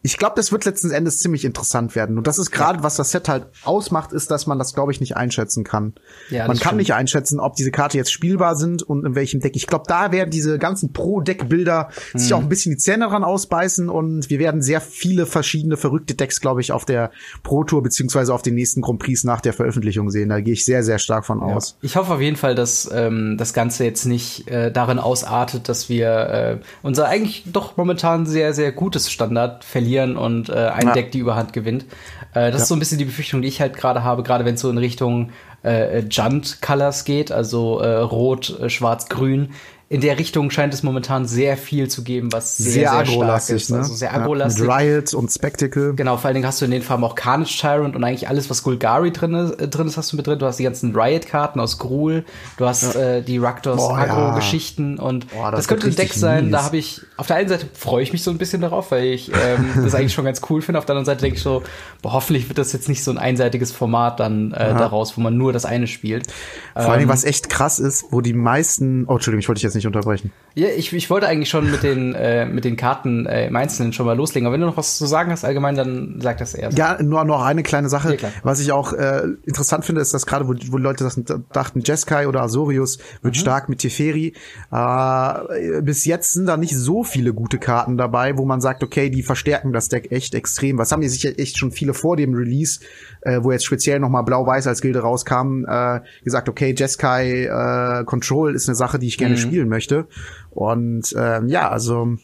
ich 0.02 0.18
glaube, 0.18 0.34
das 0.38 0.54
wird 0.54 0.64
letzten 0.64 0.92
Endes 0.92 1.20
ziemlich 1.20 1.44
interessant 1.44 1.94
werden. 1.94 2.18
Und 2.18 2.26
das 2.26 2.40
ist 2.40 2.52
gerade, 2.52 2.84
was 2.84 2.96
das 2.96 3.12
Set 3.12 3.28
halt 3.28 3.48
ausmacht, 3.66 4.14
ist, 4.14 4.32
dass 4.32 4.48
man 4.48 4.58
das, 4.58 4.74
glaube 4.74 4.94
ich, 4.94 5.02
nicht 5.02 5.18
einschätzen 5.18 5.66
kann. 5.66 5.94
Ja, 6.30 6.48
man 6.48 6.56
kann 6.56 6.68
stimmt. 6.68 6.78
nicht 6.78 6.94
einschätzen, 6.94 7.42
ob 7.42 7.56
diese 7.56 7.72
Karte 7.72 7.98
jetzt 7.98 8.12
spielbar 8.12 8.56
sind 8.56 8.82
und 8.82 9.06
in 9.06 9.16
welchem 9.16 9.42
Deck. 9.42 9.58
Ich 9.58 9.68
glaube, 9.68 9.84
da 9.88 10.14
werden 10.14 10.30
diese 10.30 10.58
ganzen 10.58 10.94
Pro-Deck-Bilder 10.94 11.90
mhm. 12.14 12.18
sich 12.18 12.34
auch 12.34 12.40
ein 12.40 12.48
bisschen 12.48 12.72
die 12.74 12.78
Zähne 12.78 13.08
dran 13.08 13.26
ausbeißen 13.26 13.90
und 13.90 14.30
wir 14.30 14.40
werden 14.40 14.62
sehr 14.62 14.80
viele 14.80 15.26
verschiedene 15.26 15.76
verrückte 15.76 16.16
Decks, 16.16 16.40
glaube 16.40 16.62
ich, 16.62 16.72
auf 16.72 16.86
der 16.86 17.12
Pro-Tour 17.44 17.84
beziehungsweise 17.84 18.34
auf 18.34 18.42
den 18.42 18.56
nächsten 18.56 18.82
Grand 18.82 19.00
Prix 19.00 19.26
nach 19.26 19.42
der 19.42 19.52
Veröffentlichung 19.52 20.10
sehen. 20.12 20.30
Da 20.30 20.40
gehe 20.40 20.54
ich 20.54 20.64
sehr, 20.64 20.82
sehr 20.84 21.00
stark 21.00 21.26
von 21.26 21.42
aus. 21.42 21.78
Ich 21.82 21.98
hoffe 21.98 22.14
auf 22.14 22.22
jeden 22.22 22.38
Fall, 22.38 22.56
dass 22.56 22.90
ähm, 22.94 23.36
das 23.38 23.54
Ganze 23.54 23.84
jetzt 23.84 24.06
nicht 24.06 24.48
äh, 24.48 24.72
darin 24.72 24.98
ausartet, 24.98 25.68
dass 25.68 25.90
wir 25.90 26.10
äh, 26.10 26.58
unser 26.84 27.08
eigentlich 27.08 27.44
doch 27.52 27.76
momentan 27.76 28.26
sehr, 28.26 28.54
sehr 28.54 28.72
gutes 28.72 29.12
Standard 29.12 29.66
verlieren 29.66 29.89
verlieren 29.90 30.18
und 30.18 30.50
äh, 30.50 30.68
ein 30.68 30.88
ja. 30.88 30.94
Deck 30.94 31.12
die 31.12 31.20
Überhand 31.20 31.54
gewinnt. 31.54 31.86
Äh, 32.34 32.52
das 32.52 32.54
ja. 32.54 32.58
ist 32.58 32.68
so 32.68 32.76
ein 32.76 32.80
bisschen 32.80 32.98
die 32.98 33.06
Befürchtung, 33.06 33.42
die 33.42 33.48
ich 33.48 33.60
halt 33.60 33.76
gerade 33.76 34.04
habe, 34.04 34.24
gerade 34.24 34.46
wenn 34.46 34.56
es 34.56 34.62
so 34.62 34.70
in 34.70 34.78
Richtung 34.78 35.32
äh, 35.64 36.00
Junt 36.10 36.62
Colors 36.62 37.06
geht, 37.06 37.32
also 37.32 37.80
äh, 37.80 37.98
Rot, 37.98 38.60
äh, 38.60 38.70
Schwarz, 38.70 39.10
Grün 39.10 39.50
in 39.92 40.02
der 40.02 40.20
Richtung 40.20 40.52
scheint 40.52 40.72
es 40.72 40.84
momentan 40.84 41.26
sehr 41.26 41.58
viel 41.58 41.88
zu 41.88 42.04
geben, 42.04 42.32
was 42.32 42.58
sehr, 42.58 42.74
sehr, 42.74 42.92
sehr 42.92 43.06
stark 43.08 43.50
ist. 43.50 43.72
Ne? 43.72 43.78
Also 43.78 43.96
sehr 43.96 44.14
agrolastig. 44.14 44.68
Ja, 44.68 44.76
Riot 44.76 45.16
und 45.16 45.32
Spectacle. 45.32 45.96
Genau, 45.96 46.18
vor 46.18 46.28
allen 46.28 46.36
Dingen 46.36 46.46
hast 46.46 46.62
du 46.62 46.66
in 46.66 46.72
den 46.72 46.84
Farben 46.84 47.04
auch 47.04 47.16
Carnage 47.16 47.58
Tyrant 47.60 47.96
und 47.96 48.04
eigentlich 48.04 48.28
alles, 48.28 48.52
was 48.52 48.62
Gulgari 48.62 49.12
drin 49.12 49.34
ist, 49.34 49.54
äh, 49.54 49.68
drin 49.68 49.88
ist 49.88 49.98
hast 49.98 50.12
du 50.14 50.18
mit 50.18 50.28
drin. 50.28 50.38
Du 50.38 50.46
hast 50.46 50.60
die 50.60 50.64
ganzen 50.64 50.96
Riot-Karten 50.96 51.60
aus 51.60 51.80
Gruul, 51.80 52.24
du 52.58 52.66
hast 52.68 52.94
ja. 52.94 53.02
äh, 53.02 53.22
die 53.24 53.40
Raktos 53.40 53.90
Agro-Geschichten 53.90 54.98
ja. 54.98 55.04
und 55.04 55.32
Boah, 55.32 55.50
das, 55.50 55.62
das 55.62 55.68
könnte 55.68 55.88
ein 55.88 55.96
Deck 55.96 56.14
sein, 56.14 56.46
mies. 56.46 56.52
da 56.52 56.64
habe 56.66 56.78
ich, 56.78 57.02
auf 57.18 57.26
der 57.26 57.38
einen 57.38 57.50
Seite 57.50 57.66
freue 57.74 58.04
ich 58.04 58.14
mich 58.14 58.22
so 58.22 58.30
ein 58.30 58.38
bisschen 58.38 58.62
darauf, 58.62 58.92
weil 58.92 59.06
ich 59.06 59.30
ähm, 59.30 59.72
das 59.84 59.96
eigentlich 59.96 60.14
schon 60.14 60.26
ganz 60.26 60.40
cool 60.52 60.62
finde. 60.62 60.78
Auf 60.78 60.86
der 60.86 60.94
anderen 60.94 61.06
Seite 61.06 61.22
denke 61.22 61.38
ich 61.38 61.44
so, 61.44 61.64
boah, 62.04 62.14
hoffentlich 62.14 62.48
wird 62.48 62.60
das 62.60 62.74
jetzt 62.74 62.90
nicht 62.90 63.04
so 63.04 63.10
ein 63.10 63.18
einseitiges 63.18 63.72
Format 63.72 64.20
dann 64.20 64.52
äh, 64.52 64.76
daraus, 64.76 65.18
wo 65.18 65.22
man 65.22 65.36
nur 65.36 65.52
das 65.52 65.66
eine 65.66 65.88
spielt. 65.88 66.28
Vor 66.74 66.84
ähm, 66.84 66.90
allen 66.90 67.00
Dingen, 67.00 67.10
ähm, 67.10 67.14
was 67.14 67.24
echt 67.24 67.50
krass 67.50 67.80
ist, 67.80 68.06
wo 68.12 68.22
die 68.22 68.34
meisten, 68.34 69.06
oh, 69.08 69.14
Entschuldigung, 69.14 69.40
ich 69.40 69.48
wollte 69.48 69.58
dich 69.58 69.64
jetzt 69.64 69.79
nicht 69.79 69.79
unterbrechen. 69.86 70.32
Ja, 70.56 70.68
ich, 70.70 70.92
ich 70.94 71.10
wollte 71.10 71.28
eigentlich 71.28 71.50
schon 71.50 71.70
mit 71.70 71.84
den, 71.84 72.14
äh, 72.16 72.46
mit 72.46 72.66
den 72.66 72.76
Karten 72.76 73.26
äh, 73.26 73.48
im 73.48 73.56
Einzelnen 73.56 73.94
schon 73.94 74.06
mal 74.06 74.16
loslegen. 74.16 74.48
Aber 74.48 74.54
wenn 74.54 74.62
du 74.62 74.68
noch 74.68 74.78
was 74.78 74.98
zu 74.98 75.06
sagen 75.06 75.32
hast 75.32 75.44
allgemein, 75.44 75.76
dann 75.76 76.20
sag 76.22 76.38
das 76.38 76.54
erst. 76.54 76.78
Ja, 76.78 77.02
nur 77.02 77.24
noch 77.24 77.44
eine 77.44 77.64
kleine 77.64 77.90
Sache. 77.90 78.16
Ja, 78.16 78.30
was 78.44 78.60
ich 78.60 78.72
auch 78.72 78.94
äh, 78.94 79.24
interessant 79.46 79.86
finde, 79.86 80.02
ist, 80.02 80.14
dass 80.14 80.26
gerade, 80.26 80.48
wo, 80.48 80.54
wo 80.72 80.78
Leute 80.78 81.04
das 81.04 81.22
dachten, 81.52 81.82
Jeskai 81.82 82.28
oder 82.28 82.42
Azorius 82.42 83.00
wird 83.22 83.36
mhm. 83.36 83.40
stark 83.40 83.70
mit 83.70 83.80
Teferi. 83.80 84.34
Äh, 84.72 85.82
bis 85.82 86.06
jetzt 86.06 86.34
sind 86.34 86.46
da 86.46 86.58
nicht 86.58 86.76
so 86.76 87.04
viele 87.04 87.34
gute 87.34 87.58
Karten 87.58 87.98
dabei, 87.98 88.38
wo 88.38 88.46
man 88.46 88.62
sagt, 88.62 88.84
okay, 88.84 89.10
die 89.10 89.24
verstärken 89.24 89.74
das 89.74 89.90
Deck 89.90 90.12
echt 90.12 90.34
extrem. 90.36 90.78
Was 90.78 90.92
haben 90.92 91.02
die 91.02 91.10
sich 91.10 91.38
echt 91.38 91.58
schon 91.58 91.72
viele 91.72 91.94
vor 91.94 92.18
dem 92.18 92.34
Release, 92.34 92.80
äh, 93.22 93.40
wo 93.42 93.52
jetzt 93.52 93.66
speziell 93.66 94.00
nochmal 94.00 94.24
Blau-Weiß 94.24 94.68
als 94.68 94.82
Gilde 94.82 95.00
rauskam, 95.00 95.66
äh, 95.68 96.02
gesagt, 96.24 96.50
okay, 96.50 96.74
Jeskai 96.78 97.46
äh, 97.46 98.04
Control 98.06 98.56
ist 98.56 98.68
eine 98.68 98.76
Sache, 98.76 99.00
die 99.00 99.08
ich 99.08 99.18
gerne 99.18 99.36
mhm. 99.36 99.40
spielen 99.40 99.70
möchte. 99.70 100.08
Und 100.52 101.14
ähm, 101.18 101.48
ja, 101.48 101.70
also 101.70 102.18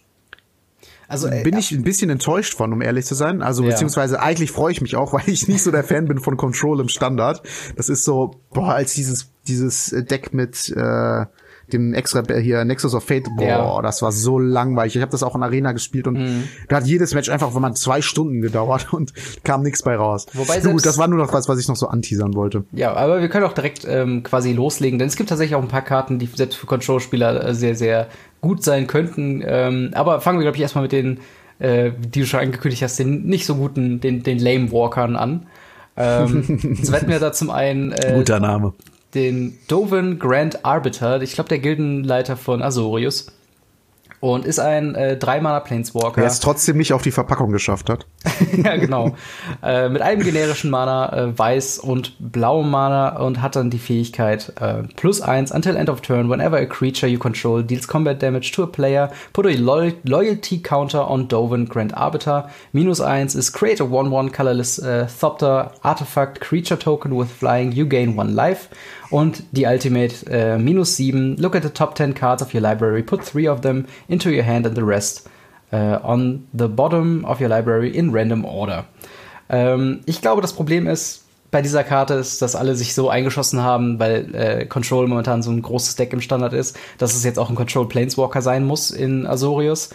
also 1.08 1.28
äh, 1.28 1.44
bin 1.44 1.58
ich 1.58 1.72
ein 1.72 1.84
bisschen 1.84 2.10
enttäuscht 2.10 2.56
von, 2.56 2.74
um 2.74 2.82
ehrlich 2.82 3.06
zu 3.06 3.16
sein. 3.16 3.42
Also 3.42 3.64
ja. 3.64 3.70
beziehungsweise 3.70 4.20
eigentlich 4.22 4.52
freue 4.52 4.72
ich 4.72 4.82
mich 4.82 4.96
auch, 4.96 5.14
weil 5.14 5.28
ich 5.28 5.48
nicht 5.48 5.64
so 5.64 5.72
der 5.72 5.84
Fan 5.84 6.08
bin 6.08 6.20
von 6.20 6.38
Control 6.38 6.80
im 6.80 6.90
Standard. 6.90 7.44
Das 7.76 7.90
ist 7.90 8.04
so, 8.04 8.42
boah, 8.54 8.74
als 8.74 8.94
dieses 8.94 9.32
dieses 9.48 9.96
Deck 10.10 10.34
mit 10.34 10.70
äh, 10.76 11.26
dem 11.74 11.94
extra 11.94 12.24
hier 12.38 12.64
Nexus 12.66 12.94
of 12.94 13.04
Fate, 13.04 13.28
boah, 13.38 13.46
ja. 13.46 13.82
das 13.82 14.02
war 14.02 14.12
so 14.12 14.40
langweilig. 14.40 14.96
Ich 14.96 15.02
habe 15.02 15.12
das 15.12 15.24
auch 15.24 15.36
in 15.36 15.44
Arena 15.44 15.72
gespielt 15.72 16.08
und 16.08 16.18
mhm. 16.18 16.44
da 16.68 16.78
hat 16.78 16.86
jedes 16.86 17.14
Match 17.14 17.30
einfach, 17.30 17.56
wenn 17.56 17.62
man 17.62 17.76
zwei 17.76 18.02
Stunden 18.02 18.42
gedauert 18.42 18.88
und 18.94 19.14
kam 19.44 19.64
nichts 19.64 19.84
bei 19.84 19.96
raus. 19.96 20.28
Wobei 20.34 20.60
Gut, 20.60 20.86
das 20.86 20.98
war 20.98 21.08
nur 21.08 21.20
noch 21.20 21.34
was, 21.34 21.48
was 21.48 21.60
ich 21.60 21.68
noch 21.68 21.76
so 21.76 21.88
anteasern 21.88 22.36
wollte. 22.36 22.66
Ja, 22.72 22.94
aber 22.94 23.22
wir 23.22 23.30
können 23.30 23.46
auch 23.46 23.54
direkt 23.54 23.86
ähm, 23.88 24.24
quasi 24.24 24.54
loslegen, 24.54 25.00
denn 25.00 25.08
es 25.08 25.16
gibt 25.16 25.30
tatsächlich 25.30 25.56
auch 25.56 25.62
ein 25.62 25.68
paar 25.68 25.84
Karten, 25.84 26.20
die 26.20 26.28
selbst 26.28 26.56
für 26.56 26.68
Control-Spieler 26.68 27.50
äh, 27.50 27.54
sehr, 27.54 27.76
sehr 27.76 28.08
gut 28.42 28.64
sein 28.64 28.88
könnten. 28.88 29.44
Ähm, 29.46 29.92
aber 29.94 30.22
fangen 30.22 30.40
wir, 30.40 30.44
glaube 30.44 30.58
ich, 30.58 30.62
erstmal 30.62 30.84
mit 30.84 30.92
den, 30.92 31.20
äh, 31.60 31.92
die 31.98 32.22
du 32.22 32.26
schon 32.26 32.42
angekündigt 32.42 32.84
hast, 32.84 33.00
den 33.00 33.26
nicht 33.26 33.46
so 33.46 33.56
guten, 33.56 34.00
den, 34.00 34.24
den 34.24 34.40
Lame 34.40 34.72
Walkern 34.72 35.16
an. 35.16 35.48
Ähm, 35.98 36.78
so 36.82 36.94
hätten 36.94 37.10
wir 37.10 37.20
da 37.20 37.32
zum 37.32 37.50
einen 37.50 37.92
äh, 37.92 38.14
guter 38.16 38.40
Name 38.40 38.74
den 39.16 39.58
Doven 39.68 40.20
Grand 40.20 40.66
Arbiter, 40.66 41.22
ich 41.22 41.34
glaube 41.34 41.50
der 41.50 41.60
Gildenleiter 41.60 42.38
von 42.38 42.62
Azorius. 42.62 43.28
Und 44.22 44.46
ist 44.46 44.60
ein 44.60 44.96
äh, 44.96 45.18
dreimaler 45.18 45.60
Planeswalker. 45.60 46.22
Der 46.22 46.26
es 46.26 46.40
trotzdem 46.40 46.78
nicht 46.78 46.94
auf 46.94 47.04
die 47.04 47.12
Verpackung 47.12 47.52
geschafft 47.52 47.90
hat. 47.90 48.08
ja, 48.64 48.76
genau. 48.76 49.14
äh, 49.62 49.88
mit 49.90 50.02
einem 50.02 50.24
generischen 50.24 50.72
Mana, 50.72 51.14
äh, 51.14 51.38
weiß 51.38 51.78
und 51.78 52.16
blauem 52.18 52.72
Mana 52.72 53.18
und 53.18 53.42
hat 53.42 53.56
dann 53.56 53.70
die 53.70 53.78
Fähigkeit 53.78 54.54
äh, 54.60 54.84
plus 54.96 55.22
eins 55.22 55.52
until 55.52 55.76
end 55.76 55.90
of 55.90 56.02
turn, 56.02 56.30
whenever 56.30 56.58
a 56.58 56.66
creature 56.66 57.08
you 57.08 57.20
control 57.20 57.62
deals 57.62 57.88
combat 57.88 58.20
damage 58.22 58.52
to 58.54 58.64
a 58.64 58.68
player, 58.68 59.12
put 59.34 59.46
a 59.46 59.50
lo 59.50 59.92
loyalty 60.04 60.60
counter 60.60 61.08
on 61.08 61.28
Doven 61.28 61.68
Grand 61.68 61.96
Arbiter. 61.96 62.50
Minus 62.72 63.02
eins 63.02 63.36
ist 63.36 63.54
create 63.54 63.80
a 63.80 63.86
1-1 63.86 64.32
colorless 64.32 64.80
uh, 64.80 65.06
Thopter 65.08 65.72
artifact 65.84 66.42
creature 66.42 66.80
token 66.80 67.16
with 67.16 67.30
flying, 67.30 67.74
you 67.74 67.86
gain 67.86 68.18
one 68.18 68.34
life. 68.34 68.70
Und 69.16 69.44
die 69.54 69.64
Ultimate 69.66 70.30
äh, 70.30 70.58
minus 70.58 70.98
7. 70.98 71.38
Look 71.38 71.56
at 71.56 71.64
the 71.64 71.70
top 71.70 71.96
10 71.96 72.16
cards 72.16 72.44
of 72.44 72.54
your 72.54 72.60
library. 72.60 73.02
Put 73.02 73.24
3 73.24 73.50
of 73.50 73.62
them 73.62 73.86
into 74.10 74.28
your 74.28 74.44
hand 74.44 74.68
and 74.68 74.76
the 74.76 74.84
rest 74.84 75.30
uh, 75.72 76.00
on 76.04 76.46
the 76.52 76.68
bottom 76.68 77.24
of 77.24 77.40
your 77.40 77.48
library 77.48 77.90
in 77.92 78.12
random 78.12 78.44
order. 78.44 78.84
Ähm, 79.48 80.02
ich 80.06 80.20
glaube, 80.20 80.42
das 80.42 80.52
Problem 80.52 80.86
ist 80.86 81.24
bei 81.50 81.62
dieser 81.62 81.86
Karte 81.86 82.16
ist, 82.16 82.42
dass 82.42 82.58
alle 82.58 82.76
sich 82.76 82.94
so 82.94 83.08
eingeschossen 83.10 83.62
haben, 83.62 84.00
weil 84.00 84.36
äh, 84.36 84.66
Control 84.66 85.08
momentan 85.08 85.42
so 85.42 85.50
ein 85.50 85.62
großes 85.62 85.96
Deck 85.96 86.12
im 86.12 86.20
Standard 86.20 86.52
ist, 86.52 86.78
dass 86.98 87.16
es 87.16 87.24
jetzt 87.24 87.40
auch 87.40 87.50
ein 87.50 87.56
Control 87.56 87.88
Planeswalker 87.88 88.42
sein 88.42 88.66
muss 88.66 88.92
in 88.92 89.26
Azorius. 89.26 89.92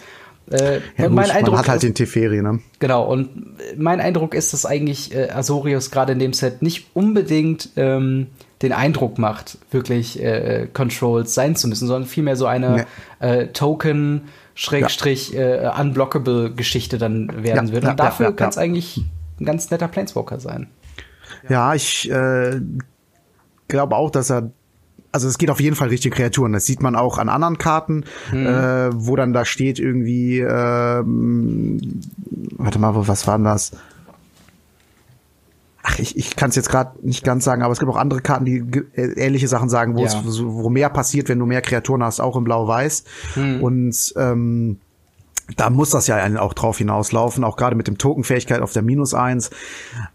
Äh, 0.49 0.79
ja, 0.97 1.09
mein 1.09 1.27
gut, 1.27 1.35
Eindruck 1.35 1.53
man 1.53 1.59
hat 1.59 1.69
halt 1.69 1.83
den 1.83 1.93
Teferi, 1.93 2.41
ne? 2.41 2.59
Genau, 2.79 3.03
und 3.03 3.29
mein 3.77 3.99
Eindruck 3.99 4.33
ist, 4.33 4.51
dass 4.51 4.65
eigentlich 4.65 5.13
äh, 5.13 5.29
Azorius 5.29 5.91
gerade 5.91 6.13
in 6.13 6.17
dem 6.17 6.33
Set 6.33 6.63
nicht 6.63 6.87
unbedingt 6.95 7.69
ähm, 7.75 8.25
den 8.61 8.73
Eindruck 8.73 9.17
macht, 9.17 9.57
wirklich 9.71 10.21
äh, 10.21 10.67
Controls 10.73 11.33
sein 11.33 11.55
zu 11.55 11.67
müssen, 11.67 11.87
sondern 11.87 12.07
vielmehr 12.07 12.35
so 12.35 12.45
eine 12.45 12.85
nee. 13.19 13.27
äh, 13.27 13.47
Token 13.47 14.29
Schrägstrich 14.53 15.31
ja. 15.31 15.77
äh, 15.77 15.81
unblockable 15.81 16.53
Geschichte 16.53 16.97
dann 16.97 17.43
werden 17.43 17.67
ja, 17.67 17.73
wird. 17.73 17.83
Und 17.83 17.89
ja, 17.89 17.95
dafür 17.95 18.35
kann 18.35 18.49
es 18.49 18.57
eigentlich 18.57 19.03
ein 19.39 19.45
ganz 19.45 19.71
netter 19.71 19.87
Planeswalker 19.87 20.39
sein. 20.39 20.67
Ja, 21.49 21.73
ich 21.73 22.09
äh, 22.11 22.59
glaube 23.67 23.95
auch, 23.95 24.11
dass 24.11 24.29
er 24.29 24.51
also 25.13 25.27
es 25.27 25.37
geht 25.37 25.49
auf 25.49 25.59
jeden 25.59 25.75
Fall 25.75 25.89
Richtung 25.89 26.13
Kreaturen. 26.13 26.53
Das 26.53 26.65
sieht 26.65 26.81
man 26.81 26.95
auch 26.95 27.17
an 27.17 27.27
anderen 27.27 27.57
Karten, 27.57 28.05
mhm. 28.31 28.45
äh, 28.45 28.89
wo 28.93 29.17
dann 29.17 29.33
da 29.33 29.43
steht 29.43 29.77
irgendwie, 29.77 30.39
äh, 30.39 31.03
warte 31.03 32.79
mal, 32.79 32.93
was 32.95 33.27
war 33.27 33.37
denn 33.37 33.43
das? 33.43 33.71
Ach, 35.83 35.97
ich, 35.99 36.15
ich 36.15 36.35
kann 36.35 36.49
es 36.49 36.55
jetzt 36.55 36.69
gerade 36.69 36.99
nicht 37.05 37.23
ganz 37.23 37.43
sagen, 37.43 37.63
aber 37.63 37.71
es 37.71 37.79
gibt 37.79 37.91
auch 37.91 37.97
andere 37.97 38.21
Karten, 38.21 38.45
die 38.45 38.63
äh, 38.95 39.13
ähnliche 39.19 39.47
Sachen 39.47 39.69
sagen, 39.69 39.95
wo 39.95 40.05
ja. 40.05 40.07
es 40.07 40.43
wo 40.43 40.69
mehr 40.69 40.89
passiert, 40.89 41.29
wenn 41.29 41.39
du 41.39 41.45
mehr 41.45 41.61
Kreaturen 41.61 42.03
hast, 42.03 42.19
auch 42.19 42.35
in 42.37 42.43
Blau-Weiß. 42.43 43.03
Mhm. 43.35 43.63
Und 43.63 44.13
ähm, 44.17 44.79
da 45.57 45.69
muss 45.69 45.89
das 45.89 46.07
ja 46.07 46.39
auch 46.39 46.53
drauf 46.53 46.77
hinauslaufen, 46.77 47.43
auch 47.43 47.57
gerade 47.57 47.75
mit 47.75 47.87
dem 47.87 47.97
Tokenfähigkeit 47.97 48.61
auf 48.61 48.73
der 48.73 48.81
Minus 48.81 49.13
eins. 49.13 49.49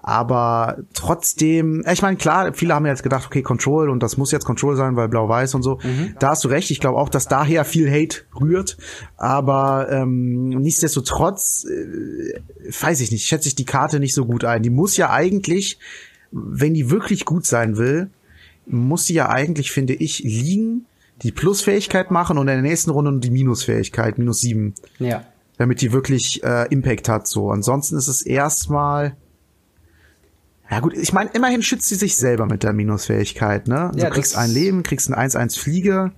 Aber 0.03 0.79
trotzdem, 0.95 1.85
ich 1.91 2.03
meine, 2.03 2.17
klar, 2.17 2.53
viele 2.55 2.75
haben 2.75 2.87
jetzt 2.87 3.03
gedacht, 3.03 3.27
okay, 3.27 3.43
Control 3.43 3.91
und 3.91 4.03
das 4.03 4.17
muss 4.17 4.33
jetzt 4.33 4.45
Control 4.45 4.77
sein, 4.77 4.97
weil 4.97 5.09
Blau-Weiß 5.09 5.55
und 5.55 5.63
so. 5.63 5.79
Mhm. 5.83 6.15
Da 6.19 6.31
hast 6.31 6.45
du 6.45 6.49
recht. 6.49 6.71
Ich 6.71 6.81
glaube 6.81 6.99
auch, 6.99 7.09
dass 7.09 7.29
daher 7.29 7.65
viel 7.65 7.91
Hate 7.91 8.23
rührt. 8.41 8.77
Aber 9.17 9.89
ähm, 9.91 10.49
nichtsdestotrotz, 10.49 11.67
äh, 11.67 12.41
weiß 12.81 13.01
ich 13.01 13.11
nicht, 13.11 13.27
schätze 13.27 13.49
ich 13.49 13.55
die 13.55 13.65
Karte 13.65 14.01
nicht 14.01 14.15
so 14.15 14.27
gut 14.27 14.45
ein. 14.45 14.63
Die 14.63 14.71
muss 14.71 14.97
ja 14.97 15.11
eigentlich, 15.11 15.79
wenn 16.31 16.75
die 16.75 16.91
wirklich 16.91 17.25
gut 17.25 17.47
sein 17.47 17.77
will, 17.77 18.11
muss 18.67 19.07
sie 19.07 19.15
ja 19.15 19.29
eigentlich, 19.29 19.71
finde 19.71 19.95
ich, 19.95 20.21
liegen 20.21 20.87
die 21.23 21.33
Plusfähigkeit 21.33 22.11
machen 22.11 22.39
und 22.39 22.49
in 22.49 22.55
der 22.55 22.63
nächsten 22.63 22.91
Runde 22.91 23.19
die 23.21 23.31
Minusfähigkeit, 23.31 24.19
minus 24.19 24.41
sieben. 24.41 24.75
Ja. 24.99 25.25
Damit 25.59 25.81
die 25.81 25.93
wirklich 25.93 26.45
äh, 26.45 26.67
Impact 26.69 27.09
hat. 27.09 27.27
So. 27.27 27.51
Ansonsten 27.51 27.97
ist 27.97 28.09
es 28.09 28.23
erstmal. 28.23 29.17
Ja 30.71 30.81
gut, 30.81 30.95
ich 30.95 31.13
meine, 31.13 31.31
immerhin 31.33 31.63
schützt 31.63 31.89
sie 31.89 31.95
sich 31.95 32.17
selber 32.17 32.47
mit 32.47 32.65
der 32.65 32.73
Minusfähigkeit, 32.73 33.69
ne? 33.69 33.87
Also 33.87 34.01
ja, 34.01 34.07
du 34.07 34.11
kriegst 34.11 34.37
ein 34.37 34.51
Leben, 34.51 34.83
kriegst 34.83 35.09
ein 35.09 35.15
1-1 35.15 35.59
Fliege. 35.59 36.11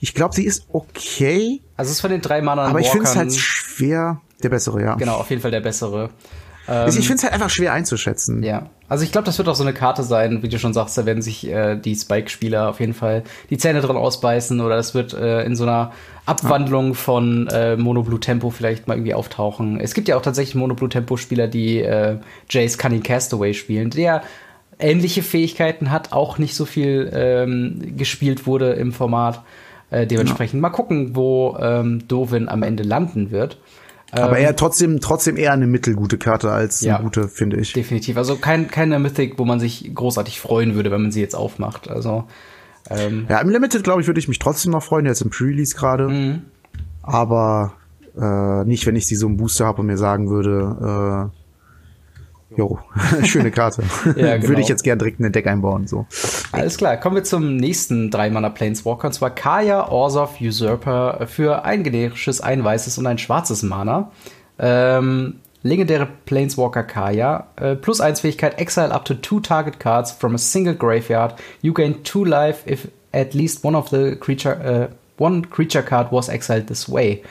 Ich 0.00 0.14
glaube, 0.14 0.34
sie 0.34 0.44
ist 0.44 0.68
okay. 0.72 1.60
Also 1.76 1.90
es 1.90 1.96
ist 1.96 2.00
von 2.00 2.10
den 2.10 2.22
drei 2.22 2.40
Mann 2.40 2.58
Aber 2.58 2.80
ich 2.80 2.88
finde 2.88 3.04
es 3.04 3.14
halt 3.14 3.32
schwer. 3.34 4.22
Der 4.42 4.48
bessere, 4.48 4.82
ja. 4.82 4.94
Genau, 4.94 5.16
auf 5.16 5.28
jeden 5.28 5.42
Fall 5.42 5.50
der 5.50 5.60
bessere. 5.60 6.10
Ähm, 6.70 6.88
ich 6.88 7.06
finde 7.06 7.14
es 7.14 7.22
halt 7.24 7.32
einfach 7.32 7.50
schwer 7.50 7.72
einzuschätzen. 7.72 8.42
Ja. 8.42 8.66
Also 8.88 9.04
ich 9.04 9.12
glaube, 9.12 9.24
das 9.24 9.38
wird 9.38 9.48
auch 9.48 9.54
so 9.54 9.64
eine 9.64 9.72
Karte 9.72 10.02
sein, 10.02 10.42
wie 10.42 10.48
du 10.48 10.58
schon 10.58 10.72
sagst, 10.72 10.96
da 10.96 11.04
werden 11.04 11.22
sich 11.22 11.46
äh, 11.48 11.76
die 11.76 11.94
Spike-Spieler 11.94 12.70
auf 12.70 12.80
jeden 12.80 12.94
Fall 12.94 13.24
die 13.50 13.58
Zähne 13.58 13.80
dran 13.80 13.96
ausbeißen 13.96 14.60
oder 14.60 14.76
es 14.78 14.94
wird 14.94 15.12
äh, 15.12 15.42
in 15.42 15.56
so 15.56 15.64
einer 15.64 15.92
Abwandlung 16.26 16.88
ja. 16.88 16.94
von 16.94 17.48
äh, 17.48 17.76
Mono 17.76 18.02
Blue 18.02 18.20
Tempo 18.20 18.50
vielleicht 18.50 18.88
mal 18.88 18.94
irgendwie 18.94 19.14
auftauchen. 19.14 19.80
Es 19.80 19.94
gibt 19.94 20.08
ja 20.08 20.16
auch 20.16 20.22
tatsächlich 20.22 20.54
Mono 20.54 20.74
Blue 20.74 20.88
Tempo 20.88 21.16
Spieler, 21.16 21.48
die 21.48 21.80
äh, 21.80 22.18
Jace 22.48 22.78
Cunning 22.78 23.02
Castaway 23.02 23.54
spielen, 23.54 23.90
der 23.90 24.22
ähnliche 24.78 25.22
Fähigkeiten 25.22 25.90
hat, 25.90 26.12
auch 26.12 26.38
nicht 26.38 26.54
so 26.54 26.64
viel 26.64 27.10
ähm, 27.12 27.96
gespielt 27.96 28.46
wurde 28.46 28.72
im 28.72 28.92
Format. 28.92 29.42
Äh, 29.90 30.06
dementsprechend 30.06 30.54
ja. 30.54 30.60
mal 30.60 30.70
gucken, 30.70 31.16
wo 31.16 31.56
ähm, 31.60 32.06
Dovin 32.06 32.48
am 32.48 32.62
Ende 32.62 32.84
landen 32.84 33.32
wird. 33.32 33.58
Aber 34.12 34.38
ähm, 34.38 34.44
eher 34.44 34.56
trotzdem, 34.56 35.00
trotzdem 35.00 35.36
eher 35.36 35.52
eine 35.52 35.66
mittelgute 35.66 36.18
Karte 36.18 36.50
als 36.50 36.82
eine 36.82 36.88
ja, 36.88 37.00
gute, 37.00 37.28
finde 37.28 37.58
ich. 37.58 37.72
Definitiv. 37.72 38.16
Also 38.16 38.36
kein, 38.36 38.68
keine 38.68 38.98
Mythic, 38.98 39.38
wo 39.38 39.44
man 39.44 39.60
sich 39.60 39.94
großartig 39.94 40.40
freuen 40.40 40.74
würde, 40.74 40.90
wenn 40.90 41.02
man 41.02 41.12
sie 41.12 41.20
jetzt 41.20 41.34
aufmacht. 41.34 41.88
Also, 41.88 42.24
ähm, 42.88 43.26
Ja, 43.28 43.40
im 43.40 43.50
Limited, 43.50 43.84
glaube 43.84 44.00
ich, 44.00 44.06
würde 44.06 44.20
ich 44.20 44.28
mich 44.28 44.38
trotzdem 44.38 44.72
noch 44.72 44.82
freuen, 44.82 45.06
jetzt 45.06 45.20
im 45.20 45.30
Pre-Release 45.30 45.76
gerade. 45.76 46.08
Mhm. 46.08 46.42
Aber 47.02 47.74
äh, 48.20 48.64
nicht, 48.64 48.86
wenn 48.86 48.96
ich 48.96 49.06
sie 49.06 49.16
so 49.16 49.26
im 49.26 49.36
Booster 49.36 49.66
habe 49.66 49.80
und 49.80 49.86
mir 49.86 49.96
sagen 49.98 50.28
würde, 50.28 51.30
äh, 51.32 51.39
Jo, 52.56 52.78
schöne 53.24 53.50
Karte. 53.50 53.82
ja, 54.16 54.36
genau. 54.36 54.48
Würde 54.48 54.62
ich 54.62 54.68
jetzt 54.68 54.82
gern 54.82 54.98
direkt 54.98 55.18
in 55.18 55.24
den 55.24 55.32
Deck 55.32 55.46
einbauen. 55.46 55.86
So. 55.86 56.06
Alles 56.52 56.76
klar, 56.76 56.96
kommen 56.96 57.16
wir 57.16 57.24
zum 57.24 57.56
nächsten 57.56 58.10
Drei-Mana 58.10 58.50
Planeswalker, 58.50 59.08
und 59.08 59.12
zwar 59.12 59.30
Kaya 59.30 59.88
Orzov 59.88 60.40
Usurper 60.40 61.26
für 61.26 61.64
ein 61.64 61.84
generisches, 61.84 62.40
ein 62.40 62.64
weißes 62.64 62.98
und 62.98 63.06
ein 63.06 63.18
schwarzes 63.18 63.62
Mana. 63.62 64.10
Ähm, 64.58 65.36
legendäre 65.62 66.08
Planeswalker 66.26 66.82
Kaya, 66.82 67.46
äh, 67.56 67.76
plus 67.76 68.00
1 68.00 68.20
Fähigkeit, 68.20 68.58
exile 68.58 68.92
up 68.92 69.04
to 69.04 69.14
two 69.14 69.40
target 69.40 69.78
cards 69.78 70.10
from 70.10 70.34
a 70.34 70.38
single 70.38 70.74
graveyard. 70.74 71.34
You 71.62 71.72
gain 71.72 72.02
two 72.02 72.24
life 72.24 72.68
if 72.70 72.88
at 73.12 73.34
least 73.34 73.64
one 73.64 73.76
of 73.76 73.90
the 73.90 74.16
creature, 74.16 74.88
uh, 74.90 75.22
one 75.22 75.48
creature 75.50 75.82
card 75.82 76.10
was 76.10 76.28
exiled 76.28 76.66
this 76.66 76.88
way. 76.88 77.22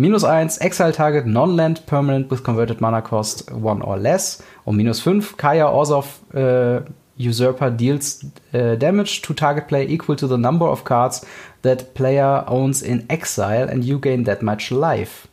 Minus 0.00 0.22
1, 0.24 0.62
Exile 0.62 0.92
Target, 0.92 1.26
Non-Land, 1.26 1.84
Permanent 1.84 2.30
with 2.30 2.42
Converted 2.42 2.80
Mana 2.80 3.02
Cost 3.02 3.50
1 3.52 3.82
or 3.82 3.98
less. 3.98 4.42
Und 4.64 4.76
minus 4.76 5.00
5, 5.00 5.36
Kaya 5.36 5.68
Orzov 5.68 6.20
äh, 6.32 6.80
Usurper 7.18 7.70
deals 7.70 8.24
äh, 8.54 8.78
damage 8.78 9.20
to 9.20 9.34
target 9.34 9.66
player 9.66 9.86
equal 9.86 10.16
to 10.16 10.26
the 10.26 10.38
number 10.38 10.70
of 10.70 10.84
cards 10.84 11.26
that 11.60 11.92
player 11.92 12.46
owns 12.48 12.80
in 12.80 13.10
exile 13.10 13.68
and 13.70 13.84
you 13.84 14.00
gain 14.00 14.24
that 14.24 14.42
much 14.42 14.70
life. 14.70 15.28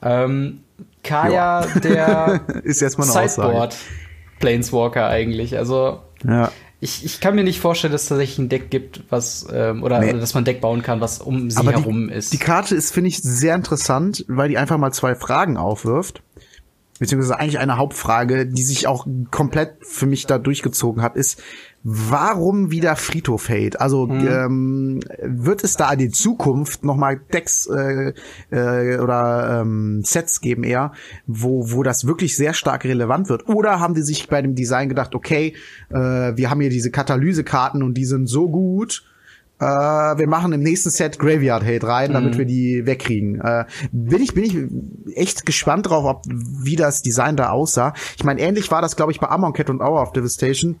Ähm, 0.00 0.60
Kaya, 1.02 1.66
ja. 1.66 1.80
der 1.80 2.40
ist 2.62 2.80
erstmal 2.80 3.08
Sideboard 3.08 3.76
Planeswalker 4.38 5.08
eigentlich. 5.08 5.58
Also 5.58 6.02
ja 6.24 6.52
ich, 6.80 7.04
ich 7.04 7.20
kann 7.20 7.34
mir 7.34 7.42
nicht 7.42 7.60
vorstellen, 7.60 7.92
dass 7.92 8.02
es 8.02 8.08
tatsächlich 8.08 8.38
ein 8.38 8.48
Deck 8.48 8.70
gibt, 8.70 9.02
was 9.10 9.46
ähm, 9.52 9.82
oder, 9.82 9.98
nee. 9.98 10.12
dass 10.12 10.34
man 10.34 10.42
ein 10.42 10.44
Deck 10.44 10.60
bauen 10.60 10.82
kann, 10.82 11.00
was 11.00 11.18
um 11.18 11.50
sie 11.50 11.58
Aber 11.58 11.72
herum 11.72 12.08
die, 12.08 12.14
ist. 12.14 12.32
Die 12.32 12.38
Karte 12.38 12.76
ist, 12.76 12.92
finde 12.92 13.08
ich, 13.08 13.18
sehr 13.18 13.56
interessant, 13.56 14.24
weil 14.28 14.48
die 14.48 14.58
einfach 14.58 14.78
mal 14.78 14.92
zwei 14.92 15.16
Fragen 15.16 15.56
aufwirft. 15.56 16.22
Beziehungsweise 16.98 17.38
eigentlich 17.38 17.58
eine 17.58 17.76
Hauptfrage, 17.76 18.46
die 18.46 18.62
sich 18.62 18.86
auch 18.86 19.06
komplett 19.30 19.76
für 19.82 20.06
mich 20.06 20.26
da 20.26 20.38
durchgezogen 20.38 21.02
hat, 21.02 21.16
ist, 21.16 21.40
warum 21.82 22.70
wieder 22.70 22.96
Friedhof 22.96 23.48
Hate? 23.48 23.80
Also 23.80 24.06
mhm. 24.06 24.28
ähm, 24.28 25.00
wird 25.22 25.64
es 25.64 25.76
da 25.76 25.92
in 25.92 25.98
die 25.98 26.10
Zukunft 26.10 26.84
nochmal 26.84 27.20
Decks 27.32 27.66
äh, 27.66 28.12
äh, 28.50 28.98
oder 28.98 29.60
ähm, 29.62 30.02
Sets 30.04 30.40
geben 30.40 30.64
eher, 30.64 30.92
wo, 31.26 31.70
wo 31.70 31.82
das 31.82 32.06
wirklich 32.06 32.36
sehr 32.36 32.52
stark 32.52 32.84
relevant 32.84 33.28
wird? 33.28 33.48
Oder 33.48 33.80
haben 33.80 33.94
die 33.94 34.02
sich 34.02 34.28
bei 34.28 34.42
dem 34.42 34.54
Design 34.54 34.88
gedacht, 34.88 35.14
okay, 35.14 35.54
äh, 35.90 35.96
wir 35.96 36.50
haben 36.50 36.60
hier 36.60 36.70
diese 36.70 36.90
Katalysekarten 36.90 37.82
und 37.82 37.94
die 37.94 38.06
sind 38.06 38.26
so 38.26 38.48
gut, 38.48 39.04
äh, 39.60 39.64
wir 39.64 40.28
machen 40.28 40.52
im 40.52 40.60
nächsten 40.60 40.90
Set 40.90 41.18
Graveyard 41.18 41.64
Hate 41.64 41.86
rein, 41.86 42.12
damit 42.12 42.34
mhm. 42.34 42.38
wir 42.38 42.44
die 42.44 42.86
wegkriegen. 42.86 43.40
Äh, 43.40 43.64
bin 43.92 44.22
ich 44.22 44.34
bin 44.34 44.44
ich 44.44 45.16
echt 45.16 45.46
gespannt 45.46 45.88
drauf, 45.88 46.04
ob 46.04 46.22
wie 46.26 46.76
das 46.76 47.02
Design 47.02 47.36
da 47.36 47.50
aussah. 47.50 47.94
Ich 48.16 48.24
meine, 48.24 48.40
ähnlich 48.40 48.70
war 48.70 48.82
das, 48.82 48.96
glaube 48.96 49.12
ich, 49.12 49.20
bei 49.20 49.28
Amonkhet 49.28 49.70
und 49.70 49.80
Hour 49.80 50.02
of 50.02 50.12
Devastation 50.12 50.80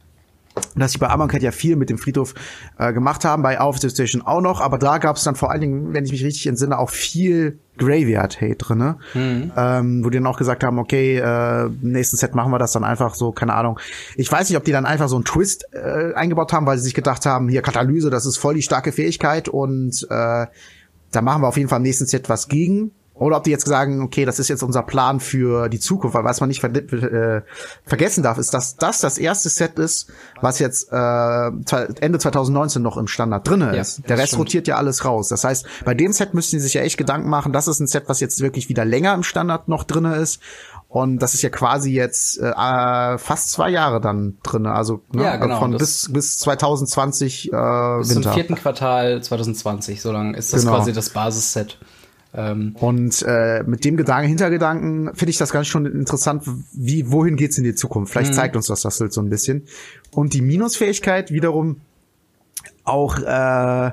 dass 0.74 0.92
sie 0.92 0.98
bei 0.98 1.08
Amonkhet 1.08 1.42
ja 1.42 1.50
viel 1.50 1.76
mit 1.76 1.90
dem 1.90 1.98
Friedhof 1.98 2.34
äh, 2.78 2.92
gemacht 2.92 3.24
haben, 3.24 3.42
bei 3.42 3.60
Out 3.60 3.84
of 3.84 3.90
Station 3.90 4.22
auch 4.22 4.40
noch, 4.40 4.60
aber 4.60 4.78
da 4.78 4.98
gab 4.98 5.16
es 5.16 5.24
dann 5.24 5.34
vor 5.34 5.50
allen 5.50 5.60
Dingen, 5.60 5.94
wenn 5.94 6.04
ich 6.04 6.12
mich 6.12 6.24
richtig 6.24 6.46
entsinne, 6.46 6.78
auch 6.78 6.90
viel 6.90 7.58
Graveyard-Hate 7.78 8.56
drin, 8.56 8.94
mhm. 9.14 9.52
ähm, 9.56 10.04
wo 10.04 10.10
die 10.10 10.18
dann 10.18 10.26
auch 10.26 10.36
gesagt 10.36 10.64
haben, 10.64 10.78
okay, 10.78 11.18
äh, 11.18 11.70
nächsten 11.80 12.16
Set 12.16 12.34
machen 12.34 12.50
wir 12.50 12.58
das 12.58 12.72
dann 12.72 12.84
einfach 12.84 13.14
so, 13.14 13.32
keine 13.32 13.54
Ahnung. 13.54 13.78
Ich 14.16 14.30
weiß 14.30 14.48
nicht, 14.48 14.58
ob 14.58 14.64
die 14.64 14.72
dann 14.72 14.84
einfach 14.84 15.08
so 15.08 15.16
einen 15.16 15.24
Twist 15.24 15.66
äh, 15.72 16.12
eingebaut 16.14 16.52
haben, 16.52 16.66
weil 16.66 16.76
sie 16.78 16.84
sich 16.84 16.94
gedacht 16.94 17.24
haben, 17.24 17.48
hier 17.48 17.62
Katalyse, 17.62 18.10
das 18.10 18.26
ist 18.26 18.36
voll 18.36 18.54
die 18.54 18.62
starke 18.62 18.92
Fähigkeit 18.92 19.48
und 19.48 20.06
äh, 20.10 20.46
da 21.10 21.22
machen 21.22 21.42
wir 21.42 21.48
auf 21.48 21.56
jeden 21.56 21.68
Fall 21.68 21.78
im 21.78 21.84
nächsten 21.84 22.06
Set 22.06 22.28
was 22.28 22.48
gegen. 22.48 22.90
Oder 23.18 23.38
ob 23.38 23.44
die 23.44 23.50
jetzt 23.50 23.66
sagen, 23.66 24.00
okay, 24.00 24.24
das 24.24 24.38
ist 24.38 24.48
jetzt 24.48 24.62
unser 24.62 24.82
Plan 24.82 25.18
für 25.18 25.68
die 25.68 25.80
Zukunft, 25.80 26.14
weil 26.14 26.24
was 26.24 26.40
man 26.40 26.48
nicht 26.48 26.60
ver 26.60 26.74
äh, 26.74 27.42
vergessen 27.84 28.22
darf, 28.22 28.38
ist, 28.38 28.54
dass 28.54 28.76
das 28.76 29.00
das 29.00 29.18
erste 29.18 29.48
Set 29.48 29.78
ist, 29.78 30.10
was 30.40 30.60
jetzt 30.60 30.92
äh, 30.92 31.46
Ende 32.00 32.18
2019 32.18 32.80
noch 32.80 32.96
im 32.96 33.08
Standard 33.08 33.48
drinne 33.48 33.76
ist. 33.76 33.98
Ja, 33.98 34.04
Der 34.08 34.18
Rest 34.18 34.28
stimmt. 34.28 34.40
rotiert 34.40 34.68
ja 34.68 34.76
alles 34.76 35.04
raus. 35.04 35.28
Das 35.28 35.42
heißt, 35.44 35.66
bei 35.84 35.94
dem 35.94 36.12
Set 36.12 36.34
müssten 36.34 36.58
sie 36.58 36.60
sich 36.60 36.74
ja 36.74 36.82
echt 36.82 36.96
Gedanken 36.96 37.28
machen, 37.28 37.52
das 37.52 37.66
ist 37.66 37.80
ein 37.80 37.88
Set, 37.88 38.04
was 38.06 38.20
jetzt 38.20 38.40
wirklich 38.40 38.68
wieder 38.68 38.84
länger 38.84 39.14
im 39.14 39.24
Standard 39.24 39.68
noch 39.68 39.84
drinne 39.84 40.16
ist. 40.16 40.40
Und 40.88 41.18
das 41.18 41.34
ist 41.34 41.42
ja 41.42 41.50
quasi 41.50 41.92
jetzt 41.92 42.38
äh, 42.38 43.18
fast 43.18 43.50
zwei 43.50 43.68
Jahre 43.68 44.00
dann 44.00 44.38
drinne, 44.42 44.72
also 44.72 45.02
ne, 45.12 45.24
ja, 45.24 45.36
genau, 45.36 45.58
von 45.58 45.76
bis 45.76 46.10
bis 46.10 46.38
2020 46.38 47.52
äh, 47.52 47.98
bis 47.98 48.08
Winter. 48.08 48.22
zum 48.22 48.32
vierten 48.32 48.54
Quartal 48.54 49.22
2020, 49.22 50.00
so 50.00 50.12
lang 50.12 50.32
ist 50.32 50.54
das 50.54 50.62
genau. 50.62 50.76
quasi 50.76 50.94
das 50.94 51.10
Basisset. 51.10 51.78
Ähm, 52.34 52.76
und 52.78 53.24
äh, 53.26 53.62
mit 53.64 53.84
dem 53.84 53.96
Gedanken, 53.96 54.28
Hintergedanken 54.28 55.14
finde 55.14 55.30
ich 55.30 55.38
das 55.38 55.50
ganz 55.50 55.66
schon 55.66 55.86
interessant, 55.86 56.44
wie, 56.72 57.10
wohin 57.10 57.36
geht's 57.36 57.56
in 57.58 57.64
die 57.64 57.74
Zukunft? 57.74 58.12
Vielleicht 58.12 58.32
mhm. 58.32 58.36
zeigt 58.36 58.56
uns 58.56 58.66
das 58.66 58.82
das 58.82 58.98
so 58.98 59.20
ein 59.20 59.30
bisschen. 59.30 59.66
Und 60.10 60.34
die 60.34 60.42
Minusfähigkeit 60.42 61.30
wiederum 61.30 61.80
auch, 62.84 63.18
äh, 63.18 63.90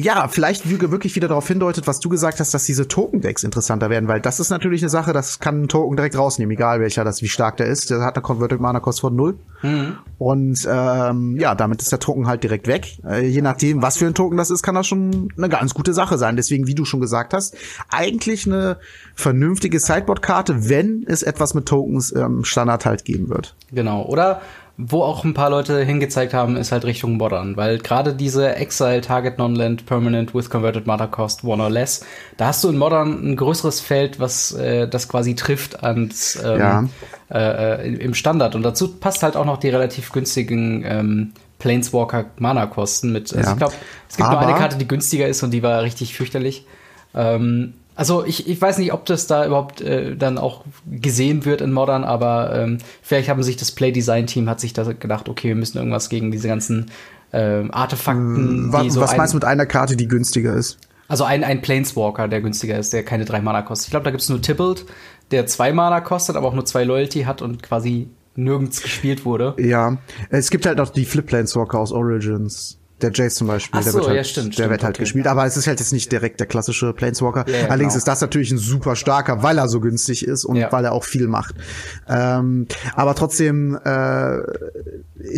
ja, 0.00 0.28
vielleicht 0.28 0.68
wirklich 0.68 1.14
wieder 1.16 1.28
darauf 1.28 1.46
hindeutet, 1.46 1.86
was 1.86 2.00
du 2.00 2.08
gesagt 2.08 2.40
hast, 2.40 2.52
dass 2.54 2.64
diese 2.64 2.88
Token-Decks 2.88 3.44
interessanter 3.44 3.90
werden, 3.90 4.08
weil 4.08 4.20
das 4.20 4.40
ist 4.40 4.50
natürlich 4.50 4.82
eine 4.82 4.88
Sache, 4.88 5.12
das 5.12 5.38
kann 5.38 5.62
ein 5.62 5.68
Token 5.68 5.96
direkt 5.96 6.16
rausnehmen, 6.16 6.52
egal 6.52 6.80
welcher 6.80 7.04
das, 7.04 7.22
wie 7.22 7.28
stark 7.28 7.56
der 7.56 7.66
ist. 7.66 7.90
Der 7.90 8.00
hat 8.00 8.16
eine 8.16 8.22
Converted 8.22 8.60
Mana 8.60 8.80
Cost 8.80 9.00
von 9.00 9.14
null. 9.14 9.38
Mhm. 9.62 9.98
Und 10.18 10.68
ähm, 10.70 11.36
ja, 11.38 11.54
damit 11.54 11.82
ist 11.82 11.92
der 11.92 11.98
Token 11.98 12.26
halt 12.26 12.42
direkt 12.42 12.66
weg. 12.66 12.98
Äh, 13.04 13.26
je 13.26 13.42
nachdem, 13.42 13.82
was 13.82 13.96
für 13.96 14.06
ein 14.06 14.14
Token 14.14 14.36
das 14.36 14.50
ist, 14.50 14.62
kann 14.62 14.74
das 14.74 14.86
schon 14.86 15.28
eine 15.36 15.48
ganz 15.48 15.74
gute 15.74 15.92
Sache 15.92 16.18
sein. 16.18 16.36
Deswegen, 16.36 16.66
wie 16.66 16.74
du 16.74 16.84
schon 16.84 17.00
gesagt 17.00 17.34
hast, 17.34 17.56
eigentlich 17.90 18.46
eine 18.46 18.78
vernünftige 19.14 19.78
Sideboard-Karte, 19.78 20.68
wenn 20.68 21.04
es 21.06 21.22
etwas 21.22 21.54
mit 21.54 21.66
Tokens 21.66 22.14
ähm, 22.14 22.44
Standard 22.44 22.86
halt 22.86 23.04
geben 23.04 23.28
wird. 23.28 23.54
Genau. 23.72 24.04
Oder 24.06 24.40
wo 24.82 25.02
auch 25.02 25.24
ein 25.24 25.34
paar 25.34 25.50
Leute 25.50 25.84
hingezeigt 25.84 26.32
haben, 26.32 26.56
ist 26.56 26.72
halt 26.72 26.84
Richtung 26.84 27.16
Modern, 27.16 27.56
weil 27.56 27.78
gerade 27.78 28.14
diese 28.14 28.56
Exile, 28.56 29.00
Target 29.00 29.38
Non-Land, 29.38 29.84
Permanent 29.86 30.34
with 30.34 30.48
Converted 30.48 30.86
Mana 30.86 31.06
Cost, 31.06 31.44
One 31.44 31.62
or 31.62 31.70
Less, 31.70 32.04
da 32.36 32.46
hast 32.46 32.64
du 32.64 32.70
in 32.70 32.78
Modern 32.78 33.32
ein 33.32 33.36
größeres 33.36 33.80
Feld, 33.80 34.18
was 34.20 34.52
äh, 34.52 34.88
das 34.88 35.08
quasi 35.08 35.34
trifft 35.34 35.82
ans 35.82 36.38
ähm, 36.42 36.58
ja. 36.58 36.84
äh, 37.30 37.82
äh 37.82 37.94
im 37.96 38.14
Standard. 38.14 38.54
Und 38.54 38.62
dazu 38.62 38.96
passt 38.96 39.22
halt 39.22 39.36
auch 39.36 39.44
noch 39.44 39.58
die 39.58 39.68
relativ 39.68 40.12
günstigen 40.12 40.82
ähm, 40.86 41.32
Planeswalker 41.58 42.26
Mana 42.38 42.66
Kosten 42.66 43.12
mit. 43.12 43.32
Also 43.32 43.44
ja. 43.44 43.52
ich 43.52 43.58
glaube, 43.58 43.74
es 44.08 44.16
gibt 44.16 44.28
Aber 44.28 44.40
nur 44.40 44.48
eine 44.48 44.58
Karte, 44.58 44.78
die 44.78 44.88
günstiger 44.88 45.28
ist 45.28 45.42
und 45.42 45.50
die 45.52 45.62
war 45.62 45.82
richtig 45.82 46.14
fürchterlich. 46.14 46.66
Ähm, 47.14 47.74
also 48.00 48.24
ich, 48.24 48.48
ich 48.48 48.58
weiß 48.58 48.78
nicht, 48.78 48.94
ob 48.94 49.04
das 49.04 49.26
da 49.26 49.44
überhaupt 49.44 49.82
äh, 49.82 50.16
dann 50.16 50.38
auch 50.38 50.64
gesehen 50.90 51.44
wird 51.44 51.60
in 51.60 51.70
Modern, 51.70 52.02
aber 52.02 52.50
ähm, 52.54 52.78
vielleicht 53.02 53.28
haben 53.28 53.42
sich 53.42 53.58
das 53.58 53.72
Play-Design-Team 53.72 54.48
hat 54.48 54.58
sich 54.58 54.72
da 54.72 54.84
gedacht, 54.84 55.28
okay, 55.28 55.48
wir 55.48 55.54
müssen 55.54 55.76
irgendwas 55.76 56.08
gegen 56.08 56.30
diese 56.30 56.48
ganzen 56.48 56.90
äh, 57.32 57.68
Artefakten. 57.68 58.68
Mm, 58.68 58.72
was, 58.72 58.94
so 58.94 59.02
was 59.02 59.18
meinst 59.18 59.34
du 59.34 59.36
mit 59.36 59.44
einer 59.44 59.66
Karte, 59.66 59.96
die 59.96 60.08
günstiger 60.08 60.54
ist? 60.54 60.78
Also 61.08 61.24
ein, 61.24 61.44
ein 61.44 61.60
Planeswalker, 61.60 62.26
der 62.26 62.40
günstiger 62.40 62.78
ist, 62.78 62.94
der 62.94 63.02
keine 63.02 63.26
drei 63.26 63.42
Mana 63.42 63.60
kostet. 63.60 63.88
Ich 63.88 63.90
glaube, 63.90 64.04
da 64.04 64.12
gibt's 64.12 64.30
nur 64.30 64.40
Tybalt, 64.40 64.86
der 65.30 65.46
zwei 65.46 65.74
Mana 65.74 66.00
kostet, 66.00 66.36
aber 66.36 66.48
auch 66.48 66.54
nur 66.54 66.64
zwei 66.64 66.84
Loyalty 66.84 67.24
hat 67.24 67.42
und 67.42 67.62
quasi 67.62 68.08
nirgends 68.34 68.80
gespielt 68.80 69.26
wurde. 69.26 69.54
Ja, 69.58 69.98
es 70.30 70.48
gibt 70.48 70.64
halt 70.64 70.78
noch 70.78 70.88
die 70.88 71.04
Flip 71.04 71.26
Planeswalker 71.26 71.78
aus 71.78 71.92
Origins. 71.92 72.78
Der 73.02 73.12
Jace 73.12 73.34
zum 73.34 73.46
Beispiel, 73.46 73.82
so, 73.82 73.90
der 73.90 73.94
wird 73.94 74.06
halt, 74.08 74.16
ja, 74.16 74.24
stimmt, 74.24 74.46
der 74.48 74.52
stimmt, 74.52 74.70
wird 74.70 74.82
halt 74.84 74.96
okay. 74.96 75.02
gespielt. 75.02 75.26
Aber 75.26 75.46
es 75.46 75.56
ist 75.56 75.66
halt 75.66 75.80
jetzt 75.80 75.92
nicht 75.92 76.10
direkt 76.12 76.40
der 76.40 76.46
klassische 76.46 76.92
Planeswalker. 76.92 77.44
Ja, 77.48 77.56
ja, 77.56 77.64
Allerdings 77.66 77.92
genau. 77.94 77.98
ist 77.98 78.08
das 78.08 78.20
natürlich 78.20 78.50
ein 78.50 78.58
super 78.58 78.96
starker, 78.96 79.42
weil 79.42 79.58
er 79.58 79.68
so 79.68 79.80
günstig 79.80 80.26
ist 80.26 80.44
und 80.44 80.60
weil 80.70 80.84
er 80.84 80.92
auch 80.92 81.04
viel 81.04 81.26
macht. 81.28 81.54
Ähm, 82.08 82.66
aber 82.94 83.14
trotzdem 83.14 83.76
äh, 83.76 84.38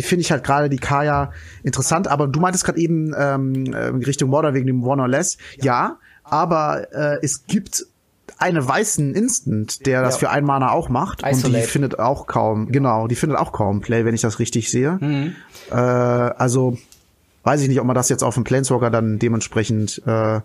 finde 0.01 0.21
ich 0.21 0.31
halt 0.31 0.43
gerade 0.43 0.69
die 0.69 0.77
Kaya 0.77 1.31
interessant. 1.63 2.07
Aber 2.07 2.27
du 2.27 2.39
meintest 2.39 2.65
gerade 2.65 2.79
eben 2.79 3.13
ähm, 3.17 3.73
äh, 3.73 3.87
Richtung 4.05 4.29
Modern 4.29 4.53
wegen 4.53 4.67
dem 4.67 4.83
One 4.83 5.01
or 5.01 5.07
Less. 5.07 5.37
Ja, 5.61 5.97
aber 6.23 6.87
äh, 6.93 7.17
es 7.21 7.45
gibt 7.47 7.85
eine 8.37 8.67
weißen 8.67 9.13
Instant, 9.13 9.85
der 9.85 10.01
das 10.01 10.15
Ja. 10.15 10.19
für 10.19 10.29
ein 10.29 10.43
Mana 10.43 10.71
auch 10.71 10.89
macht 10.89 11.23
und 11.23 11.31
die 11.31 11.35
Isolate. 11.37 11.67
findet 11.67 11.99
auch 11.99 12.27
kaum, 12.27 12.71
genau, 12.71 13.07
die 13.07 13.15
findet 13.15 13.37
auch 13.37 13.51
kaum 13.51 13.81
Play, 13.81 14.05
wenn 14.05 14.15
ich 14.15 14.21
das 14.21 14.39
richtig 14.39 14.69
sehe. 14.69 14.97
Mhm. 14.99 15.35
Äh, 15.71 15.75
also 15.75 16.77
weiß 17.43 17.61
ich 17.61 17.67
nicht, 17.67 17.79
ob 17.79 17.85
man 17.85 17.95
das 17.95 18.09
jetzt 18.09 18.23
auf 18.23 18.35
den 18.35 18.43
Planeswalker 18.43 18.89
dann 18.89 19.19
dementsprechend 19.19 20.01
äh, 20.05 20.41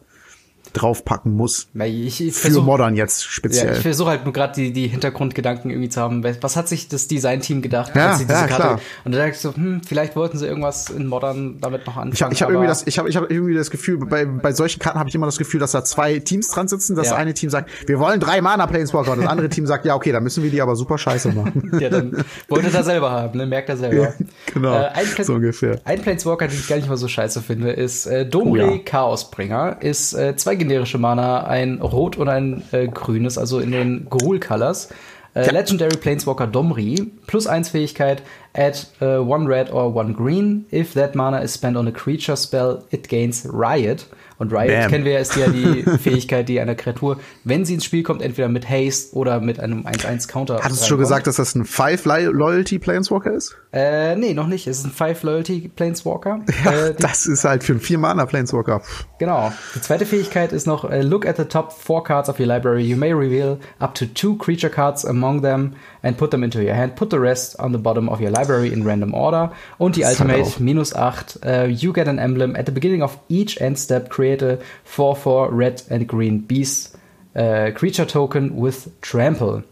draufpacken 0.72 1.32
muss. 1.34 1.68
Ja, 1.74 1.84
Ich, 1.84 2.20
ich 2.20 2.34
Für 2.34 2.48
versuch- 2.48 2.64
Modern 2.64 2.96
jetzt 2.96 3.22
Ja, 3.24 3.30
speziell. 3.30 3.72
ich 3.76 3.80
versuche 3.82 4.10
halt 4.10 4.24
nur 4.24 4.32
gerade 4.32 4.54
die, 4.54 4.72
die 4.72 4.88
Hintergrundgedanken 4.88 5.70
irgendwie 5.70 5.88
zu 5.88 6.00
haben. 6.00 6.24
Was 6.42 6.56
hat 6.56 6.68
sich 6.68 6.88
das 6.88 7.08
Design-Team 7.08 7.62
gedacht, 7.62 7.92
Ja, 7.94 8.10
als 8.10 8.18
sie 8.18 8.24
diese 8.26 8.38
ja, 8.38 8.46
Karte 8.46 8.62
klar. 8.62 8.80
und 9.04 9.12
da 9.12 9.18
dachte 9.18 9.30
ich 9.32 9.38
so, 9.38 9.54
hm, 9.54 9.80
vielleicht 9.86 10.16
wollten 10.16 10.38
sie 10.38 10.46
irgendwas 10.46 10.90
in 10.90 11.06
Modern 11.06 11.58
damit 11.60 11.86
noch 11.86 11.96
anfangen. 11.96 12.12
ich 12.12 12.22
habe 12.22 12.32
ich 12.34 12.42
hab 12.42 12.50
irgendwie 12.50 12.68
das 12.68 12.86
ich 12.86 12.98
habe 12.98 13.08
ich 13.08 13.16
hab 13.16 13.30
irgendwie 13.30 13.54
das 13.54 13.70
Gefühl 13.70 13.98
bei 13.98 14.24
bei 14.24 14.52
solchen 14.52 14.78
Karten 14.80 14.98
habe 14.98 15.08
ich 15.08 15.14
immer 15.14 15.26
das 15.26 15.38
Gefühl, 15.38 15.60
dass 15.60 15.72
da 15.72 15.84
zwei 15.84 16.18
Teams 16.18 16.48
dran 16.48 16.68
sitzen, 16.68 16.96
dass 16.96 17.06
Ja. 17.06 17.12
das 17.12 17.20
eine 17.20 17.34
Team 17.34 17.50
sagt, 17.50 17.70
wir 17.88 17.98
wollen 17.98 18.20
drei 18.20 18.40
Mana 18.40 18.66
Planeswalker 18.66 19.12
und 19.12 19.22
das 19.22 19.28
andere 19.30 19.48
Team 19.48 19.66
sagt, 19.66 19.84
ja, 19.84 19.94
okay, 19.94 20.12
dann 20.12 20.22
müssen 20.22 20.42
wir 20.42 20.50
die 20.50 20.60
aber 20.62 20.76
super 20.76 20.98
scheiße 20.98 21.32
machen. 21.32 21.72
Ja, 21.80 21.90
dann 21.90 22.24
wollte 22.48 22.74
er 22.74 22.82
selber 22.82 23.10
haben, 23.10 23.38
ne? 23.38 23.46
Merkt 23.46 23.68
er 23.68 23.76
selber. 23.76 23.96
Ja, 24.02 24.12
genau, 24.52 24.72
ein, 24.74 25.06
Pla- 25.14 25.24
so 25.24 25.34
ungefähr. 25.34 25.80
Ein 25.84 26.00
Planeswalker, 26.02 26.48
den 26.48 26.58
ich 26.58 26.66
gar 26.68 26.76
nicht 26.76 26.88
mal 26.88 26.96
so 26.96 27.06
scheiße 27.08 27.40
finde, 27.42 27.70
ist 27.70 28.06
äh, 28.06 28.26
Domri 28.26 28.62
Oh 28.62 28.70
ja. 28.74 28.78
Chaosbringer. 28.84 29.76
Ist 29.80 30.12
äh, 30.14 30.34
zwei 30.36 30.56
generische 30.58 30.98
Mana, 30.98 31.44
ein 31.44 31.80
Rot 31.80 32.16
und 32.16 32.28
ein 32.28 32.62
äh, 32.72 32.88
Grünes, 32.88 33.38
also 33.38 33.60
in 33.60 33.70
den 33.72 34.06
Gruul 34.10 34.38
Colors. 34.40 34.90
Äh, 35.34 35.46
Ja. 35.46 35.52
Legendary 35.52 35.96
Planeswalker 35.96 36.46
Domri, 36.46 37.12
plus 37.26 37.46
eins 37.46 37.68
Fähigkeit, 37.68 38.22
add 38.54 38.86
uh, 39.00 39.20
one 39.20 39.46
red 39.46 39.70
or 39.70 39.94
one 39.94 40.14
green. 40.14 40.64
If 40.72 40.94
that 40.94 41.14
mana 41.14 41.38
is 41.42 41.52
spent 41.54 41.76
on 41.76 41.86
a 41.86 41.92
creature 41.92 42.36
spell, 42.36 42.82
it 42.90 43.08
gains 43.08 43.46
Riot. 43.50 44.06
Und 44.38 44.52
Riot 44.52 44.68
Bam. 44.68 44.90
kennen 44.90 45.04
wir 45.04 45.12
ja, 45.12 45.18
ist 45.18 45.34
ja 45.36 45.48
die 45.48 45.82
Fähigkeit, 45.98 46.48
die 46.48 46.60
einer 46.60 46.74
Kreatur, 46.76 47.18
wenn 47.44 47.64
sie 47.64 47.74
ins 47.74 47.84
Spiel 47.84 48.02
kommt, 48.04 48.22
entweder 48.22 48.48
mit 48.48 48.68
Haste 48.70 49.14
oder 49.16 49.40
mit 49.40 49.58
einem 49.58 49.84
1-1 49.84 50.28
Counter. 50.28 50.60
Hattest 50.62 50.82
du 50.82 50.86
schon 50.86 50.98
gesagt, 50.98 51.26
dass 51.26 51.36
das 51.36 51.54
ein 51.54 51.64
Five 51.64 52.04
Loyalty 52.04 52.78
Planeswalker 52.78 53.32
ist? 53.32 53.56
Äh, 53.72 54.14
nee, 54.16 54.34
noch 54.34 54.46
nicht. 54.46 54.66
Es 54.66 54.78
ist 54.78 54.84
ein 54.84 54.92
Five 54.92 55.22
Loyalty 55.22 55.70
Planeswalker. 55.74 56.40
Ja, 56.64 56.72
äh, 56.72 56.94
das 56.98 57.26
ist 57.26 57.44
halt 57.44 57.62
für 57.62 57.72
einen 57.72 57.80
vier 57.80 57.98
Mana 57.98 58.26
Planeswalker. 58.26 58.82
genau. 59.18 59.52
Die 59.74 59.80
zweite 59.80 60.06
Fähigkeit 60.06 60.52
ist 60.52 60.66
noch 60.66 60.88
äh, 60.90 61.02
Look 61.02 61.26
at 61.26 61.36
the 61.36 61.44
top 61.44 61.72
four 61.72 62.02
cards 62.02 62.28
of 62.28 62.38
your 62.40 62.46
library. 62.46 62.82
You 62.82 62.96
may 62.96 63.12
reveal 63.12 63.58
up 63.78 63.94
to 63.94 64.06
two 64.06 64.36
creature 64.36 64.70
cards 64.70 65.04
among 65.04 65.42
them 65.42 65.74
and 66.02 66.16
put 66.16 66.30
them 66.30 66.42
into 66.42 66.62
your 66.62 66.74
hand. 66.74 66.96
Put 66.96 67.10
the 67.10 67.20
rest 67.20 67.58
on 67.58 67.72
the 67.72 67.78
bottom 67.78 68.08
of 68.08 68.20
your 68.20 68.30
library 68.30 68.72
in 68.72 68.84
random 68.84 69.14
order. 69.14 69.52
Und 69.78 69.96
die 69.96 70.02
Das 70.02 70.12
ist 70.12 70.20
halt 70.20 70.30
Ultimate 70.30 70.62
minus 70.62 70.94
8. 70.94 71.40
Uh, 71.44 71.66
you 71.66 71.92
get 71.92 72.08
an 72.08 72.18
emblem 72.18 72.56
at 72.56 72.66
the 72.66 72.72
beginning 72.72 73.02
of 73.02 73.18
each 73.28 73.60
end 73.60 73.78
step. 73.78 74.10
Create 74.10 74.42
a 74.42 74.58
4-4 74.84 75.48
red 75.50 75.82
and 75.90 76.06
green 76.06 76.46
beast 76.46 76.98
äh, 77.34 77.72
creature 77.72 78.06
token 78.06 78.60
with 78.60 78.90
trample. 79.00 79.64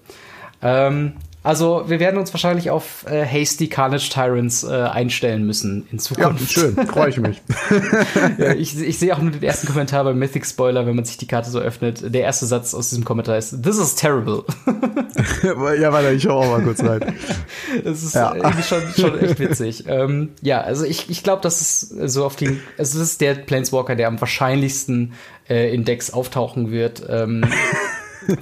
Ähm, 0.63 1.15
also 1.47 1.85
wir 1.87 2.01
werden 2.01 2.19
uns 2.19 2.33
wahrscheinlich 2.35 2.71
auf 2.71 3.05
äh, 3.09 3.25
Hasty 3.25 3.69
Carnage 3.69 4.11
Tyrants 4.11 4.65
äh, 4.65 4.69
einstellen 4.73 5.47
müssen 5.47 5.87
in 5.91 5.99
Ja, 5.99 6.03
Zukunft. 6.05 6.53
schön, 6.53 6.77
freue 6.87 7.09
ich 7.11 7.19
mich. 7.19 7.41
Ja, 8.39 8.53
ich, 8.53 8.79
ich 8.81 8.99
sehe 8.99 9.15
auch 9.15 9.21
nur 9.21 9.31
den 9.31 9.43
ersten 9.43 9.67
Kommentar 9.67 10.05
beim 10.05 10.19
Mythic 10.19 10.45
Spoiler, 10.47 10.87
wenn 10.87 10.97
man 10.97 11.05
sich 11.05 11.17
die 11.17 11.27
Karte 11.27 11.51
so 11.51 11.59
öffnet. 11.59 12.13
Der 12.15 12.23
erste 12.23 12.47
Satz 12.47 12.75
aus 12.75 12.89
diesem 12.91 13.05
Kommentar 13.05 13.37
ist: 13.39 13.63
This 13.63 13.79
is 13.79 13.95
terrible. 13.95 14.45
ja, 15.43 15.93
warte, 15.93 16.11
ich 16.13 16.23
schau 16.23 16.41
auch 16.41 16.51
mal 16.51 16.63
kurz 16.63 16.83
rein. 16.83 17.15
Das 17.85 18.03
ist 18.03 18.15
Ja. 18.15 18.35
irgendwie 18.35 18.63
schon, 18.63 18.83
schon 18.99 19.19
echt 19.19 19.39
witzig. 19.39 19.85
ähm, 19.89 20.31
ja, 20.43 20.61
also 20.61 20.85
ich, 20.85 21.09
ich 21.11 21.23
glaube, 21.23 21.43
das 21.43 21.61
ist 21.61 22.11
so 22.11 22.25
auf 22.25 22.37
die. 22.37 22.59
Also 22.79 22.99
das 22.99 23.09
ist 23.11 23.21
der 23.21 23.35
Planeswalker, 23.35 23.95
der 23.97 24.09
am 24.09 24.21
wahrscheinlichsten 24.21 25.15
äh, 25.49 25.73
in 25.75 25.85
Decks 25.85 26.11
auftauchen 26.13 26.71
wird. 26.71 27.03
Ähm, 27.09 27.45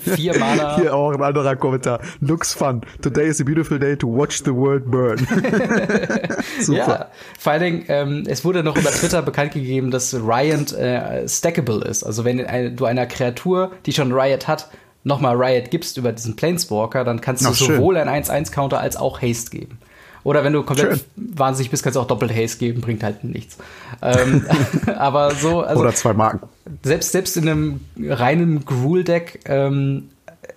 vier 0.00 0.38
Mana. 0.38 0.76
Hier 0.76 0.94
auch 0.94 1.12
ein 1.12 1.22
anderer 1.22 1.56
Kommentar. 1.56 2.00
Looks 2.20 2.52
fun. 2.52 2.82
Today 3.02 3.28
is 3.28 3.40
a 3.40 3.44
beautiful 3.44 3.78
day 3.78 3.96
to 3.96 4.06
watch 4.06 4.42
the 4.44 4.54
world 4.54 4.90
burn. 4.90 5.18
Super. 6.60 6.78
Ja, 6.78 7.08
vor 7.38 7.52
allen 7.52 7.62
Dingen, 7.62 7.84
ähm, 7.88 8.24
es 8.26 8.44
wurde 8.44 8.62
noch 8.62 8.76
über 8.76 8.90
Twitter 8.90 9.22
bekannt 9.22 9.52
gegeben, 9.52 9.90
dass 9.90 10.14
Riot 10.14 10.72
äh, 10.72 11.28
stackable 11.28 11.84
ist. 11.84 12.04
Also 12.04 12.24
wenn 12.24 12.76
du 12.76 12.84
einer 12.84 13.06
Kreatur, 13.06 13.72
die 13.86 13.92
schon 13.92 14.12
Riot 14.12 14.48
hat, 14.48 14.68
nochmal 15.04 15.36
Riot 15.36 15.70
gibst 15.70 15.96
über 15.96 16.12
diesen 16.12 16.36
Planeswalker, 16.36 17.04
dann 17.04 17.20
kannst 17.20 17.44
du 17.44 17.50
Ach, 17.50 17.54
schön. 17.54 17.76
sowohl 17.76 17.96
ein 17.96 18.08
1-1-Counter 18.08 18.80
als 18.80 18.96
auch 18.96 19.22
Haste 19.22 19.50
geben. 19.50 19.78
Oder 20.24 20.42
wenn 20.42 20.52
du 20.52 20.62
komplett 20.62 20.98
Schön. 20.98 21.00
wahnsinnig 21.36 21.70
bist, 21.70 21.82
kannst 21.82 21.96
du 21.96 22.00
auch 22.00 22.06
doppelt 22.06 22.34
Haste 22.34 22.58
geben, 22.58 22.80
bringt 22.80 23.02
halt 23.02 23.22
nichts. 23.24 23.56
ähm, 24.02 24.44
aber 24.96 25.34
so, 25.34 25.60
also 25.60 25.80
Oder 25.82 25.94
zwei 25.94 26.12
Marken. 26.14 26.40
selbst, 26.82 27.12
selbst 27.12 27.36
in 27.36 27.48
einem 27.48 27.80
reinen 27.98 28.64
Gruul-Deck 28.64 29.40
ähm, 29.44 30.08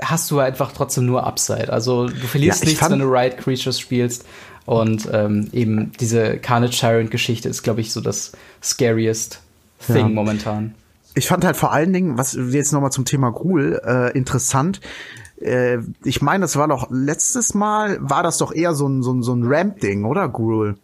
hast 0.01 0.31
du 0.31 0.39
einfach 0.39 0.71
trotzdem 0.71 1.05
nur 1.05 1.25
Upside. 1.27 1.71
Also 1.71 2.07
du 2.07 2.15
verlierst 2.27 2.59
Ja, 2.63 2.63
ich 2.69 2.69
nichts, 2.79 2.89
wenn 2.89 2.99
du 2.99 3.05
Riot 3.05 3.37
Creatures 3.37 3.79
spielst. 3.79 4.25
Und 4.65 5.07
ähm, 5.13 5.47
eben 5.53 5.93
diese 5.99 6.37
Carnage 6.37 6.77
Tyrant-Geschichte 6.77 7.47
ist, 7.47 7.63
glaube 7.63 7.79
ich, 7.81 7.93
so 7.93 8.01
das 8.01 8.33
scariest 8.61 9.39
Thing 9.85 9.95
Ja. 9.97 10.07
momentan. 10.09 10.75
Ich 11.15 11.27
fand 11.27 11.45
halt 11.45 11.55
vor 11.55 11.71
allen 11.71 11.93
Dingen, 11.93 12.17
was 12.17 12.37
jetzt 12.51 12.73
nochmal 12.73 12.91
zum 12.91 13.05
Thema 13.05 13.31
Gruul 13.31 13.79
äh, 13.85 14.11
interessant. 14.17 14.81
Äh, 15.39 15.79
ich 16.03 16.21
meine, 16.21 16.41
das 16.41 16.55
war 16.55 16.67
doch 16.67 16.87
letztes 16.89 17.53
Mal, 17.53 17.97
war 18.01 18.23
das 18.23 18.37
doch 18.37 18.53
eher 18.53 18.73
so 18.73 18.87
ein, 18.87 19.03
so 19.03 19.13
ein, 19.13 19.23
so 19.23 19.33
ein 19.33 19.43
Ramp-Ding, 19.43 20.05
oder 20.05 20.27
Gruul? 20.29 20.77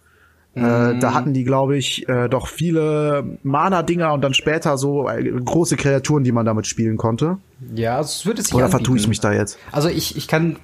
Äh, 0.55 0.99
da 0.99 1.13
hatten 1.15 1.33
die, 1.33 1.43
glaube 1.43 1.77
ich, 1.77 2.07
äh, 2.07 2.29
doch 2.29 2.47
viele 2.47 3.37
Mana-Dinger 3.41 4.13
und 4.13 4.21
dann 4.21 4.35
später 4.35 4.77
so 4.77 5.09
äh, 5.09 5.23
große 5.23 5.77
Kreaturen, 5.77 6.23
die 6.23 6.31
man 6.31 6.45
damit 6.45 6.67
spielen 6.67 6.95
konnte. 6.97 7.37
Ja, 7.73 7.99
es 7.99 8.25
würde 8.27 8.41
sich 8.43 8.53
Oder 8.53 8.65
anbieten. 8.65 8.79
vertue 8.83 8.97
ich 8.97 9.07
mich 9.07 9.19
da 9.19 9.31
jetzt? 9.31 9.57
Also 9.71 9.89
ich, 9.89 10.15
ich 10.15 10.27
kann 10.27 10.57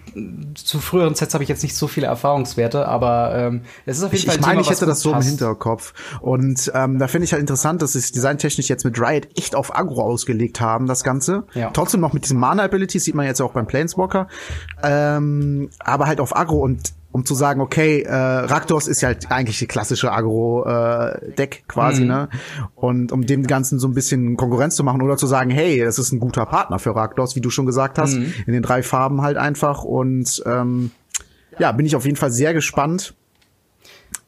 zu 0.53 0.79
früheren 0.79 1.15
Sets 1.15 1.33
habe 1.33 1.43
ich 1.43 1.49
jetzt 1.49 1.63
nicht 1.63 1.75
so 1.75 1.87
viele 1.87 2.05
Erfahrungswerte, 2.07 2.87
aber 2.87 3.33
ähm, 3.35 3.61
es 3.87 3.97
ist 3.97 4.03
auf 4.03 4.11
jeden 4.11 4.19
Ich, 4.21 4.25
Fall 4.27 4.35
ich 4.35 4.41
ein 4.41 4.41
meine, 4.41 4.61
Thema, 4.61 4.61
ich 4.61 4.69
hätte 4.77 4.85
das 4.85 5.01
so 5.01 5.09
im 5.09 5.15
passt. 5.15 5.29
Hinterkopf. 5.29 5.93
Und 6.21 6.71
ähm, 6.75 6.99
da 6.99 7.07
finde 7.07 7.25
ich 7.25 7.31
halt 7.33 7.41
interessant, 7.41 7.81
dass 7.81 7.93
sie 7.93 7.99
es 7.99 8.11
designtechnisch 8.11 8.67
jetzt 8.69 8.83
mit 8.85 8.99
Riot 9.01 9.27
echt 9.37 9.55
auf 9.55 9.75
Agro 9.75 10.03
ausgelegt 10.03 10.61
haben, 10.61 10.85
das 10.85 11.03
Ganze. 11.03 11.45
Ja. 11.55 11.71
Trotzdem 11.71 12.01
noch 12.01 12.13
mit 12.13 12.25
diesen 12.25 12.37
Mana-Abilities, 12.39 13.05
sieht 13.05 13.15
man 13.15 13.25
jetzt 13.25 13.41
auch 13.41 13.53
beim 13.53 13.65
Planeswalker. 13.65 14.27
Ähm, 14.83 15.69
aber 15.79 16.05
halt 16.05 16.19
auf 16.19 16.35
Agro 16.35 16.59
und 16.59 16.93
um 17.11 17.25
zu 17.25 17.33
sagen, 17.33 17.59
okay, 17.59 18.01
äh, 18.01 18.13
Raktos 18.13 18.87
ist 18.87 19.01
ja 19.01 19.07
halt 19.07 19.31
eigentlich 19.31 19.57
die 19.59 19.65
klassische 19.65 20.11
Agro-Deck 20.11 21.55
äh, 21.55 21.63
quasi, 21.67 22.01
mhm. 22.01 22.07
ne? 22.07 22.29
Und 22.75 23.11
um 23.11 23.25
dem 23.25 23.47
Ganzen 23.47 23.79
so 23.79 23.87
ein 23.87 23.93
bisschen 23.93 24.37
Konkurrenz 24.37 24.75
zu 24.75 24.83
machen 24.83 25.01
oder 25.01 25.17
zu 25.17 25.25
sagen, 25.25 25.49
hey, 25.49 25.83
das 25.83 25.97
ist 25.97 26.11
ein 26.11 26.19
guter 26.19 26.45
Partner 26.45 26.77
für 26.77 26.95
Raktos, 26.95 27.35
wie 27.35 27.41
du 27.41 27.49
schon 27.49 27.65
gesagt 27.65 27.97
hast, 27.97 28.15
mhm. 28.15 28.33
in 28.45 28.53
den 28.53 28.61
drei 28.61 28.83
Farben 28.83 29.21
halt 29.21 29.37
einfach. 29.37 29.83
Und 29.83 30.43
ähm, 30.45 30.91
ja, 31.57 31.71
bin 31.71 31.85
ich 31.85 31.95
auf 31.95 32.05
jeden 32.05 32.17
Fall 32.17 32.31
sehr 32.31 32.53
gespannt, 32.53 33.15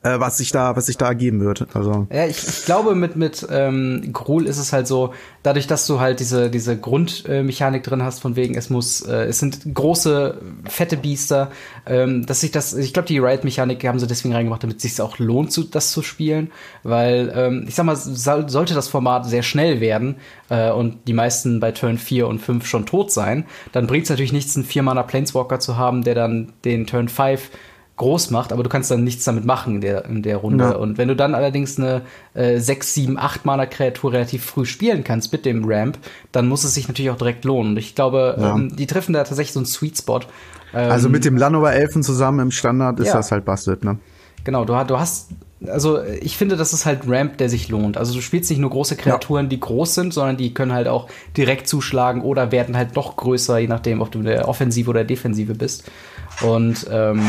äh, 0.04 0.20
was 0.20 0.38
sich 0.38 0.52
da, 0.52 0.76
was 0.76 0.88
sich 0.88 0.98
da 0.98 1.08
ergeben 1.08 1.42
wird. 1.42 1.68
Also 1.74 2.08
ja, 2.12 2.26
ich, 2.26 2.48
ich 2.48 2.66
glaube 2.66 2.96
mit 2.96 3.16
mit 3.16 3.46
ähm, 3.52 4.10
Gruul 4.12 4.48
ist 4.48 4.58
es 4.58 4.74
halt 4.74 4.88
so, 4.88 5.14
dadurch, 5.44 5.68
dass 5.68 5.86
du 5.86 6.00
halt 6.00 6.20
diese 6.20 6.50
diese 6.50 6.78
Grundmechanik 6.78 7.82
äh, 7.82 7.90
drin 7.90 8.04
hast, 8.04 8.20
von 8.20 8.36
wegen 8.36 8.56
es 8.56 8.70
muss, 8.70 9.02
äh, 9.02 9.26
es 9.26 9.40
sind 9.40 9.74
große 9.74 10.42
fette 10.68 10.98
Biester, 10.98 11.52
ähm, 11.86 12.26
dass 12.26 12.42
sich 12.42 12.52
das, 12.52 12.74
ich 12.74 12.94
glaube 12.94 13.08
die 13.08 13.20
Riot-Mechanik 13.20 13.84
haben 13.86 14.00
sie 14.00 14.08
deswegen 14.08 14.34
reingemacht, 14.34 14.64
damit 14.64 14.78
es 14.78 14.84
sich 14.84 15.02
auch 15.02 15.20
lohnt, 15.20 15.52
zu, 15.52 15.64
das 15.64 15.92
zu 15.92 16.02
spielen, 16.02 16.52
weil 16.84 17.32
ähm, 17.36 17.66
ich 17.68 17.76
sag 17.76 17.86
mal, 17.86 17.96
soll, 17.96 18.50
sollte 18.50 18.74
das 18.74 18.88
Format 18.88 19.28
sehr 19.28 19.44
schnell 19.44 19.82
werden 19.82 20.16
äh, 20.50 20.72
und 20.72 21.08
die 21.08 21.14
meisten 21.14 21.60
bei 21.60 21.72
Turn 21.72 21.98
4 21.98 22.28
und 22.28 22.40
5 22.40 22.66
schon 22.66 22.86
tot 22.86 23.12
sein, 23.12 23.46
dann 23.72 23.88
bringt 23.88 24.06
es 24.06 24.10
natürlich 24.10 24.34
nichts, 24.34 24.56
einen 24.56 24.66
4 24.66 24.82
Mana 24.84 25.04
Planeswalker 25.04 25.60
zu 25.60 25.78
haben, 25.78 26.04
der 26.04 26.16
dann 26.16 26.54
den 26.66 26.88
Turn 26.88 27.08
5 27.08 27.52
groß 28.02 28.32
macht, 28.32 28.52
aber 28.52 28.64
du 28.64 28.70
kannst 28.70 28.90
dann 28.90 29.04
nichts 29.04 29.26
damit 29.26 29.46
machen 29.46 29.76
in 29.76 29.82
der, 29.82 30.06
in 30.06 30.24
der 30.24 30.38
Runde. 30.38 30.64
Ja. 30.64 30.76
Und 30.76 30.98
wenn 30.98 31.08
du 31.08 31.16
dann 31.16 31.36
allerdings 31.36 31.78
eine 31.78 32.02
äh, 32.34 32.58
6, 32.58 32.96
7, 32.96 33.20
8 33.20 33.46
Mana-Kreatur 33.46 34.12
relativ 34.12 34.44
früh 34.44 34.66
spielen 34.66 35.04
kannst 35.04 35.32
mit 35.32 35.46
dem 35.46 35.64
Ramp, 35.66 36.00
dann 36.32 36.48
muss 36.48 36.64
es 36.64 36.74
sich 36.74 36.88
natürlich 36.88 37.12
auch 37.12 37.18
direkt 37.18 37.46
lohnen. 37.46 37.74
Und 37.74 37.78
ich 37.78 37.94
glaube, 37.94 38.38
ja. 38.40 38.56
ähm, 38.56 38.76
die 38.76 38.88
treffen 38.88 39.14
da 39.14 39.24
tatsächlich 39.24 39.54
so 39.54 39.60
einen 39.60 39.68
Sweet 39.68 40.00
Spot. 40.00 40.22
Ähm, 40.74 40.92
also 40.92 41.10
mit 41.10 41.26
dem 41.26 41.38
Lanover 41.38 41.74
Elfen 41.74 42.02
zusammen 42.02 42.40
im 42.40 42.52
Standard 42.52 43.00
ist 43.00 43.08
ja. 43.08 43.14
das 43.14 43.32
halt 43.32 43.46
busted, 43.46 43.84
ne? 43.84 44.00
Genau, 44.44 44.66
du, 44.66 44.74
du 44.84 45.00
hast 45.00 45.30
also 45.68 46.02
ich 46.04 46.38
finde, 46.38 46.56
das 46.56 46.74
ist 46.74 46.88
halt 46.88 47.02
Ramp, 47.08 47.38
der 47.38 47.48
sich 47.48 47.70
lohnt. 47.70 47.96
Also 47.96 48.16
du 48.16 48.22
spielst 48.22 48.50
nicht 48.50 48.60
nur 48.60 48.72
große 48.72 48.96
Kreaturen, 48.96 49.46
ja. 49.46 49.50
die 49.50 49.60
groß 49.60 49.94
sind, 49.94 50.12
sondern 50.12 50.38
die 50.38 50.56
können 50.56 50.74
halt 50.74 50.88
auch 50.88 51.08
direkt 51.38 51.68
zuschlagen 51.68 52.22
oder 52.22 52.52
werden 52.52 52.76
halt 52.76 52.96
noch 52.96 53.16
größer, 53.16 53.60
je 53.60 53.68
nachdem, 53.68 54.02
ob 54.02 54.12
du 54.12 54.20
in 54.20 54.26
der 54.26 54.48
Offensive 54.48 54.90
oder 54.90 55.04
Defensive 55.04 55.54
bist. 55.54 55.84
Und 56.42 56.88
ähm, 56.90 57.22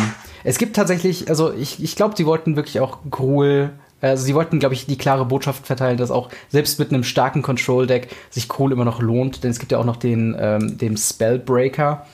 es 0.44 0.58
gibt 0.58 0.76
tatsächlich, 0.76 1.28
also 1.28 1.52
ich, 1.52 1.82
ich 1.82 1.96
glaube, 1.96 2.14
die 2.14 2.26
wollten 2.26 2.56
wirklich 2.56 2.80
auch 2.80 2.98
Gruel 3.10 3.70
also 4.02 4.24
sie 4.24 4.34
wollten, 4.34 4.58
glaube 4.58 4.74
ich, 4.74 4.86
die 4.86 4.98
klare 4.98 5.24
Botschaft 5.24 5.66
verteilen, 5.66 5.96
dass 5.96 6.10
auch 6.10 6.28
selbst 6.48 6.78
mit 6.78 6.92
einem 6.92 7.04
starken 7.04 7.42
Control-Deck 7.42 8.08
sich 8.30 8.48
Kohl 8.48 8.72
immer 8.72 8.84
noch 8.84 9.00
lohnt, 9.00 9.44
denn 9.44 9.52
es 9.52 9.60
gibt 9.60 9.70
ja 9.70 9.78
auch 9.78 9.84
noch 9.84 9.96
den, 9.96 10.36
ähm, 10.38 10.76
den 10.76 10.96
Spellbreaker 10.96 12.04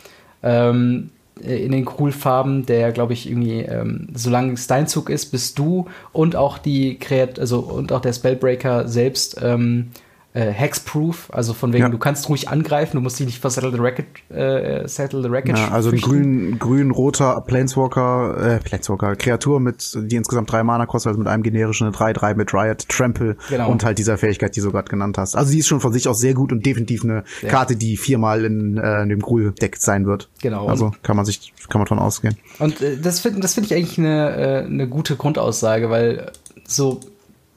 ähm, 0.42 1.10
in 1.40 1.72
den 1.72 1.88
Cool-Farben, 1.88 2.66
der, 2.66 2.92
glaube 2.92 3.14
ich, 3.14 3.28
irgendwie, 3.28 3.60
ähm, 3.60 4.08
solange 4.12 4.56
Steinzug 4.56 5.08
ist, 5.08 5.26
bist 5.26 5.58
du 5.58 5.86
und 6.12 6.36
auch 6.36 6.58
die 6.58 6.98
Kreat 6.98 7.38
also 7.38 7.60
und 7.60 7.90
auch 7.92 8.00
der 8.00 8.12
Spellbreaker 8.12 8.86
selbst 8.86 9.38
ähm, 9.42 9.92
äh, 10.34 10.50
Hexproof, 10.50 11.30
also 11.32 11.54
von 11.54 11.72
wegen, 11.72 11.84
ja. 11.84 11.88
du 11.88 11.98
kannst 11.98 12.28
ruhig 12.28 12.48
angreifen, 12.48 12.96
du 12.96 13.00
musst 13.00 13.18
dich 13.18 13.26
nicht 13.26 13.42
Settle 13.42 13.72
the 13.72 13.78
Racket, 13.80 14.06
äh, 14.30 14.86
Settle 14.86 15.22
the 15.22 15.28
Racket 15.28 15.56
ja, 15.56 15.68
Also 15.68 15.90
grün, 15.90 16.58
grün, 16.58 16.90
roter 16.90 17.42
Planeswalker, 17.46 18.56
äh, 18.56 18.58
Planeswalker, 18.58 19.16
Kreatur 19.16 19.58
mit, 19.58 19.96
die 19.96 20.16
insgesamt 20.16 20.52
drei 20.52 20.62
Mana 20.62 20.84
kostet, 20.84 21.10
also 21.10 21.18
mit 21.18 21.28
einem 21.28 21.42
generischen 21.42 21.90
3-3 21.90 22.34
mit 22.34 22.52
Riot, 22.52 22.88
Trample 22.88 23.36
genau. 23.48 23.70
und 23.70 23.84
halt 23.84 23.98
dieser 23.98 24.18
Fähigkeit, 24.18 24.54
die 24.54 24.60
du 24.60 24.70
gerade 24.70 24.88
genannt 24.90 25.16
hast. 25.16 25.34
Also 25.34 25.50
die 25.50 25.58
ist 25.58 25.66
schon 25.66 25.80
von 25.80 25.92
sich 25.92 26.06
aus 26.08 26.20
sehr 26.20 26.34
gut 26.34 26.52
und 26.52 26.64
definitiv 26.64 27.04
eine 27.04 27.24
ja. 27.42 27.48
Karte, 27.48 27.76
die 27.76 27.96
viermal 27.96 28.44
in, 28.44 28.76
äh, 28.76 29.02
in 29.02 29.08
dem 29.08 29.20
Grün-Deck 29.20 29.76
sein 29.78 30.06
wird. 30.06 30.28
Genau. 30.42 30.66
Also 30.66 30.92
kann 31.02 31.16
man 31.16 31.24
sich, 31.24 31.54
kann 31.68 31.78
man 31.80 31.86
davon 31.86 31.98
ausgehen. 31.98 32.36
Und 32.58 32.82
äh, 32.82 32.98
das 32.98 33.20
finde 33.20 33.40
das 33.40 33.54
finde 33.54 33.68
ich 33.68 33.74
eigentlich 33.74 33.98
eine, 33.98 34.36
äh, 34.36 34.64
eine 34.66 34.88
gute 34.88 35.16
Grundaussage, 35.16 35.88
weil 35.88 36.30
so 36.66 37.00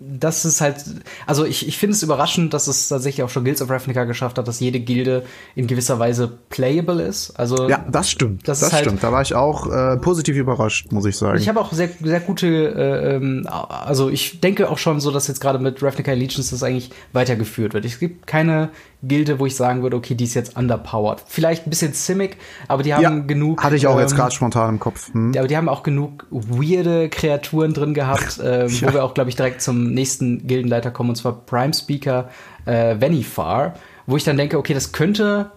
das 0.04 0.46
ist 0.46 0.62
halt, 0.62 0.84
also 1.28 1.46
ich, 1.46 1.68
ich 1.68 1.78
finde 1.78 1.96
es 1.96 2.02
überraschend, 2.02 2.54
dass 2.54 2.68
es 2.68 2.88
tatsächlich 2.88 3.24
auch 3.24 3.30
schon 3.30 3.44
Guilds 3.44 3.62
of 3.62 3.70
Ravnica 3.70 4.06
geschafft 4.06 4.38
hat, 4.38 4.48
dass 4.48 4.60
jede 4.60 4.80
Gilde 4.80 5.24
in 5.56 5.68
gewisser 5.68 6.00
Weise 6.00 6.32
playable 6.50 7.02
ist. 7.04 7.32
Also 7.32 7.70
ja, 7.70 7.86
das 7.90 8.10
stimmt. 8.10 8.48
Das, 8.48 8.62
das 8.62 8.74
halt, 8.74 8.86
stimmt. 8.86 9.04
Da 9.04 9.12
war 9.12 9.22
ich 9.22 9.36
auch 9.36 9.72
äh, 9.72 9.98
positiv 9.98 10.36
überrascht, 10.36 10.92
muss 10.92 11.06
ich 11.06 11.18
sagen. 11.18 11.38
Ich 11.38 11.48
habe 11.48 11.60
auch 11.60 11.72
sehr, 11.72 11.90
sehr 12.02 12.20
gute, 12.20 12.48
äh, 12.48 13.16
ähm, 13.16 13.48
also 13.48 14.10
ich 14.10 14.42
denke 14.42 14.70
auch 14.70 14.78
schon 14.78 15.00
so, 15.00 15.12
dass 15.12 15.28
jetzt 15.28 15.40
gerade 15.40 15.60
mit 15.60 15.84
Ravnica 15.84 16.12
Allegiance 16.12 16.52
das 16.52 16.64
eigentlich 16.64 16.92
weitergeführt 17.14 17.74
wird. 17.74 17.86
Es 17.86 18.00
gibt 18.00 18.26
keine 18.26 18.70
Gilde, 19.04 19.40
wo 19.40 19.46
ich 19.46 19.56
sagen 19.56 19.82
würde, 19.82 19.98
okay, 19.98 20.14
die 20.14 20.26
ist 20.26 20.36
jetzt 20.36 20.56
underpowered. 20.56 21.24
Vielleicht 21.26 21.66
ein 21.66 21.70
bisschen 21.72 21.94
Simic, 21.94 22.38
aber 22.68 22.84
die 22.84 22.94
haben 22.94 23.02
ja, 23.02 23.10
genug. 23.10 23.64
Hatte 23.64 23.76
ich 23.76 23.88
auch 23.88 23.96
ähm, 23.96 24.02
jetzt 24.02 24.16
gerade 24.16 24.32
spontan 24.32 24.76
im 24.76 24.80
Kopf. 24.80 25.12
Hm. 25.14 25.34
Aber 25.38 25.48
die 25.48 25.58
haben 25.58 25.70
auch 25.70 25.82
genug 25.82 26.28
weirde 26.30 27.10
Kreaturen 27.10 27.74
drin 27.74 27.94
gehabt, 27.94 28.40
ähm, 28.44 28.68
ja. 28.68 28.88
wo 28.88 28.94
wir 28.94 29.04
auch, 29.04 29.14
glaube 29.14 29.30
ich, 29.30 29.36
direkt 29.36 29.62
zum 29.62 29.91
nächsten 29.94 30.48
Gildenleiter 30.48 30.92
kommen, 30.92 31.10
und 31.10 31.16
zwar 31.16 31.46
Prime 31.46 31.74
Speaker 31.74 32.30
äh, 32.66 32.96
Vanifar, 33.00 33.76
wo 34.08 34.18
ich 34.18 34.24
dann 34.24 34.38
denke, 34.38 34.58
okay, 34.58 34.74
das 34.74 34.92
könnte 34.92 35.52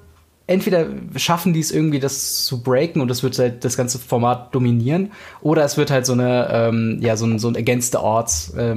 entweder 0.46 0.86
schaffen 1.16 1.54
die 1.54 1.60
es 1.60 1.72
irgendwie, 1.72 2.00
das 2.00 2.44
zu 2.44 2.62
breaken 2.62 3.00
und 3.00 3.08
das 3.08 3.22
wird 3.22 3.38
halt 3.38 3.64
das 3.64 3.76
ganze 3.76 3.98
Format 3.98 4.54
dominieren, 4.54 5.12
oder 5.40 5.64
es 5.64 5.76
wird 5.76 5.90
halt 5.90 6.06
so 6.06 6.12
eine, 6.12 6.48
ähm, 6.52 6.98
ja, 7.00 7.16
so 7.16 7.26
ein, 7.26 7.38
so 7.38 7.48
ein 7.48 7.56
Against 7.56 7.92
the 7.92 7.98
Odds 7.98 8.54
äh, 8.56 8.74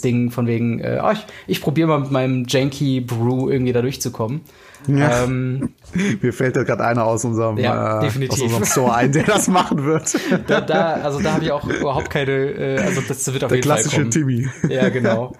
Ding 0.00 0.30
von 0.30 0.46
wegen, 0.46 0.80
äh, 0.80 1.00
oh, 1.02 1.10
ich, 1.10 1.26
ich 1.46 1.60
probiere 1.60 1.88
mal 1.88 2.00
mit 2.00 2.10
meinem 2.10 2.44
Janky 2.46 3.00
Brew 3.00 3.50
irgendwie 3.50 3.72
da 3.72 3.82
durchzukommen. 3.82 4.42
Ja. 4.86 5.24
Ähm, 5.24 5.74
Mir 6.20 6.32
fällt 6.32 6.56
da 6.56 6.62
gerade 6.62 6.84
einer 6.84 7.04
aus 7.04 7.24
unserem, 7.24 7.58
ja, 7.58 8.02
äh, 8.02 8.28
aus 8.28 8.40
unserem 8.40 8.64
Store 8.64 8.94
ein, 8.94 9.12
der 9.12 9.24
das 9.24 9.48
machen 9.48 9.84
wird. 9.84 10.14
Da, 10.46 10.60
da 10.60 10.94
also 10.94 11.20
da 11.20 11.32
habe 11.32 11.44
ich 11.44 11.52
auch 11.52 11.66
überhaupt 11.66 12.10
keine, 12.10 12.32
äh, 12.32 12.78
also 12.78 13.00
das 13.06 13.30
wird 13.32 13.44
auf 13.44 13.48
der 13.48 13.56
jeden 13.56 13.68
Fall 13.68 13.84
kommen. 13.84 14.10
Timmy. 14.10 14.48
Ja, 14.68 14.88
genau. 14.88 15.34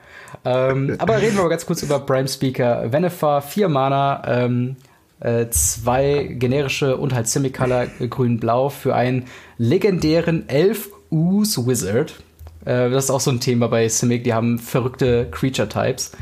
ähm, 0.44 0.96
aber 0.98 1.20
reden 1.20 1.36
wir 1.36 1.42
mal 1.42 1.48
ganz 1.48 1.66
kurz 1.66 1.82
über 1.82 2.00
Prime 2.00 2.28
Speaker. 2.28 2.92
Venefa, 2.92 3.40
vier 3.40 3.68
Mana, 3.68 4.22
ähm, 4.26 4.76
äh, 5.20 5.48
zwei 5.50 6.28
generische 6.30 6.96
und 6.96 7.14
halt 7.14 7.28
Semicolor 7.28 7.86
grün-blau 8.08 8.68
für 8.68 8.94
einen 8.94 9.24
legendären 9.58 10.48
Elf 10.48 10.90
Ooze 11.10 11.66
Wizard. 11.66 12.14
Äh, 12.64 12.90
das 12.90 13.04
ist 13.04 13.10
auch 13.10 13.20
so 13.20 13.30
ein 13.30 13.40
Thema 13.40 13.68
bei 13.68 13.88
Simic, 13.88 14.24
die 14.24 14.34
haben 14.34 14.58
verrückte 14.58 15.28
Creature-Types. 15.30 16.12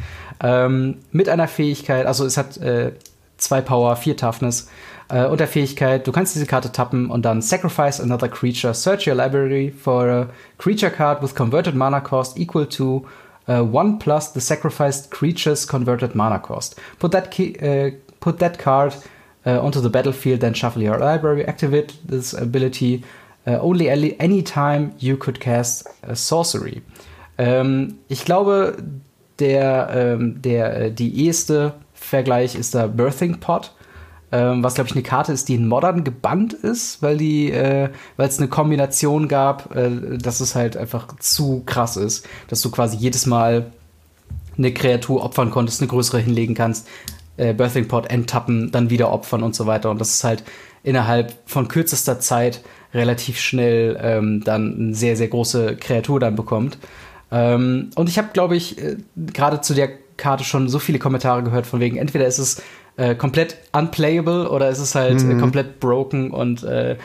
Ähm, 0.40 0.98
mit 1.12 1.28
einer 1.28 1.48
Fähigkeit, 1.48 2.06
also 2.06 2.24
es 2.24 2.36
hat 2.36 2.56
äh, 2.58 2.92
zwei 3.38 3.60
Power, 3.60 3.96
vier 3.96 4.16
Toughness 4.16 4.68
äh, 5.08 5.24
und 5.26 5.40
der 5.40 5.48
Fähigkeit, 5.48 6.06
du 6.06 6.12
kannst 6.12 6.34
diese 6.34 6.46
Karte 6.46 6.72
tappen 6.72 7.10
und 7.10 7.22
dann 7.22 7.42
Sacrifice 7.42 8.00
another 8.00 8.28
creature, 8.28 8.74
search 8.74 9.06
your 9.06 9.14
library 9.14 9.72
for 9.72 10.08
a 10.08 10.28
creature 10.58 10.90
card 10.90 11.22
with 11.22 11.34
converted 11.34 11.74
mana 11.74 12.00
cost 12.00 12.38
equal 12.38 12.66
to 12.66 13.06
uh, 13.48 13.60
one 13.60 13.98
plus 13.98 14.32
the 14.32 14.40
sacrificed 14.40 15.10
creature's 15.10 15.66
converted 15.66 16.14
mana 16.14 16.38
cost. 16.38 16.76
Put 16.98 17.12
that 17.12 17.30
key, 17.30 17.56
uh, 17.60 17.92
put 18.20 18.38
that 18.38 18.58
card 18.58 18.94
uh, 19.46 19.60
onto 19.60 19.80
the 19.80 19.88
battlefield, 19.88 20.40
then 20.40 20.54
shuffle 20.54 20.82
your 20.82 20.98
library, 20.98 21.44
activate 21.46 21.94
this 22.04 22.34
ability 22.34 23.04
only 23.48 23.88
any 23.88 24.42
time 24.42 24.92
you 24.98 25.16
could 25.16 25.38
cast 25.38 25.86
a 26.02 26.16
sorcery. 26.16 26.82
Ähm, 27.38 27.98
ich 28.08 28.24
glaube, 28.24 28.76
der, 29.38 29.90
ähm, 29.92 30.42
der, 30.42 30.76
äh, 30.76 30.92
die 30.92 31.24
eheste 31.26 31.74
Vergleich 31.94 32.54
ist 32.54 32.74
der 32.74 32.88
Birthing 32.88 33.40
Pot. 33.40 33.72
Ähm, 34.32 34.62
was 34.64 34.74
glaube 34.74 34.88
ich 34.88 34.94
eine 34.94 35.04
Karte 35.04 35.32
ist, 35.32 35.48
die 35.48 35.54
in 35.54 35.68
Modern 35.68 36.02
gebannt 36.02 36.52
ist, 36.52 37.00
weil 37.00 37.16
die, 37.16 37.52
äh, 37.52 37.90
weil 38.16 38.28
es 38.28 38.38
eine 38.38 38.48
Kombination 38.48 39.28
gab, 39.28 39.74
äh, 39.76 40.18
dass 40.18 40.40
es 40.40 40.56
halt 40.56 40.76
einfach 40.76 41.06
zu 41.20 41.62
krass 41.64 41.96
ist, 41.96 42.26
dass 42.48 42.60
du 42.60 42.70
quasi 42.70 42.96
jedes 42.96 43.26
Mal 43.26 43.70
eine 44.58 44.72
Kreatur 44.72 45.22
opfern 45.22 45.50
konntest, 45.50 45.80
eine 45.80 45.88
größere 45.88 46.18
hinlegen 46.18 46.54
kannst, 46.54 46.88
äh, 47.36 47.54
Birthing 47.54 47.88
Pod 47.88 48.10
enttappen, 48.10 48.72
dann 48.72 48.90
wieder 48.90 49.12
opfern 49.12 49.42
und 49.42 49.54
so 49.54 49.66
weiter. 49.66 49.90
Und 49.90 50.00
das 50.00 50.14
ist 50.14 50.24
halt 50.24 50.42
innerhalb 50.82 51.34
von 51.46 51.68
kürzester 51.68 52.18
Zeit 52.20 52.62
relativ 52.94 53.38
schnell 53.38 53.98
ähm, 54.00 54.42
dann 54.44 54.76
eine 54.76 54.94
sehr, 54.94 55.16
sehr 55.16 55.28
große 55.28 55.76
Kreatur 55.76 56.20
dann 56.20 56.36
bekommt. 56.36 56.78
Ähm, 57.30 57.90
und 57.96 58.08
ich 58.08 58.18
habe, 58.18 58.28
glaube 58.32 58.56
ich, 58.56 58.78
äh, 58.78 58.96
gerade 59.16 59.60
zu 59.60 59.74
der 59.74 59.90
Karte 60.16 60.44
schon 60.44 60.68
so 60.68 60.78
viele 60.78 60.98
Kommentare 60.98 61.42
gehört, 61.42 61.66
von 61.66 61.80
wegen, 61.80 61.96
entweder 61.96 62.26
ist 62.26 62.38
es 62.38 62.62
äh, 62.96 63.14
komplett 63.14 63.56
unplayable 63.72 64.50
oder 64.50 64.70
ist 64.70 64.78
es 64.78 64.94
halt 64.94 65.20
äh, 65.20 65.24
mhm. 65.24 65.38
äh, 65.38 65.40
komplett 65.40 65.80
broken 65.80 66.30
und 66.30 66.62
äh, 66.62 66.96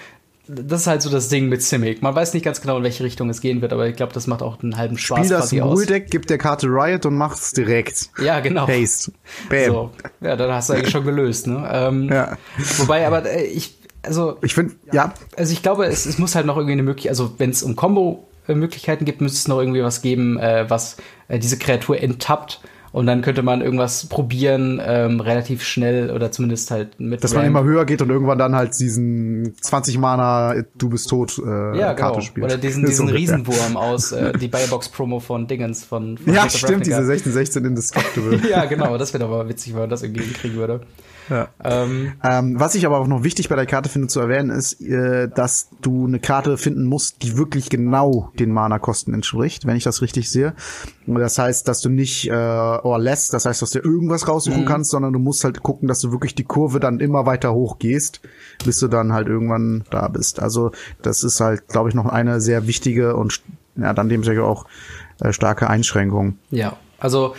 das 0.47 0.81
ist 0.81 0.87
halt 0.87 1.01
so 1.01 1.09
das 1.09 1.29
Ding 1.29 1.47
mit 1.47 1.61
Simic. 1.61 2.01
Man 2.01 2.13
weiß 2.13 2.33
nicht 2.33 2.43
ganz 2.43 2.61
genau, 2.61 2.77
in 2.77 2.83
welche 2.83 3.03
Richtung 3.03 3.29
es 3.29 3.41
gehen 3.41 3.61
wird, 3.61 3.71
aber 3.71 3.87
ich 3.87 3.95
glaube, 3.95 4.11
das 4.13 4.27
macht 4.27 4.41
auch 4.41 4.61
einen 4.61 4.75
halben 4.75 4.97
Spaß 4.97 5.19
Spiel 5.19 5.29
das 5.29 5.53
Rule-Deck, 5.53 6.07
gib 6.09 6.27
der 6.27 6.37
Karte 6.37 6.67
Riot 6.67 7.05
und 7.05 7.15
mach's 7.15 7.53
direkt. 7.53 8.09
Ja, 8.21 8.39
genau. 8.41 8.67
Haste. 8.67 9.13
Bam. 9.49 9.65
So. 9.65 9.91
Ja, 10.19 10.35
dann 10.35 10.51
hast 10.51 10.69
du 10.69 10.73
eigentlich 10.73 10.89
schon 10.89 11.05
gelöst, 11.05 11.47
ne? 11.47 11.69
Ähm, 11.71 12.09
ja. 12.11 12.37
Wobei, 12.79 13.07
aber 13.07 13.25
äh, 13.25 13.45
ich, 13.45 13.77
also. 14.01 14.37
Ich 14.41 14.53
finde, 14.53 14.75
ja. 14.91 15.13
Also 15.37 15.53
ich 15.53 15.61
glaube, 15.61 15.85
es, 15.85 16.05
es 16.05 16.17
muss 16.17 16.35
halt 16.35 16.45
noch 16.45 16.57
irgendwie 16.57 16.73
eine 16.73 16.83
Möglichkeit, 16.83 17.11
also 17.11 17.33
wenn 17.37 17.51
es 17.51 17.63
um 17.63 17.75
Combo 17.75 18.27
Möglichkeiten 18.55 19.05
gibt, 19.05 19.21
müsste 19.21 19.37
es 19.37 19.47
noch 19.47 19.59
irgendwie 19.59 19.83
was 19.83 20.01
geben, 20.01 20.37
äh, 20.39 20.69
was 20.69 20.97
äh, 21.27 21.39
diese 21.39 21.57
Kreatur 21.57 22.01
enttappt 22.01 22.61
Und 22.93 23.05
dann 23.05 23.21
könnte 23.21 23.41
man 23.41 23.61
irgendwas 23.61 24.07
probieren, 24.07 24.81
ähm, 24.83 25.21
relativ 25.21 25.63
schnell 25.63 26.11
oder 26.11 26.29
zumindest 26.31 26.71
halt 26.71 26.99
mit. 26.99 27.23
Dass 27.23 27.33
man 27.33 27.45
immer 27.45 27.63
höher 27.63 27.85
geht 27.85 28.01
und 28.01 28.09
irgendwann 28.09 28.37
dann 28.37 28.53
halt 28.53 28.77
diesen 28.77 29.55
20 29.61 29.97
Mana, 29.97 30.55
du 30.77 30.89
bist 30.89 31.09
tot, 31.09 31.39
äh, 31.39 31.77
ja, 31.77 31.93
Karte 31.93 32.15
genau. 32.15 32.19
spielt. 32.19 32.45
Oder 32.45 32.57
diesen, 32.57 32.85
diesen 32.87 33.07
Riesenwurm 33.07 33.77
aus 33.77 34.11
äh, 34.11 34.33
die 34.33 34.49
Buybox-Promo 34.49 35.21
von 35.21 35.47
Dingens 35.47 35.85
von, 35.85 36.17
von 36.17 36.33
Ja, 36.33 36.45
of 36.45 36.51
stimmt, 36.51 36.85
diese 36.85 36.97
Ravnica. 36.97 37.13
16, 37.13 37.31
16 37.31 37.65
Indestructible. 37.65 38.41
Ja, 38.49 38.65
genau, 38.65 38.97
das 38.97 39.13
wäre 39.13 39.23
doch 39.23 39.29
mal 39.29 39.47
witzig, 39.47 39.73
wenn 39.73 39.81
man 39.81 39.89
das 39.89 40.03
irgendwie 40.03 40.23
hinkriegen 40.23 40.57
würde. 40.57 40.81
Ja. 41.29 41.49
Ähm, 41.63 42.13
Ähm, 42.23 42.59
was 42.59 42.75
ich 42.75 42.85
aber 42.85 42.99
auch 42.99 43.07
noch 43.07 43.23
wichtig 43.23 43.49
bei 43.49 43.55
der 43.55 43.65
Karte 43.65 43.89
finde 43.89 44.07
zu 44.07 44.19
erwähnen, 44.19 44.49
ist, 44.49 44.81
äh, 44.81 45.27
dass 45.29 45.69
du 45.81 46.05
eine 46.05 46.19
Karte 46.19 46.57
finden 46.57 46.85
musst, 46.85 47.23
die 47.23 47.37
wirklich 47.37 47.69
genau 47.69 48.31
den 48.39 48.51
Mana-Kosten 48.51 49.13
entspricht, 49.13 49.65
wenn 49.65 49.75
ich 49.75 49.83
das 49.83 50.01
richtig 50.01 50.29
sehe. 50.29 50.53
Das 51.05 51.37
heißt, 51.37 51.67
dass 51.67 51.81
du 51.81 51.89
nicht 51.89 52.29
äh, 52.29 52.33
or 52.33 52.99
less, 52.99 53.29
das 53.29 53.45
heißt, 53.45 53.61
dass 53.61 53.71
du 53.71 53.79
irgendwas 53.79 54.27
raussuchen 54.27 54.65
kannst, 54.65 54.91
sondern 54.91 55.13
du 55.13 55.19
musst 55.19 55.43
halt 55.43 55.63
gucken, 55.63 55.87
dass 55.87 55.99
du 55.99 56.11
wirklich 56.11 56.35
die 56.35 56.43
Kurve 56.43 56.79
dann 56.79 56.99
immer 56.99 57.25
weiter 57.25 57.53
hoch 57.53 57.79
gehst, 57.79 58.21
bis 58.63 58.79
du 58.79 58.87
dann 58.87 59.13
halt 59.13 59.27
irgendwann 59.27 59.83
da 59.89 60.07
bist. 60.07 60.41
Also 60.41 60.71
das 61.01 61.23
ist 61.23 61.39
halt, 61.39 61.67
glaube 61.67 61.89
ich, 61.89 61.95
noch 61.95 62.05
eine 62.05 62.39
sehr 62.39 62.67
wichtige 62.67 63.15
und 63.15 63.41
ja, 63.75 63.93
dann 63.93 64.09
dementsprechend 64.09 64.43
auch 64.43 64.65
äh, 65.21 65.33
starke 65.33 65.69
Einschränkung. 65.69 66.37
Ja, 66.49 66.77
also 66.99 67.35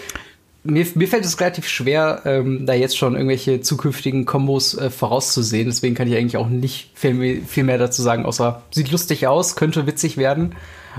mir, 0.64 0.86
mir 0.94 1.08
fällt 1.08 1.24
es 1.24 1.40
relativ 1.40 1.66
schwer, 1.68 2.22
ähm, 2.24 2.66
da 2.66 2.72
jetzt 2.74 2.96
schon 2.96 3.14
irgendwelche 3.14 3.60
zukünftigen 3.60 4.24
Kombos 4.26 4.74
äh, 4.76 4.90
vorauszusehen. 4.90 5.66
Deswegen 5.66 5.94
kann 5.94 6.08
ich 6.08 6.16
eigentlich 6.16 6.36
auch 6.36 6.48
nicht 6.48 6.90
viel, 6.94 7.14
mehr- 7.14 7.42
viel 7.46 7.64
mehr 7.64 7.78
dazu 7.78 8.02
sagen, 8.02 8.24
außer 8.26 8.62
sieht 8.70 8.90
lustig 8.90 9.26
aus, 9.26 9.56
könnte 9.56 9.86
witzig 9.86 10.16
werden. 10.16 10.54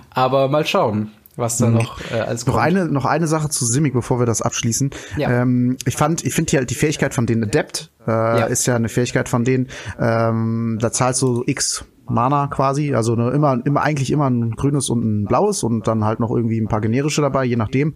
Aber 0.09 0.47
mal 0.49 0.66
schauen, 0.66 1.11
was 1.36 1.57
da 1.57 1.70
noch 1.70 1.99
äh, 2.11 2.16
als. 2.20 2.45
Noch 2.45 2.57
eine, 2.57 2.86
noch 2.86 3.05
eine 3.05 3.28
Sache 3.28 3.49
zu 3.49 3.66
Simic, 3.66 3.93
bevor 3.93 4.20
wir 4.20 4.26
das 4.26 4.41
abschließen. 4.41 4.91
Ja. 5.18 5.41
Ähm, 5.41 5.78
ich 5.86 5.95
fand, 5.95 6.24
ich 6.26 6.34
finde 6.34 6.51
hier 6.51 6.59
halt 6.59 6.70
die 6.70 6.76
Fähigkeit 6.76 7.14
von 7.14 7.26
denen 7.26 7.43
Adept, 7.43 7.89
äh, 8.07 8.11
Ja. 8.11 8.45
ist 8.45 8.66
ja 8.66 8.76
eine 8.76 8.89
Fähigkeit 8.89 9.30
von 9.30 9.43
denen, 9.45 9.70
ähm, 9.99 10.78
da 10.82 10.91
zahlst 10.91 11.22
du 11.22 11.43
X 11.45 11.86
Mana 12.06 12.47
quasi, 12.47 12.93
also 12.93 13.14
eine, 13.14 13.32
immer, 13.32 13.66
immer, 13.66 13.82
eigentlich 13.82 14.12
immer 14.12 14.30
ein 14.30 14.51
grünes 14.51 14.89
und 14.89 15.04
ein 15.04 15.26
blaues 15.26 15.64
und 15.64 15.88
dann 15.88 16.04
halt 16.04 16.20
noch 16.20 16.32
irgendwie 16.32 16.60
ein 16.60 16.68
paar 16.68 16.82
generische 16.82 17.22
dabei, 17.22 17.45
je 17.45 17.56
nachdem. 17.56 17.95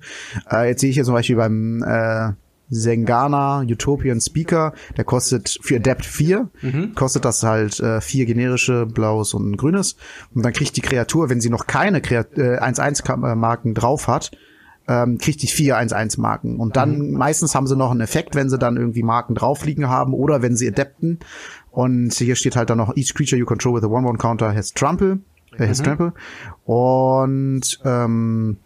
Äh, 0.52 0.70
jetzt 0.70 0.82
sehe 0.82 0.90
ich 0.90 0.96
hier 0.96 1.04
zum 1.04 1.14
Beispiel 1.14 1.36
beim, 1.36 1.84
äh, 1.84 2.34
Zengana 2.70 3.62
Utopian 3.62 4.20
Speaker, 4.20 4.74
der 4.98 5.06
kostet 5.06 5.58
für 5.62 5.78
Adept 5.78 6.06
4, 6.06 6.50
kostet 6.96 7.26
das 7.26 7.44
halt 7.44 7.80
äh, 7.80 8.02
vier 8.02 8.26
generische, 8.26 8.86
blaues 8.86 9.34
und 9.34 9.52
ein 9.52 9.58
grünes. 9.58 9.96
Und 10.34 10.44
dann 10.44 10.54
kriegt 10.54 10.76
die 10.76 10.82
Kreatur, 10.82 11.30
wenn 11.30 11.42
sie 11.42 11.50
noch 11.50 11.68
keine 11.68 12.02
Kreat 12.02 12.38
äh, 12.38 12.60
1-1-Marken 12.60 13.74
drauf 13.74 14.08
hat, 14.08 14.32
ähm, 14.88 15.18
kriegt 15.18 15.42
die 15.42 15.48
vier 15.48 15.78
1-1-Marken. 15.78 16.58
Und 16.58 16.76
dann 16.78 17.12
meistens 17.12 17.56
haben 17.56 17.68
sie 17.68 17.76
noch 17.76 17.92
einen 17.92 18.02
Effekt, 18.02 18.36
wenn 18.36 18.50
sie 18.50 18.58
dann 18.58 18.78
irgendwie 18.78 19.04
Marken 19.04 19.36
drauf 19.36 19.66
liegen 19.66 19.90
haben 19.90 20.14
oder 20.14 20.42
wenn 20.42 20.56
sie 20.56 20.68
adapten. 20.68 21.20
Und 21.78 22.12
hier 22.12 22.36
steht 22.36 22.56
halt 22.56 22.72
dann 22.72 22.80
noch, 22.80 22.98
each 22.98 23.14
creature 23.14 23.38
you 23.38 23.46
control 23.46 23.76
with 23.76 23.84
a 23.84 23.86
1-1 23.86 24.18
counter 24.18 24.52
has 24.52 24.74
trample, 24.74 25.20
äh, 25.60 25.68
has 25.68 25.78
trample. 25.78 26.12
Und 26.66 27.80
ähm, 27.86 28.58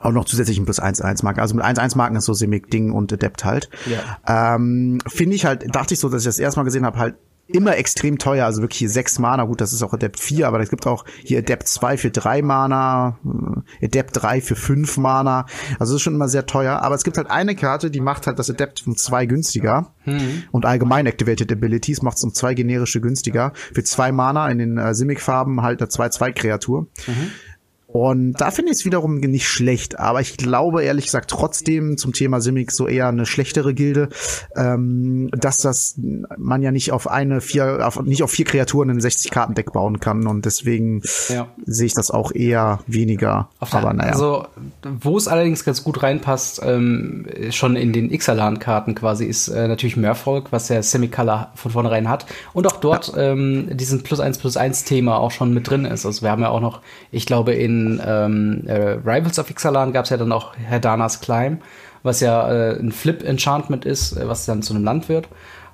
auch 0.00 0.12
noch 0.12 0.24
zusätzlich 0.24 0.56
ein 0.56 0.64
plus 0.64 0.80
1-1 0.80 1.24
Marken. 1.24 1.40
Also 1.40 1.54
mit 1.54 1.62
1-1 1.62 1.94
Marken 1.94 2.16
ist 2.16 2.24
so 2.24 2.32
Simic 2.32 2.70
Ding 2.70 2.90
und 2.90 3.12
Adept 3.12 3.44
halt. 3.44 3.68
Ja. 3.84 4.54
Ähm, 4.54 4.96
Finde 5.06 5.36
ich 5.36 5.44
halt, 5.44 5.66
dachte 5.76 5.92
ich 5.92 6.00
so, 6.00 6.08
dass 6.08 6.22
ich 6.22 6.26
das 6.26 6.38
erste 6.38 6.58
Mal 6.58 6.64
gesehen 6.64 6.86
habe, 6.86 6.96
halt 6.96 7.16
immer 7.46 7.76
extrem 7.76 8.18
teuer. 8.18 8.46
Also 8.46 8.62
wirklich 8.62 8.78
hier 8.78 8.90
6 8.90 9.18
Mana. 9.18 9.44
Gut, 9.44 9.60
das 9.60 9.72
ist 9.72 9.82
auch 9.82 9.92
Adept 9.92 10.18
4, 10.18 10.46
aber 10.46 10.60
es 10.60 10.70
gibt 10.70 10.86
auch 10.86 11.04
hier 11.22 11.38
Adept 11.38 11.68
2 11.68 11.96
für 11.96 12.10
3 12.10 12.42
Mana, 12.42 13.18
äh, 13.80 13.86
Adept 13.86 14.22
3 14.22 14.40
für 14.40 14.56
5 14.56 14.96
Mana. 14.96 15.46
Also 15.78 15.92
das 15.92 15.96
ist 15.96 16.02
schon 16.02 16.14
immer 16.14 16.28
sehr 16.28 16.46
teuer. 16.46 16.80
Aber 16.80 16.94
es 16.94 17.04
gibt 17.04 17.16
halt 17.16 17.30
eine 17.30 17.54
Karte, 17.54 17.90
die 17.90 18.00
macht 18.00 18.26
halt 18.26 18.38
das 18.38 18.50
Adept 18.50 18.86
um 18.86 18.96
2 18.96 19.26
günstiger. 19.26 19.92
Und 20.50 20.66
allgemein 20.66 21.06
Activated 21.06 21.52
Abilities 21.52 22.02
macht 22.02 22.16
es 22.16 22.24
um 22.24 22.32
2 22.34 22.54
generische 22.54 23.00
günstiger. 23.00 23.52
Für 23.54 23.84
2 23.84 24.12
Mana 24.12 24.48
in 24.48 24.58
den 24.58 24.78
äh, 24.78 24.94
Simic-Farben 24.94 25.62
halt 25.62 25.80
eine 25.80 25.88
2-2-Kreatur. 25.90 26.86
Und 27.92 28.40
da 28.40 28.50
finde 28.50 28.72
ich 28.72 28.78
es 28.78 28.84
wiederum 28.86 29.16
nicht 29.16 29.46
schlecht, 29.46 29.98
aber 29.98 30.22
ich 30.22 30.38
glaube 30.38 30.82
ehrlich 30.82 31.04
gesagt 31.04 31.28
trotzdem 31.30 31.98
zum 31.98 32.14
Thema 32.14 32.40
Simic 32.40 32.72
so 32.72 32.88
eher 32.88 33.08
eine 33.08 33.26
schlechtere 33.26 33.74
Gilde, 33.74 34.08
ähm, 34.56 35.28
dass 35.32 35.58
das 35.58 35.98
man 36.38 36.62
ja 36.62 36.70
nicht 36.72 36.90
auf 36.92 37.06
eine 37.06 37.42
vier, 37.42 37.86
auf, 37.86 38.00
nicht 38.02 38.22
auf 38.22 38.30
vier 38.30 38.46
Kreaturen 38.46 38.88
in 38.88 39.00
60 39.00 39.30
Karten 39.30 39.54
Deck 39.54 39.72
bauen 39.72 40.00
kann 40.00 40.26
und 40.26 40.46
deswegen 40.46 41.02
Ja. 41.28 41.48
sehe 41.66 41.86
ich 41.86 41.94
das 41.94 42.10
auch 42.10 42.32
eher 42.32 42.80
weniger. 42.86 43.50
Auf 43.60 43.74
aber 43.74 43.92
naja. 43.92 44.12
Also, 44.12 44.46
wo 44.82 45.18
es 45.18 45.28
allerdings 45.28 45.62
ganz 45.64 45.84
gut 45.84 46.02
reinpasst, 46.02 46.62
ähm, 46.64 47.26
schon 47.50 47.76
in 47.76 47.92
den 47.92 48.10
Ixalan-Karten 48.10 48.94
quasi, 48.94 49.26
ist 49.26 49.48
äh, 49.48 49.68
natürlich 49.68 49.98
Merfolk, 49.98 50.46
was 50.50 50.68
der 50.68 50.82
Semicolor 50.82 51.52
von 51.56 51.72
vornherein 51.72 52.08
hat. 52.08 52.24
Und 52.54 52.66
auch 52.66 52.76
dort 52.76 53.12
ähm, 53.18 53.68
diesen 53.76 54.02
Plus 54.02 54.20
1 54.20 54.38
Plus 54.38 54.56
1 54.56 54.84
Thema 54.84 55.18
auch 55.18 55.30
schon 55.30 55.52
mit 55.52 55.68
drin 55.68 55.84
ist. 55.84 56.06
Also 56.06 56.22
wir 56.22 56.30
haben 56.30 56.40
ja 56.42 56.48
auch 56.48 56.60
noch, 56.60 56.80
ich 57.10 57.26
glaube, 57.26 57.52
in 57.52 57.81
ähm, 58.04 58.62
äh, 58.66 58.98
Rivals 59.04 59.38
of 59.38 59.50
Ixalan 59.50 59.92
gab 59.92 60.04
es 60.04 60.10
ja 60.10 60.16
dann 60.16 60.32
auch 60.32 60.56
Herdanas 60.56 61.20
Climb, 61.20 61.62
was 62.02 62.20
ja 62.20 62.50
äh, 62.50 62.78
ein 62.78 62.92
Flip-Enchantment 62.92 63.84
ist, 63.84 64.16
äh, 64.16 64.28
was 64.28 64.46
dann 64.46 64.62
zu 64.62 64.74
einem 64.74 64.84
Land 64.84 65.08
wird. 65.08 65.28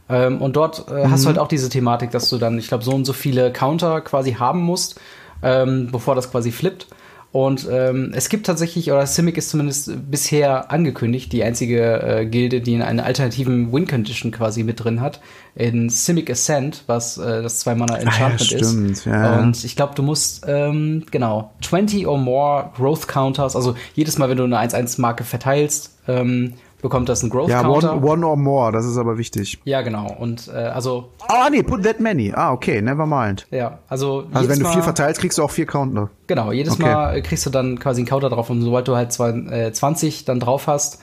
Ähm, 0.08 0.40
und 0.40 0.56
dort 0.56 0.88
äh, 0.90 1.06
hast 1.08 1.24
du 1.24 1.28
halt 1.28 1.38
auch 1.38 1.48
diese 1.48 1.68
Thematik, 1.68 2.10
dass 2.10 2.30
du 2.30 2.38
dann, 2.38 2.58
ich 2.58 2.68
glaube, 2.68 2.84
so 2.84 2.92
und 2.92 3.04
so 3.04 3.12
viele 3.12 3.52
Counter 3.52 4.00
quasi 4.00 4.32
haben 4.34 4.60
musst, 4.60 5.00
ähm, 5.42 5.90
bevor 5.92 6.14
das 6.14 6.30
quasi 6.30 6.50
flippt. 6.50 6.86
Und 7.30 7.68
ähm, 7.70 8.12
es 8.14 8.30
gibt 8.30 8.46
tatsächlich, 8.46 8.90
oder 8.90 9.06
Simic 9.06 9.36
ist 9.36 9.50
zumindest 9.50 10.10
bisher 10.10 10.70
angekündigt, 10.70 11.30
die 11.32 11.44
einzige 11.44 12.02
äh, 12.02 12.26
Gilde, 12.26 12.62
die 12.62 12.72
in 12.72 12.80
einer 12.80 13.04
alternativen 13.04 13.70
Win-Condition 13.70 14.32
quasi 14.32 14.62
mit 14.62 14.82
drin 14.82 15.02
hat, 15.02 15.20
in 15.54 15.90
Simic 15.90 16.30
Ascent, 16.30 16.84
was 16.86 17.18
äh, 17.18 17.42
das 17.42 17.60
zwei-Mana 17.60 17.98
Enchantment 17.98 18.40
stimmt, 18.40 18.90
ist. 18.92 19.04
ja, 19.04 19.12
ja. 19.12 19.40
Und 19.40 19.62
ich 19.62 19.76
glaube, 19.76 19.94
du 19.94 20.02
musst, 20.02 20.46
ähm, 20.48 21.04
genau, 21.10 21.52
20 21.60 22.06
or 22.06 22.16
more 22.16 22.70
Growth 22.74 23.08
Counters, 23.08 23.54
also 23.54 23.74
jedes 23.94 24.16
Mal, 24.16 24.30
wenn 24.30 24.38
du 24.38 24.44
eine 24.44 24.58
1-1-Marke 24.58 25.24
verteilst, 25.24 25.98
ähm, 26.08 26.54
bekommt 26.82 27.08
das 27.08 27.22
einen 27.22 27.30
Growth 27.30 27.48
ja, 27.50 27.62
Counter. 27.62 27.96
one, 27.96 28.06
one 28.06 28.26
or 28.26 28.36
more, 28.36 28.72
das 28.72 28.86
ist 28.86 28.96
aber 28.96 29.18
wichtig. 29.18 29.58
Ja, 29.64 29.82
genau. 29.82 30.14
Und 30.18 30.48
äh, 30.48 30.52
also, 30.56 31.08
Ah, 31.26 31.48
nee, 31.50 31.62
put 31.62 31.82
that 31.84 32.00
many. 32.00 32.32
Ah, 32.34 32.52
okay, 32.52 32.80
never 32.80 33.06
mind. 33.06 33.46
ja, 33.50 33.78
also. 33.88 34.24
Also 34.32 34.48
wenn 34.48 34.58
du 34.60 34.66
vier 34.66 34.82
verteilst, 34.82 35.20
kriegst 35.20 35.38
du 35.38 35.42
auch 35.42 35.50
vier 35.50 35.66
Counter. 35.66 36.10
Genau, 36.26 36.52
jedes 36.52 36.74
Okay. 36.74 36.82
Mal 36.82 37.16
äh, 37.16 37.20
kriegst 37.22 37.44
du 37.46 37.50
dann 37.50 37.78
quasi 37.78 38.00
einen 38.00 38.08
Counter 38.08 38.28
drauf 38.30 38.50
und 38.50 38.62
sobald 38.62 38.86
du 38.88 38.94
halt 38.96 39.12
zwei, 39.12 39.30
äh, 39.30 39.72
20 39.72 40.24
dann 40.24 40.40
drauf 40.40 40.66
hast, 40.66 41.00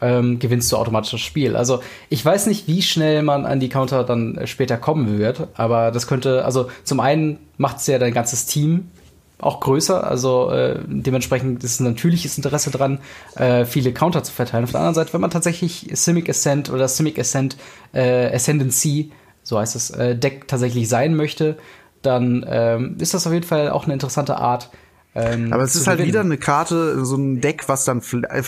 ähm, 0.00 0.38
gewinnst 0.38 0.70
du 0.70 0.76
automatisch 0.76 1.10
das 1.10 1.20
Spiel. 1.20 1.56
Also 1.56 1.80
ich 2.08 2.24
weiß 2.24 2.46
nicht, 2.46 2.68
wie 2.68 2.82
schnell 2.82 3.22
man 3.24 3.44
an 3.46 3.58
die 3.58 3.68
Counter 3.68 4.04
dann 4.04 4.36
äh, 4.36 4.46
später 4.46 4.76
kommen 4.76 5.18
wird, 5.18 5.48
aber 5.54 5.90
das 5.90 6.06
könnte, 6.06 6.44
also 6.44 6.68
zum 6.84 7.00
einen 7.00 7.38
macht 7.56 7.78
es 7.78 7.86
ja 7.88 7.98
dein 7.98 8.14
ganzes 8.14 8.46
Team 8.46 8.90
auch 9.40 9.60
größer, 9.60 10.04
also 10.04 10.50
äh, 10.50 10.80
dementsprechend 10.86 11.62
ist 11.62 11.80
ein 11.80 11.84
natürliches 11.84 12.36
Interesse 12.36 12.70
dran, 12.70 12.98
äh, 13.36 13.64
viele 13.64 13.92
Counter 13.92 14.22
zu 14.24 14.32
verteilen. 14.32 14.64
Auf 14.64 14.72
der 14.72 14.80
anderen 14.80 14.94
Seite, 14.94 15.12
wenn 15.12 15.20
man 15.20 15.30
tatsächlich 15.30 15.88
Simic 15.92 16.28
Ascent 16.28 16.70
oder 16.70 16.88
Simic 16.88 17.18
Ascent 17.18 17.56
äh, 17.92 18.34
Ascendancy, 18.34 19.12
so 19.42 19.58
heißt 19.58 19.76
es, 19.76 19.90
äh, 19.90 20.16
Deck 20.16 20.48
tatsächlich 20.48 20.88
sein 20.88 21.14
möchte, 21.14 21.56
dann 22.02 22.44
ähm, 22.48 22.96
ist 22.98 23.14
das 23.14 23.26
auf 23.26 23.32
jeden 23.32 23.46
Fall 23.46 23.70
auch 23.70 23.84
eine 23.84 23.92
interessante 23.92 24.36
Art. 24.36 24.70
Ähm, 25.14 25.52
Aber 25.52 25.62
es 25.64 25.74
ist 25.74 25.86
halt 25.86 25.98
gewinnen. 25.98 26.08
wieder 26.12 26.20
eine 26.20 26.36
Karte, 26.36 27.04
so 27.04 27.16
ein 27.16 27.40
Deck, 27.40 27.68
was 27.68 27.84
dann 27.84 28.02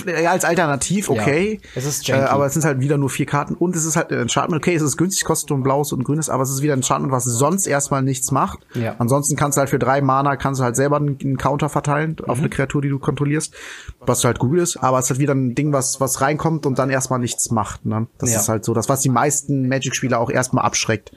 äh, 0.06 0.26
als 0.26 0.44
Alternativ, 0.44 1.08
Ja, 1.08 1.14
okay. 1.20 1.60
es 1.74 1.84
ist 1.84 2.08
äh, 2.08 2.12
janky. 2.12 2.26
aber 2.28 2.46
es 2.46 2.52
sind 2.52 2.64
halt 2.64 2.80
wieder 2.80 2.96
nur 2.98 3.10
vier 3.10 3.26
Karten 3.26 3.54
und 3.54 3.74
es 3.74 3.84
ist 3.84 3.96
halt 3.96 4.12
ein 4.12 4.20
Enchantment, 4.20 4.62
okay, 4.62 4.74
es 4.74 4.82
ist 4.82 4.96
günstig, 4.96 5.24
kostet 5.24 5.50
nur 5.50 5.58
ein 5.58 5.62
blaues 5.62 5.92
und 5.92 6.00
ein 6.00 6.04
grünes, 6.04 6.28
aber 6.28 6.42
es 6.42 6.50
ist 6.50 6.62
wieder 6.62 6.74
ein 6.74 6.80
Enchantment, 6.80 7.12
was 7.12 7.24
sonst 7.24 7.66
erstmal 7.66 8.02
nichts 8.02 8.30
macht. 8.30 8.60
Ja. 8.74 8.94
Ansonsten 8.98 9.36
kannst 9.36 9.56
du 9.56 9.60
halt 9.60 9.70
für 9.70 9.78
drei 9.78 10.00
Mana, 10.00 10.36
kannst 10.36 10.60
du 10.60 10.64
halt 10.64 10.76
selber 10.76 10.96
einen, 10.98 11.18
einen 11.20 11.38
Counter 11.38 11.68
verteilen 11.70 12.16
auf 12.26 12.36
Mhm. 12.38 12.44
eine 12.44 12.50
Kreatur, 12.50 12.82
die 12.82 12.88
du 12.90 12.98
kontrollierst, 12.98 13.54
was 14.00 14.22
halt 14.24 14.38
gut 14.38 14.58
ist, 14.58 14.76
aber 14.76 14.98
es 14.98 15.06
ist 15.06 15.10
halt 15.10 15.20
wieder 15.20 15.34
ein 15.34 15.54
Ding, 15.54 15.72
was, 15.72 16.00
was 16.00 16.20
reinkommt 16.20 16.66
und 16.66 16.78
dann 16.78 16.90
erstmal 16.90 17.18
nichts 17.18 17.50
macht. 17.50 17.84
Ne? 17.86 18.06
Das 18.18 18.32
Ja. 18.32 18.38
ist 18.40 18.48
halt 18.48 18.64
so, 18.64 18.74
das, 18.74 18.88
was 18.88 19.00
die 19.00 19.08
meisten 19.08 19.66
Magic-Spieler 19.66 20.20
auch 20.20 20.30
erstmal 20.30 20.64
abschreckt. 20.64 21.10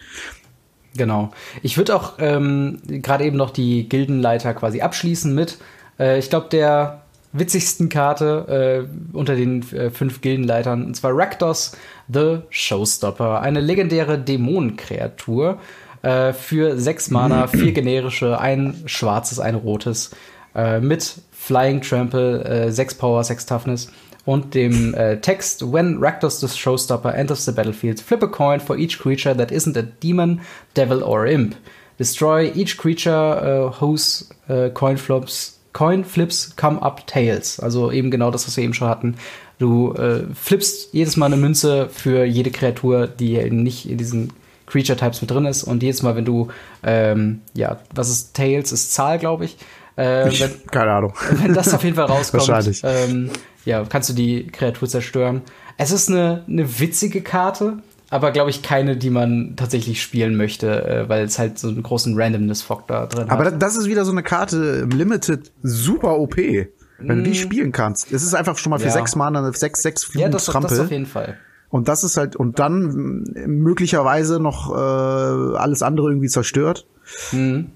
Genau. 0.96 1.32
Ich 1.62 1.78
würde 1.78 1.96
auch 1.96 2.14
ähm, 2.20 2.80
gerade 2.88 3.26
eben 3.26 3.38
noch 3.38 3.50
die 3.50 3.90
Gildenleiter 3.90 4.54
quasi 4.54 4.82
abschließen 4.82 5.34
mit, 5.34 5.58
äh, 6.00 6.20
ich 6.20 6.30
glaube, 6.30 6.48
der 6.52 7.02
witzigsten 7.32 7.90
Karte 7.90 8.86
äh, 8.88 9.18
unter 9.18 9.36
den 9.36 9.64
äh, 9.74 9.90
fünf 9.90 10.22
Gildenleitern, 10.22 10.86
und 10.86 10.96
zwar 10.96 11.12
Rakdos 11.16 11.76
the 12.08 12.40
Showstopper, 12.50 13.42
eine 13.42 13.60
legendäre 13.60 14.20
Dämonenkreatur 14.20 15.58
äh, 16.04 16.32
für 16.34 16.78
sechs 16.78 17.10
Mana, 17.10 17.48
vier 17.48 17.72
generische, 17.72 18.40
ein 18.40 18.84
schwarzes, 18.86 19.40
ein 19.40 19.56
rotes, 19.56 20.12
äh, 20.56 20.80
mit 20.80 21.16
Flying 21.32 21.82
Trample, 21.82 22.44
äh, 22.44 22.72
sechs 22.72 22.94
Power, 22.94 23.24
sechs 23.24 23.46
Toughness 23.48 23.92
und 24.26 24.54
dem 24.54 24.94
äh, 24.94 25.18
Text 25.18 25.62
When 25.72 25.98
Rakdos 26.00 26.40
the 26.40 26.48
Showstopper 26.48 27.14
enters 27.14 27.46
the 27.46 27.52
battlefield, 27.52 28.00
flip 28.00 28.24
a 28.24 28.28
coin 28.28 28.60
for 28.60 28.78
each 28.78 29.00
creature 29.00 29.36
that 29.36 29.52
isn't 29.52 29.78
a 29.78 29.84
demon, 29.84 30.42
devil 30.76 31.04
or 31.04 31.26
imp. 31.26 31.56
Destroy 32.00 32.52
each 32.56 32.78
creature 32.78 33.12
uh, 33.12 33.72
whose 33.80 34.26
uh, 34.50 34.70
coin 34.74 34.98
flops 34.98 35.60
Coin 35.74 36.04
Flips 36.04 36.56
Come 36.56 36.82
Up 36.82 37.06
Tails. 37.08 37.60
Also 37.60 37.92
eben 37.92 38.12
genau 38.12 38.32
das, 38.32 38.48
was 38.48 38.56
wir 38.56 38.64
eben 38.64 38.74
schon 38.74 38.88
hatten. 38.88 39.16
Du 39.58 39.94
äh, 39.94 40.24
flippst 40.34 40.94
jedes 40.94 41.18
Mal 41.18 41.28
eine 41.28 41.38
Münze 41.38 41.90
für 41.90 42.24
jede 42.24 42.52
Kreatur, 42.52 43.08
die 43.08 43.36
eben 43.36 43.64
nicht 43.64 43.90
in 43.90 43.98
diesen 43.98 44.32
Creature 44.68 44.98
Types 44.98 45.22
mit 45.22 45.32
drin 45.32 45.46
ist. 45.46 45.64
Und 45.64 45.84
jedes 45.84 46.04
Mal, 46.04 46.16
wenn 46.16 46.26
du, 46.26 46.50
ähm, 46.84 47.42
ja, 47.54 47.80
was 47.94 48.10
ist 48.10 48.36
Tails, 48.36 48.72
ist 48.72 48.94
Zahl, 48.94 49.20
glaube 49.20 49.46
ich. 49.46 49.58
Äh, 49.98 50.30
ich 50.30 50.42
wenn, 50.42 50.52
keine 50.72 50.92
Ahnung. 50.92 51.14
Wenn 51.32 51.54
das 51.54 51.74
auf 51.74 51.84
jeden 51.84 51.96
Fall 51.96 52.06
rauskommt, 52.06 52.48
Wahrscheinlich. 52.48 52.82
Ähm, 52.84 53.30
ja, 53.66 53.84
kannst 53.86 54.10
du 54.10 54.14
die 54.14 54.48
Kreatur 54.48 54.88
zerstören. 54.88 55.42
Es 55.78 55.92
ist 55.92 56.10
eine, 56.10 56.44
eine 56.48 56.80
witzige 56.80 57.22
Karte, 57.22 57.78
aber 58.10 58.32
glaube 58.32 58.50
ich 58.50 58.62
keine, 58.62 58.96
die 58.96 59.10
man 59.10 59.56
tatsächlich 59.56 60.02
spielen 60.02 60.36
möchte, 60.36 60.86
äh, 60.86 61.10
weil 61.10 61.24
es 61.24 61.40
halt 61.40 61.58
so 61.58 61.68
einen 61.68 61.82
großen 61.82 62.20
Randomness-Faktor 62.20 63.08
drin 63.08 63.30
aber 63.30 63.46
hat. 63.46 63.54
Aber 63.54 63.58
das 63.58 63.76
ist 63.76 63.88
wieder 63.88 64.06
so 64.06 64.12
eine 64.12 64.24
Karte 64.24 64.82
im 64.84 64.90
Limited 64.90 65.52
super 65.64 66.20
OP. 66.20 66.38
Wenn 66.38 66.68
mm. 67.00 67.24
du 67.24 67.30
die 67.32 67.36
spielen 67.36 67.72
kannst. 67.72 68.12
Es 68.12 68.24
ist 68.24 68.34
einfach 68.36 68.58
schon 68.58 68.70
mal 68.70 68.80
für 68.80 68.86
ja. 68.86 68.92
sechs 68.92 69.16
Mana, 69.16 69.52
sechs, 69.54 69.82
sechs 69.82 70.04
Fliegen 70.04 70.22
Ja, 70.22 70.30
das, 70.30 70.46
das 70.46 70.80
auf 70.80 70.92
jeden 70.92 71.08
Fall. 71.08 71.38
Und 71.70 71.88
das 71.88 72.04
ist 72.04 72.18
halt, 72.18 72.36
und 72.36 72.60
dann 72.60 73.24
möglicherweise 73.48 74.40
noch 74.40 74.70
äh, 74.70 75.58
alles 75.58 75.82
andere 75.82 76.10
irgendwie 76.10 76.30
zerstört. 76.30 76.86
Mhm. 77.32 77.72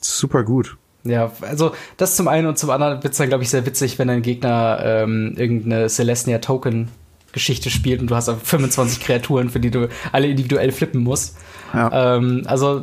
Super 0.00 0.44
gut. 0.44 0.78
Ja, 1.04 1.30
also 1.40 1.72
das 1.96 2.16
zum 2.16 2.28
einen 2.28 2.46
und 2.46 2.58
zum 2.58 2.70
anderen 2.70 3.02
wird 3.02 3.12
es 3.12 3.18
dann, 3.18 3.28
glaube 3.28 3.44
ich, 3.44 3.50
sehr 3.50 3.64
witzig, 3.64 3.98
wenn 3.98 4.08
dein 4.08 4.22
Gegner 4.22 4.80
ähm, 4.82 5.34
irgendeine 5.36 5.88
Celestia 5.88 6.38
Token 6.38 6.88
Geschichte 7.32 7.70
spielt 7.70 8.00
und 8.00 8.10
du 8.10 8.16
hast 8.16 8.30
25 8.30 9.00
Kreaturen, 9.00 9.50
für 9.50 9.60
die 9.60 9.70
du 9.70 9.88
alle 10.12 10.28
individuell 10.28 10.72
flippen 10.72 11.02
musst. 11.02 11.36
Ja. 11.74 12.16
Ähm, 12.16 12.42
also 12.46 12.82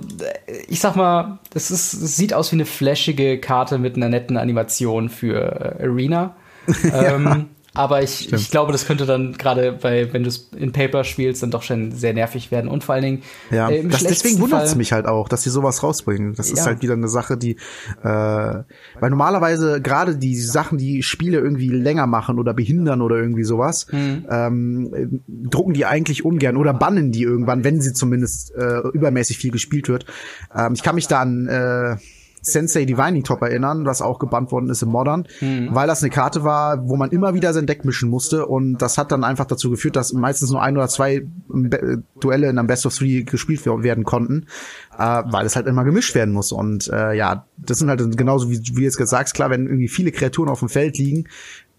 ich 0.68 0.80
sag 0.80 0.96
mal, 0.96 1.40
es, 1.54 1.72
ist, 1.72 1.94
es 1.94 2.16
sieht 2.16 2.34
aus 2.34 2.52
wie 2.52 2.58
eine 2.58 2.66
flashige 2.66 3.40
Karte 3.40 3.80
mit 3.80 3.96
einer 3.96 4.10
netten 4.10 4.38
Animation 4.38 5.10
für 5.10 5.80
äh, 5.80 5.84
Arena. 5.84 6.36
ähm, 6.94 7.48
aber 7.76 8.02
ich, 8.02 8.32
ich 8.32 8.52
glaube, 8.52 8.72
das 8.72 8.88
könnte 8.88 9.06
dann 9.06 9.34
gerade 9.34 9.74
bei, 9.74 10.12
wenn 10.14 10.24
du 10.24 10.30
es 10.30 10.50
in 10.58 10.72
Paper 10.72 11.04
spielst, 11.04 11.44
dann 11.44 11.52
doch 11.52 11.62
schon 11.62 11.92
sehr 11.92 12.14
nervig 12.14 12.50
werden. 12.50 12.70
Und 12.70 12.84
vor 12.84 12.96
allen 12.96 13.04
Dingen. 13.04 13.24
Ja, 13.52 13.70
äh, 13.70 13.84
das, 13.84 14.04
deswegen 14.04 14.40
wundert 14.40 14.66
es 14.66 14.76
mich 14.76 14.94
halt 14.94 15.06
auch, 15.06 15.28
dass 15.28 15.44
sie 15.44 15.50
sowas 15.50 15.84
rausbringen. 15.84 16.36
Das 16.36 16.50
ja. 16.50 16.56
ist 16.56 16.66
halt 16.66 16.82
wieder 16.82 16.94
eine 16.94 17.10
Sache, 17.10 17.38
die, 17.38 17.58
äh, 18.02 18.08
weil 18.08 19.10
normalerweise 19.10 19.82
gerade 19.82 20.18
die 20.18 20.36
Sachen, 20.36 20.78
die 20.78 21.04
Spiele 21.04 21.38
irgendwie 21.40 21.68
länger 21.68 22.08
machen 22.08 22.40
oder 22.40 22.54
behindern 22.54 23.02
oder 23.02 23.18
irgendwie 23.18 23.44
sowas, 23.44 23.88
mhm. 23.92 24.26
ähm, 24.30 25.22
drucken 25.28 25.74
die 25.74 25.86
eigentlich 25.86 26.24
ungern 26.24 26.58
oder 26.58 26.74
bannen 26.74 27.12
die 27.12 27.24
irgendwann, 27.24 27.64
wenn 27.66 27.82
sie 27.82 27.94
zumindest 27.94 28.56
äh, 28.56 28.80
übermäßig 28.94 29.38
viel 29.38 29.52
gespielt 29.52 29.90
wird. 29.90 30.06
Ähm, 30.56 30.74
ich 30.74 30.82
kann 30.82 30.96
mich 30.96 31.08
da 31.08 31.20
an 31.20 31.48
äh, 31.48 31.98
Sensei 32.46 32.86
Divining 32.86 33.24
Top 33.24 33.42
erinnern, 33.42 33.86
was 33.86 34.02
auch 34.02 34.20
gebannt 34.20 34.52
worden 34.52 34.70
ist 34.70 34.82
im 34.82 34.90
Modern, 34.90 35.28
mhm. 35.42 35.70
weil 35.72 35.88
das 35.88 36.02
eine 36.04 36.10
Karte 36.10 36.44
war, 36.44 36.88
wo 36.88 36.96
man 36.96 37.12
immer 37.12 37.34
wieder 37.34 37.54
sein 37.54 37.66
Deck 37.66 37.86
mischen 37.86 38.10
musste 38.10 38.46
und 38.46 38.78
das 38.78 38.98
hat 38.98 39.12
dann 39.12 39.24
einfach 39.24 39.46
dazu 39.46 39.70
geführt, 39.70 39.96
dass 39.96 40.14
meistens 40.14 40.52
nur 40.52 40.62
ein 40.62 40.78
oder 40.78 40.88
zwei 40.88 41.26
Duelle 42.20 42.50
in 42.50 42.58
einem 42.58 42.68
Best 42.68 42.86
of 42.86 42.96
Three 42.96 43.24
gespielt 43.24 43.66
werden 43.66 44.04
konnten, 44.04 44.46
äh, 44.98 45.24
weil 45.26 45.46
es 45.46 45.56
halt 45.56 45.68
immer 45.68 45.84
gemischt 45.84 46.16
werden 46.16 46.34
muss 46.34 46.52
und 46.52 46.88
äh, 46.90 47.14
ja, 47.14 47.46
das 47.58 47.80
sind 47.80 47.90
halt 47.90 48.18
genauso 48.18 48.50
wie, 48.50 48.60
wie 48.74 48.84
jetzt 48.84 48.98
gesagt, 48.98 49.34
klar, 49.34 49.50
wenn 49.50 49.66
irgendwie 49.66 49.88
viele 49.88 50.12
Kreaturen 50.12 50.50
auf 50.50 50.60
dem 50.60 50.70
Feld 50.70 50.98
liegen, 50.98 51.26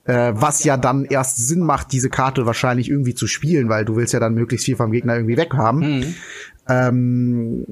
äh, 0.07 0.33
was 0.35 0.65
ja 0.65 0.77
dann 0.77 1.05
erst 1.05 1.37
Sinn 1.37 1.61
macht, 1.61 1.93
diese 1.93 2.11
Karte 2.11 2.47
wahrscheinlich 2.47 2.91
irgendwie 2.91 3.15
zu 3.15 3.27
spielen, 3.27 3.69
weil 3.69 3.85
du 3.85 3.97
willst 3.97 4.13
ja 4.13 4.21
dann 4.21 4.35
möglichst 4.35 4.65
viel 4.67 4.77
vom 4.77 4.93
Gegner 4.93 5.15
irgendwie 5.17 5.37
weghaben. 5.37 5.99
Mhm. 5.99 6.15
Ähm, 6.69 7.67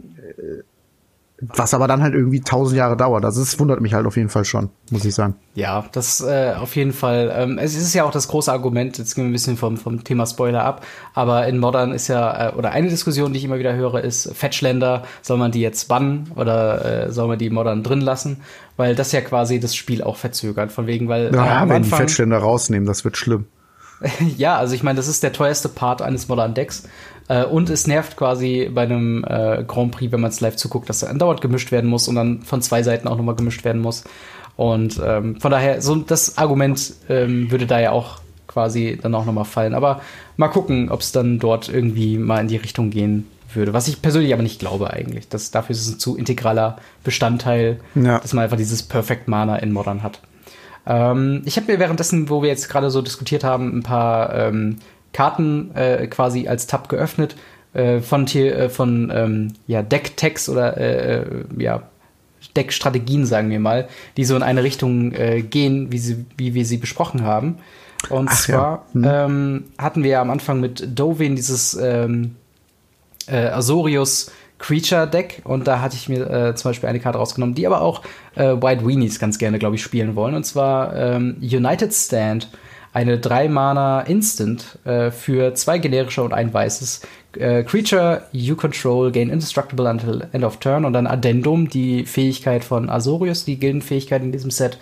was 1.41 1.75
aber 1.75 1.89
dann 1.89 2.03
halt 2.03 2.15
irgendwie 2.15 2.41
tausend 2.41 2.79
Jahre 2.79 2.97
dauert. 2.97 3.25
Also 3.25 3.43
es 3.43 3.59
wundert 3.59 3.81
mich 3.81 3.93
halt 3.93 4.07
auf 4.07 4.17
jeden 4.17 4.29
Fall 4.29 4.45
schon, 4.45 4.71
muss 4.91 5.05
ich 5.05 5.15
sagen. 5.15 5.35
Ja, 5.55 5.85
das 5.93 6.21
äh, 6.21 6.55
auf 6.57 6.77
jeden 6.77 6.93
Fall. 6.93 7.33
Ähm, 7.37 7.59
es 7.59 7.75
ist 7.75 7.93
ja 7.93 8.05
auch 8.05 8.13
das 8.13 8.29
große 8.29 8.53
Argument, 8.53 8.99
jetzt 8.99 9.15
gehen 9.15 9.25
wir 9.25 9.31
ein 9.31 9.33
bisschen 9.33 9.57
vom, 9.57 9.77
vom 9.77 10.05
Thema 10.05 10.27
Spoiler 10.27 10.65
ab, 10.65 10.87
aber 11.13 11.47
in 11.49 11.59
Modern 11.59 11.93
ist 11.93 12.09
ja, 12.09 12.51
äh, 12.51 12.55
oder 12.55 12.71
eine 12.71 12.89
Diskussion, 12.89 13.33
die 13.33 13.41
ich 13.41 13.45
immer 13.45 13.59
wieder 13.59 13.75
höre, 13.75 14.03
ist 14.03 14.33
Fetchländer, 14.35 15.03
soll 15.23 15.39
man 15.39 15.51
die 15.51 15.61
jetzt 15.61 15.89
bannen 15.89 16.31
oder 16.37 17.07
äh, 17.07 17.13
soll 17.13 17.27
man 17.27 17.39
die 17.39 17.51
Modern 17.51 17.83
drin 17.83 18.01
lassen? 18.01 18.39
Weil 18.77 18.95
das 18.95 19.13
ja 19.13 19.21
quasi 19.21 19.61
das 19.61 19.75
Spiel 19.75 20.03
auch 20.03 20.17
verzögert, 20.17 20.73
von 20.73 20.87
wegen, 20.87 21.09
weil. 21.09 21.33
Ja, 21.33 21.69
wenn 21.69 21.83
die 21.83 21.91
Fetchländer 21.91 22.39
rausnehmen, 22.39 22.87
das 22.87 23.05
wird 23.05 23.17
schlimm. 23.17 23.47
ja, 24.37 24.57
also 24.57 24.75
ich 24.75 24.83
meine, 24.83 24.97
das 24.97 25.09
ist 25.09 25.23
der 25.23 25.33
teuerste 25.33 25.69
Part 25.69 26.03
eines 26.03 26.29
Modern 26.29 26.55
Decks. 26.55 26.85
Äh, 27.29 27.45
und 27.45 27.71
es 27.71 27.87
nervt 27.87 28.17
quasi 28.17 28.71
bei 28.73 28.83
einem 28.83 29.25
äh, 29.25 29.65
Grand 29.67 29.93
Prix, 29.93 30.13
wenn 30.13 30.21
man 30.21 30.31
es 30.31 30.41
live 30.41 30.57
zuguckt, 30.57 30.89
dass 30.89 31.03
er 31.03 31.11
andauernd 31.11 31.41
gemischt 31.41 31.73
werden 31.73 31.89
muss 31.89 32.09
und 32.09 32.17
dann 32.17 32.43
von 32.43 32.63
zwei 32.63 32.83
Seiten 32.83 33.09
auch 33.09 33.17
nochmal 33.17 33.37
gemischt 33.37 33.65
werden 33.65 33.81
muss. 33.81 34.05
Und 34.57 35.01
ähm, 35.05 35.41
von 35.41 35.51
daher, 35.51 35.83
so 35.83 35.97
das 35.97 36.39
Argument 36.39 36.95
ähm, 37.09 37.51
würde 37.51 37.67
da 37.67 37.81
ja 37.81 37.91
auch 37.91 38.21
quasi 38.47 38.99
dann 39.01 39.15
auch 39.15 39.25
nochmal 39.25 39.45
fallen. 39.45 39.75
Aber 39.75 40.01
mal 40.37 40.49
gucken, 40.49 40.91
ob 40.91 41.01
es 41.01 41.13
dann 41.13 41.39
dort 41.39 41.69
irgendwie 41.69 42.19
mal 42.19 42.41
in 42.41 42.49
die 42.49 42.57
Richtung 42.57 42.91
gehen 42.91 43.27
würde. 43.53 43.73
Was 43.73 43.89
ich 43.89 44.03
persönlich 44.03 44.33
aber 44.33 44.43
nicht 44.43 44.61
glaube 44.61 44.91
eigentlich. 44.91 45.29
Das, 45.29 45.51
dafür 45.51 45.75
ist 45.75 45.87
es 45.87 45.95
ein 45.95 45.99
zu 45.99 46.17
integraler 46.17 46.77
Bestandteil, 47.03 47.81
ja. 47.95 48.19
dass 48.19 48.33
man 48.33 48.45
einfach 48.45 48.57
dieses 48.57 48.83
Perfect 48.83 49.29
Mana 49.29 49.57
in 49.57 49.73
Modern 49.73 50.03
hat. 50.03 50.21
Ähm, 50.87 51.43
ich 51.45 51.57
habe 51.57 51.73
mir 51.73 51.79
währenddessen, 51.79 52.29
wo 52.29 52.43
wir 52.43 52.49
jetzt 52.49 52.69
gerade 52.69 52.91
so 52.91 53.03
diskutiert 53.03 53.45
haben, 53.45 53.79
ein 53.79 53.83
paar 53.83 54.35
ähm, 54.35 54.79
Karten 55.15 55.75
äh, 55.75 56.07
quasi 56.09 56.47
als 56.49 56.67
Tab 56.67 56.91
geöffnet 56.91 57.37
äh, 57.73 58.01
von, 58.01 58.27
äh, 58.27 58.69
von 58.69 59.11
ähm, 59.15 59.53
ja, 59.67 59.83
Deck-Tags 59.83 60.51
oder 60.51 60.77
äh, 60.77 61.23
äh, 61.23 61.45
ja, 61.57 61.85
Deck-Strategien, 62.55 63.25
sagen 63.25 63.49
wir 63.49 63.61
mal, 63.61 63.89
die 64.19 64.25
so 64.25 64.37
in 64.37 64.43
eine 64.43 64.63
Richtung 64.63 65.13
äh, 65.13 65.41
gehen, 65.41 65.91
wie, 65.91 65.99
sie, 65.99 66.27
wie 66.37 66.53
wir 66.53 66.67
sie 66.67 66.77
besprochen 66.77 67.23
haben. 67.23 67.59
Und 68.11 68.29
Ach, 68.31 68.39
zwar 68.39 68.85
ja. 68.93 68.93
hm. 68.93 69.05
ähm, 69.33 69.65
hatten 69.79 70.03
wir 70.03 70.11
ja 70.11 70.21
am 70.21 70.31
Anfang 70.31 70.61
mit 70.61 70.99
Dovin 70.99 71.37
dieses 71.37 71.75
ähm, 71.75 72.37
äh, 73.27 73.47
Azorius 73.47 74.31
Creature 74.59 75.07
Deck 75.07 75.43
und 75.45 75.67
da 75.67 75.81
hatte 75.81 75.97
ich 75.97 76.09
mir 76.09 76.31
äh, 76.31 76.55
zum 76.55 76.71
Beispiel 76.71 76.89
eine 76.89 77.01
Karte 77.01 77.19
rausgenommen, 77.19 77.55
die 77.55 77.67
aber 77.67 77.81
auch 77.81 78.03
äh, 78.35 78.55
White 78.61 78.87
Weenies 78.87 79.19
ganz 79.19 79.39
gerne, 79.39 79.59
glaube 79.59 79.77
ich, 79.77 79.83
spielen 79.83 80.17
wollen. 80.17 80.35
Und 80.35 80.45
zwar 80.45 80.95
ähm, 80.97 81.37
United 81.41 81.93
Stand 81.93 82.49
eine 82.95 83.19
3-Mana 83.19 84.03
Instant 84.03 84.79
äh, 84.85 85.11
für 85.11 85.53
zwei 85.55 85.79
generische 85.79 86.23
und 86.23 86.33
ein 86.33 86.55
weißes 86.55 87.03
äh, 87.37 87.65
Creature 87.65 88.23
you 88.33 88.55
control 88.55 89.11
gain 89.11 89.29
indestructible 89.29 89.91
until 89.91 90.29
end 90.33 90.45
of 90.45 90.59
turn 90.59 90.85
und 90.85 90.93
dann 90.93 91.09
Addendum, 91.09 91.69
die 91.69 92.07
Fähigkeit 92.07 92.65
von 92.65 92.89
Azorius, 92.89 93.45
die 93.45 93.59
Gildenfähigkeit 93.59 94.23
in 94.23 94.33
diesem 94.33 94.51
Set. 94.51 94.79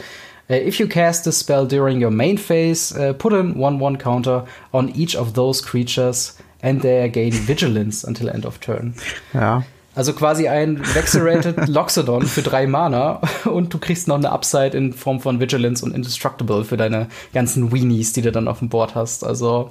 Uh, 0.50 0.54
if 0.54 0.78
you 0.78 0.86
cast 0.86 1.24
the 1.24 1.32
spell 1.32 1.66
during 1.66 2.02
your 2.02 2.10
main 2.10 2.36
phase, 2.36 2.92
uh, 2.94 3.14
put 3.14 3.32
an 3.32 3.54
1-1 3.54 3.96
counter 3.98 4.44
on 4.72 4.92
each 4.94 5.16
of 5.16 5.32
those 5.32 5.62
creatures 5.62 6.36
and 6.62 6.82
they 6.82 7.08
gain 7.08 7.32
vigilance 7.32 8.04
until 8.06 8.28
end 8.28 8.44
of 8.44 8.58
turn. 8.58 8.94
Ja. 9.32 9.64
Also 9.94 10.14
quasi 10.14 10.48
ein 10.48 10.80
Vexerated 10.94 11.66
Loxodon 11.68 12.26
für 12.26 12.42
drei 12.42 12.66
Mana 12.66 13.20
und 13.44 13.74
du 13.74 13.78
kriegst 13.78 14.08
noch 14.08 14.16
eine 14.16 14.32
Upside 14.32 14.76
in 14.76 14.92
Form 14.92 15.20
von 15.20 15.38
Vigilance 15.38 15.84
und 15.84 15.94
Indestructible 15.94 16.64
für 16.64 16.76
deine 16.76 17.08
ganzen 17.34 17.72
Weenies, 17.72 18.12
die 18.12 18.22
du 18.22 18.32
dann 18.32 18.48
auf 18.48 18.60
dem 18.60 18.70
Board 18.70 18.94
hast. 18.94 19.24
Also 19.24 19.70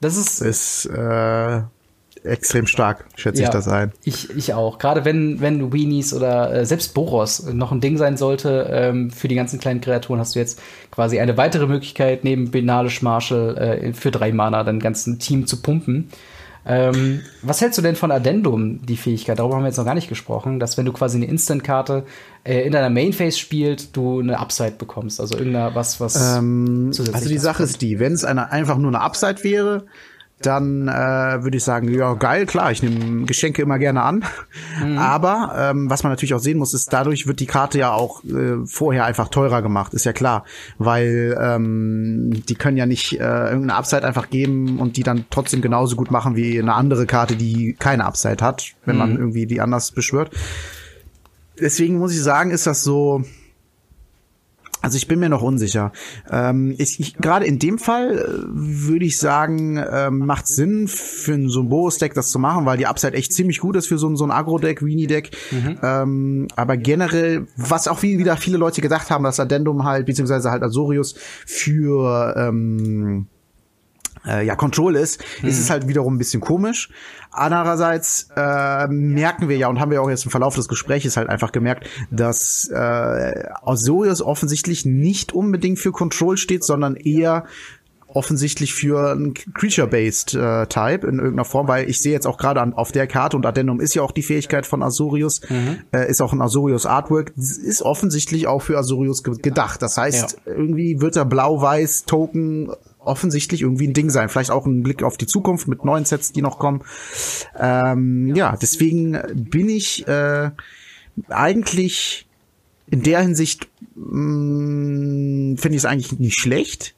das 0.00 0.16
ist. 0.16 0.40
Ist 0.40 0.86
äh, 0.86 1.62
extrem 2.24 2.66
stark, 2.66 3.04
schätze 3.16 3.42
ja, 3.42 3.48
ich 3.48 3.52
das 3.52 3.68
ein. 3.68 3.92
Ich, 4.04 4.30
ich 4.36 4.54
auch. 4.54 4.78
Gerade 4.78 5.04
wenn, 5.04 5.40
wenn 5.40 5.72
Weenies 5.72 6.14
oder 6.14 6.52
äh, 6.52 6.66
selbst 6.66 6.94
Boros 6.94 7.44
noch 7.52 7.72
ein 7.72 7.80
Ding 7.80 7.96
sein 7.96 8.16
sollte, 8.16 8.68
ähm, 8.70 9.10
für 9.10 9.28
die 9.28 9.34
ganzen 9.34 9.58
kleinen 9.58 9.80
Kreaturen 9.80 10.20
hast 10.20 10.34
du 10.34 10.38
jetzt 10.38 10.60
quasi 10.90 11.18
eine 11.18 11.36
weitere 11.36 11.66
Möglichkeit, 11.66 12.24
neben 12.24 12.50
Benalish 12.50 13.02
Marshall 13.02 13.56
äh, 13.56 13.92
für 13.92 14.10
drei 14.10 14.32
Mana 14.32 14.62
dein 14.64 14.78
ganzen 14.78 15.18
Team 15.18 15.46
zu 15.46 15.62
pumpen. 15.62 16.10
Ähm, 16.64 17.22
was 17.42 17.60
hältst 17.60 17.76
du 17.78 17.82
denn 17.82 17.96
von 17.96 18.12
Addendum, 18.12 18.86
die 18.86 18.96
Fähigkeit? 18.96 19.38
Darüber 19.38 19.56
haben 19.56 19.62
wir 19.62 19.68
jetzt 19.68 19.78
noch 19.78 19.84
gar 19.84 19.96
nicht 19.96 20.08
gesprochen, 20.08 20.60
dass 20.60 20.78
wenn 20.78 20.84
du 20.84 20.92
quasi 20.92 21.16
eine 21.16 21.26
Instant-Karte 21.26 22.04
äh, 22.44 22.60
in 22.60 22.72
deiner 22.72 22.90
Main-Phase 22.90 23.36
spielst, 23.36 23.96
du 23.96 24.20
eine 24.20 24.38
Upside 24.38 24.74
bekommst. 24.78 25.20
Also 25.20 25.36
irgendeiner 25.36 25.74
was, 25.74 26.00
was 26.00 26.36
ähm, 26.36 26.92
Also 27.12 27.28
die 27.28 27.38
Sache 27.38 27.64
ist 27.64 27.82
die, 27.82 27.98
wenn 27.98 28.12
es 28.12 28.24
einfach 28.24 28.78
nur 28.78 28.90
eine 28.90 29.00
Upside 29.00 29.42
wäre, 29.42 29.86
dann 30.46 30.88
äh, 30.88 31.42
würde 31.42 31.56
ich 31.56 31.64
sagen, 31.64 31.88
ja 31.88 32.14
geil, 32.14 32.46
klar, 32.46 32.70
ich 32.72 32.82
nehme 32.82 33.26
Geschenke 33.26 33.62
immer 33.62 33.78
gerne 33.78 34.02
an. 34.02 34.24
Mhm. 34.82 34.98
Aber 34.98 35.54
ähm, 35.56 35.90
was 35.90 36.02
man 36.02 36.12
natürlich 36.12 36.34
auch 36.34 36.40
sehen 36.40 36.58
muss, 36.58 36.74
ist, 36.74 36.92
dadurch 36.92 37.26
wird 37.26 37.40
die 37.40 37.46
Karte 37.46 37.78
ja 37.78 37.92
auch 37.92 38.22
äh, 38.24 38.64
vorher 38.66 39.04
einfach 39.04 39.28
teurer 39.28 39.62
gemacht, 39.62 39.94
ist 39.94 40.04
ja 40.04 40.12
klar. 40.12 40.44
Weil 40.78 41.38
ähm, 41.40 42.42
die 42.48 42.54
können 42.54 42.76
ja 42.76 42.86
nicht 42.86 43.14
äh, 43.14 43.24
irgendeine 43.24 43.74
Upside 43.74 44.04
einfach 44.04 44.30
geben 44.30 44.78
und 44.78 44.96
die 44.96 45.02
dann 45.02 45.24
trotzdem 45.30 45.62
genauso 45.62 45.96
gut 45.96 46.10
machen 46.10 46.36
wie 46.36 46.58
eine 46.58 46.74
andere 46.74 47.06
Karte, 47.06 47.36
die 47.36 47.74
keine 47.78 48.04
Upside 48.04 48.44
hat, 48.44 48.72
wenn 48.84 48.96
mhm. 48.96 49.00
man 49.00 49.16
irgendwie 49.16 49.46
die 49.46 49.60
anders 49.60 49.92
beschwört. 49.92 50.30
Deswegen 51.60 51.98
muss 51.98 52.12
ich 52.12 52.22
sagen, 52.22 52.50
ist 52.50 52.66
das 52.66 52.82
so 52.82 53.22
Also 54.82 54.96
ich 54.96 55.06
bin 55.06 55.20
mir 55.20 55.28
noch 55.28 55.42
unsicher. 55.42 55.92
Ähm, 56.30 56.74
ich, 56.76 56.98
ich, 56.98 57.16
Gerade 57.16 57.46
in 57.46 57.58
dem 57.60 57.78
Fall 57.78 58.18
äh, 58.18 58.22
würde 58.50 59.04
ich 59.04 59.16
sagen, 59.16 59.82
ähm, 59.90 60.18
macht 60.26 60.48
Sinn 60.48 60.88
für 60.88 61.34
ein 61.34 61.48
so 61.48 61.60
ein 61.60 61.68
Boros-Deck 61.68 62.14
das 62.14 62.30
zu 62.30 62.40
machen, 62.40 62.66
weil 62.66 62.78
die 62.78 62.86
Upside 62.86 63.14
echt 63.14 63.32
ziemlich 63.32 63.60
gut 63.60 63.76
ist 63.76 63.86
für 63.86 63.96
so, 63.96 64.08
ein 64.08 64.16
so 64.16 64.24
ein 64.24 64.32
Agro-Deck, 64.32 64.84
Weenie-Deck. 64.84 65.30
Mhm. 65.52 65.78
Ähm, 65.82 66.48
aber 66.56 66.76
generell, 66.76 67.46
was 67.56 67.86
auch 67.86 68.02
wie 68.02 68.18
wieder 68.18 68.36
viele 68.36 68.58
Leute 68.58 68.80
gedacht 68.80 69.10
haben, 69.10 69.22
dass 69.22 69.38
Addendum 69.38 69.84
halt, 69.84 70.06
beziehungsweise 70.06 70.50
halt 70.50 70.64
Azorius 70.64 71.14
für 71.46 72.34
ähm, 72.36 73.28
äh, 74.26 74.44
ja, 74.46 74.56
Control 74.56 74.96
ist, 74.96 75.22
mhm. 75.42 75.48
ist 75.48 75.58
es 75.58 75.70
halt 75.70 75.88
wiederum 75.88 76.14
ein 76.14 76.18
bisschen 76.18 76.40
komisch. 76.40 76.90
Andererseits 77.30 78.28
äh, 78.36 78.86
merken 78.88 79.48
wir 79.48 79.56
ja 79.56 79.68
und 79.68 79.80
haben 79.80 79.90
wir 79.90 80.02
auch 80.02 80.10
jetzt 80.10 80.24
im 80.24 80.30
Verlauf 80.30 80.54
des 80.54 80.68
Gesprächs 80.68 81.16
halt 81.16 81.28
einfach 81.28 81.52
gemerkt, 81.52 81.88
dass 82.10 82.68
äh, 82.68 83.44
Azorius 83.62 84.22
offensichtlich 84.22 84.84
nicht 84.84 85.32
unbedingt 85.32 85.78
für 85.78 85.92
Control 85.92 86.36
steht, 86.36 86.64
sondern 86.64 86.96
eher 86.96 87.44
offensichtlich 88.14 88.74
für 88.74 89.12
ein 89.12 89.34
Creature-Based 89.34 90.34
äh, 90.34 90.66
Type 90.66 91.06
in 91.06 91.18
irgendeiner 91.18 91.44
Form, 91.44 91.68
weil 91.68 91.88
ich 91.88 92.00
sehe 92.00 92.12
jetzt 92.12 92.26
auch 92.26 92.36
gerade 92.36 92.62
auf 92.76 92.92
der 92.92 93.06
Karte 93.06 93.36
und 93.36 93.46
Addendum 93.46 93.80
ist 93.80 93.94
ja 93.94 94.02
auch 94.02 94.12
die 94.12 94.22
Fähigkeit 94.22 94.66
von 94.66 94.82
Azorius, 94.82 95.40
mhm. 95.48 95.78
äh, 95.92 96.08
ist 96.10 96.20
auch 96.20 96.32
ein 96.32 96.42
Azorius 96.42 96.86
Artwork, 96.86 97.32
ist 97.36 97.82
offensichtlich 97.82 98.46
auch 98.46 98.60
für 98.60 98.78
Azorius 98.78 99.22
ge 99.22 99.36
gedacht. 99.40 99.82
Das 99.82 99.96
heißt, 99.96 100.38
ja. 100.44 100.52
irgendwie 100.52 101.00
wird 101.00 101.16
der 101.16 101.24
blau-weiß 101.24 102.04
Token 102.04 102.70
offensichtlich 103.04 103.62
irgendwie 103.62 103.88
ein 103.88 103.94
Ding 103.94 104.10
sein. 104.10 104.28
Vielleicht 104.28 104.50
auch 104.50 104.66
ein 104.66 104.82
Blick 104.82 105.02
auf 105.02 105.16
die 105.16 105.26
Zukunft 105.26 105.68
mit 105.68 105.84
neuen 105.84 106.04
Sets, 106.04 106.32
die 106.32 106.42
noch 106.42 106.58
kommen. 106.58 106.82
Ähm, 107.58 108.34
ja, 108.34 108.56
deswegen 108.60 109.18
bin 109.34 109.68
ich 109.68 110.06
äh, 110.08 110.50
eigentlich 111.28 112.26
in 112.90 113.02
der 113.02 113.22
Hinsicht 113.22 113.68
mm, 113.94 115.56
finde 115.56 115.76
ich 115.76 115.82
es 115.82 115.84
eigentlich 115.84 116.18
nicht 116.18 116.38
schlecht, 116.38 116.94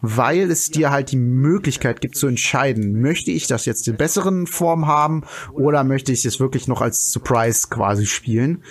weil 0.00 0.50
es 0.50 0.70
dir 0.70 0.90
halt 0.90 1.12
die 1.12 1.16
Möglichkeit 1.16 2.00
gibt 2.00 2.16
zu 2.16 2.26
entscheiden, 2.26 3.00
möchte 3.00 3.30
ich 3.30 3.46
das 3.46 3.64
jetzt 3.64 3.86
in 3.88 3.96
besseren 3.96 4.46
Form 4.46 4.86
haben 4.86 5.22
oder 5.52 5.84
möchte 5.84 6.12
ich 6.12 6.24
es 6.24 6.40
wirklich 6.40 6.68
noch 6.68 6.80
als 6.80 7.10
Surprise 7.10 7.68
quasi 7.68 8.06
spielen. 8.06 8.62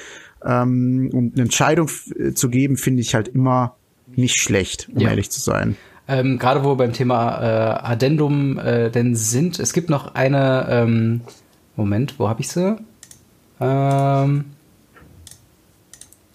Ähm, 0.45 1.09
und 1.13 1.33
eine 1.33 1.43
Entscheidung 1.43 1.89
zu 2.33 2.49
geben, 2.49 2.77
finde 2.77 3.01
ich 3.01 3.15
halt 3.15 3.29
immer 3.29 3.77
nicht 4.15 4.39
schlecht, 4.39 4.89
um 4.93 5.01
ja. 5.01 5.09
ehrlich 5.09 5.29
zu 5.29 5.39
sein. 5.39 5.75
Ähm, 6.07 6.37
Gerade 6.37 6.63
wo 6.63 6.71
wir 6.71 6.75
beim 6.75 6.93
Thema 6.93 7.41
äh, 7.41 7.85
Addendum 7.85 8.57
äh, 8.57 8.89
denn 8.89 9.15
sind, 9.15 9.59
es 9.59 9.73
gibt 9.73 9.89
noch 9.89 10.15
eine, 10.15 10.67
ähm, 10.69 11.21
Moment, 11.75 12.19
wo 12.19 12.27
habe 12.27 12.41
ich 12.41 12.49
sie? 12.49 12.77
Ähm, 13.61 14.45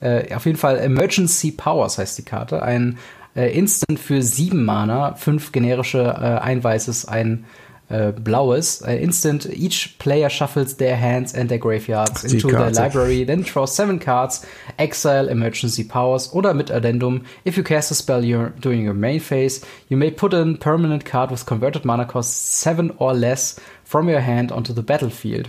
äh, 0.01 0.35
auf 0.35 0.47
jeden 0.47 0.59
Fall 0.59 0.79
Emergency 0.79 1.53
Powers 1.53 1.99
heißt 1.99 2.19
die 2.19 2.25
Karte. 2.25 2.63
Ein 2.63 2.99
äh, 3.37 3.57
Instant 3.57 3.99
für 3.99 4.23
sieben 4.23 4.65
Mana, 4.65 5.15
fünf 5.15 5.53
generische, 5.53 6.03
äh, 6.03 6.43
ein 6.43 6.63
weißes, 6.63 7.07
ein 7.07 7.45
äh, 7.89 8.13
blaues. 8.13 8.83
Uh, 8.83 8.91
instant, 8.91 9.47
each 9.47 9.99
player 9.99 10.29
shuffles 10.29 10.77
their 10.77 10.97
hands 10.97 11.35
and 11.35 11.49
their 11.49 11.59
graveyards 11.59 12.25
Ach, 12.25 12.33
into 12.33 12.49
their 12.49 12.71
library, 12.71 13.25
then 13.25 13.43
draws 13.43 13.75
seven 13.75 13.99
cards, 13.99 14.47
exile 14.79 15.29
emergency 15.29 15.85
powers 15.85 16.33
oder 16.33 16.55
mit 16.55 16.71
Addendum. 16.71 17.25
If 17.45 17.57
you 17.57 17.63
cast 17.63 17.91
a 17.91 17.95
spell 17.95 18.25
your, 18.25 18.51
during 18.61 18.85
your 18.85 18.95
main 18.95 19.21
phase, 19.21 19.65
you 19.89 19.97
may 19.97 20.11
put 20.11 20.35
a 20.35 20.45
permanent 20.59 21.05
card 21.05 21.31
with 21.31 21.47
converted 21.47 21.85
mana 21.85 22.05
cost 22.05 22.61
seven 22.61 22.93
or 22.99 23.15
less 23.15 23.59
from 23.85 24.09
your 24.09 24.21
hand 24.21 24.53
onto 24.53 24.73
the 24.73 24.83
battlefield. 24.83 25.49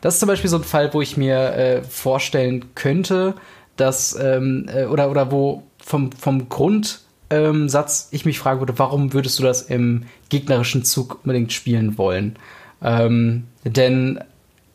Das 0.00 0.14
ist 0.14 0.20
zum 0.20 0.28
Beispiel 0.28 0.48
so 0.48 0.56
ein 0.56 0.64
Fall, 0.64 0.94
wo 0.94 1.02
ich 1.02 1.16
mir 1.16 1.54
äh, 1.54 1.82
vorstellen 1.82 2.74
könnte, 2.74 3.34
dass, 3.76 4.16
ähm, 4.18 4.66
äh, 4.72 4.84
oder, 4.84 5.10
oder 5.10 5.30
wo 5.30 5.64
vom, 5.78 6.12
vom 6.12 6.48
Grund 6.48 7.00
ähm, 7.30 7.68
Satz 7.68 8.08
ich 8.10 8.24
mich 8.24 8.38
fragen 8.38 8.60
würde, 8.60 8.78
warum 8.78 9.12
würdest 9.12 9.38
du 9.38 9.42
das 9.42 9.62
im 9.62 10.04
gegnerischen 10.28 10.84
Zug 10.84 11.20
unbedingt 11.22 11.52
spielen 11.52 11.96
wollen? 11.96 12.36
Ähm, 12.82 13.44
denn 13.64 14.20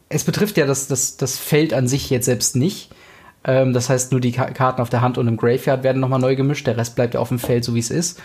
es 0.10 0.24
betrifft 0.24 0.58
ja 0.58 0.66
das, 0.66 0.88
das, 0.88 1.18
das 1.18 1.38
Feld 1.38 1.74
an 1.74 1.88
sich 1.88 2.10
jetzt 2.10 2.26
selbst 2.26 2.56
nicht. 2.56 2.90
Ähm, 3.44 3.74
das 3.74 3.90
heißt, 3.90 4.12
nur 4.12 4.22
die 4.22 4.32
Karten 4.32 4.82
auf 4.82 4.90
der 4.90 5.02
Hand 5.02 5.18
und 5.18 5.28
im 5.28 5.38
Graveyard 5.38 5.84
werden 5.84 6.00
nochmal 6.00 6.20
neu 6.20 6.36
gemischt, 6.36 6.68
der 6.68 6.78
Rest 6.78 6.96
bleibt 6.96 7.14
ja 7.14 7.20
auf 7.20 7.30
dem 7.30 7.40
Feld, 7.40 7.64
so 7.64 7.76
wie 7.76 7.80
es 7.80 7.92
ist. 7.92 8.22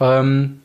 Ähm, 0.00 0.60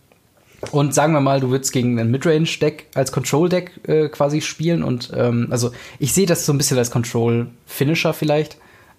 und 0.72 0.94
sagen 0.94 1.14
wir 1.14 1.22
mal, 1.22 1.40
du 1.40 1.50
würdest 1.50 1.72
gegen 1.72 2.00
ein 2.00 2.10
Midrange-Deck 2.10 2.88
als 2.96 3.12
Control-Deck 3.12 3.88
äh, 3.88 4.10
quasi 4.10 4.42
spielen. 4.42 4.84
Und 4.84 5.12
ähm, 5.16 5.48
also 5.52 5.72
ich 6.00 6.14
sehe 6.14 6.26
das 6.26 6.46
so 6.46 6.54
ein 6.54 6.58
bisschen 6.58 6.78
als 6.78 6.92
Control-Finisher 6.92 8.14
vielleicht. 8.14 8.58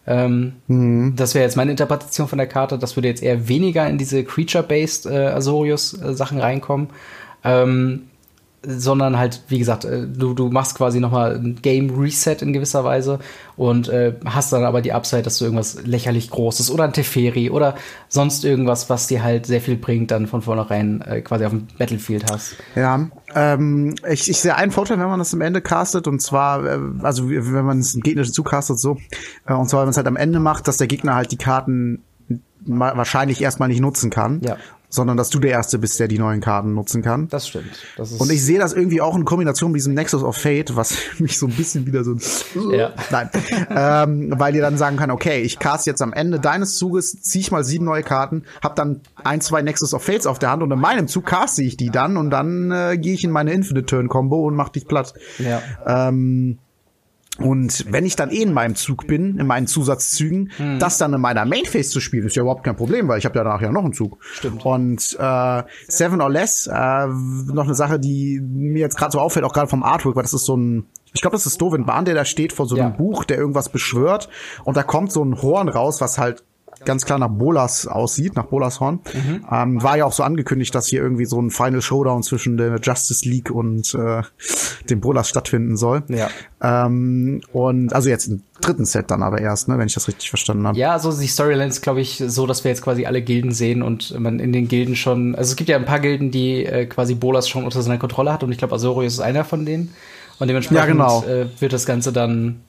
Ähm, 0.09 0.55
mhm. 0.69 1.15
Das 1.17 1.35
wäre 1.35 1.45
jetzt 1.45 1.57
meine 1.57 1.71
Interpretation 1.71 2.29
von 2.29 2.39
der 2.39 2.47
Karte. 2.47 2.79
Das 2.79 2.97
würde 2.97 3.09
jetzt 3.09 3.23
eher 3.23 3.47
weniger 3.47 3.87
in 3.87 3.99
diese 3.99 4.25
Creature-Based 4.25 5.05
äh, 5.05 5.27
Azorius-Sachen 5.27 6.41
reinkommen. 6.41 6.89
Ähm, 7.45 8.08
sondern 8.67 9.17
halt, 9.17 9.43
wie 9.49 9.59
gesagt, 9.59 9.85
äh, 9.85 10.07
du, 10.07 10.35
du 10.35 10.49
machst 10.49 10.77
quasi 10.77 10.99
nochmal 10.99 11.37
ein 11.37 11.57
Game 11.63 11.91
Reset 11.99 12.37
in 12.41 12.53
gewisser 12.53 12.83
Weise 12.83 13.21
und 13.57 13.89
äh, 13.89 14.15
hast 14.25 14.53
dann 14.53 14.65
aber 14.65 14.83
die 14.83 14.93
Upside, 14.93 15.23
dass 15.23 15.39
du 15.39 15.45
irgendwas 15.45 15.85
lächerlich 15.85 16.31
Großes 16.31 16.71
oder 16.71 16.85
ein 16.85 16.93
Teferi 16.93 17.51
oder 17.51 17.77
sonst 18.09 18.45
irgendwas, 18.45 18.91
was 18.91 19.07
dir 19.07 19.23
halt 19.23 19.47
sehr 19.47 19.61
viel 19.61 19.77
bringt, 19.77 20.11
dann 20.11 20.27
von 20.27 20.43
vornherein 20.43 21.03
äh, 21.03 21.21
quasi 21.21 21.45
auf 21.45 21.53
dem 21.53 21.69
Battlefield 21.79 22.31
hast. 22.31 22.57
Ja, 22.75 23.09
ähm, 23.35 23.95
ich, 24.11 24.29
ich 24.29 24.41
sehe 24.41 24.57
einen 24.57 24.73
Vorteil, 24.73 24.99
wenn 24.99 25.09
man 25.09 25.21
das 25.21 25.33
am 25.33 25.41
Ende 25.41 25.61
castet 25.61 26.09
und 26.09 26.21
zwar, 26.21 26.65
äh, 26.65 26.79
also 27.03 27.29
wenn 27.29 27.65
man 27.65 27.79
es 27.79 27.95
gegnerischen 28.01 28.35
zukastet 28.35 28.81
so, 28.81 28.99
äh, 29.47 29.55
und 29.55 29.69
zwar 29.69 29.81
wenn 29.81 29.87
man 29.87 29.91
es 29.91 29.97
halt 29.97 30.09
am 30.09 30.17
Ende 30.17 30.41
macht, 30.41 30.67
dass 30.67 30.79
der 30.79 30.89
Gegner 30.89 31.15
halt 31.15 31.31
die 31.31 31.39
Karten 31.39 32.03
wahrscheinlich 32.67 33.41
erstmal 33.41 33.69
nicht 33.69 33.81
nutzen 33.81 34.11
kann. 34.11 34.41
Ja 34.43 34.57
sondern 34.89 35.17
dass 35.17 35.31
du 35.31 35.39
der 35.39 35.51
Erste 35.51 35.79
bist, 35.79 36.01
der 36.01 36.09
die 36.09 36.19
neuen 36.19 36.41
Karten 36.41 36.75
nutzen 36.75 37.03
kann. 37.03 37.29
Das 37.29 37.49
stimmt. 37.49 37.71
Das 37.97 38.13
und 38.13 38.31
ich 38.31 38.43
sehe 38.43 38.59
das 38.59 38.73
irgendwie 38.73 39.01
auch 39.01 39.17
in 39.17 39.25
Kombination 39.25 39.71
mit 39.73 39.81
diesem 39.81 39.95
Nexus 39.95 40.23
of 40.23 40.37
Fate, 40.37 40.77
was 40.77 40.97
mich 41.19 41.39
so 41.39 41.47
ein 41.47 41.53
bisschen 41.53 41.87
wieder 41.87 42.05
so 42.05 42.17
ja. 42.73 42.93
nein, 43.11 43.31
ähm, 43.71 44.35
weil 44.37 44.55
ihr 44.55 44.63
dann 44.63 44.79
sagen 44.79 44.97
kann, 44.97 45.11
okay, 45.11 45.41
ich 45.43 45.59
cast 45.59 45.87
jetzt 45.87 46.03
am 46.03 46.13
Ende 46.13 46.41
deines 46.41 46.77
Zuges, 46.77 47.21
ziehe 47.21 47.43
ich 47.43 47.51
mal 47.51 47.65
sieben 47.65 47.85
neue 47.85 48.03
Karten, 48.03 48.45
hab 48.63 48.77
dann 48.77 49.01
ein, 49.23 49.41
zwei 49.41 49.63
Nexus 49.63 49.95
of 49.95 50.03
Fates 50.03 50.27
auf 50.27 50.39
der 50.39 50.51
Hand 50.51 50.63
und 50.63 50.71
in 50.71 50.79
meinem 50.79 51.09
Zug 51.09 51.27
caste 51.27 51.63
ich 51.63 51.77
die 51.77 51.91
dann 51.91 52.17
und 52.17 52.31
dann 52.31 52.71
äh, 52.71 52.99
gehe 52.99 53.15
ich 53.15 53.25
in 53.25 53.31
meine 53.31 53.53
Infinite 53.53 53.87
Turn 53.87 54.09
Combo 54.09 54.47
und 54.47 54.55
mach 54.55 54.71
dich 54.71 54.87
platt. 54.87 55.15
Ja. 55.39 55.63
Ähm, 55.87 56.59
und 57.39 57.87
wenn 57.93 58.05
ich 58.05 58.17
dann 58.17 58.31
eh 58.31 58.43
in 58.43 58.53
meinem 58.53 58.75
Zug 58.75 59.07
bin, 59.07 59.39
in 59.39 59.47
meinen 59.47 59.69
Zusatzzügen, 59.69 60.51
hm. 60.57 60.79
das 60.81 60.99
dann 60.99 61.15
in 61.15 61.21
meiner 61.21 61.45
Mainphase 61.45 61.89
zu 61.89 62.01
spielen, 62.01 62.27
ist 62.27 62.35
ja 62.35 62.43
überhaupt 62.43 62.65
kein 62.65 62.75
Problem, 62.75 63.07
weil 63.07 63.19
ich 63.19 63.25
habe 63.25 63.39
ja 63.39 63.45
danach 63.45 63.61
ja 63.61 63.71
noch 63.71 63.85
einen 63.85 63.93
Zug. 63.93 64.19
Stimmt. 64.33 64.67
Und 64.67 65.17
äh, 65.19 65.63
Seven 65.87 66.21
or 66.21 66.31
Less, 66.31 66.67
äh, 66.67 67.07
noch 67.07 67.65
eine 67.65 67.75
Sache, 67.75 68.01
die 68.01 68.41
mir 68.41 68.81
jetzt 68.81 68.97
gerade 68.97 69.13
so 69.13 69.21
auffällt, 69.21 69.45
auch 69.45 69.53
gerade 69.53 69.69
vom 69.69 69.85
Artwork, 69.85 70.17
weil 70.17 70.25
das 70.25 70.35
ist 70.35 70.47
so 70.47 70.57
ein, 70.57 70.87
ich 71.13 71.21
glaube, 71.21 71.37
das 71.37 71.47
ist 71.47 71.61
Dovin 71.61 71.87
Bahn, 71.87 72.05
der 72.05 72.17
da 72.17 72.25
steht 72.25 72.53
vor 72.53 72.67
so 72.67 72.75
einem 72.75 72.91
ja. 72.91 72.97
Buch, 72.97 73.25
der 73.25 73.39
irgendwas 73.39 73.69
beschwört 73.69 74.29
und 74.65 74.77
da 74.77 74.83
kommt 74.83 75.13
so 75.13 75.25
ein 75.25 75.41
Horn 75.41 75.69
raus, 75.69 76.01
was 76.01 76.19
halt 76.19 76.43
ganz 76.85 77.05
klar 77.05 77.19
nach 77.19 77.29
Bolas 77.29 77.87
aussieht, 77.87 78.37
nach 78.37 78.47
Bolas 78.47 78.81
Horn. 78.81 79.01
Mhm. 79.13 79.45
Ähm, 79.51 79.83
war 79.83 79.97
ja 79.97 80.05
auch 80.05 80.13
so 80.13 80.23
angekündigt, 80.23 80.75
dass 80.75 80.87
hier 80.87 81.03
irgendwie 81.03 81.25
so 81.25 81.41
ein 81.41 81.51
Final 81.51 81.83
Showdown 81.83 82.23
zwischen 82.23 82.57
der 82.57 82.79
Justice 82.81 83.29
League 83.29 83.51
und 83.51 83.95
äh, 83.95 84.23
dem 84.89 85.01
Bolas 85.01 85.29
stattfinden 85.29 85.77
soll. 85.77 86.03
Ja. 86.09 86.29
Ähm, 86.61 87.41
und 87.53 87.93
also 87.93 88.09
jetzt 88.09 88.27
im 88.27 88.43
dritten 88.61 88.85
Set 88.85 89.11
dann 89.11 89.23
aber 89.23 89.41
erst, 89.41 89.69
ne, 89.69 89.79
wenn 89.79 89.87
ich 89.87 89.95
das 89.95 90.09
richtig 90.09 90.29
verstanden 90.29 90.67
habe. 90.67 90.79
Ja, 90.79 90.93
also 90.93 91.13
die 91.19 91.27
Storyline 91.27 91.69
ist, 91.69 91.81
glaube 91.81 92.01
ich, 92.01 92.23
so, 92.27 92.47
dass 92.47 92.65
wir 92.65 92.71
jetzt 92.71 92.83
quasi 92.83 93.07
alle 93.07 93.23
Gilden 93.23 93.53
sehen 93.53 93.83
und 93.83 94.19
man 94.19 94.41
in 94.41 94.53
den 94.53 94.69
Gilden 94.69 94.97
schon, 94.97 95.35
also 95.35 95.51
es 95.51 95.57
gibt 95.57 95.71
ja 95.71 95.77
ein 95.77 95.85
paar 95.85 96.01
Gilden, 96.01 96.31
die 96.31 96.65
äh, 96.65 96.87
quasi 96.87 97.15
Bolas 97.15 97.49
schon 97.49 97.65
unter 97.65 97.83
seiner 97.83 97.99
Kontrolle 97.99 98.33
hat 98.33 98.43
und 98.43 98.53
ich 98.53 98.59
glaube, 98.59 98.75
Azorius 98.75 99.15
ist 99.15 99.21
einer 99.21 99.45
von 99.45 99.65
denen. 99.65 99.95
Und 100.39 100.47
dementsprechend 100.47 100.87
ja, 100.87 100.93
genau. 100.93 101.25
äh, 101.25 101.49
wird 101.61 101.73
das 101.73 101.85
Ganze 101.85 102.13
dann 102.13 102.61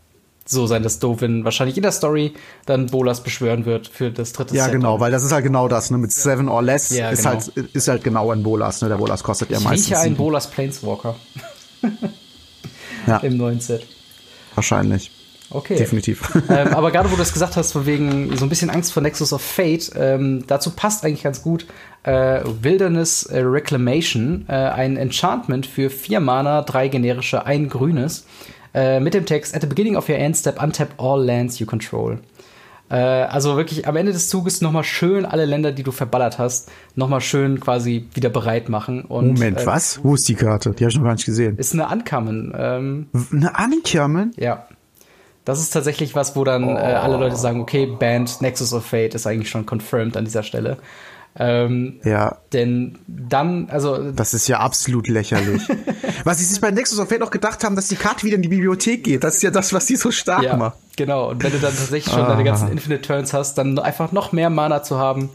so 0.46 0.66
sein, 0.68 0.84
dass 0.84 1.00
Dovin 1.00 1.44
wahrscheinlich 1.44 1.78
in 1.78 1.84
der 1.84 1.92
Story 1.92 2.34
dann 2.66 2.88
Bolas 2.88 3.22
beschwören 3.24 3.66
wird 3.66 3.88
für 3.88 4.12
das 4.12 4.34
dritte 4.34 4.56
Ja, 4.56 4.66
Set 4.66 4.74
genau, 4.74 5.00
weil 5.00 5.12
das 5.12 5.24
ist 5.24 5.32
halt 5.32 5.44
genau 5.44 5.68
das, 5.68 5.92
ne? 5.92 5.98
Mit 5.98 6.12
Seven 6.12 6.50
or 6.50 6.62
Less 6.62 6.90
ja, 6.90 7.10
ist 7.10 7.24
genau. 7.24 7.32
halt 7.32 7.48
ist 7.74 7.88
halt 7.88 8.04
genau 8.04 8.32
ein 8.32 8.42
Bolas, 8.42 8.82
ne? 8.82 8.90
Der 8.90 8.98
Bolas 8.98 9.24
kostet 9.24 9.52
ja 9.52 9.60
meistens. 9.60 9.88
Ich 9.88 9.94
rieche 9.94 10.02
einen 10.02 10.16
Bolas 10.16 10.50
Planeswalker. 10.50 11.16
ja. 13.08 13.18
Im 13.22 13.38
neuen 13.38 13.60
Set. 13.60 13.86
Wahrscheinlich. 14.56 15.12
Okay. 15.52 15.76
Definitiv. 15.78 16.32
ähm, 16.50 16.70
aber 16.70 16.92
gerade 16.92 17.10
wo 17.10 17.16
du 17.16 17.20
das 17.20 17.34
gesagt 17.34 17.56
hast, 17.56 17.72
von 17.72 17.86
wegen 17.86 18.36
so 18.38 18.46
ein 18.46 18.50
bisschen 18.50 18.70
Angst 18.70 18.94
vor 18.94 19.02
Nexus 19.02 19.34
of 19.34 19.42
Fate, 19.42 19.92
ähm, 19.96 20.44
dazu 20.48 20.72
passt 20.72 21.04
eigentlich 21.04 21.24
ganz 21.24 21.42
gut 21.42 21.66
äh, 22.04 22.42
Wilderness 22.62 23.24
äh, 23.24 23.40
Reclamation, 23.40 24.46
äh, 24.48 24.54
ein 24.54 24.96
Enchantment 24.96 25.66
für 25.66 25.90
vier 25.90 26.20
Mana, 26.20 26.62
drei 26.62 26.88
generische, 26.88 27.46
ein 27.46 27.68
grünes. 27.68 28.26
Äh, 28.74 29.00
mit 29.00 29.14
dem 29.14 29.26
Text: 29.26 29.56
At 29.56 29.62
the 29.62 29.68
beginning 29.68 29.96
of 29.96 30.10
your 30.10 30.18
end 30.18 30.38
step, 30.38 30.62
untap 30.62 30.90
all 30.98 31.24
lands 31.24 31.60
you 31.60 31.66
control. 31.66 32.20
Äh, 32.90 32.96
also 32.96 33.56
wirklich 33.56 33.88
am 33.88 33.96
Ende 33.96 34.12
des 34.12 34.30
Zuges 34.30 34.62
nochmal 34.62 34.84
schön 34.84 35.26
alle 35.26 35.46
Länder, 35.46 35.72
die 35.72 35.84
du 35.84 35.92
verballert 35.92 36.40
hast, 36.40 36.72
nochmal 36.96 37.22
schön 37.22 37.60
quasi 37.60 38.08
wieder 38.14 38.30
bereit 38.30 38.70
machen. 38.70 39.04
Und, 39.04 39.34
Moment, 39.34 39.60
äh, 39.60 39.66
was? 39.66 40.04
Wo 40.04 40.16
ist 40.16 40.28
die 40.28 40.36
Karte? 40.36 40.72
Die 40.72 40.84
habe 40.84 40.90
ich 40.90 40.98
noch 40.98 41.04
gar 41.04 41.14
nicht 41.14 41.26
gesehen. 41.26 41.58
Ist 41.58 41.74
eine 41.74 41.88
Ankamen. 41.88 42.54
Ähm, 42.58 43.08
eine 43.32 43.56
Ankamen? 43.58 44.34
Ja. 44.38 44.66
Das 45.46 45.60
ist 45.60 45.72
tatsächlich 45.72 46.16
was, 46.16 46.36
wo 46.36 46.44
dann 46.44 46.64
oh. 46.64 46.76
äh, 46.76 46.80
alle 46.80 47.18
Leute 47.18 47.36
sagen, 47.36 47.62
okay, 47.62 47.86
Band 47.86 48.42
Nexus 48.42 48.74
of 48.74 48.86
Fate 48.86 49.16
ist 49.16 49.26
eigentlich 49.26 49.50
schon 49.50 49.66
confirmed 49.66 50.18
an 50.18 50.26
dieser 50.26 50.44
Stelle. 50.44 50.78
Ähm, 51.42 52.02
ja. 52.04 52.38
Denn 52.52 53.00
dann, 53.08 53.70
also. 53.70 54.12
Das 54.12 54.34
ist 54.34 54.50
ja 54.50 54.60
absolut 54.60 55.08
lächerlich. 55.08 55.62
was 56.26 56.40
sie 56.40 56.44
sich 56.44 56.60
bei 56.60 56.70
Nexus 56.70 57.00
of 57.00 57.08
Fate 57.08 57.22
auch 57.22 57.32
gedacht 57.32 57.64
haben, 57.64 57.78
dass 57.78 57.88
die 57.88 57.96
Karte 57.96 58.26
wieder 58.26 58.36
in 58.36 58.42
die 58.42 58.50
Bibliothek 58.50 59.06
geht. 59.06 59.24
Das 59.24 59.36
ist 59.36 59.44
ja 59.44 59.50
das, 59.50 59.72
was 59.72 59.86
die 59.86 59.96
so 59.96 60.12
stark 60.12 60.44
ja, 60.44 60.58
macht. 60.58 60.78
Genau. 60.98 61.30
Und 61.30 61.42
wenn 61.42 61.52
du 61.54 61.60
dann 61.60 61.74
tatsächlich 61.76 62.14
schon 62.14 62.24
ah. 62.24 62.28
deine 62.28 62.44
ganzen 62.44 62.70
Infinite 62.70 63.02
Turns 63.04 63.34
hast, 63.34 63.58
dann 63.58 63.80
einfach 63.80 64.12
noch 64.12 64.34
mehr 64.34 64.50
Mana 64.50 64.84
zu 64.84 64.98
haben, 64.98 65.30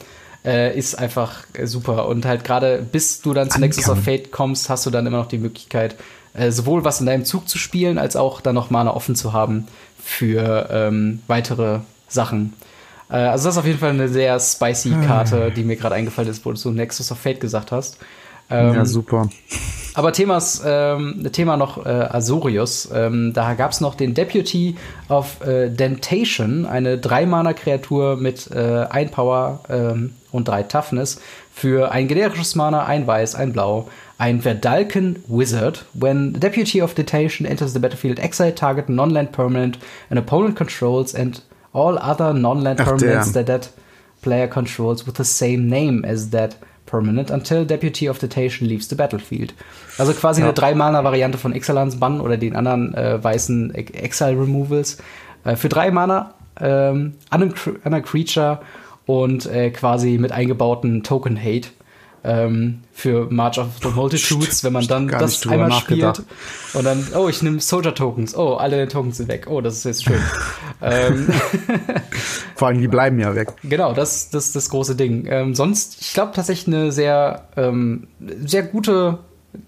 äh, 0.45 0.79
ist 0.79 0.99
einfach 0.99 1.45
super. 1.65 2.07
Und 2.07 2.27
halt 2.27 2.45
gerade 2.45 2.87
bis 2.91 3.23
du 3.23 3.33
dann 3.33 3.49
zu 3.49 3.57
Ankern. 3.57 3.71
Nexus 3.71 3.89
of 3.89 4.05
Fate 4.05 4.31
kommst, 4.31 4.69
hast 4.69 4.85
du 4.85 4.91
dann 4.91 5.07
immer 5.07 5.19
noch 5.19 5.29
die 5.29 5.39
Möglichkeit, 5.39 5.97
äh, 6.35 6.51
sowohl 6.51 6.85
was 6.85 7.01
in 7.01 7.07
deinem 7.07 7.25
Zug 7.25 7.49
zu 7.49 7.57
spielen, 7.57 7.97
als 7.97 8.15
auch 8.15 8.43
dann 8.43 8.55
noch 8.55 8.69
Mana 8.69 8.93
offen 8.93 9.17
zu 9.17 9.33
haben 9.33 9.67
für 10.05 10.69
ähm, 10.71 11.23
weitere 11.29 11.79
Sachen. 12.09 12.53
Äh, 13.11 13.17
also 13.17 13.47
das 13.47 13.55
ist 13.55 13.59
auf 13.59 13.67
jeden 13.67 13.79
Fall 13.79 13.91
eine 13.91 14.09
sehr 14.09 14.39
spicy 14.41 14.95
ah. 14.95 15.07
Karte, 15.07 15.51
die 15.51 15.63
mir 15.63 15.77
gerade 15.77 15.95
eingefallen 15.95 16.31
ist, 16.31 16.45
wo 16.45 16.51
du 16.51 16.57
so 16.57 16.71
Nexus 16.71 17.11
of 17.13 17.19
Fate 17.19 17.41
gesagt 17.41 17.73
hast. 17.73 17.99
Ähm, 18.51 18.75
ja, 18.75 18.85
super. 18.85 19.29
Aber 19.95 20.13
Themas, 20.13 20.61
ähm, 20.67 21.29
Thema 21.33 21.57
noch 21.57 21.87
äh, 21.87 21.89
Azorius. 21.89 22.91
Ähm, 22.93 23.33
da 23.33 23.55
gab 23.55 23.71
es 23.71 23.81
noch 23.81 23.95
den 23.95 24.13
Deputy 24.13 24.77
of 25.09 25.41
äh, 25.47 25.71
Dentation, 25.71 26.67
eine 26.67 26.97
3-Mana-Kreatur 26.97 28.17
mit 28.17 28.51
äh, 28.51 28.87
1 28.91 29.13
Power 29.13 29.61
ähm, 29.69 30.15
und 30.33 30.49
3 30.49 30.65
Toughness 30.65 31.21
für 31.53 31.93
ein 31.93 32.09
generisches 32.09 32.57
Mana, 32.57 32.85
ein 32.87 33.07
Weiß, 33.07 33.37
ein 33.37 33.53
Blau, 33.53 33.87
ein 34.19 34.43
Verdalken 34.43 35.23
Wizard. 35.29 35.85
When 35.95 36.35
the 36.35 36.41
Deputy 36.41 36.83
of 36.83 36.95
Dentation 36.95 37.47
enters 37.47 37.73
the 37.73 37.79
battlefield, 37.79 38.19
exile 38.19 38.55
target 38.55 38.89
non-land 38.89 39.31
permanent 39.31 39.79
an 40.11 40.19
opponent 40.19 40.57
controls 40.57 41.15
and 41.15 41.41
all 41.75 41.99
other 41.99 42.33
non-land 42.33 42.79
permanents 42.79 43.33
that 43.35 43.47
that 43.47 43.70
player 44.22 44.49
controls 44.49 45.07
with 45.07 45.16
the 45.16 45.25
same 45.25 45.68
name 45.68 46.05
as 46.05 46.31
that 46.31 46.57
permanent 46.87 47.31
until 47.31 47.64
Deputy 47.64 48.09
of 48.09 48.18
Detation 48.18 48.68
leaves 48.68 48.89
the 48.89 48.95
battlefield. 48.95 49.53
Also 49.99 50.12
quasi 50.12 50.41
ja. 50.41 50.47
eine 50.47 50.55
drei-Mana-Variante 50.55 51.39
von 51.39 51.53
Exilans 51.53 51.99
Bann 51.99 52.20
oder 52.20 52.37
den 52.37 52.57
anderen 52.57 52.95
äh, 52.95 53.22
weißen 53.22 53.75
Exile-Removals. 53.75 54.99
Äh, 55.45 55.57
für 55.57 55.68
drei 55.68 55.91
Mana 55.91 56.35
ähm, 56.61 57.14
an, 57.31 57.43
einem, 57.43 57.55
an 57.85 57.95
einer 57.95 58.01
Creature 58.01 58.61
und 59.07 59.47
äh, 59.47 59.70
quasi 59.70 60.18
mit 60.18 60.33
eingebauten 60.33 61.03
Token-Hate 61.03 61.68
ähm, 62.25 62.81
für 62.93 63.31
March 63.31 63.59
of 63.59 63.66
the 63.83 63.89
Multitudes, 63.89 64.64
wenn 64.64 64.72
man 64.72 64.87
dann 64.87 65.09
das 65.09 65.47
einmal 65.47 65.72
spielt 65.72 66.22
und 66.72 66.85
dann, 66.85 67.07
oh, 67.14 67.29
ich 67.29 67.43
nehme 67.43 67.61
Soldier 67.61 67.95
Tokens, 67.95 68.35
oh, 68.37 68.55
alle 68.55 68.89
Tokens 68.89 69.18
sind 69.18 69.29
weg, 69.29 69.47
oh, 69.49 69.61
das 69.61 69.77
ist 69.77 69.85
jetzt 69.85 70.05
schön. 70.05 70.20
ähm, 70.83 71.29
Vor 72.57 72.68
allem, 72.68 72.81
die 72.81 72.89
bleiben 72.89 73.18
ja 73.20 73.35
weg. 73.35 73.53
Genau, 73.62 73.93
das, 73.93 74.31
das 74.31 74.47
ist 74.47 74.57
das 74.57 74.70
große 74.70 74.97
Ding. 74.97 75.27
Ähm, 75.29 75.55
sonst, 75.55 76.01
ich 76.01 76.14
glaube 76.14 76.33
tatsächlich 76.35 76.75
eine 76.75 76.93
sehr, 76.93 77.49
ähm, 77.57 78.09
sehr 78.45 78.62
gute 78.62 79.18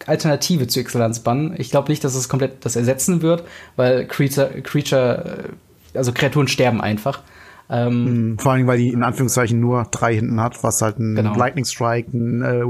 Alternative 0.07 0.66
zu 0.66 0.80
Excellence 0.80 1.20
Bann. 1.20 1.54
Ich 1.59 1.70
glaube 1.70 1.90
nicht, 1.90 2.02
dass 2.02 2.14
es 2.14 2.28
komplett 2.28 2.64
das 2.64 2.74
ersetzen 2.74 3.22
wird, 3.22 3.44
weil 3.76 4.07
Creature, 4.07 4.62
Creature 4.62 5.50
äh, 5.94 5.98
also 5.98 6.12
Kreaturen 6.12 6.48
sterben 6.48 6.80
einfach. 6.80 7.20
Ähm, 7.68 8.30
mhm. 8.30 8.38
Vor 8.38 8.52
allem, 8.52 8.66
weil 8.66 8.78
die 8.78 8.88
in 8.88 9.02
Anführungszeichen 9.02 9.58
nur 9.58 9.86
drei 9.90 10.14
hinten 10.14 10.40
hat, 10.40 10.62
was 10.62 10.82
halt 10.82 10.98
ein 10.98 11.16
genau. 11.16 11.34
Lightning 11.34 11.64
Strike, 11.64 12.16
ein 12.16 12.42
äh, 12.42 12.64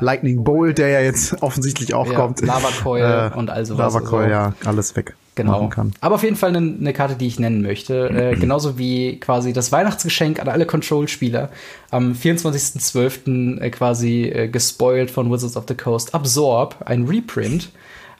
Lightning 0.00 0.44
Bolt, 0.44 0.78
der 0.78 0.88
ja 0.88 1.00
jetzt 1.00 1.42
offensichtlich 1.42 1.94
auch 1.94 2.10
ja, 2.10 2.18
kommt. 2.18 2.40
Lava 2.40 2.68
Coil 2.82 3.30
äh, 3.32 3.36
und 3.36 3.50
also 3.50 3.76
Lava 3.76 4.00
Coil, 4.00 4.22
also. 4.24 4.30
ja, 4.30 4.52
alles 4.64 4.96
weg. 4.96 5.14
Genau. 5.38 5.68
Kann. 5.68 5.92
Aber 6.00 6.16
auf 6.16 6.24
jeden 6.24 6.34
Fall 6.34 6.48
eine, 6.48 6.58
eine 6.58 6.92
Karte, 6.92 7.14
die 7.14 7.28
ich 7.28 7.38
nennen 7.38 7.62
möchte. 7.62 8.08
Äh, 8.10 8.34
genauso 8.34 8.76
wie 8.76 9.20
quasi 9.20 9.52
das 9.52 9.70
Weihnachtsgeschenk 9.70 10.40
an 10.40 10.48
alle 10.48 10.66
Control-Spieler. 10.66 11.50
Am 11.92 12.12
24.12. 12.12 13.60
Äh, 13.60 13.70
quasi 13.70 14.24
äh, 14.24 14.48
gespoilt 14.48 15.12
von 15.12 15.30
Wizards 15.30 15.56
of 15.56 15.66
the 15.68 15.76
Coast. 15.76 16.12
Absorb, 16.12 16.74
ein 16.84 17.06
Reprint. 17.06 17.70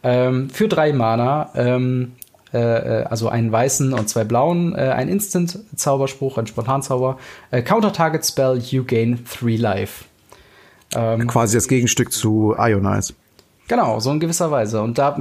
Ähm, 0.05 0.49
für 0.51 0.69
drei 0.69 0.93
Mana. 0.93 1.51
Ähm, 1.57 2.13
äh, 2.53 2.59
äh, 2.59 3.05
also 3.05 3.29
einen 3.29 3.53
weißen 3.53 3.93
und 3.93 4.09
zwei 4.09 4.25
blauen, 4.25 4.75
äh, 4.75 4.79
ein 4.79 5.09
Instant-Zauberspruch, 5.09 6.39
ein 6.39 6.47
Spontanzauber. 6.47 7.19
Äh, 7.51 7.63
Counter-Target-Spell, 7.63 8.59
you 8.59 8.85
gain 8.85 9.25
three 9.25 9.57
life. 9.57 10.05
Ähm, 10.95 11.27
Quasi 11.27 11.57
das 11.57 11.69
Gegenstück 11.69 12.13
zu 12.13 12.55
Ionize. 12.59 13.13
Genau, 13.69 14.01
so 14.01 14.11
in 14.11 14.19
gewisser 14.19 14.51
Weise. 14.51 14.81
Und 14.81 14.97
da, 14.97 15.19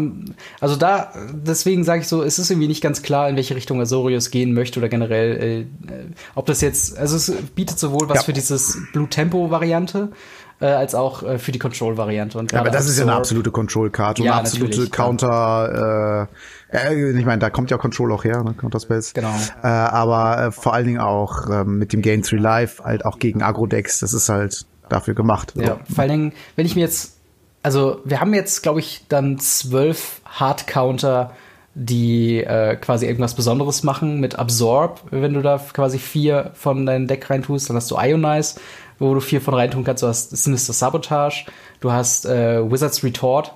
also 0.62 0.78
da, 0.78 1.12
deswegen 1.34 1.84
sage 1.84 2.02
ich 2.02 2.08
so, 2.08 2.24
es 2.24 2.40
ist 2.40 2.50
irgendwie 2.50 2.70
nicht 2.70 2.82
ganz 2.82 3.02
klar, 3.02 3.30
in 3.30 3.36
welche 3.36 3.58
Richtung 3.58 3.82
Azorius 3.82 4.32
gehen 4.32 4.54
möchte 4.54 4.80
oder 4.80 4.88
generell, 4.88 5.66
äh, 5.90 5.92
ob 6.34 6.46
das 6.46 6.62
jetzt, 6.62 6.98
also 6.98 7.18
es 7.18 7.30
bietet 7.56 7.78
sowohl 7.78 8.08
was 8.08 8.20
ja. 8.20 8.24
für 8.24 8.34
dieses 8.34 8.78
Blue 8.94 9.10
Tempo 9.10 9.52
Variante, 9.52 10.14
äh, 10.60 10.66
als 10.66 10.96
auch 10.96 11.24
äh, 11.24 11.38
für 11.38 11.52
die 11.52 11.60
Control-Variante. 11.60 12.44
Ja, 12.52 12.60
aber 12.60 12.70
das 12.70 12.88
ist 12.88 12.98
ja 12.98 13.04
eine 13.04 13.14
absolute 13.14 13.52
Control-Karte 13.52 14.24
ja, 14.24 14.34
eine 14.34 14.42
absolute 14.42 14.90
Counter, 14.90 16.28
äh, 16.72 17.18
ich 17.18 17.26
meine, 17.26 17.40
da 17.40 17.50
kommt 17.50 17.72
ja 17.72 17.78
Control 17.78 18.12
auch 18.12 18.24
her, 18.24 18.44
ne? 18.44 18.54
Counter 18.54 18.80
Space. 18.80 19.14
Genau. 19.14 19.34
Äh, 19.64 19.68
aber 19.68 20.48
äh, 20.48 20.52
vor 20.52 20.74
allen 20.74 20.86
Dingen 20.86 21.00
auch 21.00 21.50
äh, 21.50 21.64
mit 21.64 21.94
dem 21.94 22.02
Gain 22.02 22.22
3 22.22 22.38
Life, 22.38 22.84
halt 22.84 23.06
auch 23.06 23.20
gegen 23.20 23.42
Agro-Decks, 23.42 24.00
das 24.00 24.14
ist 24.14 24.30
halt 24.30 24.66
dafür 24.90 25.14
gemacht. 25.14 25.54
Ja, 25.56 25.78
so. 25.88 25.94
vor 25.94 26.02
allen 26.02 26.12
Dingen, 26.12 26.34
wenn 26.56 26.66
ich 26.66 26.76
mir 26.76 26.82
jetzt, 26.82 27.18
also 27.64 28.02
wir 28.04 28.20
haben 28.20 28.34
jetzt, 28.34 28.64
glaube 28.64 28.80
ich, 28.80 29.06
dann 29.08 29.40
zwölf 29.40 30.22
Hard-Counter, 30.26 31.32
die 31.80 32.44
äh, 32.44 32.76
quasi 32.76 33.06
irgendwas 33.06 33.36
Besonderes 33.36 33.84
machen 33.84 34.20
mit 34.20 34.40
Absorb, 34.40 35.02
wenn 35.12 35.36
du 35.36 35.42
da 35.42 35.60
quasi 35.74 36.00
vier 36.00 36.52
von 36.56 36.88
deinem 36.88 37.06
Deck 37.06 37.30
reintust, 37.30 37.70
dann 37.70 37.78
hast 37.78 37.92
du 37.92 37.98
Ionize, 38.00 38.60
wo 39.00 39.14
du 39.14 39.20
vier 39.20 39.42
von 39.42 39.54
reintun 39.54 39.84
kannst, 39.84 40.04
du 40.04 40.08
hast 40.08 40.36
Sinister 40.36 40.74
Sabotage, 40.74 41.46
du 41.80 41.92
hast 41.92 42.26
äh, 42.26 42.70
Wizard's 42.70 43.04
Retort, 43.04 43.54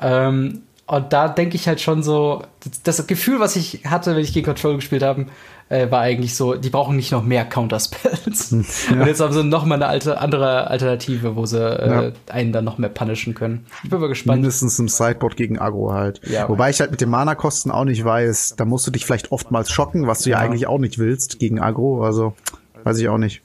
ähm, 0.00 0.62
und 0.86 1.12
da 1.12 1.28
denke 1.28 1.56
ich 1.56 1.66
halt 1.66 1.80
schon 1.80 2.02
so, 2.02 2.42
das 2.82 3.06
Gefühl, 3.06 3.40
was 3.40 3.56
ich 3.56 3.82
hatte, 3.86 4.14
wenn 4.14 4.22
ich 4.22 4.34
gegen 4.34 4.44
Control 4.44 4.76
gespielt 4.76 5.02
habe, 5.02 5.26
äh, 5.70 5.90
war 5.90 6.00
eigentlich 6.00 6.34
so, 6.34 6.56
die 6.56 6.68
brauchen 6.68 6.96
nicht 6.96 7.10
noch 7.10 7.24
mehr 7.24 7.46
Counterspells. 7.46 8.50
Hm, 8.50 8.66
ja. 8.90 9.00
Und 9.00 9.06
jetzt 9.06 9.20
haben 9.20 9.32
sie 9.32 9.42
noch 9.42 9.64
mal 9.64 9.76
eine 9.76 9.86
alte, 9.86 10.18
andere 10.18 10.68
Alternative, 10.68 11.36
wo 11.36 11.46
sie 11.46 11.58
äh, 11.58 11.88
ja. 11.88 12.12
einen 12.28 12.52
dann 12.52 12.66
noch 12.66 12.76
mehr 12.76 12.90
punishen 12.90 13.32
können. 13.32 13.64
Ich 13.82 13.88
bin 13.88 13.98
mal 13.98 14.08
gespannt. 14.08 14.42
Mindestens 14.42 14.78
im 14.78 14.88
Sideboard 14.88 15.36
gegen 15.36 15.58
Agro 15.58 15.94
halt. 15.94 16.20
Ja, 16.28 16.50
Wobei 16.50 16.68
ich 16.68 16.80
halt 16.80 16.90
mit 16.90 17.00
den 17.00 17.08
Mana-Kosten 17.08 17.70
auch 17.70 17.84
nicht 17.84 18.04
weiß, 18.04 18.56
da 18.58 18.66
musst 18.66 18.86
du 18.86 18.90
dich 18.90 19.06
vielleicht 19.06 19.32
oftmals 19.32 19.70
schocken, 19.70 20.06
was 20.06 20.20
du 20.20 20.30
ja, 20.30 20.38
ja 20.38 20.44
eigentlich 20.44 20.66
auch 20.66 20.78
nicht 20.78 20.98
willst 20.98 21.38
gegen 21.38 21.60
Agro. 21.60 22.04
Also 22.04 22.34
weiß 22.82 22.98
ich 22.98 23.08
auch 23.08 23.18
nicht. 23.18 23.40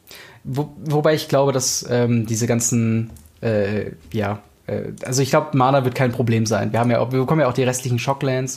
Wo, 0.51 0.69
wobei 0.83 1.13
ich 1.13 1.27
glaube, 1.27 1.51
dass 1.51 1.85
ähm, 1.89 2.25
diese 2.25 2.47
ganzen 2.47 3.11
äh, 3.41 3.91
ja, 4.11 4.39
äh, 4.67 4.91
also 5.05 5.21
ich 5.21 5.29
glaube, 5.29 5.57
Mana 5.57 5.83
wird 5.83 5.95
kein 5.95 6.11
Problem 6.11 6.45
sein. 6.45 6.71
Wir 6.71 6.79
haben 6.79 6.91
ja 6.91 6.99
auch, 6.99 7.11
wir 7.11 7.19
bekommen 7.19 7.41
ja 7.41 7.47
auch 7.47 7.53
die 7.53 7.63
restlichen 7.63 7.99
Shocklands. 7.99 8.55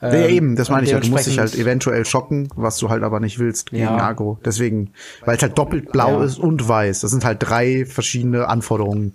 Ähm, 0.00 0.12
ja, 0.12 0.26
eben, 0.28 0.56
das 0.56 0.68
meine 0.68 0.84
ich 0.84 0.90
ja. 0.90 1.00
Du 1.00 1.08
musst 1.08 1.26
dich 1.26 1.38
halt 1.38 1.54
eventuell 1.54 2.04
schocken, 2.04 2.48
was 2.56 2.78
du 2.78 2.88
halt 2.88 3.04
aber 3.04 3.20
nicht 3.20 3.38
willst 3.38 3.70
gegen 3.70 3.84
ja. 3.84 3.96
Agro. 3.98 4.38
Deswegen, 4.44 4.92
weil 5.24 5.36
es 5.36 5.42
halt 5.42 5.56
doppelt 5.56 5.92
blau 5.92 6.18
ja. 6.18 6.24
ist 6.24 6.38
und 6.38 6.66
weiß. 6.66 7.00
Das 7.00 7.10
sind 7.10 7.24
halt 7.24 7.38
drei 7.40 7.84
verschiedene 7.86 8.48
Anforderungen. 8.48 9.14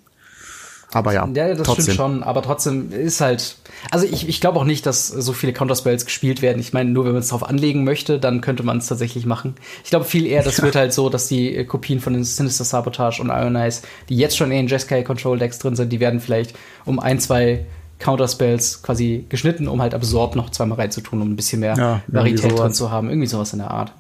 Aber 0.93 1.13
ja, 1.13 1.27
ja 1.27 1.53
das 1.53 1.67
trotzdem. 1.67 1.83
stimmt 1.83 1.97
schon. 1.97 2.23
Aber 2.23 2.41
trotzdem 2.41 2.91
ist 2.91 3.19
halt. 3.19 3.57
Also 3.91 4.05
ich, 4.05 4.27
ich 4.27 4.39
glaube 4.39 4.59
auch 4.59 4.63
nicht, 4.63 4.85
dass 4.85 5.07
so 5.07 5.33
viele 5.33 5.51
Counterspells 5.51 6.05
gespielt 6.05 6.41
werden. 6.41 6.59
Ich 6.59 6.71
meine, 6.71 6.89
nur 6.89 7.05
wenn 7.05 7.11
man 7.11 7.21
es 7.21 7.27
drauf 7.27 7.47
anlegen 7.47 7.83
möchte, 7.83 8.19
dann 8.19 8.41
könnte 8.41 8.63
man 8.63 8.77
es 8.77 8.87
tatsächlich 8.87 9.25
machen. 9.25 9.55
Ich 9.83 9.89
glaube 9.89 10.05
viel 10.05 10.25
eher, 10.25 10.43
das 10.43 10.61
wird 10.63 10.75
halt 10.75 10.93
so, 10.93 11.09
dass 11.09 11.27
die 11.27 11.55
äh, 11.55 11.65
Kopien 11.65 11.99
von 11.99 12.13
den 12.13 12.23
Sinister 12.23 12.63
Sabotage 12.63 13.21
und 13.21 13.29
Ionize, 13.29 13.81
die 14.09 14.15
jetzt 14.15 14.37
schon 14.37 14.51
in 14.51 14.57
den 14.57 14.67
Jeskai 14.67 15.03
Control 15.03 15.37
Decks 15.37 15.59
drin 15.59 15.75
sind, 15.75 15.91
die 15.91 15.99
werden 15.99 16.21
vielleicht 16.21 16.55
um 16.85 16.99
ein, 16.99 17.19
zwei 17.19 17.65
Counterspells 17.99 18.81
quasi 18.81 19.25
geschnitten, 19.27 19.67
um 19.67 19.81
halt 19.81 19.93
Absorb 19.93 20.35
noch 20.35 20.51
zweimal 20.51 20.77
reinzutun, 20.77 21.21
um 21.21 21.31
ein 21.31 21.35
bisschen 21.35 21.59
mehr 21.59 21.75
ja, 21.77 22.01
Varietät 22.07 22.57
drin 22.57 22.73
zu 22.73 22.91
haben. 22.91 23.09
Irgendwie 23.09 23.27
sowas 23.27 23.53
in 23.53 23.59
der 23.59 23.71
Art. 23.71 23.91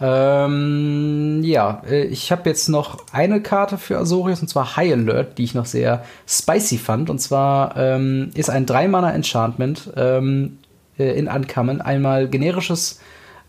Ähm, 0.00 1.42
ja, 1.42 1.82
äh, 1.88 2.04
ich 2.04 2.32
habe 2.32 2.48
jetzt 2.48 2.68
noch 2.68 3.04
eine 3.12 3.42
Karte 3.42 3.76
für 3.76 3.98
Azorius 3.98 4.40
und 4.40 4.48
zwar 4.48 4.76
High 4.76 4.94
Alert, 4.94 5.36
die 5.36 5.44
ich 5.44 5.54
noch 5.54 5.66
sehr 5.66 6.04
spicy 6.26 6.78
fand. 6.78 7.10
Und 7.10 7.20
zwar 7.20 7.76
ähm, 7.76 8.30
ist 8.34 8.48
ein 8.48 8.64
3-Mana-Enchantment 8.66 9.92
ähm, 9.96 10.58
äh, 10.98 11.18
in 11.18 11.28
Ankamen. 11.28 11.82
Einmal 11.82 12.28
generisches 12.28 13.00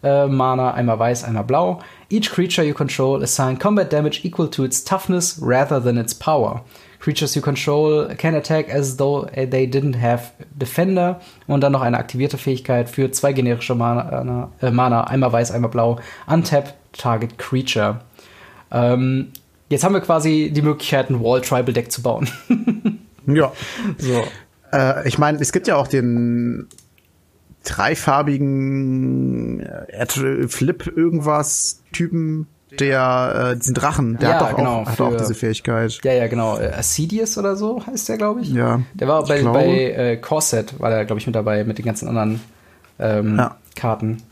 äh, 0.04 0.28
Mana, 0.28 0.74
einmal 0.74 1.00
weiß, 1.00 1.24
einmal 1.24 1.46
blau. 1.46 1.80
Each 2.10 2.30
creature 2.30 2.68
you 2.68 2.74
control 2.74 3.24
assign 3.24 3.58
combat 3.58 3.94
damage 3.94 4.22
equal 4.24 4.50
to 4.50 4.66
its 4.66 4.84
toughness 4.84 5.40
rather 5.42 5.82
than 5.82 5.98
its 5.98 6.14
power. 6.14 6.66
Creatures 7.02 7.34
you 7.34 7.42
control 7.42 8.08
can 8.16 8.36
attack 8.36 8.70
as 8.70 8.98
though 8.98 9.26
they 9.34 9.66
didn't 9.66 10.00
have 10.00 10.32
Defender. 10.54 11.20
Und 11.48 11.62
dann 11.62 11.72
noch 11.72 11.82
eine 11.82 11.98
aktivierte 11.98 12.38
Fähigkeit 12.38 12.90
für 12.90 13.12
zwei 13.12 13.34
generische 13.34 13.74
Mana, 13.74 14.52
äh, 14.62 14.70
Mana 14.70 15.06
einmal 15.06 15.34
weiß, 15.34 15.52
einmal 15.52 15.72
blau. 15.72 16.00
Untap 16.28 16.76
Target 16.94 17.40
Creature. 17.40 18.02
Ähm, 18.72 19.32
jetzt 19.70 19.84
haben 19.84 19.94
wir 19.94 20.02
quasi 20.02 20.52
die 20.54 20.62
Möglichkeit, 20.62 21.10
ein 21.10 21.24
Wall 21.24 21.42
Tribal 21.42 21.74
Deck 21.74 21.92
zu 21.92 22.04
bauen. 22.04 22.30
ja. 23.26 23.52
So. 23.98 24.24
Äh, 24.72 25.08
ich 25.08 25.18
meine, 25.18 25.40
es 25.40 25.52
gibt 25.52 25.68
ja 25.68 25.78
auch 25.78 25.88
den 25.88 26.68
dreifarbigen 27.64 29.62
äh, 29.62 30.48
Flip 30.48 30.86
irgendwas 30.96 31.82
Typen, 31.92 32.48
der 32.80 33.52
äh, 33.54 33.58
diesen 33.58 33.74
Drachen, 33.76 34.18
der 34.18 34.30
Ja, 34.30 34.36
hat 34.40 34.52
doch 34.52 34.56
genau, 34.58 34.82
auch, 34.82 34.88
hat 34.88 34.96
für- 34.98 35.04
auch 35.06 35.16
diese 35.18 35.34
Fähigkeit. 35.34 36.00
Ja, 36.04 36.14
ja, 36.14 36.28
genau. 36.28 36.58
Äh, 36.58 36.72
Assidius 36.74 37.38
oder 37.38 37.56
so 37.56 37.86
heißt 37.86 38.10
der, 38.10 38.18
glaube 38.18 38.42
ich. 38.42 38.50
Ja, 38.50 38.82
Der 38.94 39.08
war 39.08 39.24
bei, 39.26 39.40
glaube. 39.40 39.60
bei 39.60 39.68
äh, 39.92 40.18
Corset, 40.18 40.80
war 40.80 40.90
der, 40.90 41.06
glaube 41.06 41.20
ich, 41.20 41.28
mit 41.28 41.36
dabei, 41.36 41.64
mit 41.64 41.78
den 41.78 41.86
ganzen 41.86 42.08
anderen 42.08 42.42
ähm, 43.00 43.38
Ja. 43.38 43.58
Karten. 43.76 44.24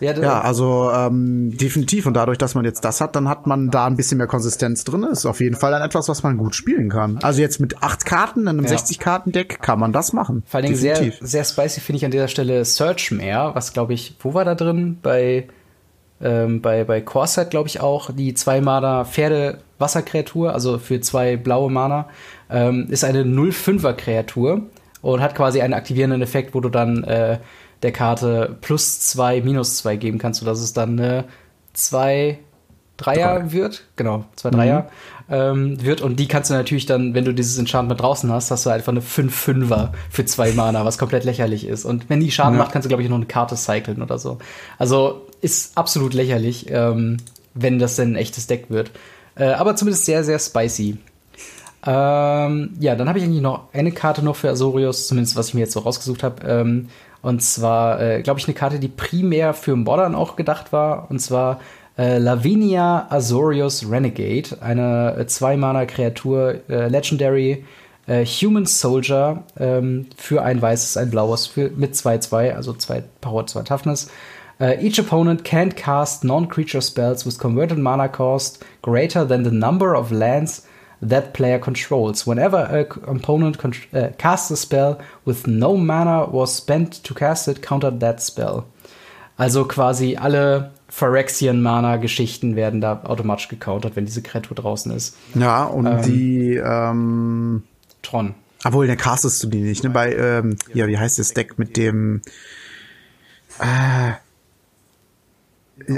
Ja, 0.00 0.12
Ja, 0.12 0.40
also 0.42 0.92
ähm, 0.94 1.56
definitiv. 1.56 2.06
Und 2.06 2.14
dadurch, 2.14 2.38
dass 2.38 2.54
man 2.54 2.64
jetzt 2.64 2.84
das 2.84 3.00
hat, 3.00 3.16
dann 3.16 3.28
hat 3.28 3.48
man 3.48 3.70
da 3.70 3.86
ein 3.86 3.96
bisschen 3.96 4.18
mehr 4.18 4.28
Konsistenz 4.28 4.84
drin. 4.84 5.02
Ist 5.02 5.26
auf 5.26 5.40
jeden 5.40 5.56
Fall 5.56 5.72
dann 5.72 5.82
etwas, 5.82 6.08
was 6.08 6.22
man 6.22 6.36
gut 6.36 6.54
spielen 6.54 6.88
kann. 6.88 7.18
Also 7.22 7.40
jetzt 7.40 7.58
mit 7.58 7.82
acht 7.82 8.04
Karten 8.06 8.42
in 8.42 8.48
einem 8.48 8.64
Ja. 8.64 8.70
60-Karten-Deck 8.76 9.60
kann 9.60 9.80
man 9.80 9.92
das 9.92 10.12
machen. 10.12 10.44
Vor 10.46 10.58
allen 10.58 10.66
Dingen 10.66 10.78
sehr, 10.78 10.94
Definitiv. 10.94 11.18
sehr 11.26 11.42
spicy 11.42 11.80
finde 11.80 11.96
ich 11.96 12.04
an 12.04 12.10
dieser 12.12 12.28
Stelle 12.28 12.64
Search 12.64 13.10
Mare, 13.10 13.54
was 13.56 13.72
glaube 13.72 13.92
ich, 13.94 14.14
wo 14.20 14.34
war 14.34 14.44
da 14.44 14.54
drin? 14.54 14.98
Bei, 15.02 15.48
ähm, 16.22 16.60
bei, 16.60 16.84
bei 16.84 17.00
Corset 17.00 17.50
glaube 17.50 17.68
ich 17.68 17.80
auch, 17.80 18.10
die 18.12 18.34
zwei 18.34 18.60
Mana 18.60 19.04
Pferde 19.04 19.58
Wasserkreatur, 19.78 20.52
also 20.52 20.78
für 20.78 21.00
zwei 21.00 21.36
blaue 21.36 21.70
Mana, 21.70 22.08
ähm, 22.50 22.86
ist 22.90 23.04
eine 23.04 23.22
0-5er 23.22 23.92
Kreatur 23.92 24.62
und 25.02 25.20
hat 25.20 25.34
quasi 25.34 25.60
einen 25.60 25.74
aktivierenden 25.74 26.22
Effekt, 26.22 26.54
wo 26.54 26.60
du 26.60 26.68
dann 26.68 27.04
äh, 27.04 27.38
der 27.82 27.92
Karte 27.92 28.56
plus 28.60 29.00
zwei, 29.00 29.40
minus 29.40 29.76
zwei 29.76 29.96
geben 29.96 30.18
kannst, 30.18 30.40
sodass 30.40 30.60
es 30.60 30.72
dann 30.72 30.98
eine 30.98 31.24
zwei 31.72 32.38
Dreier 32.96 33.52
wird, 33.52 33.84
genau, 33.94 34.24
zwei 34.34 34.50
Dreier 34.50 34.88
ähm, 35.30 35.80
wird 35.84 36.00
und 36.00 36.18
die 36.18 36.26
kannst 36.26 36.50
du 36.50 36.54
natürlich 36.54 36.86
dann, 36.86 37.14
wenn 37.14 37.24
du 37.24 37.32
dieses 37.32 37.56
Enchantment 37.58 38.00
draußen 38.00 38.32
hast, 38.32 38.50
hast 38.50 38.66
du 38.66 38.70
einfach 38.70 38.90
eine 38.90 39.00
5-5er 39.00 39.90
für 40.10 40.24
zwei 40.24 40.52
Mana, 40.52 40.84
was 40.84 40.98
komplett 40.98 41.22
lächerlich 41.24 41.64
ist. 41.66 41.84
Und 41.84 42.10
wenn 42.10 42.18
die 42.18 42.32
Schaden 42.32 42.54
Ja. 42.54 42.58
macht, 42.58 42.72
kannst 42.72 42.86
du, 42.86 42.88
glaube 42.88 43.04
ich, 43.04 43.08
noch 43.08 43.16
eine 43.16 43.26
Karte 43.26 43.56
cyclen 43.56 44.02
oder 44.02 44.18
so. 44.18 44.38
Also 44.78 45.27
ist 45.40 45.76
absolut 45.76 46.14
lächerlich, 46.14 46.66
ähm, 46.70 47.18
wenn 47.54 47.78
das 47.78 47.96
denn 47.96 48.12
ein 48.12 48.16
echtes 48.16 48.46
Deck 48.46 48.66
wird. 48.68 48.90
Äh, 49.36 49.46
aber 49.52 49.76
zumindest 49.76 50.04
sehr, 50.04 50.24
sehr 50.24 50.38
spicy. 50.38 50.98
Ähm, 51.86 52.70
ja, 52.80 52.96
dann 52.96 53.08
habe 53.08 53.18
ich 53.18 53.24
eigentlich 53.24 53.42
noch 53.42 53.72
eine 53.72 53.92
Karte 53.92 54.24
noch 54.24 54.36
für 54.36 54.50
Azorius, 54.50 55.06
zumindest 55.06 55.36
was 55.36 55.48
ich 55.48 55.54
mir 55.54 55.60
jetzt 55.60 55.72
so 55.72 55.80
rausgesucht 55.80 56.22
habe. 56.22 56.46
Ähm, 56.46 56.88
und 57.22 57.42
zwar, 57.42 58.00
äh, 58.00 58.22
glaube 58.22 58.40
ich, 58.40 58.46
eine 58.46 58.54
Karte, 58.54 58.78
die 58.78 58.88
primär 58.88 59.54
für 59.54 59.76
Modern 59.76 60.14
auch 60.14 60.36
gedacht 60.36 60.72
war. 60.72 61.10
Und 61.10 61.20
zwar 61.20 61.60
äh, 61.96 62.18
Lavinia 62.18 63.06
Azorius 63.10 63.88
Renegade, 63.90 64.60
eine 64.60 65.16
äh, 65.18 65.26
Zwei-Mana-Kreatur, 65.26 66.68
äh, 66.68 66.88
Legendary 66.88 67.64
äh, 68.06 68.24
Human 68.24 68.66
Soldier 68.66 69.44
ähm, 69.58 70.06
für 70.16 70.42
ein 70.42 70.60
weißes, 70.60 70.96
ein 70.96 71.10
blaues 71.10 71.46
für, 71.46 71.70
mit 71.70 71.94
2-2, 71.94 72.54
also 72.54 72.72
2 72.72 73.02
Power, 73.20 73.46
2 73.46 73.62
Toughness. 73.62 74.10
Uh, 74.60 74.74
each 74.80 74.98
opponent 74.98 75.44
can't 75.44 75.76
cast 75.76 76.24
non-creature 76.24 76.80
spells 76.80 77.24
with 77.24 77.38
converted 77.38 77.78
mana 77.78 78.08
cost 78.08 78.64
greater 78.82 79.24
than 79.24 79.44
the 79.44 79.52
number 79.52 79.94
of 79.94 80.10
lands 80.10 80.66
that 81.00 81.32
player 81.32 81.58
controls. 81.60 82.26
Whenever 82.26 82.56
a 82.56 82.80
opponent 83.08 83.56
uh, 83.94 84.08
casts 84.18 84.50
a 84.50 84.56
spell 84.56 84.98
with 85.24 85.46
no 85.46 85.76
mana 85.76 86.26
was 86.26 86.54
spent 86.54 87.04
to 87.04 87.14
cast 87.14 87.46
it, 87.46 87.62
counter 87.62 87.90
that 87.90 88.20
spell. 88.20 88.66
Also 89.38 89.64
quasi 89.64 90.16
alle 90.16 90.72
Phyrexian-Mana-Geschichten 90.88 92.56
werden 92.56 92.80
da 92.80 93.02
automatisch 93.04 93.48
gecountert, 93.48 93.94
wenn 93.94 94.06
diese 94.06 94.22
Kreatur 94.22 94.56
draußen 94.56 94.90
ist. 94.90 95.16
Ja, 95.34 95.64
und 95.64 96.06
die, 96.06 96.56
ähm, 96.56 97.62
Tron. 98.02 98.34
obwohl, 98.64 98.86
der 98.88 98.96
castest 98.96 99.42
du 99.44 99.48
die 99.48 99.60
nicht, 99.60 99.84
ne? 99.84 99.90
Bei, 99.90 100.12
ähm, 100.12 100.56
ja, 100.74 100.88
wie 100.88 100.98
heißt 100.98 101.18
das 101.18 101.34
Deck 101.34 101.58
mit 101.58 101.76
dem, 101.76 102.22
äh, 103.60 104.12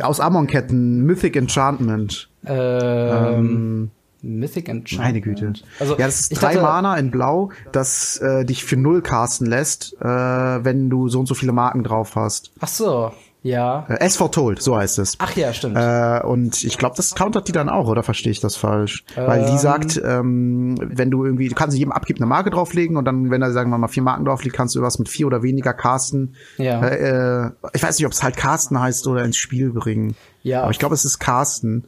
aus 0.03 0.21
Amon-Ketten, 0.21 1.03
Mythic 1.05 1.37
Enchantment. 1.37 2.29
Ähm, 2.47 3.91
Mythic 4.23 4.69
Enchantment. 4.69 4.99
Meine 4.99 5.21
Güte. 5.21 5.53
Also, 5.79 5.97
ja, 5.99 6.07
das 6.07 6.21
ist 6.21 6.43
drei 6.43 6.55
dachte- 6.55 6.63
Mana 6.67 6.97
in 6.97 7.11
Blau, 7.11 7.51
das 7.73 8.19
äh, 8.19 8.45
dich 8.45 8.65
für 8.65 8.77
null 8.77 9.01
casten 9.03 9.47
lässt, 9.47 9.95
äh, 10.01 10.05
wenn 10.05 10.91
du 10.91 11.09
so 11.09 11.21
und 11.21 11.27
so 11.27 11.35
viele 11.35 11.53
Marken 11.53 11.83
drauf 11.85 12.17
hast. 12.17 12.51
Ach 12.61 12.69
so, 12.69 13.13
ja. 13.43 13.87
Äh, 13.89 14.01
S 14.01 14.17
foretold, 14.17 14.63
so 14.63 14.77
heißt 14.77 14.99
es. 14.99 15.17
Ach 15.19 15.35
ja, 15.37 15.53
stimmt. 15.53 15.77
Äh, 15.77 16.21
und 16.25 16.63
ich 16.63 16.77
glaube, 16.79 16.97
das 16.97 17.15
countert 17.15 17.49
die 17.49 17.53
dann 17.53 17.69
auch, 17.69 17.89
oder 17.89 18.03
verstehe 18.03 18.33
ich 18.33 18.41
das 18.41 18.57
falsch? 18.57 19.05
Weil 19.15 19.47
die 19.51 19.59
sagt, 19.59 20.01
ähm, 20.05 20.77
wenn 20.81 21.11
du 21.11 21.25
irgendwie, 21.25 21.49
du 21.49 21.55
kannst 21.55 21.77
jedem 21.77 21.93
Abgib 21.93 22.17
eine 22.17 22.27
Marke 22.27 22.51
drauflegen 22.51 22.97
und 22.97 23.05
dann, 23.05 23.31
wenn 23.31 23.41
da, 23.41 23.51
sagen 23.51 23.71
wir 23.71 23.79
mal, 23.79 23.89
vier 23.89 24.03
Marken 24.03 24.25
drauf 24.25 24.45
liegt, 24.45 24.57
kannst 24.57 24.75
du 24.75 24.83
was 24.83 24.99
mit 24.99 25.09
vier 25.09 25.27
oder 25.27 25.43
weniger 25.43 25.73
casten. 25.73 26.35
Ja. 26.59 26.83
Äh, 26.83 27.47
äh, 27.47 27.51
ich 27.73 27.83
weiß 27.83 27.99
nicht, 27.99 28.07
ob 28.07 28.13
es 28.13 28.23
halt 28.23 28.37
casten 28.37 28.79
heißt 28.79 29.07
oder 29.07 29.25
ins 29.25 29.37
Spiel 29.37 29.71
bringen. 29.71 30.17
Ja. 30.43 30.63
Aber 30.63 30.71
ich 30.71 30.79
glaube, 30.79 30.95
es 30.95 31.05
ist 31.05 31.19
casten 31.19 31.85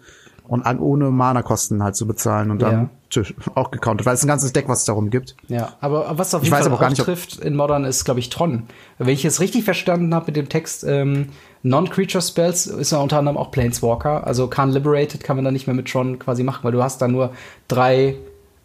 und 0.48 0.62
an, 0.66 0.78
ohne 0.78 1.10
Mana-Kosten 1.10 1.82
halt 1.82 1.97
zu 1.97 2.06
bezahlen 2.06 2.51
und 2.51 2.60
dann 2.60 2.73
Ja. 2.73 2.89
tschö, 3.10 3.24
auch 3.55 3.70
gecountert, 3.70 4.06
weil 4.06 4.14
es 4.14 4.23
ein 4.24 4.28
ganzes 4.28 4.52
Deck, 4.52 4.69
was 4.69 4.81
es 4.81 4.85
darum 4.85 5.10
gibt. 5.10 5.36
Ja, 5.48 5.70
aber 5.81 6.19
was 6.19 6.35
auf 6.35 6.43
Ich 6.43 6.48
jeden 6.48 6.59
weiß 6.59 6.69
Fall 6.69 6.90
nicht, 6.90 7.01
ob- 7.01 7.06
trifft 7.06 7.39
in 7.39 7.55
Modern 7.56 7.85
ist, 7.85 8.05
glaube 8.05 8.20
ich, 8.20 8.28
Tron. 8.31 8.64
Wenn 8.98 9.09
ich 9.09 9.24
es 9.24 9.40
richtig 9.40 9.64
verstanden 9.64 10.14
habe 10.14 10.27
mit 10.27 10.36
dem 10.36 10.48
Text, 10.48 10.85
ähm, 10.85 11.28
Non-Creature 11.62 12.23
Spells 12.23 12.66
ist 12.66 12.90
ja 12.93 12.98
unter 12.98 13.19
anderem 13.19 13.36
auch 13.39 13.51
Planeswalker. 13.52 14.27
Also 14.27 14.48
Khan 14.48 14.70
Liberated 14.70 15.23
kann 15.23 15.36
man 15.36 15.44
da 15.44 15.52
nicht 15.52 15.69
mehr 15.69 15.77
mit 15.77 15.89
Tron 15.90 16.19
quasi 16.19 16.43
machen, 16.43 16.64
weil 16.64 16.73
du 16.73 16.82
hast 16.82 17.01
da 17.01 17.06
nur 17.09 17.31
drei 17.69 18.16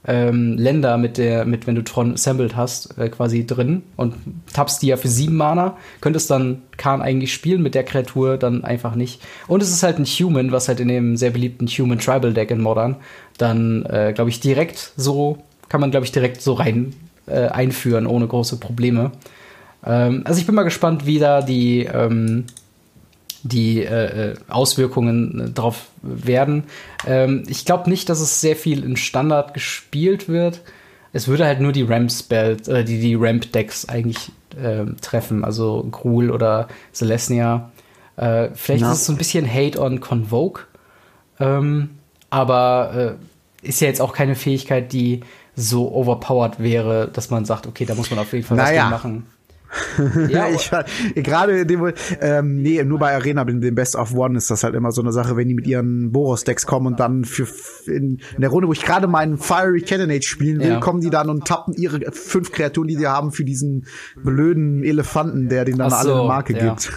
ähm, 0.07 0.57
Länder 0.57 0.97
mit 0.97 1.17
der, 1.17 1.45
mit 1.45 1.67
wenn 1.67 1.75
du 1.75 1.83
Tron 1.83 2.13
assembled 2.13 2.55
hast, 2.55 2.97
äh, 2.97 3.09
quasi 3.09 3.45
drin 3.45 3.83
und 3.97 4.15
tappst 4.53 4.81
die 4.81 4.87
ja 4.87 4.97
für 4.97 5.09
sieben 5.09 5.35
Mana, 5.35 5.77
könntest 5.99 6.31
dann 6.31 6.61
Khan 6.77 7.01
eigentlich 7.01 7.33
spielen 7.33 7.61
mit 7.61 7.75
der 7.75 7.83
Kreatur, 7.83 8.37
dann 8.37 8.63
einfach 8.63 8.95
nicht. 8.95 9.21
Und 9.47 9.61
es 9.61 9.69
ist 9.69 9.83
halt 9.83 9.99
ein 9.99 10.05
Human, 10.05 10.51
was 10.51 10.69
halt 10.69 10.79
in 10.79 10.87
dem 10.87 11.17
sehr 11.17 11.31
beliebten 11.31 11.67
Human 11.67 11.99
Tribal 11.99 12.33
Deck 12.33 12.51
in 12.51 12.61
Modern 12.61 12.95
dann, 13.37 13.85
äh, 13.85 14.13
glaube 14.13 14.29
ich, 14.29 14.39
direkt 14.39 14.93
so, 14.95 15.37
kann 15.69 15.81
man, 15.81 15.91
glaube 15.91 16.05
ich, 16.05 16.11
direkt 16.11 16.41
so 16.41 16.53
rein 16.53 16.93
äh, 17.27 17.47
einführen, 17.47 18.07
ohne 18.07 18.27
große 18.27 18.57
Probleme. 18.57 19.11
Ähm, 19.85 20.23
also 20.25 20.39
ich 20.39 20.45
bin 20.45 20.55
mal 20.55 20.63
gespannt, 20.63 21.05
wie 21.05 21.19
da 21.19 21.41
die, 21.41 21.83
ähm, 21.83 22.45
die 23.43 23.83
äh, 23.83 24.31
äh, 24.31 24.35
Auswirkungen 24.47 25.39
äh, 25.39 25.49
drauf 25.51 25.87
werden. 26.01 26.63
Ähm, 27.05 27.43
ich 27.47 27.65
glaube 27.65 27.89
nicht, 27.89 28.09
dass 28.09 28.19
es 28.19 28.41
sehr 28.41 28.55
viel 28.55 28.83
in 28.83 28.97
Standard 28.97 29.53
gespielt 29.53 30.27
wird. 30.29 30.61
Es 31.13 31.27
würde 31.27 31.45
halt 31.45 31.59
nur 31.61 31.71
die 31.71 31.83
Ramp-Spells, 31.83 32.67
äh, 32.67 32.83
die, 32.83 32.99
die 32.99 33.15
Ramp-Decks 33.15 33.87
eigentlich 33.89 34.31
ähm, 34.61 34.97
treffen, 35.01 35.43
also 35.45 35.87
Gruul 35.91 36.31
oder 36.31 36.67
Celestia. 36.93 37.71
Äh, 38.17 38.49
vielleicht 38.55 38.81
Ja. 38.81 38.91
ist 38.91 38.99
es 38.99 39.05
so 39.05 39.13
ein 39.13 39.17
bisschen 39.17 39.51
Hate 39.51 39.79
on 39.81 39.99
Convoke. 39.99 40.63
Ähm, 41.39 41.91
aber 42.29 43.17
äh, 43.63 43.67
ist 43.67 43.79
ja 43.81 43.87
jetzt 43.87 44.01
auch 44.01 44.13
keine 44.13 44.35
Fähigkeit, 44.35 44.91
die 44.91 45.21
so 45.55 45.91
overpowered 45.91 46.59
wäre, 46.59 47.07
dass 47.11 47.29
man 47.29 47.45
sagt, 47.45 47.67
okay, 47.67 47.85
da 47.85 47.95
muss 47.95 48.09
man 48.11 48.19
auf 48.19 48.31
jeden 48.33 48.45
Fall 48.45 48.57
was 48.57 48.69
Naja. 48.69 48.81
gegen 48.83 48.91
machen. 48.91 49.25
Ja, 50.29 50.47
ich, 50.49 50.71
gerade 51.15 51.59
in 51.59 51.67
dem, 51.67 51.93
ähm, 52.21 52.61
nee, 52.61 52.83
nur 52.83 52.99
bei 52.99 53.13
Arena, 53.15 53.43
mit 53.43 53.63
dem 53.63 53.75
Best 53.75 53.95
of 53.95 54.13
One 54.15 54.37
ist 54.37 54.49
das 54.49 54.63
halt 54.63 54.75
immer 54.75 54.91
so 54.91 55.01
eine 55.01 55.11
Sache, 55.11 55.35
wenn 55.35 55.47
die 55.47 55.53
mit 55.53 55.67
ihren 55.67 56.11
Boros-Decks 56.11 56.65
kommen 56.65 56.87
und 56.87 56.99
dann 56.99 57.25
für 57.25 57.47
in, 57.85 58.19
in 58.35 58.41
der 58.41 58.49
Runde, 58.49 58.67
wo 58.67 58.73
ich 58.73 58.83
gerade 58.83 59.07
meinen 59.07 59.37
Fiery 59.37 59.81
Cannonade 59.81 60.23
spielen 60.23 60.59
will, 60.59 60.69
Ja. 60.69 60.79
kommen 60.79 61.01
die 61.01 61.09
dann 61.09 61.29
und 61.29 61.45
tappen 61.45 61.73
ihre 61.73 61.99
fünf 62.11 62.51
Kreaturen, 62.51 62.87
die 62.87 62.95
die 62.95 63.07
haben, 63.07 63.31
für 63.31 63.43
diesen 63.43 63.85
blöden 64.23 64.83
Elefanten, 64.83 65.49
der 65.49 65.65
denen 65.65 65.79
dann 65.79 65.91
Ach 65.91 65.99
alle 65.99 66.09
so, 66.09 66.15
eine 66.19 66.27
Marke 66.27 66.53
ja. 66.57 66.69
gibt. 66.73 66.91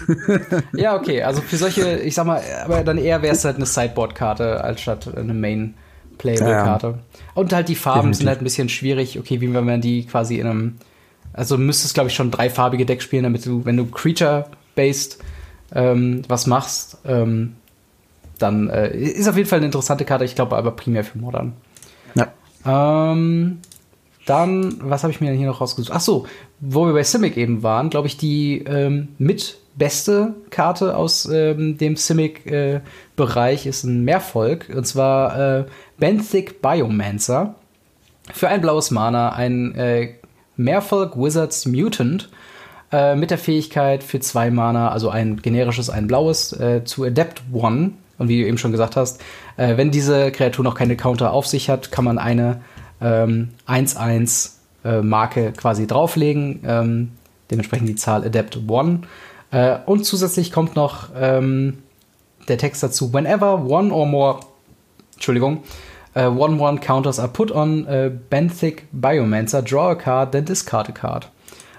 Ja, 0.73 0.95
okay, 0.95 1.23
also 1.23 1.41
für 1.41 1.57
solche, 1.57 1.97
ich 1.99 2.15
sag 2.15 2.25
mal, 2.25 2.41
aber 2.63 2.83
dann 2.83 2.97
eher 2.97 3.21
wäre 3.21 3.33
es 3.33 3.43
halt 3.45 3.57
eine 3.57 3.65
Sideboard-Karte 3.65 4.63
als 4.63 4.81
statt 4.81 5.09
eine 5.15 5.33
Main-Playable-Karte. 5.33 6.99
Und 7.33 7.53
halt 7.53 7.69
die 7.69 7.75
Farben 7.75 8.13
sind 8.13 8.25
Definitiv. 8.25 8.27
halt 8.29 8.41
ein 8.41 8.43
bisschen 8.43 8.69
schwierig. 8.69 9.19
Okay, 9.19 9.41
wie 9.41 9.53
wenn 9.53 9.65
man 9.65 9.81
die 9.81 10.05
quasi 10.05 10.37
in 10.39 10.47
einem, 10.47 10.75
also 11.33 11.57
du 11.57 11.63
müsstest, 11.63 11.93
glaube 11.93 12.09
ich, 12.09 12.15
schon 12.15 12.31
dreifarbige 12.31 12.85
Deck 12.85 13.01
spielen, 13.01 13.23
damit 13.23 13.45
du, 13.45 13.65
wenn 13.65 13.77
du 13.77 13.85
Creature-based 13.85 15.19
ähm, 15.73 16.23
was 16.27 16.47
machst, 16.47 16.97
ähm, 17.05 17.55
dann 18.37 18.69
äh, 18.69 18.95
ist 18.95 19.27
auf 19.27 19.37
jeden 19.37 19.47
Fall 19.47 19.57
eine 19.57 19.67
interessante 19.67 20.05
Karte, 20.05 20.25
ich 20.25 20.35
glaube 20.35 20.57
aber 20.57 20.71
primär 20.71 21.03
für 21.03 21.17
Modern. 21.17 21.53
Ja. 22.15 23.11
Ähm, 23.13 23.59
dann, 24.25 24.75
was 24.81 25.03
habe 25.03 25.11
ich 25.11 25.21
mir 25.21 25.29
denn 25.29 25.37
hier 25.37 25.47
noch 25.47 25.61
rausgesucht? 25.61 25.93
Ach 25.95 26.01
so, 26.01 26.27
wo 26.59 26.85
wir 26.85 26.93
bei 26.93 27.03
Simic 27.03 27.37
eben 27.37 27.63
waren, 27.63 27.89
glaube 27.89 28.07
ich, 28.07 28.17
die 28.17 28.59
ähm, 28.59 29.09
mit 29.17 29.57
beste 29.75 30.35
Karte 30.49 30.95
aus 30.95 31.25
ähm, 31.31 31.77
dem 31.77 31.95
Simic-Bereich 31.95 33.65
ist 33.65 33.83
ein 33.83 34.03
Mehrvolk. 34.03 34.69
Und 34.69 34.85
zwar 34.85 35.59
äh, 35.59 35.65
Benthic 35.97 36.61
Biomancer. 36.61 37.55
Für 38.33 38.49
ein 38.49 38.61
blaues 38.61 38.91
Mana, 38.91 39.29
ein 39.29 39.73
äh, 39.75 40.13
Mehrvolk 40.57 41.17
Wizards 41.17 41.65
Mutant 41.65 42.29
äh, 42.91 43.15
mit 43.15 43.31
der 43.31 43.37
Fähigkeit 43.37 44.03
für 44.03 44.19
zwei 44.19 44.51
Mana, 44.51 44.89
also 44.89 45.09
ein 45.09 45.41
generisches, 45.41 45.89
ein 45.89 46.07
blaues, 46.07 46.53
äh, 46.53 46.83
zu 46.83 47.03
Adept 47.03 47.41
One. 47.53 47.91
Und 48.17 48.27
wie 48.27 48.41
du 48.41 48.47
eben 48.47 48.57
schon 48.57 48.71
gesagt 48.71 48.95
hast, 48.95 49.21
äh, 49.57 49.77
wenn 49.77 49.91
diese 49.91 50.31
Kreatur 50.31 50.63
noch 50.63 50.75
keine 50.75 50.95
Counter 50.95 51.33
auf 51.33 51.47
sich 51.47 51.69
hat, 51.69 51.91
kann 51.91 52.05
man 52.05 52.19
eine 52.19 52.61
ähm, 53.01 53.49
1-1 53.67 54.51
äh, 54.83 55.01
Marke 55.01 55.53
quasi 55.53 55.87
drauflegen. 55.87 56.61
Ähm, 56.65 57.11
dementsprechend 57.49 57.89
die 57.89 57.95
Zahl 57.95 58.23
Adept 58.23 58.57
1. 58.69 58.99
Äh, 59.51 59.77
und 59.85 60.05
zusätzlich 60.05 60.51
kommt 60.51 60.75
noch 60.75 61.09
ähm, 61.15 61.79
der 62.47 62.57
Text 62.57 62.83
dazu, 62.83 63.13
whenever 63.13 63.65
one 63.65 63.93
or 63.93 64.05
more, 64.05 64.39
Entschuldigung, 65.13 65.63
uh, 66.15 66.29
one 66.29 66.59
one 66.59 66.79
counters 66.79 67.19
are 67.19 67.27
put 67.27 67.51
on 67.51 67.87
uh, 67.87 68.09
Benthic 68.29 68.83
Biomancer, 68.93 69.61
draw 69.61 69.91
a 69.91 69.95
card, 69.95 70.31
then 70.31 70.45
discard 70.45 70.89
a 70.89 70.91
card. 70.91 71.29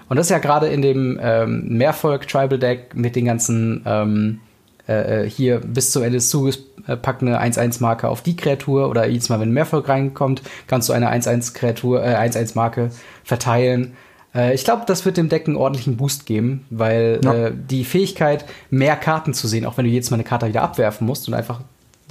Und 0.09 0.17
das 0.17 0.27
ist 0.27 0.31
ja 0.31 0.39
gerade 0.39 0.67
in 0.67 0.81
dem 0.81 1.19
ähm, 1.21 1.67
Mehrvolk 1.69 2.27
Tribal 2.27 2.59
Deck 2.59 2.93
mit 2.93 3.15
den 3.15 3.25
ganzen 3.25 3.83
ähm, 3.85 4.41
äh, 4.85 5.23
hier 5.23 5.59
bis 5.59 5.91
zum 5.91 6.03
Ende 6.03 6.17
des 6.17 6.29
Zuges 6.29 6.59
äh, 6.87 6.97
pack 6.97 7.21
eine 7.21 7.41
1-1-Marke 7.41 8.09
auf 8.09 8.21
die 8.21 8.35
Kreatur 8.35 8.89
oder 8.89 9.07
jedes 9.07 9.29
Mal, 9.29 9.39
wenn 9.39 9.51
Mehrvolk 9.51 9.87
reinkommt, 9.87 10.41
kannst 10.67 10.89
du 10.89 10.93
eine 10.93 11.11
1-1-Kreatur, 11.11 12.03
äh, 12.03 12.15
1-1-Marke 12.15 12.89
verteilen. 13.23 13.93
Äh, 14.35 14.53
ich 14.53 14.65
glaube, 14.65 14.83
das 14.85 15.05
wird 15.05 15.17
dem 15.17 15.29
Deck 15.29 15.47
einen 15.47 15.55
ordentlichen 15.55 15.97
Boost 15.97 16.25
geben, 16.25 16.65
weil 16.69 17.21
ja. 17.23 17.33
äh, 17.33 17.51
die 17.55 17.85
Fähigkeit, 17.85 18.45
mehr 18.69 18.95
Karten 18.95 19.33
zu 19.33 19.47
sehen, 19.47 19.65
auch 19.65 19.77
wenn 19.77 19.85
du 19.85 19.91
jetzt 19.91 20.11
mal 20.11 20.17
eine 20.17 20.25
Karte 20.25 20.47
wieder 20.47 20.63
abwerfen 20.63 21.07
musst 21.07 21.27
und 21.27 21.33
einfach 21.33 21.61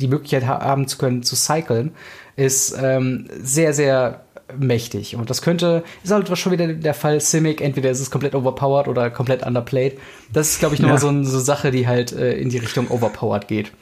die 0.02 0.08
Möglichkeit 0.08 0.46
ha 0.46 0.60
haben 0.60 0.88
zu 0.88 0.98
können, 0.98 1.22
zu 1.22 1.36
cyclen, 1.36 1.92
ist 2.36 2.76
ähm, 2.80 3.28
sehr, 3.40 3.72
sehr 3.72 4.22
mächtig. 4.58 5.16
Und 5.16 5.30
das 5.30 5.42
könnte, 5.42 5.82
ist 6.02 6.12
halt 6.12 6.36
schon 6.36 6.52
wieder 6.52 6.66
der 6.66 6.94
Fall 6.94 7.20
Simic, 7.20 7.60
entweder 7.60 7.90
ist 7.90 8.00
es 8.00 8.10
komplett 8.10 8.34
overpowered 8.34 8.88
oder 8.88 9.10
komplett 9.10 9.44
underplayed. 9.46 9.98
Das 10.32 10.50
ist, 10.50 10.58
glaube 10.58 10.74
ich, 10.74 10.80
nochmal 10.80 10.96
ja. 10.96 11.00
so 11.00 11.08
eine 11.08 11.24
so 11.24 11.38
Sache, 11.38 11.70
die 11.70 11.86
halt 11.86 12.12
äh, 12.12 12.34
in 12.34 12.50
die 12.50 12.58
Richtung 12.58 12.90
overpowered 12.90 13.48
geht. 13.48 13.72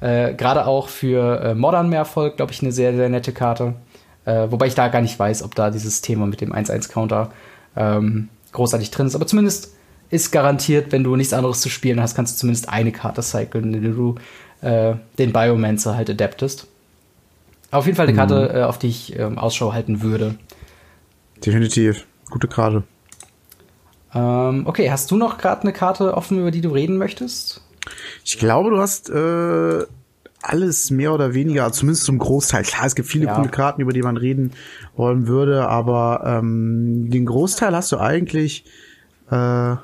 Äh, 0.00 0.34
Gerade 0.34 0.66
auch 0.66 0.88
für 0.88 1.40
äh, 1.40 1.54
Modern 1.54 1.88
Mehrfolg, 1.88 2.36
glaube 2.36 2.52
ich, 2.52 2.62
eine 2.62 2.72
sehr, 2.72 2.94
sehr 2.94 3.08
nette 3.08 3.32
Karte. 3.32 3.74
Äh, 4.24 4.50
wobei 4.50 4.66
ich 4.66 4.74
da 4.74 4.88
gar 4.88 5.00
nicht 5.00 5.18
weiß, 5.18 5.42
ob 5.42 5.54
da 5.54 5.70
dieses 5.70 6.02
Thema 6.02 6.26
mit 6.26 6.40
dem 6.40 6.52
1-1-Counter 6.52 7.30
ähm, 7.76 8.28
großartig 8.52 8.90
drin 8.90 9.06
ist. 9.06 9.14
Aber 9.14 9.26
zumindest 9.26 9.74
ist 10.10 10.30
garantiert, 10.30 10.92
wenn 10.92 11.04
du 11.04 11.16
nichts 11.16 11.32
anderes 11.32 11.60
zu 11.60 11.68
spielen 11.68 12.00
hast, 12.00 12.14
kannst 12.14 12.36
du 12.36 12.40
zumindest 12.40 12.68
eine 12.68 12.92
Karte 12.92 13.22
cyclen, 13.22 13.74
indem 13.74 13.96
du 13.96 14.14
äh, 14.60 14.94
den 15.18 15.32
Biomancer 15.32 15.96
halt 15.96 16.10
adaptest. 16.10 16.66
Auf 17.70 17.84
jeden 17.86 17.96
Fall 17.96 18.06
eine 18.06 18.16
Karte, 18.16 18.48
mhm. 18.50 18.56
äh, 18.56 18.62
auf 18.62 18.78
die 18.78 18.88
ich 18.88 19.18
ähm, 19.18 19.38
Ausschau 19.38 19.72
halten 19.72 20.02
würde. 20.02 20.36
Definitiv. 21.44 22.06
Gute 22.30 22.48
Karte. 22.48 22.84
Ähm, 24.14 24.66
okay, 24.66 24.90
hast 24.90 25.10
du 25.10 25.16
noch 25.16 25.38
gerade 25.38 25.62
eine 25.62 25.72
Karte 25.72 26.14
offen, 26.14 26.38
über 26.38 26.50
die 26.50 26.60
du 26.60 26.70
reden 26.70 26.96
möchtest? 26.96 27.62
Ich 28.24 28.38
glaube, 28.38 28.70
du 28.70 28.78
hast 28.78 29.10
äh, 29.10 29.84
alles 30.42 30.90
mehr 30.90 31.12
oder 31.12 31.34
weniger, 31.34 31.70
zumindest 31.72 32.04
zum 32.04 32.18
Großteil. 32.18 32.62
Klar, 32.62 32.86
es 32.86 32.94
gibt 32.94 33.08
viele 33.08 33.26
ja. 33.26 33.34
coole 33.34 33.48
Karten, 33.48 33.82
über 33.82 33.92
die 33.92 34.02
man 34.02 34.16
reden 34.16 34.52
wollen 34.96 35.26
würde, 35.26 35.68
aber 35.68 36.22
ähm, 36.24 37.10
den 37.10 37.26
Großteil 37.26 37.74
hast 37.74 37.92
du 37.92 37.98
eigentlich 37.98 38.64
äh, 39.30 39.34
ja 39.34 39.80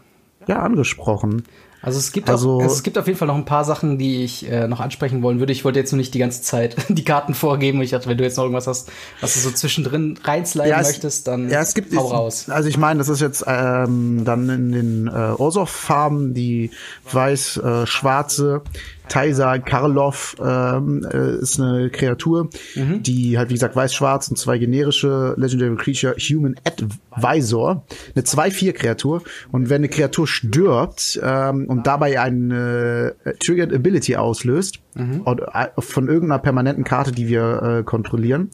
angesprochen. 0.48 1.44
Also 1.84 1.98
es 1.98 2.12
gibt 2.12 2.30
also, 2.30 2.60
auch, 2.60 2.64
es 2.64 2.82
gibt 2.82 2.96
auf 2.96 3.06
jeden 3.06 3.18
Fall 3.18 3.28
noch 3.28 3.34
ein 3.34 3.44
paar 3.44 3.64
Sachen, 3.64 3.98
die 3.98 4.24
ich 4.24 4.50
äh, 4.50 4.66
noch 4.66 4.80
ansprechen 4.80 5.22
wollen 5.22 5.38
würde. 5.38 5.52
Ich 5.52 5.66
wollte 5.66 5.78
jetzt 5.78 5.92
nur 5.92 5.98
nicht 5.98 6.14
die 6.14 6.18
ganze 6.18 6.40
Zeit 6.40 6.76
die 6.88 7.04
Karten 7.04 7.34
vorgeben. 7.34 7.82
Ich 7.82 7.90
dachte, 7.90 8.08
wenn 8.08 8.16
du 8.16 8.24
jetzt 8.24 8.38
noch 8.38 8.44
irgendwas 8.44 8.66
hast, 8.66 8.90
was 9.20 9.34
du 9.34 9.40
so 9.40 9.50
zwischendrin 9.50 10.18
reinsliden 10.24 10.70
ja, 10.70 10.78
möchtest, 10.78 11.28
dann 11.28 11.50
ja, 11.50 11.60
es 11.60 11.74
gibt, 11.74 11.94
hau 11.94 12.06
raus. 12.06 12.48
Also 12.48 12.70
ich 12.70 12.78
meine, 12.78 12.98
das 12.98 13.10
ist 13.10 13.20
jetzt 13.20 13.44
ähm, 13.46 14.22
dann 14.24 14.48
in 14.48 14.72
den 14.72 15.06
äh, 15.08 15.10
Orsov-Farben, 15.10 16.32
die 16.32 16.70
weiß-schwarze. 17.12 18.62
Äh, 18.64 19.03
Taisa 19.08 19.58
Karlov 19.58 20.36
ähm, 20.42 21.06
äh, 21.12 21.36
ist 21.36 21.60
eine 21.60 21.90
Kreatur, 21.90 22.48
mhm. 22.74 23.02
die 23.02 23.36
halt 23.38 23.50
wie 23.50 23.54
gesagt 23.54 23.76
weiß-schwarz 23.76 24.28
und 24.28 24.36
zwei 24.36 24.58
generische 24.58 25.34
Legendary 25.36 25.76
Creature 25.76 26.16
Human 26.18 26.56
Advisor, 26.64 27.84
eine 28.14 28.24
2-4 28.24 28.72
Kreatur 28.72 29.22
und 29.52 29.68
wenn 29.68 29.76
eine 29.76 29.88
Kreatur 29.88 30.26
stirbt 30.26 31.20
ähm, 31.22 31.66
und 31.68 31.86
dabei 31.86 32.20
eine 32.20 33.14
äh, 33.24 33.32
Triggered 33.34 33.72
Ability 33.72 34.16
auslöst 34.16 34.80
mhm. 34.94 35.22
oder, 35.26 35.54
äh, 35.54 35.80
von 35.80 36.08
irgendeiner 36.08 36.40
permanenten 36.40 36.84
Karte, 36.84 37.12
die 37.12 37.28
wir 37.28 37.62
äh, 37.62 37.82
kontrollieren, 37.82 38.50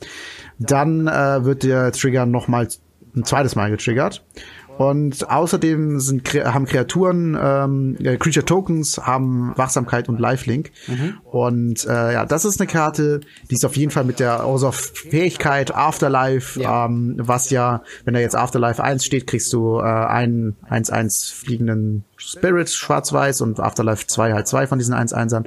dann 0.59 1.06
äh, 1.06 1.44
wird 1.44 1.62
der 1.62 1.93
Trigger 1.93 2.27
nochmal 2.27 2.68
ein 3.14 3.24
zweites 3.24 3.56
Mal 3.56 3.70
getriggert 3.70 4.22
und 4.81 5.28
außerdem 5.28 6.01
sind, 6.01 6.32
haben 6.32 6.65
Kreaturen, 6.65 7.39
ähm, 7.39 7.98
Creature 8.19 8.47
Tokens, 8.47 8.97
haben 8.97 9.52
Wachsamkeit 9.55 10.09
und 10.09 10.19
Lifelink. 10.19 10.70
Mhm. 10.86 11.19
Und 11.24 11.85
äh, 11.85 12.15
ja, 12.15 12.24
das 12.24 12.47
ist 12.47 12.59
eine 12.59 12.66
Karte, 12.66 13.20
die 13.51 13.57
ist 13.57 13.66
auf 13.66 13.77
jeden 13.77 13.90
Fall 13.90 14.05
mit 14.05 14.20
der 14.20 14.43
außer 14.43 14.73
Fähigkeit 14.73 15.74
Afterlife, 15.74 16.59
ja. 16.59 16.86
Ähm, 16.86 17.16
was 17.19 17.51
ja, 17.51 17.82
wenn 18.07 18.15
da 18.15 18.20
jetzt 18.20 18.35
Afterlife 18.35 18.82
1 18.82 19.05
steht, 19.05 19.27
kriegst 19.27 19.52
du 19.52 19.81
äh, 19.81 19.82
einen 19.82 20.57
1-1 20.70 21.35
fliegenden 21.35 22.05
Spirit 22.16 22.70
schwarz-weiß 22.70 23.43
und 23.43 23.61
Afterlife 23.61 24.07
2 24.07 24.32
halt 24.32 24.48
zwei 24.48 24.66
von 24.66 24.78
diesen 24.78 24.94
1-1ern. 24.94 25.44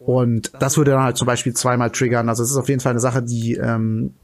Und 0.00 0.50
das 0.58 0.76
würde 0.76 0.90
dann 0.90 1.04
halt 1.04 1.16
zum 1.16 1.26
Beispiel 1.26 1.54
zweimal 1.54 1.90
triggern. 1.90 2.28
Also 2.28 2.42
es 2.42 2.50
ist 2.50 2.56
auf 2.56 2.68
jeden 2.68 2.80
Fall 2.80 2.90
eine 2.90 3.00
Sache, 3.00 3.22
die 3.22 3.54
ähm, 3.54 4.14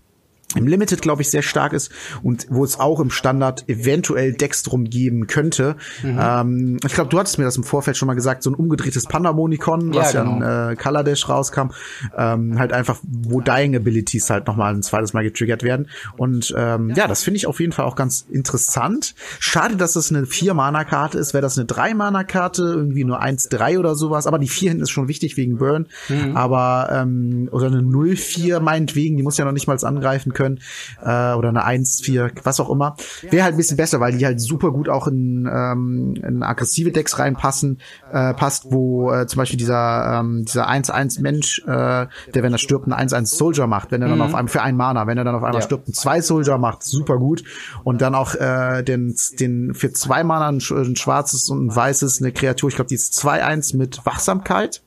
im 0.56 0.66
Limited, 0.66 1.01
glaube 1.01 1.22
ich, 1.22 1.31
sehr 1.31 1.43
stark 1.43 1.72
ist 1.72 1.93
und 2.22 2.47
wo 2.51 2.64
es 2.64 2.81
auch 2.81 2.98
im 2.98 3.10
Standard 3.10 3.68
eventuell 3.68 4.32
Decks 4.32 4.64
drum 4.64 4.85
geben 4.85 5.28
könnte. 5.28 5.77
Mhm. 6.02 6.18
Ähm, 6.20 6.81
ich 6.85 6.93
glaube, 6.93 7.09
du 7.09 7.18
hattest 7.18 7.39
mir 7.39 7.44
das 7.44 7.56
im 7.56 7.62
Vorfeld 7.62 7.97
schon 7.97 8.09
mal 8.09 8.14
gesagt, 8.14 8.43
so 8.43 8.51
ein 8.51 8.55
umgedrehtes 8.55 9.06
Pandamonikon, 9.06 9.94
was 9.94 10.12
ja, 10.12 10.24
genau. 10.24 10.36
in 10.36 10.72
äh, 10.72 10.77
Color 10.77 11.05
Dash 11.05 11.28
rauskam, 11.28 11.68
ähm, 12.16 12.59
halt 12.59 12.72
einfach, 12.72 12.98
wo 13.02 13.40
Dying 13.40 13.77
Abilities 13.77 14.28
halt 14.28 14.48
nochmal 14.48 14.74
ein 14.74 14.82
zweites 14.82 15.12
Mal 15.12 15.22
getriggert 15.22 15.62
werden. 15.62 15.89
Und 16.16 16.52
ähm, 16.56 16.93
ja, 16.97 17.06
das 17.06 17.22
finde 17.22 17.36
ich 17.36 17.47
auf 17.47 17.60
jeden 17.60 17.72
Fall 17.72 17.85
auch 17.85 17.97
ganz 17.97 18.27
interessant. 18.28 19.14
Schade, 19.39 19.77
dass 19.77 19.93
das 19.93 20.10
eine 20.10 20.24
4-Mana-Karte 20.24 21.16
ist. 21.16 21.32
Wäre 21.32 21.43
das 21.43 21.59
eine 21.59 21.66
3-Mana-Karte, 21.68 22.62
irgendwie 22.62 23.05
nur 23.05 23.22
1-3 23.22 23.78
oder 23.78 23.94
sowas. 23.94 24.27
Aber 24.27 24.40
die 24.40 24.48
4 24.48 24.70
hinten 24.70 24.82
ist 24.82 24.90
schon 24.90 25.06
wichtig 25.06 25.36
wegen 25.36 25.59
Burn. 25.59 25.86
Mhm. 26.09 26.36
Aber, 26.36 26.89
ähm, 26.93 27.48
oder 27.52 27.68
eine 27.68 27.82
0-4 27.82 28.59
meinetwegen, 28.59 29.16
die 29.16 29.22
muss 29.22 29.39
ja 29.39 29.44
noch 29.44 29.52
nicht 29.52 29.68
mal 29.68 29.81
angreifen 29.81 30.32
können 30.32 30.39
können 30.40 30.60
äh, 31.02 31.34
oder 31.34 31.50
eine 31.50 31.66
1-4, 31.66 32.30
was 32.44 32.60
auch 32.60 32.70
immer. 32.70 32.96
Wäre 33.22 33.44
halt 33.44 33.54
ein 33.54 33.56
bisschen 33.56 33.76
besser, 33.76 34.00
weil 34.00 34.16
die 34.16 34.24
halt 34.24 34.40
super 34.40 34.70
gut 34.70 34.88
auch 34.88 35.06
in, 35.06 35.48
ähm, 35.52 36.14
in 36.26 36.42
aggressive 36.42 36.90
Decks 36.92 37.18
reinpassen, 37.18 37.80
äh, 38.12 38.32
passt, 38.34 38.72
wo 38.72 39.12
äh, 39.12 39.26
zum 39.26 39.38
Beispiel 39.38 39.58
dieser 39.58 40.20
ähm, 40.20 40.44
dieser 40.44 40.68
1-1 40.68 41.20
Mensch, 41.20 41.60
äh, 41.66 41.66
der 41.66 42.08
wenn 42.42 42.52
er 42.52 42.58
stirbt, 42.58 42.90
einen 42.90 43.08
1-1 43.08 43.26
Soldier 43.26 43.66
macht, 43.66 43.90
wenn 43.90 44.02
er 44.02 44.08
dann 44.08 44.18
mhm. 44.18 44.22
auf 44.22 44.34
einmal 44.34 44.48
für 44.48 44.62
einen 44.62 44.76
Mana, 44.76 45.06
wenn 45.06 45.18
er 45.18 45.24
dann 45.24 45.34
auf 45.34 45.42
einmal 45.42 45.60
ja. 45.60 45.66
stirbt, 45.66 45.88
einen 45.88 45.94
2 45.94 46.20
Soldier 46.22 46.58
macht, 46.58 46.82
super 46.82 47.18
gut. 47.18 47.44
Und 47.84 48.00
dann 48.00 48.14
auch 48.14 48.34
äh, 48.34 48.82
den, 48.82 49.14
den 49.38 49.74
für 49.74 49.92
zwei 49.92 50.24
Mana 50.24 50.48
ein, 50.48 50.62
ein 50.70 50.96
schwarzes 50.96 51.48
und 51.50 51.66
ein 51.66 51.76
weißes, 51.76 52.20
eine 52.20 52.32
Kreatur, 52.32 52.68
ich 52.68 52.76
glaube, 52.76 52.88
die 52.88 52.94
ist 52.94 53.18
2-1 53.18 53.76
mit 53.76 54.04
Wachsamkeit 54.06 54.82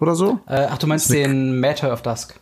oder 0.00 0.14
so. 0.14 0.40
Äh, 0.46 0.66
ach, 0.70 0.78
du 0.78 0.86
meinst 0.86 1.12
den 1.12 1.60
Matter 1.60 1.92
of 1.92 2.02
Dusk? 2.02 2.40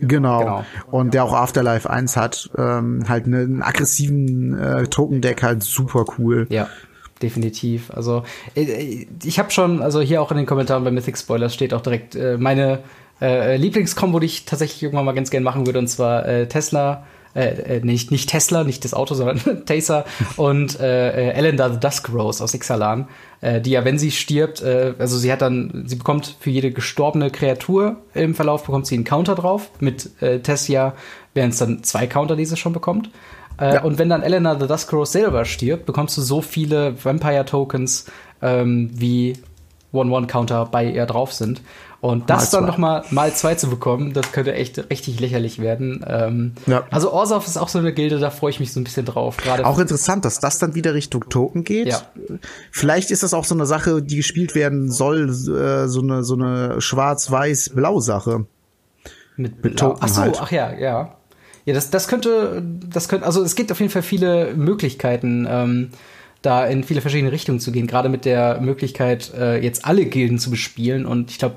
Genau. 0.00 0.40
genau. 0.40 0.64
Und 0.90 1.14
der 1.14 1.24
auch 1.24 1.32
Afterlife 1.32 1.88
1 1.88 2.16
hat, 2.16 2.50
ähm, 2.56 3.04
halt 3.08 3.26
einen 3.26 3.62
aggressiven 3.62 4.58
äh, 4.58 4.86
Token-Deck 4.86 5.42
halt 5.42 5.62
super 5.62 6.04
cool. 6.18 6.46
Ja. 6.50 6.68
Definitiv. 7.22 7.90
Also 7.90 8.24
äh, 8.54 9.06
ich 9.22 9.38
habe 9.38 9.50
schon, 9.50 9.82
also 9.82 10.00
hier 10.00 10.22
auch 10.22 10.30
in 10.30 10.38
den 10.38 10.46
Kommentaren 10.46 10.84
bei 10.84 10.90
Mythic 10.90 11.18
Spoilers 11.18 11.52
steht 11.52 11.74
auch 11.74 11.82
direkt 11.82 12.16
äh, 12.16 12.38
meine 12.38 12.80
äh, 13.20 13.56
Lieblingskombo, 13.56 14.20
die 14.20 14.26
ich 14.26 14.44
tatsächlich 14.46 14.82
irgendwann 14.82 15.04
mal 15.04 15.12
ganz 15.12 15.30
gern 15.30 15.42
machen 15.42 15.66
würde, 15.66 15.78
und 15.78 15.88
zwar 15.88 16.26
äh, 16.26 16.48
Tesla 16.48 17.04
äh, 17.34 17.76
äh, 17.76 17.80
nicht, 17.84 18.10
nicht 18.10 18.28
Tesla, 18.28 18.64
nicht 18.64 18.84
das 18.84 18.94
Auto, 18.94 19.14
sondern 19.14 19.64
Taser 19.66 20.04
und 20.36 20.80
äh, 20.80 21.30
äh, 21.30 21.32
Elenda 21.32 21.70
the 21.70 21.78
Dusk 21.78 22.12
Rose 22.12 22.42
aus 22.42 22.54
Ixalan, 22.54 23.08
äh, 23.40 23.60
die 23.60 23.70
ja, 23.70 23.84
wenn 23.84 23.98
sie 23.98 24.10
stirbt, 24.10 24.62
äh, 24.62 24.94
also 24.98 25.16
sie 25.16 25.30
hat 25.30 25.42
dann, 25.42 25.84
sie 25.86 25.96
bekommt 25.96 26.36
für 26.40 26.50
jede 26.50 26.72
gestorbene 26.72 27.30
Kreatur 27.30 27.96
im 28.14 28.34
Verlauf, 28.34 28.64
bekommt 28.64 28.86
sie 28.86 28.96
einen 28.96 29.04
Counter 29.04 29.34
drauf. 29.34 29.70
Mit 29.80 30.20
äh, 30.22 30.40
Tessia 30.40 30.94
wären 31.34 31.50
es 31.50 31.58
dann 31.58 31.84
zwei 31.84 32.06
Counter, 32.06 32.36
die 32.36 32.44
sie 32.44 32.56
schon 32.56 32.72
bekommt. 32.72 33.10
Äh, 33.60 33.74
ja. 33.74 33.82
Und 33.82 33.98
wenn 33.98 34.08
dann 34.08 34.22
Elena 34.22 34.58
the 34.58 34.66
Dusk 34.66 34.92
Rose 34.92 35.12
selber 35.12 35.44
stirbt, 35.44 35.86
bekommst 35.86 36.16
du 36.16 36.22
so 36.22 36.42
viele 36.42 36.94
Vampire-Tokens, 37.04 38.06
ähm, 38.42 38.90
wie 38.92 39.34
One-One-Counter 39.92 40.66
bei 40.66 40.84
ihr 40.84 41.06
drauf 41.06 41.32
sind. 41.32 41.62
Und 42.00 42.30
das 42.30 42.50
mal 42.52 42.60
dann 42.60 42.66
noch 42.66 42.78
mal, 42.78 43.34
zwei 43.34 43.56
zu 43.56 43.68
bekommen, 43.68 44.14
das 44.14 44.32
könnte 44.32 44.54
echt 44.54 44.90
richtig 44.90 45.20
lächerlich 45.20 45.58
werden. 45.58 46.02
Ähm, 46.08 46.52
ja. 46.66 46.84
Also 46.90 47.12
Orsov 47.12 47.46
ist 47.46 47.58
auch 47.58 47.68
so 47.68 47.78
eine 47.78 47.92
Gilde, 47.92 48.18
da 48.18 48.30
freue 48.30 48.50
ich 48.50 48.60
mich 48.60 48.72
so 48.72 48.80
ein 48.80 48.84
bisschen 48.84 49.04
drauf. 49.04 49.36
Gerade 49.36 49.66
auch 49.66 49.78
interessant, 49.78 50.24
dass 50.24 50.40
das 50.40 50.58
dann 50.58 50.74
wieder 50.74 50.94
Richtung 50.94 51.28
Token 51.28 51.62
geht. 51.62 51.88
Ja. 51.88 52.00
Vielleicht 52.70 53.10
ist 53.10 53.22
das 53.22 53.34
auch 53.34 53.44
so 53.44 53.54
eine 53.54 53.66
Sache, 53.66 54.00
die 54.00 54.16
gespielt 54.16 54.54
werden 54.54 54.90
soll, 54.90 55.28
äh, 55.28 55.88
so 55.88 56.00
eine 56.00 56.24
so 56.24 56.34
eine 56.34 56.80
Schwarz-Weiß-Blau-Sache. 56.80 58.46
Mit, 59.36 59.62
mit 59.62 59.78
Token 59.78 59.98
Ach 60.00 60.08
so, 60.08 60.22
halt. 60.22 60.38
ach 60.40 60.50
ja, 60.50 60.72
ja. 60.72 61.16
Ja, 61.66 61.74
das, 61.74 61.90
das 61.90 62.08
könnte, 62.08 62.62
das 62.88 63.08
könnte, 63.08 63.26
also 63.26 63.42
es 63.42 63.54
gibt 63.54 63.70
auf 63.70 63.80
jeden 63.80 63.92
Fall 63.92 64.02
viele 64.02 64.54
Möglichkeiten. 64.54 65.46
Ähm, 65.48 65.90
da 66.42 66.64
in 66.66 66.84
viele 66.84 67.00
verschiedene 67.00 67.32
Richtungen 67.32 67.60
zu 67.60 67.70
gehen, 67.70 67.86
gerade 67.86 68.08
mit 68.08 68.24
der 68.24 68.60
Möglichkeit, 68.60 69.32
äh, 69.34 69.62
jetzt 69.62 69.84
alle 69.84 70.06
Gilden 70.06 70.38
zu 70.38 70.50
bespielen. 70.50 71.04
Und 71.04 71.30
ich 71.30 71.38
glaube, 71.38 71.56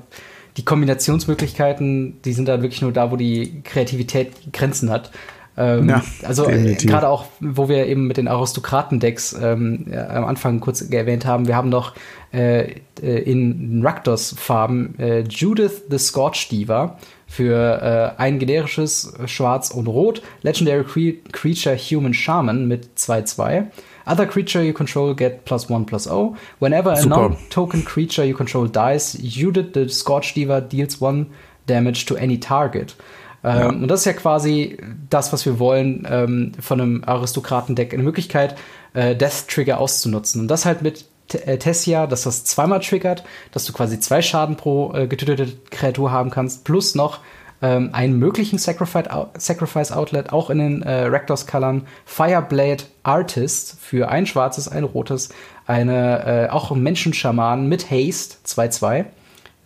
die 0.56 0.64
Kombinationsmöglichkeiten, 0.64 2.20
die 2.22 2.32
sind 2.32 2.46
da 2.46 2.62
wirklich 2.62 2.82
nur 2.82 2.92
da, 2.92 3.10
wo 3.10 3.16
die 3.16 3.62
Kreativität 3.64 4.32
Grenzen 4.52 4.90
hat. 4.90 5.10
Ähm, 5.56 5.88
ja, 5.88 6.02
also 6.24 6.48
äh, 6.48 6.74
gerade 6.74 7.08
auch, 7.08 7.26
wo 7.40 7.68
wir 7.68 7.86
eben 7.86 8.08
mit 8.08 8.16
den 8.16 8.26
Aristokraten-Decks 8.26 9.36
ähm, 9.40 9.86
ja, 9.88 10.08
am 10.08 10.24
Anfang 10.24 10.58
kurz 10.58 10.82
erwähnt 10.82 11.26
haben, 11.26 11.46
wir 11.46 11.54
haben 11.54 11.68
noch 11.68 11.94
äh, 12.32 12.80
äh 13.00 13.18
in 13.20 13.80
Rakdos-Farben 13.84 14.98
äh, 14.98 15.20
Judith 15.20 15.84
the 15.88 15.98
Scorch 15.98 16.48
Diva 16.48 16.98
für 17.28 18.14
äh, 18.18 18.20
ein 18.20 18.40
generisches 18.40 19.14
Schwarz 19.26 19.70
und 19.70 19.86
Rot, 19.86 20.22
Legendary 20.42 20.84
Cre 20.84 21.12
Creature 21.30 21.76
Human 21.76 22.14
Shaman 22.14 22.66
mit 22.66 22.90
2-2. 22.96 23.66
Other 24.06 24.26
creature 24.26 24.62
you 24.62 24.72
control 24.72 25.14
get 25.14 25.44
plus 25.44 25.68
1 25.68 25.86
plus 25.86 26.04
0. 26.04 26.36
Whenever 26.60 26.92
a 26.92 27.04
non-token 27.04 27.84
creature 27.84 28.24
you 28.24 28.34
control 28.34 28.66
dies, 28.66 29.16
Judith 29.22 29.72
the 29.74 29.88
Scorch 29.88 30.34
Diva 30.34 30.60
deals 30.60 31.00
1 31.00 31.26
damage 31.66 32.06
to 32.06 32.16
any 32.16 32.38
target. 32.38 32.94
Ähm, 33.42 33.58
ja. 33.58 33.68
Und 33.68 33.88
das 33.88 34.00
ist 34.00 34.06
ja 34.06 34.12
quasi 34.12 34.78
das, 35.10 35.32
was 35.32 35.44
wir 35.44 35.58
wollen 35.58 36.06
ähm, 36.10 36.52
von 36.60 36.80
einem 36.80 37.04
Aristokraten-Deck. 37.04 37.92
Eine 37.92 38.02
Möglichkeit, 38.02 38.56
äh, 38.94 39.14
Death-Trigger 39.14 39.78
auszunutzen. 39.78 40.40
Und 40.40 40.48
das 40.48 40.64
halt 40.64 40.82
mit 40.82 41.04
äh, 41.32 41.58
Tessia, 41.58 42.06
dass 42.06 42.22
das 42.22 42.44
zweimal 42.44 42.80
triggert, 42.80 43.24
dass 43.52 43.64
du 43.64 43.72
quasi 43.72 44.00
zwei 44.00 44.22
Schaden 44.22 44.56
pro 44.56 44.94
äh, 44.94 45.06
getötete 45.06 45.52
Kreatur 45.70 46.10
haben 46.10 46.30
kannst, 46.30 46.64
plus 46.64 46.94
noch 46.94 47.20
ähm, 47.64 47.90
einen 47.92 48.18
möglichen 48.18 48.58
Sacrifice, 48.58 49.08
Sacrifice 49.38 49.90
Outlet, 49.90 50.32
auch 50.32 50.50
in 50.50 50.58
den 50.58 50.82
äh, 50.82 51.04
Rectors-Colors, 51.04 51.82
Fireblade 52.04 52.84
Artist 53.02 53.78
für 53.80 54.10
ein 54.10 54.26
schwarzes, 54.26 54.68
ein 54.68 54.84
rotes, 54.84 55.30
eine, 55.66 56.26
äh, 56.26 56.50
auch 56.50 56.74
Menschenschaman 56.74 57.66
mit 57.66 57.90
Haste, 57.90 58.36
2-2 58.46 59.06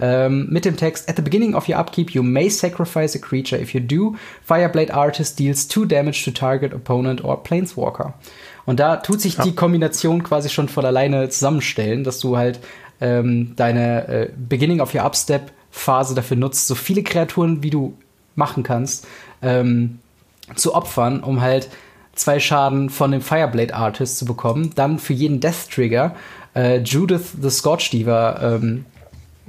ähm, 0.00 0.46
mit 0.48 0.64
dem 0.64 0.76
Text: 0.76 1.08
At 1.08 1.16
the 1.16 1.22
beginning 1.22 1.56
of 1.56 1.68
your 1.68 1.76
upkeep, 1.76 2.12
you 2.12 2.22
may 2.22 2.48
sacrifice 2.48 3.16
a 3.16 3.18
creature. 3.18 3.60
If 3.60 3.74
you 3.74 3.80
do, 3.80 4.14
Fireblade 4.46 4.92
Artist 4.92 5.40
deals 5.40 5.66
two 5.66 5.84
damage 5.84 6.24
to 6.24 6.30
target 6.30 6.72
opponent 6.72 7.24
or 7.24 7.42
Planeswalker. 7.42 8.14
Und 8.64 8.78
da 8.78 8.98
tut 8.98 9.20
sich 9.20 9.38
ja. 9.38 9.42
die 9.42 9.56
Kombination 9.56 10.22
quasi 10.22 10.50
schon 10.50 10.68
von 10.68 10.84
alleine 10.84 11.30
zusammenstellen, 11.30 12.04
dass 12.04 12.20
du 12.20 12.36
halt 12.36 12.60
ähm, 13.00 13.54
deine 13.56 14.06
äh, 14.06 14.28
Beginning 14.36 14.80
of 14.80 14.94
your 14.94 15.04
Upstep 15.04 15.50
Phase 15.70 16.14
dafür 16.14 16.36
nutzt, 16.36 16.66
so 16.66 16.74
viele 16.74 17.02
Kreaturen 17.02 17.62
wie 17.62 17.70
du 17.70 17.94
machen 18.34 18.62
kannst, 18.62 19.06
ähm, 19.42 19.98
zu 20.54 20.74
opfern, 20.74 21.22
um 21.22 21.40
halt 21.40 21.68
zwei 22.14 22.40
Schaden 22.40 22.90
von 22.90 23.12
dem 23.12 23.20
Fireblade 23.20 23.74
Artist 23.74 24.18
zu 24.18 24.24
bekommen. 24.24 24.72
Dann 24.74 24.98
für 24.98 25.12
jeden 25.12 25.40
Death 25.40 25.70
Trigger 25.70 26.14
äh, 26.54 26.78
Judith 26.78 27.32
the 27.40 27.50
Scorch 27.50 27.90
Diva 27.90 28.54
ähm, 28.56 28.84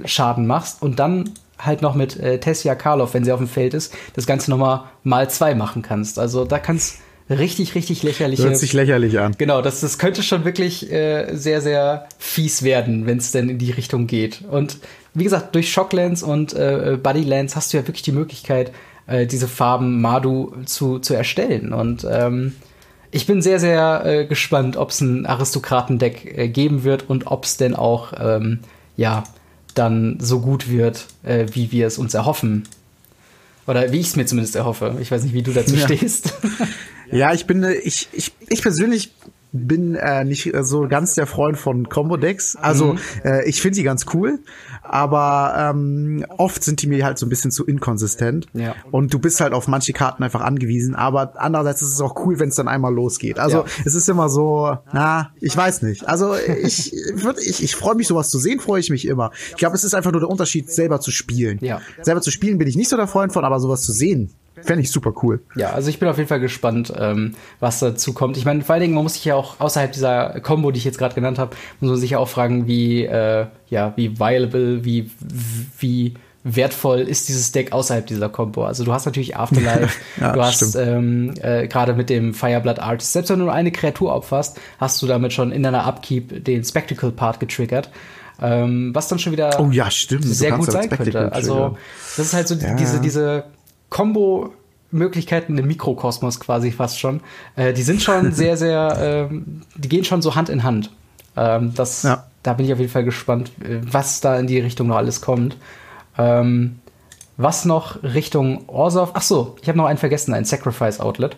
Schaden 0.04 0.46
machst 0.46 0.82
und 0.82 0.98
dann 0.98 1.30
halt 1.58 1.82
noch 1.82 1.94
mit 1.94 2.18
äh, 2.18 2.38
Tessia 2.38 2.74
Karlov, 2.74 3.14
wenn 3.14 3.24
sie 3.24 3.32
auf 3.32 3.40
dem 3.40 3.48
Feld 3.48 3.74
ist, 3.74 3.94
das 4.14 4.26
Ganze 4.26 4.50
nochmal 4.50 4.84
mal 5.04 5.28
zwei 5.28 5.54
machen 5.54 5.82
kannst. 5.82 6.18
Also 6.18 6.44
da 6.44 6.58
kannst 6.58 6.98
richtig, 7.28 7.74
richtig 7.74 8.02
lächerliche. 8.02 8.44
Hört 8.44 8.56
sich 8.56 8.72
lächerlich 8.72 9.18
an. 9.18 9.34
Genau, 9.36 9.60
das, 9.62 9.80
das 9.80 9.98
könnte 9.98 10.22
schon 10.22 10.44
wirklich 10.44 10.90
äh, 10.90 11.34
sehr, 11.34 11.60
sehr 11.60 12.06
fies 12.18 12.62
werden, 12.62 13.06
wenn 13.06 13.18
es 13.18 13.32
denn 13.32 13.48
in 13.48 13.58
die 13.58 13.70
Richtung 13.70 14.06
geht. 14.06 14.42
Und 14.50 14.78
wie 15.14 15.24
gesagt, 15.24 15.54
durch 15.54 15.72
Shocklands 15.72 16.22
und 16.22 16.52
äh, 16.52 16.98
Bodylands 17.02 17.56
hast 17.56 17.72
du 17.72 17.78
ja 17.78 17.86
wirklich 17.86 18.02
die 18.02 18.12
Möglichkeit, 18.12 18.72
äh, 19.06 19.26
diese 19.26 19.48
Farben 19.48 20.00
Madu 20.00 20.54
zu, 20.66 20.98
zu 20.98 21.14
erstellen. 21.14 21.72
Und 21.72 22.06
ähm, 22.08 22.54
ich 23.10 23.26
bin 23.26 23.42
sehr, 23.42 23.58
sehr 23.58 24.02
äh, 24.04 24.26
gespannt, 24.26 24.76
ob 24.76 24.90
es 24.90 25.00
ein 25.00 25.26
Aristokratendeck 25.26 26.38
äh, 26.38 26.48
geben 26.48 26.84
wird 26.84 27.10
und 27.10 27.26
ob 27.26 27.44
es 27.44 27.56
denn 27.56 27.74
auch, 27.74 28.12
ähm, 28.18 28.60
ja, 28.96 29.24
dann 29.74 30.18
so 30.20 30.40
gut 30.40 30.68
wird, 30.68 31.06
äh, 31.22 31.46
wie 31.52 31.72
wir 31.72 31.86
es 31.86 31.98
uns 31.98 32.14
erhoffen. 32.14 32.68
Oder 33.66 33.92
wie 33.92 34.00
ich 34.00 34.08
es 34.08 34.16
mir 34.16 34.26
zumindest 34.26 34.56
erhoffe. 34.56 34.96
Ich 35.00 35.10
weiß 35.10 35.22
nicht, 35.24 35.34
wie 35.34 35.42
du 35.42 35.52
dazu 35.52 35.76
ja. 35.76 35.84
stehst. 35.84 36.34
ja, 37.12 37.32
ich 37.32 37.46
bin, 37.46 37.62
äh, 37.62 37.74
ich, 37.74 38.08
ich, 38.12 38.32
ich 38.48 38.62
persönlich 38.62 39.12
bin 39.52 39.94
äh, 39.94 40.24
nicht 40.24 40.52
so 40.62 40.86
ganz 40.88 41.14
der 41.14 41.26
Freund 41.26 41.58
von 41.58 41.88
Combo-Decks. 41.88 42.56
Also 42.56 42.94
mhm. 42.94 42.98
äh, 43.24 43.48
ich 43.48 43.60
finde 43.60 43.76
die 43.76 43.82
ganz 43.82 44.06
cool, 44.14 44.38
aber 44.82 45.54
ähm, 45.56 46.24
oft 46.38 46.62
sind 46.62 46.82
die 46.82 46.86
mir 46.86 47.04
halt 47.04 47.18
so 47.18 47.26
ein 47.26 47.28
bisschen 47.28 47.50
zu 47.50 47.66
inkonsistent. 47.66 48.46
Ja. 48.52 48.74
Und 48.90 49.12
du 49.12 49.18
bist 49.18 49.40
halt 49.40 49.52
auf 49.52 49.68
manche 49.68 49.92
Karten 49.92 50.22
einfach 50.22 50.40
angewiesen. 50.40 50.94
Aber 50.94 51.34
andererseits 51.36 51.82
ist 51.82 51.92
es 51.92 52.00
auch 52.00 52.24
cool, 52.24 52.38
wenn 52.38 52.50
es 52.50 52.54
dann 52.54 52.68
einmal 52.68 52.94
losgeht. 52.94 53.38
Also 53.38 53.58
ja. 53.58 53.64
es 53.84 53.94
ist 53.94 54.08
immer 54.08 54.28
so, 54.28 54.76
na, 54.92 55.32
ich 55.40 55.56
weiß 55.56 55.82
nicht. 55.82 56.08
Also 56.08 56.34
ich 56.34 56.92
würde, 57.14 57.40
ich, 57.42 57.62
ich 57.62 57.74
freue 57.74 57.94
mich, 57.94 58.06
sowas 58.06 58.30
zu 58.30 58.38
sehen, 58.38 58.60
freue 58.60 58.80
ich 58.80 58.90
mich 58.90 59.06
immer. 59.06 59.30
Ich 59.50 59.56
glaube, 59.56 59.74
es 59.74 59.84
ist 59.84 59.94
einfach 59.94 60.12
nur 60.12 60.20
der 60.20 60.30
Unterschied, 60.30 60.70
selber 60.70 61.00
zu 61.00 61.10
spielen. 61.10 61.58
Ja. 61.60 61.80
Selber 62.02 62.20
zu 62.20 62.30
spielen 62.30 62.58
bin 62.58 62.68
ich 62.68 62.76
nicht 62.76 62.88
so 62.88 62.96
der 62.96 63.08
Freund 63.08 63.32
von, 63.32 63.44
aber 63.44 63.58
sowas 63.58 63.82
zu 63.82 63.92
sehen, 63.92 64.32
Fände 64.62 64.82
ich 64.82 64.90
super 64.90 65.12
cool. 65.22 65.42
Ja, 65.56 65.70
also 65.70 65.88
ich 65.88 65.98
bin 65.98 66.08
auf 66.08 66.16
jeden 66.16 66.28
Fall 66.28 66.40
gespannt, 66.40 66.92
ähm, 66.96 67.34
was 67.60 67.78
dazu 67.80 68.12
kommt. 68.12 68.36
Ich 68.36 68.44
meine, 68.44 68.62
vor 68.62 68.74
allen 68.74 68.82
Dingen, 68.82 68.94
man 68.94 69.02
muss 69.02 69.14
sich 69.14 69.24
ja 69.24 69.34
auch 69.34 69.60
außerhalb 69.60 69.92
dieser 69.92 70.40
Combo, 70.40 70.70
die 70.70 70.78
ich 70.78 70.84
jetzt 70.84 70.98
gerade 70.98 71.14
genannt 71.14 71.38
habe, 71.38 71.56
muss 71.80 71.90
man 71.90 72.00
sich 72.00 72.10
ja 72.10 72.18
auch 72.18 72.28
fragen, 72.28 72.66
wie, 72.66 73.04
äh, 73.04 73.46
ja, 73.68 73.92
wie 73.96 74.18
viable, 74.18 74.84
wie, 74.84 75.10
wie 75.78 76.14
wertvoll 76.42 77.00
ist 77.00 77.28
dieses 77.28 77.52
Deck 77.52 77.72
außerhalb 77.72 78.06
dieser 78.06 78.28
Combo. 78.28 78.64
Also 78.64 78.84
du 78.84 78.92
hast 78.92 79.04
natürlich 79.04 79.36
Afterlife, 79.36 79.98
ja, 80.20 80.32
du 80.32 80.42
hast 80.42 80.74
ähm, 80.74 81.34
äh, 81.42 81.68
gerade 81.68 81.92
mit 81.92 82.08
dem 82.08 82.32
Fireblood 82.32 82.78
Artist, 82.78 83.12
selbst 83.12 83.30
wenn 83.30 83.38
du 83.38 83.46
nur 83.46 83.54
eine 83.54 83.70
Kreatur 83.70 84.14
opferst, 84.14 84.58
hast 84.78 85.00
du 85.02 85.06
damit 85.06 85.32
schon 85.32 85.52
in 85.52 85.62
deiner 85.62 85.86
Upkeep 85.86 86.44
den 86.44 86.64
Spectacle 86.64 87.10
Part 87.10 87.40
getriggert. 87.40 87.90
Ähm, 88.42 88.94
was 88.94 89.08
dann 89.08 89.18
schon 89.18 89.32
wieder 89.32 89.60
oh, 89.60 89.70
ja, 89.70 89.90
stimmt. 89.90 90.24
sehr 90.24 90.52
gut 90.52 90.72
sein 90.72 90.88
könnte. 90.88 91.30
Also 91.30 91.76
das 92.16 92.28
ist 92.28 92.32
halt 92.32 92.48
so 92.48 92.54
ja. 92.54 92.72
diese, 92.72 92.98
diese 92.98 93.44
Combo 93.90 94.52
Möglichkeiten 94.92 95.56
im 95.58 95.66
Mikrokosmos 95.66 96.40
quasi 96.40 96.72
fast 96.72 96.98
schon. 96.98 97.20
Äh, 97.56 97.72
die 97.72 97.82
sind 97.82 98.02
schon 98.02 98.32
sehr, 98.32 98.56
sehr, 98.56 99.28
ähm, 99.30 99.62
die 99.76 99.88
gehen 99.88 100.04
schon 100.04 100.22
so 100.22 100.34
Hand 100.34 100.48
in 100.48 100.62
Hand. 100.62 100.90
Ähm, 101.36 101.74
das, 101.74 102.02
ja. 102.02 102.24
Da 102.42 102.54
bin 102.54 102.66
ich 102.66 102.72
auf 102.72 102.78
jeden 102.78 102.90
Fall 102.90 103.04
gespannt, 103.04 103.52
äh, 103.60 103.80
was 103.82 104.20
da 104.20 104.38
in 104.38 104.46
die 104.46 104.58
Richtung 104.58 104.88
noch 104.88 104.96
alles 104.96 105.20
kommt. 105.20 105.56
Ähm, 106.18 106.80
was 107.36 107.64
noch 107.64 108.02
Richtung 108.02 108.68
Orsov? 108.68 109.12
Ach 109.14 109.22
so, 109.22 109.56
ich 109.62 109.68
habe 109.68 109.78
noch 109.78 109.86
einen 109.86 109.98
vergessen, 109.98 110.34
ein 110.34 110.44
Sacrifice 110.44 111.00
Outlet 111.00 111.36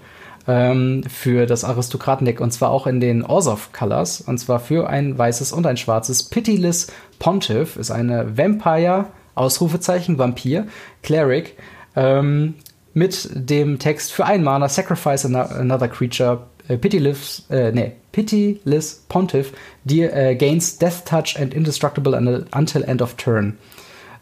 ähm, 0.49 1.05
für 1.09 1.47
das 1.47 1.65
Aristokratendeck 1.65 2.41
und 2.41 2.53
zwar 2.53 2.70
auch 2.70 2.87
in 2.87 3.01
den 3.01 3.24
Orsov 3.24 3.73
Colors 3.73 4.20
und 4.20 4.39
zwar 4.39 4.59
für 4.59 4.89
ein 4.89 5.16
weißes 5.16 5.53
und 5.53 5.66
ein 5.66 5.77
schwarzes. 5.77 6.24
Pitiless 6.24 6.89
Pontiff 7.19 7.77
ist 7.77 7.91
eine 7.91 8.37
Vampire 8.37 9.07
Ausrufezeichen 9.35 10.19
Vampir 10.19 10.66
Cleric 11.03 11.57
ähm, 11.97 12.55
mit 12.94 13.28
dem 13.32 13.78
Text 13.78 14.12
für 14.12 14.24
ein 14.24 14.43
Mana 14.43 14.69
Sacrifice 14.69 15.24
another 15.24 15.89
creature 15.89 16.47
äh, 16.69 16.77
Pitiless, 16.77 17.44
äh, 17.51 17.73
nee, 17.73 17.93
Pitiless 18.12 19.05
Pontiff 19.09 19.52
die, 19.85 20.02
äh, 20.02 20.35
gains 20.35 20.78
Death 20.78 21.05
Touch 21.06 21.36
and 21.39 21.55
Indestructible 21.55 22.47
until 22.55 22.82
end 22.85 23.02
of 23.02 23.14
turn. 23.14 23.59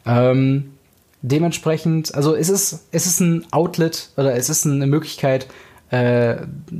Ähm, 0.06 0.72
dementsprechend, 1.22 2.14
also 2.14 2.34
es 2.34 2.48
ist, 2.48 2.86
es 2.92 3.06
ist 3.06 3.20
ein 3.20 3.46
Outlet 3.52 4.10
oder 4.16 4.34
es 4.34 4.48
ist 4.48 4.66
eine 4.66 4.86
Möglichkeit, 4.86 5.48
äh, 5.90 6.36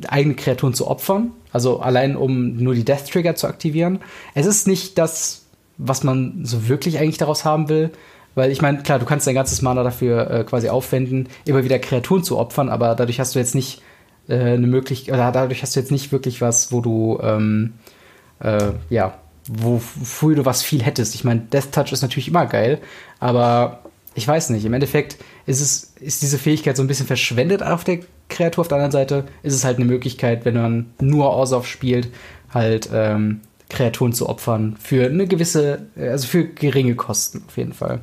eigene 0.09 0.35
Kreaturen 0.35 0.75
zu 0.75 0.87
opfern. 0.87 1.33
Also 1.53 1.81
allein 1.81 2.17
um 2.17 2.57
nur 2.57 2.75
die 2.75 2.85
Death 2.85 3.11
Trigger 3.11 3.35
zu 3.35 3.49
aktivieren. 3.49 3.99
Es 4.35 4.47
ist 4.47 4.69
nicht 4.69 4.99
das, 4.99 5.47
was 5.79 6.05
man 6.05 6.45
so 6.45 6.69
wirklich 6.69 6.99
eigentlich 6.99 7.19
daraus 7.19 7.45
haben 7.45 7.69
will. 7.69 7.91
Weil 8.35 8.53
ich 8.53 8.63
meine, 8.63 8.83
klar, 8.83 8.99
du 8.99 9.05
kannst 9.05 9.27
dein 9.27 9.35
ganzes 9.35 9.63
Mana 9.63 9.83
dafür 9.83 10.31
äh, 10.31 10.45
quasi 10.45 10.69
aufwenden, 10.69 11.29
immer 11.45 11.65
wieder 11.65 11.79
Kreaturen 11.79 12.23
zu 12.23 12.39
opfern, 12.39 12.69
aber 12.69 12.95
dadurch 12.95 13.19
hast 13.19 13.35
du 13.35 13.39
jetzt 13.39 13.55
nicht 13.55 13.83
äh, 14.29 14.39
eine 14.39 14.67
Möglichkeit, 14.67 15.19
dadurch 15.19 15.63
hast 15.63 15.75
du 15.75 15.81
jetzt 15.81 15.91
nicht 15.91 16.13
wirklich 16.13 16.41
was, 16.41 16.73
wo 16.73 16.81
du, 16.81 17.19
ähm, 17.23 17.75
äh, 18.41 18.73
ja, 18.89 19.19
wofür 19.49 20.37
du 20.37 20.45
was 20.45 20.63
viel 20.63 20.83
hättest. 20.83 21.15
Ich 21.15 21.25
meine, 21.25 21.41
Death 21.41 21.73
Touch 21.73 21.93
ist 21.93 22.03
natürlich 22.03 22.29
immer 22.29 22.47
geil, 22.47 22.79
aber 23.19 23.81
ich 24.15 24.27
weiß 24.27 24.51
nicht. 24.51 24.65
Im 24.65 24.75
Endeffekt 24.75 25.17
ist 25.47 25.61
es, 25.61 25.95
ist 26.01 26.23
diese 26.23 26.39
Fähigkeit 26.39 26.77
so 26.77 26.83
ein 26.83 26.87
bisschen 26.87 27.07
verschwendet 27.07 27.63
auf 27.63 27.85
der 27.85 28.01
Kreatur. 28.29 28.63
Auf 28.63 28.69
der 28.69 28.77
anderen 28.77 28.93
Seite 28.93 29.25
ist 29.43 29.55
es 29.55 29.65
halt 29.65 29.77
eine 29.77 29.87
Möglichkeit, 29.87 30.45
wenn 30.45 30.55
man 30.55 30.87
nur 31.01 31.31
Orsov 31.31 31.67
spielt, 31.67 32.09
halt 32.53 32.89
ähm, 32.93 33.41
Kreaturen 33.69 34.13
zu 34.13 34.29
opfern 34.29 34.77
für 34.81 35.07
eine 35.07 35.27
gewisse, 35.27 35.87
also 35.97 36.27
für 36.27 36.45
geringe 36.45 36.97
Kosten 36.97 37.45
auf 37.47 37.57
jeden 37.57 37.73
Fall. 37.73 38.01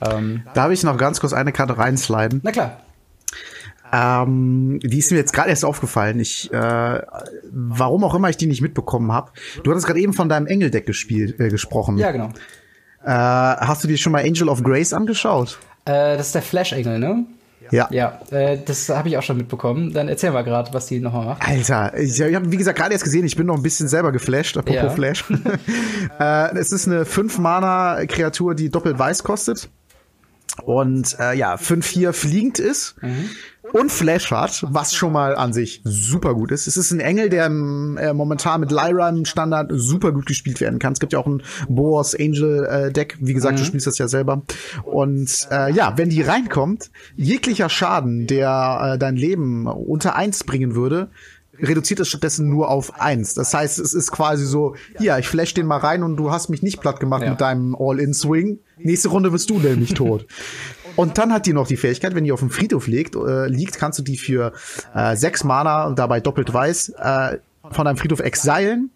Ähm, 0.00 0.42
Darf 0.54 0.70
ich 0.70 0.82
noch 0.82 0.96
ganz 0.96 1.20
kurz 1.20 1.32
eine 1.32 1.52
Karte 1.52 1.76
reinsliden? 1.78 2.40
Na 2.42 2.52
klar. 2.52 2.80
Ähm, 3.92 4.78
die 4.82 4.98
ist 4.98 5.10
mir 5.10 5.18
jetzt 5.18 5.32
gerade 5.32 5.50
erst 5.50 5.64
aufgefallen. 5.64 6.20
Ich, 6.20 6.52
äh, 6.52 7.02
warum 7.50 8.04
auch 8.04 8.14
immer 8.14 8.30
ich 8.30 8.36
die 8.36 8.46
nicht 8.46 8.62
mitbekommen 8.62 9.10
habe. 9.12 9.32
Du 9.64 9.70
hattest 9.70 9.86
gerade 9.86 10.00
eben 10.00 10.12
von 10.12 10.28
deinem 10.28 10.46
Engeldeck 10.46 10.86
gespielt, 10.86 11.40
äh, 11.40 11.48
gesprochen. 11.48 11.98
Ja, 11.98 12.12
genau. 12.12 12.30
Äh, 13.04 13.08
hast 13.08 13.82
du 13.82 13.88
dir 13.88 13.96
schon 13.96 14.12
mal 14.12 14.22
Angel 14.24 14.48
of 14.48 14.62
Grace 14.62 14.92
angeschaut? 14.92 15.58
Äh, 15.86 16.16
das 16.16 16.26
ist 16.28 16.34
der 16.34 16.42
Flash-Engel, 16.42 16.98
ne? 16.98 17.26
Ja. 17.70 17.88
Ja, 17.90 18.20
äh, 18.30 18.58
das 18.64 18.88
habe 18.88 19.08
ich 19.08 19.16
auch 19.16 19.22
schon 19.22 19.36
mitbekommen. 19.36 19.92
Dann 19.92 20.08
erzähl 20.08 20.32
mal 20.32 20.42
gerade, 20.42 20.74
was 20.74 20.86
die 20.86 20.98
nochmal 20.98 21.26
macht. 21.26 21.46
Alter, 21.46 21.96
ich, 21.96 22.20
ich 22.20 22.34
habe 22.34 22.50
wie 22.50 22.56
gesagt 22.56 22.78
gerade 22.78 22.92
erst 22.92 23.04
gesehen, 23.04 23.24
ich 23.24 23.36
bin 23.36 23.46
noch 23.46 23.56
ein 23.56 23.62
bisschen 23.62 23.88
selber 23.88 24.12
geflasht, 24.12 24.56
apropos 24.56 24.82
ja. 24.82 24.90
Flash. 24.90 25.24
äh, 26.20 26.56
es 26.58 26.72
ist 26.72 26.88
eine 26.88 27.04
5-Mana-Kreatur, 27.04 28.54
die 28.54 28.70
doppelt 28.70 28.98
weiß 28.98 29.22
kostet. 29.22 29.68
Und 30.64 31.16
äh, 31.18 31.34
ja, 31.34 31.54
5-4 31.54 32.12
fliegend 32.12 32.58
ist. 32.58 32.96
Mhm 33.02 33.30
und 33.72 33.90
Flash 33.92 34.30
hat, 34.30 34.64
was 34.68 34.94
schon 34.94 35.12
mal 35.12 35.36
an 35.36 35.52
sich 35.52 35.80
super 35.84 36.34
gut 36.34 36.50
ist. 36.50 36.66
Es 36.66 36.76
ist 36.76 36.90
ein 36.90 37.00
Engel, 37.00 37.28
der 37.28 37.46
äh, 37.46 38.12
momentan 38.12 38.60
mit 38.60 38.70
Lyra 38.70 39.08
im 39.08 39.24
Standard 39.24 39.70
super 39.72 40.12
gut 40.12 40.26
gespielt 40.26 40.60
werden 40.60 40.78
kann. 40.78 40.92
Es 40.92 41.00
gibt 41.00 41.12
ja 41.12 41.18
auch 41.18 41.26
ein 41.26 41.42
Boas 41.68 42.14
Angel 42.14 42.66
äh, 42.66 42.92
Deck, 42.92 43.16
wie 43.20 43.34
gesagt, 43.34 43.54
mhm. 43.54 43.60
du 43.60 43.64
spielst 43.64 43.86
das 43.86 43.98
ja 43.98 44.08
selber. 44.08 44.42
Und 44.84 45.48
äh, 45.50 45.72
ja, 45.72 45.96
wenn 45.96 46.10
die 46.10 46.22
reinkommt, 46.22 46.90
jeglicher 47.16 47.68
Schaden, 47.68 48.26
der 48.26 48.94
äh, 48.94 48.98
dein 48.98 49.16
Leben 49.16 49.66
unter 49.66 50.16
eins 50.16 50.44
bringen 50.44 50.74
würde, 50.74 51.10
reduziert 51.62 52.00
es 52.00 52.08
stattdessen 52.08 52.48
nur 52.48 52.70
auf 52.70 53.00
eins. 53.00 53.34
Das 53.34 53.54
heißt, 53.54 53.78
es 53.78 53.94
ist 53.94 54.10
quasi 54.10 54.44
so, 54.44 54.74
ja, 54.98 55.18
ich 55.18 55.28
flash 55.28 55.54
den 55.54 55.66
mal 55.66 55.78
rein 55.78 56.02
und 56.02 56.16
du 56.16 56.30
hast 56.30 56.48
mich 56.48 56.62
nicht 56.62 56.80
platt 56.80 57.00
gemacht 57.00 57.22
ja. 57.22 57.30
mit 57.30 57.40
deinem 57.40 57.76
All-In-Swing. 57.78 58.58
Nächste 58.78 59.08
Runde 59.08 59.32
wirst 59.32 59.50
du 59.50 59.58
nämlich 59.58 59.94
tot. 59.94 60.26
Und 60.96 61.18
dann 61.18 61.32
hat 61.32 61.46
die 61.46 61.52
noch 61.52 61.66
die 61.66 61.76
Fähigkeit, 61.76 62.14
wenn 62.14 62.24
die 62.24 62.32
auf 62.32 62.40
dem 62.40 62.50
Friedhof 62.50 62.86
liegt, 62.86 63.14
äh, 63.14 63.46
liegt, 63.46 63.78
kannst 63.78 63.98
du 63.98 64.02
die 64.02 64.16
für 64.16 64.52
äh, 64.94 65.16
sechs 65.16 65.44
Mana 65.44 65.86
und 65.86 65.98
dabei 65.98 66.20
doppelt 66.20 66.52
weiß 66.52 66.90
äh, 66.98 67.38
von 67.70 67.84
deinem 67.84 67.96
Friedhof 67.96 68.20
exilen 68.20 68.90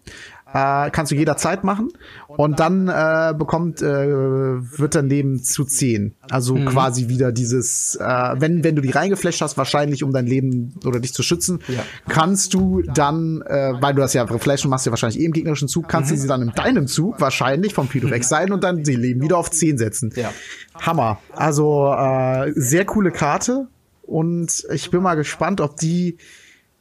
äh, 0.53 0.89
kannst 0.91 1.11
du 1.11 1.15
jederzeit 1.15 1.63
machen. 1.63 1.89
Und 2.27 2.59
dann 2.59 2.87
äh, 2.87 3.33
bekommt, 3.37 3.81
äh, 3.81 3.85
wird 3.85 4.95
dein 4.95 5.09
Leben 5.09 5.43
zu 5.43 5.63
10. 5.65 6.15
Also 6.29 6.55
mhm. 6.55 6.65
quasi 6.65 7.07
wieder 7.07 7.31
dieses, 7.31 7.95
äh, 7.95 8.05
wenn, 8.37 8.63
wenn 8.63 8.75
du 8.75 8.81
die 8.81 8.91
reingeflasht 8.91 9.41
hast, 9.41 9.57
wahrscheinlich 9.57 10.03
um 10.03 10.11
dein 10.11 10.27
Leben 10.27 10.75
oder 10.85 10.99
dich 10.99 11.13
zu 11.13 11.23
schützen, 11.23 11.59
ja. 11.67 11.83
kannst 12.07 12.53
du 12.53 12.81
dann, 12.81 13.41
äh, 13.41 13.73
weil 13.79 13.93
du 13.93 14.01
das 14.01 14.13
ja 14.13 14.25
flashen 14.27 14.69
machst, 14.69 14.85
ja 14.85 14.91
wahrscheinlich 14.91 15.19
eh 15.19 15.25
im 15.25 15.33
gegnerischen 15.33 15.67
Zug, 15.67 15.87
kannst 15.87 16.11
du 16.11 16.15
mhm. 16.15 16.19
sie 16.19 16.27
dann 16.27 16.41
in 16.41 16.51
deinem 16.51 16.87
Zug 16.87 17.19
wahrscheinlich 17.19 17.73
vom 17.73 17.87
Friedhof 17.87 18.11
mhm. 18.11 18.23
sein 18.23 18.51
und 18.51 18.63
dann 18.63 18.85
sie 18.85 18.95
Leben 18.95 19.21
wieder 19.21 19.37
auf 19.37 19.51
10 19.51 19.77
setzen. 19.77 20.13
Ja. 20.15 20.31
Hammer. 20.79 21.19
Also 21.33 21.93
äh, 21.93 22.51
sehr 22.55 22.85
coole 22.85 23.11
Karte. 23.11 23.67
Und 24.03 24.65
ich 24.71 24.91
bin 24.91 25.01
mal 25.01 25.15
gespannt, 25.15 25.61
ob 25.61 25.77
die 25.77 26.17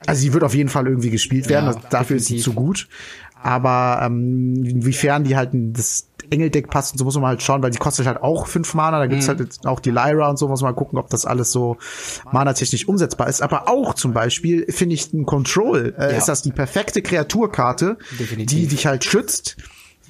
also 0.06 0.20
sie 0.20 0.32
wird 0.32 0.44
auf 0.44 0.54
jeden 0.54 0.68
Fall 0.68 0.86
irgendwie 0.86 1.10
gespielt 1.10 1.48
werden. 1.48 1.66
Ja, 1.66 1.80
dafür 1.90 2.16
definitiv. 2.16 2.16
ist 2.16 2.26
sie 2.26 2.38
zu 2.38 2.52
gut. 2.52 2.88
Aber 3.44 4.00
ähm, 4.02 4.64
inwiefern 4.64 5.22
die 5.22 5.36
halt 5.36 5.52
in 5.52 5.74
das 5.74 6.08
Engeldeck 6.30 6.70
passt 6.70 6.92
und 6.92 6.98
so 6.98 7.04
muss 7.04 7.14
man 7.16 7.26
halt 7.26 7.42
schauen, 7.42 7.62
weil 7.62 7.70
die 7.70 7.78
kostet 7.78 8.06
halt 8.06 8.22
auch 8.22 8.46
fünf 8.46 8.72
Mana. 8.72 8.98
Da 8.98 9.06
gibt's 9.06 9.26
mhm. 9.26 9.38
halt 9.38 9.66
auch 9.66 9.80
die 9.80 9.90
Lyra 9.90 10.30
und 10.30 10.38
so, 10.38 10.48
muss 10.48 10.62
man 10.62 10.72
mal 10.72 10.78
gucken, 10.78 10.98
ob 10.98 11.10
das 11.10 11.26
alles 11.26 11.52
so 11.52 11.76
mana-technisch 12.32 12.88
umsetzbar 12.88 13.28
ist. 13.28 13.42
Aber 13.42 13.68
auch 13.68 13.92
zum 13.92 14.14
Beispiel 14.14 14.64
finde 14.72 14.94
ich 14.94 15.12
ein 15.12 15.26
Control, 15.26 15.94
äh, 15.98 16.12
ja. 16.12 16.16
ist 16.16 16.26
das 16.26 16.40
die 16.40 16.52
perfekte 16.52 17.02
Kreaturkarte, 17.02 17.98
Definitiv. 18.18 18.58
die 18.58 18.66
dich 18.66 18.86
halt 18.86 19.04
schützt 19.04 19.58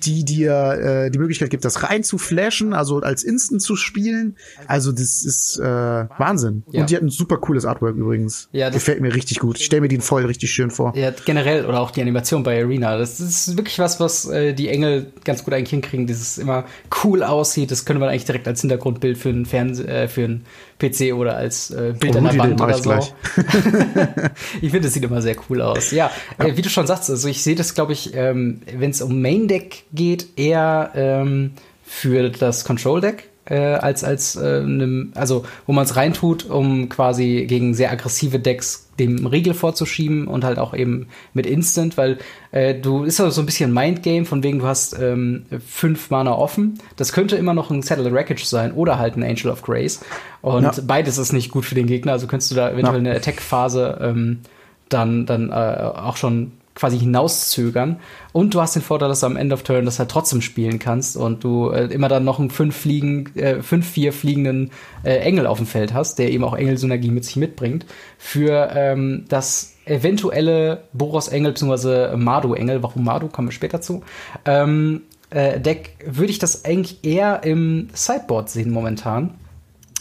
die 0.04 0.24
dir 0.24 1.06
äh, 1.06 1.10
die 1.10 1.18
Möglichkeit 1.18 1.50
gibt, 1.50 1.64
das 1.64 1.82
rein 1.82 2.02
zu 2.02 2.18
flashen, 2.18 2.72
also 2.72 3.00
als 3.00 3.22
Instant 3.22 3.62
zu 3.62 3.76
spielen. 3.76 4.36
Also 4.66 4.92
das 4.92 5.24
ist 5.24 5.58
äh, 5.58 5.64
Wahnsinn. 5.64 6.64
Ja. 6.70 6.80
Und 6.80 6.90
die 6.90 6.96
hat 6.96 7.02
ein 7.02 7.08
super 7.08 7.38
cooles 7.38 7.64
Artwork 7.64 7.96
übrigens. 7.96 8.48
Ja, 8.52 8.66
das 8.66 8.74
Gefällt 8.74 9.00
mir 9.00 9.14
richtig 9.14 9.38
gut. 9.38 9.58
Ich 9.58 9.64
stelle 9.64 9.82
mir 9.82 9.88
den 9.88 10.00
voll 10.00 10.24
richtig 10.26 10.50
schön 10.50 10.70
vor. 10.70 10.96
Ja, 10.96 11.12
generell 11.24 11.66
oder 11.66 11.80
auch 11.80 11.90
die 11.90 12.02
Animation 12.02 12.42
bei 12.42 12.62
Arena. 12.62 12.98
Das 12.98 13.20
ist 13.20 13.56
wirklich 13.56 13.78
was, 13.78 14.00
was 14.00 14.26
äh, 14.26 14.52
die 14.52 14.68
Engel 14.68 15.12
ganz 15.24 15.44
gut 15.44 15.54
eigentlich 15.54 15.70
hinkriegen. 15.70 16.06
Dieses 16.06 16.38
immer 16.38 16.64
cool 17.02 17.22
aussieht. 17.22 17.70
Das 17.70 17.84
können 17.84 18.00
wir 18.00 18.08
eigentlich 18.08 18.24
direkt 18.24 18.46
als 18.48 18.60
Hintergrundbild 18.60 19.18
für 19.18 19.30
einen 19.30 19.46
Fernseher, 19.46 20.04
äh, 20.04 20.08
für 20.08 20.24
einen 20.24 20.44
PC 20.78 21.14
oder 21.14 21.36
als 21.36 21.70
äh, 21.70 21.94
Bild 21.98 22.14
oh, 22.14 22.18
an 22.18 22.24
der 22.24 22.38
Wand 22.38 22.60
oder 22.60 22.78
so. 22.78 22.92
ich 24.60 24.70
finde, 24.70 24.88
es 24.88 24.94
sieht 24.94 25.04
immer 25.04 25.22
sehr 25.22 25.36
cool 25.48 25.62
aus. 25.62 25.90
Ja, 25.90 26.10
ja. 26.38 26.46
Äh, 26.46 26.56
wie 26.56 26.62
du 26.62 26.68
schon 26.68 26.86
sagst, 26.86 27.10
also 27.10 27.28
ich 27.28 27.42
sehe 27.42 27.54
das, 27.54 27.74
glaube 27.74 27.92
ich, 27.92 28.14
ähm, 28.14 28.62
wenn 28.76 28.90
es 28.90 29.00
um 29.02 29.20
Main 29.22 29.48
Deck 29.48 29.84
geht, 29.92 30.26
eher 30.36 30.90
ähm, 30.94 31.52
für 31.84 32.30
das 32.30 32.64
Control 32.64 33.00
Deck 33.00 33.28
äh, 33.46 33.56
als 33.56 34.04
als 34.04 34.36
äh, 34.36 34.62
ne, 34.62 35.08
also 35.14 35.44
wo 35.66 35.72
man 35.72 35.84
es 35.84 35.96
reintut, 35.96 36.48
um 36.48 36.88
quasi 36.88 37.46
gegen 37.48 37.74
sehr 37.74 37.90
aggressive 37.90 38.38
Decks 38.38 38.83
dem 38.98 39.26
Riegel 39.26 39.54
vorzuschieben 39.54 40.26
und 40.26 40.44
halt 40.44 40.58
auch 40.58 40.74
eben 40.74 41.08
mit 41.32 41.46
Instant, 41.46 41.96
weil 41.96 42.18
äh, 42.52 42.74
du 42.74 43.04
ist 43.04 43.18
ja 43.18 43.30
so 43.30 43.42
ein 43.42 43.46
bisschen 43.46 43.72
Mindgame, 43.72 44.24
von 44.24 44.42
wegen 44.42 44.60
du 44.60 44.66
hast 44.66 44.98
ähm, 44.98 45.46
fünf 45.66 46.10
Mana 46.10 46.32
offen. 46.32 46.78
Das 46.96 47.12
könnte 47.12 47.36
immer 47.36 47.54
noch 47.54 47.70
ein 47.70 47.82
Settle 47.82 48.12
Wreckage 48.12 48.44
sein 48.44 48.72
oder 48.72 48.98
halt 48.98 49.16
ein 49.16 49.22
Angel 49.22 49.50
of 49.50 49.62
Grace. 49.62 50.00
Und 50.42 50.62
ja. 50.62 50.72
beides 50.86 51.18
ist 51.18 51.32
nicht 51.32 51.50
gut 51.50 51.64
für 51.64 51.74
den 51.74 51.86
Gegner, 51.86 52.12
also 52.12 52.26
könntest 52.26 52.50
du 52.50 52.54
da 52.54 52.70
eventuell 52.70 53.04
ja. 53.04 53.10
eine 53.10 53.16
Attack-Phase 53.16 53.98
ähm, 54.00 54.40
dann, 54.88 55.26
dann 55.26 55.50
äh, 55.50 55.52
auch 55.52 56.16
schon 56.16 56.52
quasi 56.74 56.98
hinauszögern. 56.98 58.00
Und 58.32 58.54
du 58.54 58.60
hast 58.60 58.74
den 58.74 58.82
Vorteil, 58.82 59.08
dass 59.08 59.20
du 59.20 59.26
am 59.26 59.36
End 59.36 59.52
of 59.52 59.62
Turn 59.62 59.84
das 59.84 59.98
halt 59.98 60.10
trotzdem 60.10 60.40
spielen 60.40 60.78
kannst 60.78 61.16
und 61.16 61.44
du 61.44 61.70
äh, 61.70 61.86
immer 61.86 62.08
dann 62.08 62.24
noch 62.24 62.40
einen 62.40 62.50
5 62.50 62.76
fliegen, 62.76 63.36
äh, 63.36 63.62
fünf, 63.62 63.88
vier 63.88 64.12
fliegenden 64.12 64.70
äh, 65.04 65.16
Engel 65.18 65.46
auf 65.46 65.58
dem 65.58 65.66
Feld 65.66 65.94
hast, 65.94 66.18
der 66.18 66.30
eben 66.30 66.44
auch 66.44 66.54
Engelsynergie 66.54 67.10
mit 67.10 67.24
sich 67.24 67.36
mitbringt, 67.36 67.86
für 68.18 68.70
ähm, 68.74 69.24
das 69.28 69.74
eventuelle 69.86 70.84
Boros 70.92 71.28
Engel 71.28 71.52
bzw. 71.52 72.16
Mardu 72.16 72.54
Engel, 72.54 72.82
warum 72.82 73.04
Mardu, 73.04 73.28
kommen 73.28 73.48
wir 73.48 73.52
später 73.52 73.80
zu, 73.80 74.02
ähm, 74.44 75.02
äh, 75.30 75.60
Deck 75.60 75.96
würde 76.04 76.30
ich 76.30 76.38
das 76.38 76.64
eigentlich 76.64 77.04
eher 77.04 77.42
im 77.44 77.88
Sideboard 77.92 78.48
sehen 78.50 78.70
momentan. 78.70 79.34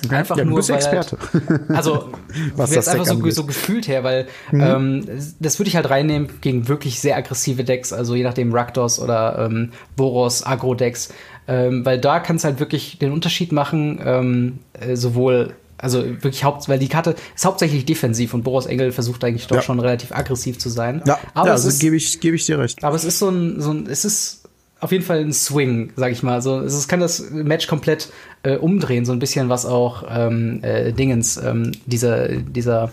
Einfach 0.09 0.37
ja, 0.37 0.43
nur, 0.43 0.57
bist 0.57 0.69
weil 0.69 0.77
Experte. 0.77 1.17
Halt, 1.33 1.69
also 1.69 2.09
was 2.55 2.71
das 2.71 2.87
einfach 2.87 3.05
so, 3.05 3.29
so, 3.29 3.45
gefühlt 3.45 3.87
her, 3.87 4.03
weil 4.03 4.27
mhm. 4.51 4.61
ähm, 4.61 5.07
das 5.39 5.59
würde 5.59 5.69
ich 5.69 5.75
halt 5.75 5.89
reinnehmen 5.89 6.29
gegen 6.41 6.67
wirklich 6.67 6.99
sehr 6.99 7.15
aggressive 7.15 7.63
Decks, 7.63 7.93
also 7.93 8.15
je 8.15 8.23
nachdem 8.23 8.53
Rakdos 8.53 8.99
oder 8.99 9.47
ähm, 9.49 9.71
Boros, 9.95 10.45
Agro-Decks, 10.45 11.13
ähm, 11.47 11.85
weil 11.85 11.99
da 11.99 12.19
kann 12.19 12.35
es 12.35 12.43
halt 12.43 12.59
wirklich 12.59 12.99
den 12.99 13.11
Unterschied 13.11 13.51
machen, 13.51 14.01
ähm, 14.03 14.59
äh, 14.73 14.95
sowohl 14.95 15.53
also 15.77 16.03
wirklich 16.05 16.45
haupt, 16.45 16.69
weil 16.69 16.79
die 16.79 16.87
Karte 16.87 17.15
ist 17.35 17.43
hauptsächlich 17.43 17.83
defensiv 17.83 18.33
und 18.33 18.43
Boros 18.43 18.67
Engel 18.67 18.93
versucht 18.93 19.23
eigentlich 19.25 19.47
doch 19.47 19.57
ja. 19.57 19.61
schon 19.61 19.81
relativ 19.81 20.13
aggressiv 20.13 20.57
zu 20.57 20.69
sein. 20.69 21.01
Ja, 21.05 21.19
aber 21.33 21.47
ja, 21.47 21.53
also 21.53 21.77
gebe 21.77 21.97
ich, 21.97 22.21
gebe 22.21 22.37
ich 22.37 22.45
dir 22.45 22.57
recht. 22.57 22.83
Aber 22.83 22.95
es 22.95 23.03
ist 23.03 23.19
so 23.19 23.29
ein, 23.29 23.59
so 23.59 23.71
ein, 23.71 23.87
es 23.87 24.05
ist 24.05 24.42
auf 24.83 24.91
jeden 24.91 25.03
Fall 25.03 25.19
ein 25.19 25.31
Swing, 25.31 25.93
sag 25.95 26.11
ich 26.11 26.23
mal. 26.23 26.41
So, 26.41 26.59
es 26.59 26.87
kann 26.87 26.99
das 26.99 27.31
Match 27.31 27.67
komplett 27.67 28.11
äh, 28.43 28.57
umdrehen, 28.57 29.05
so 29.05 29.13
ein 29.13 29.19
bisschen 29.19 29.47
was 29.47 29.65
auch 29.65 30.03
ähm, 30.09 30.59
äh, 30.61 30.91
Dingens, 30.91 31.37
ähm, 31.37 31.71
dieser, 31.85 32.27
dieser 32.27 32.91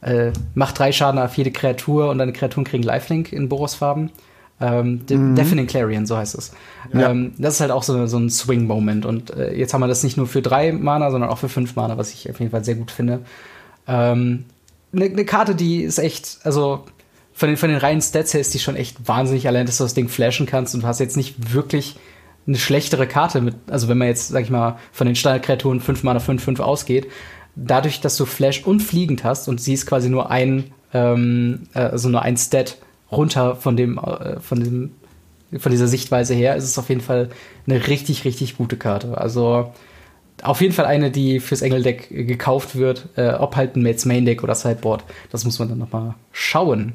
äh, 0.00 0.30
macht 0.54 0.78
drei 0.78 0.92
Schaden 0.92 1.20
auf 1.20 1.34
jede 1.36 1.50
Kreatur 1.50 2.10
und 2.10 2.18
deine 2.18 2.32
Kreaturen 2.32 2.64
kriegen 2.64 2.84
Lifelink 2.84 3.32
in 3.32 3.48
Boros-Farben. 3.48 4.10
Ähm, 4.60 5.02
mhm. 5.08 5.34
Deafening 5.34 5.66
Clarion, 5.66 6.06
so 6.06 6.16
heißt 6.16 6.36
es. 6.36 6.52
Ja. 6.92 7.10
Ähm, 7.10 7.32
das 7.38 7.54
ist 7.54 7.60
halt 7.60 7.70
auch 7.70 7.82
so, 7.82 8.06
so 8.06 8.18
ein 8.18 8.30
Swing-Moment. 8.30 9.04
Und 9.04 9.30
äh, 9.30 9.54
jetzt 9.54 9.74
haben 9.74 9.80
wir 9.80 9.88
das 9.88 10.04
nicht 10.04 10.16
nur 10.16 10.26
für 10.26 10.42
drei 10.42 10.72
Mana, 10.72 11.10
sondern 11.10 11.30
auch 11.30 11.38
für 11.38 11.48
fünf 11.48 11.74
Mana, 11.76 11.98
was 11.98 12.12
ich 12.12 12.30
auf 12.30 12.38
jeden 12.38 12.50
Fall 12.50 12.64
sehr 12.64 12.74
gut 12.76 12.90
finde. 12.90 13.20
Eine 13.86 14.12
ähm, 14.12 14.44
ne, 14.92 15.08
ne 15.10 15.24
Karte, 15.24 15.54
die 15.54 15.82
ist 15.82 15.98
echt, 15.98 16.38
also 16.44 16.84
von 17.38 17.48
den, 17.48 17.56
von 17.56 17.68
den 17.68 17.78
reinen 17.78 18.02
Stats 18.02 18.34
her 18.34 18.40
ist 18.40 18.52
die 18.52 18.58
schon 18.58 18.74
echt 18.74 19.06
wahnsinnig, 19.06 19.46
allein, 19.46 19.64
dass 19.64 19.78
du 19.78 19.84
das 19.84 19.94
Ding 19.94 20.08
flashen 20.08 20.44
kannst 20.44 20.74
und 20.74 20.82
du 20.82 20.88
hast 20.88 20.98
jetzt 20.98 21.16
nicht 21.16 21.54
wirklich 21.54 21.94
eine 22.48 22.56
schlechtere 22.56 23.06
Karte 23.06 23.40
mit, 23.40 23.54
also 23.68 23.86
wenn 23.86 23.96
man 23.96 24.08
jetzt, 24.08 24.30
sag 24.30 24.42
ich 24.42 24.50
mal, 24.50 24.76
von 24.90 25.06
den 25.06 25.14
Standardkreaturen 25.14 25.80
5 25.80 26.02
Mana 26.02 26.18
5, 26.18 26.42
5 26.42 26.58
ausgeht, 26.58 27.06
dadurch, 27.54 28.00
dass 28.00 28.16
du 28.16 28.26
Flash 28.26 28.64
und 28.64 28.80
fliegend 28.80 29.22
hast 29.22 29.46
und 29.46 29.60
sie 29.60 29.72
ist 29.72 29.86
quasi 29.86 30.08
nur 30.10 30.32
ein, 30.32 30.72
ähm, 30.92 31.68
also 31.74 32.08
nur 32.08 32.22
ein 32.22 32.36
Stat 32.36 32.78
runter 33.12 33.54
von 33.54 33.76
dem, 33.76 33.98
äh, 33.98 34.40
von 34.40 34.58
dem, 34.58 34.90
von 35.60 35.70
dieser 35.70 35.86
Sichtweise 35.86 36.34
her, 36.34 36.56
ist 36.56 36.64
es 36.64 36.76
auf 36.76 36.88
jeden 36.88 37.02
Fall 37.02 37.28
eine 37.68 37.86
richtig, 37.86 38.24
richtig 38.24 38.56
gute 38.56 38.76
Karte. 38.76 39.16
Also 39.16 39.72
auf 40.42 40.60
jeden 40.60 40.74
Fall 40.74 40.86
eine, 40.86 41.12
die 41.12 41.38
fürs 41.38 41.62
Engeldeck 41.62 42.08
gekauft 42.08 42.74
wird, 42.74 43.10
äh, 43.14 43.28
ob 43.28 43.54
halt 43.54 43.76
ein 43.76 43.84
Mates 43.84 44.06
Main 44.06 44.26
Deck 44.26 44.42
oder 44.42 44.56
Sideboard, 44.56 45.04
das 45.30 45.44
muss 45.44 45.60
man 45.60 45.68
dann 45.68 45.78
noch 45.78 45.92
mal 45.92 46.16
schauen. 46.32 46.94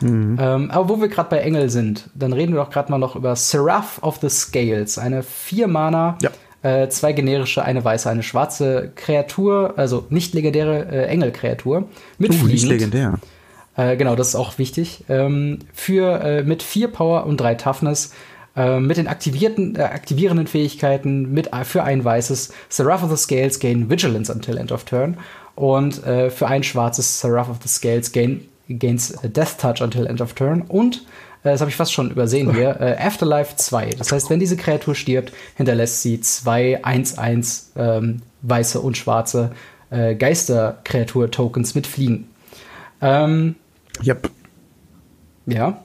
Mhm. 0.00 0.38
Ähm, 0.40 0.70
aber 0.70 0.88
wo 0.88 1.00
wir 1.00 1.08
gerade 1.08 1.30
bei 1.30 1.38
Engel 1.38 1.70
sind, 1.70 2.10
dann 2.14 2.32
reden 2.32 2.54
wir 2.54 2.60
doch 2.60 2.70
gerade 2.70 2.90
mal 2.90 2.98
noch 2.98 3.16
über 3.16 3.34
Seraph 3.36 4.02
of 4.02 4.18
the 4.20 4.28
Scales, 4.28 4.98
eine 4.98 5.22
vier 5.22 5.68
Mana, 5.68 6.18
ja. 6.22 6.30
äh, 6.62 6.88
zwei 6.88 7.12
generische, 7.12 7.64
eine 7.64 7.84
weiße, 7.84 8.08
eine 8.08 8.22
schwarze 8.22 8.92
Kreatur, 8.94 9.74
also 9.76 10.06
nicht 10.10 10.34
legendäre 10.34 10.86
äh, 10.90 11.06
Engelkreatur 11.06 11.88
mit 12.18 12.32
uh, 12.32 12.46
nicht 12.46 12.66
legendär. 12.66 13.18
Äh, 13.76 13.96
genau, 13.96 14.16
das 14.16 14.28
ist 14.28 14.34
auch 14.34 14.58
wichtig. 14.58 15.04
Ähm, 15.08 15.60
für 15.72 16.20
äh, 16.20 16.42
mit 16.42 16.62
vier 16.62 16.88
Power 16.88 17.26
und 17.26 17.38
drei 17.38 17.54
Toughness 17.54 18.12
äh, 18.56 18.80
mit 18.80 18.96
den 18.96 19.06
aktivierten, 19.06 19.76
äh, 19.76 19.82
aktivierenden 19.82 20.48
Fähigkeiten 20.48 21.32
mit 21.32 21.50
für 21.62 21.84
ein 21.84 22.04
weißes 22.04 22.52
Seraph 22.68 23.04
of 23.04 23.10
the 23.10 23.16
Scales 23.16 23.60
gain 23.60 23.88
Vigilance 23.88 24.32
until 24.32 24.58
end 24.58 24.72
of 24.72 24.84
turn 24.84 25.16
und 25.54 26.04
äh, 26.04 26.30
für 26.30 26.48
ein 26.48 26.64
schwarzes 26.64 27.20
Seraph 27.20 27.48
of 27.48 27.58
the 27.62 27.68
Scales 27.68 28.10
gain 28.10 28.47
gains 28.68 29.14
Death 29.22 29.58
Touch 29.58 29.80
until 29.80 30.06
end 30.06 30.20
of 30.20 30.34
turn 30.34 30.62
und 30.62 31.04
äh, 31.42 31.50
das 31.52 31.60
habe 31.60 31.70
ich 31.70 31.76
fast 31.76 31.92
schon 31.92 32.10
übersehen 32.10 32.52
hier, 32.54 32.76
äh, 32.80 32.96
Afterlife 32.98 33.56
2. 33.56 33.90
Das 33.98 34.12
heißt, 34.12 34.30
wenn 34.30 34.40
diese 34.40 34.56
Kreatur 34.56 34.94
stirbt, 34.94 35.32
hinterlässt 35.56 36.02
sie 36.02 36.20
zwei 36.20 36.82
1-1 36.82 37.66
ähm, 37.76 38.22
weiße 38.42 38.80
und 38.80 38.96
schwarze 38.96 39.52
äh, 39.90 40.14
Geisterkreatur-Tokens 40.14 41.74
mit 41.74 41.86
Fliegen. 41.86 42.28
Ähm, 43.00 43.54
yep. 44.04 44.30
Ja. 45.46 45.82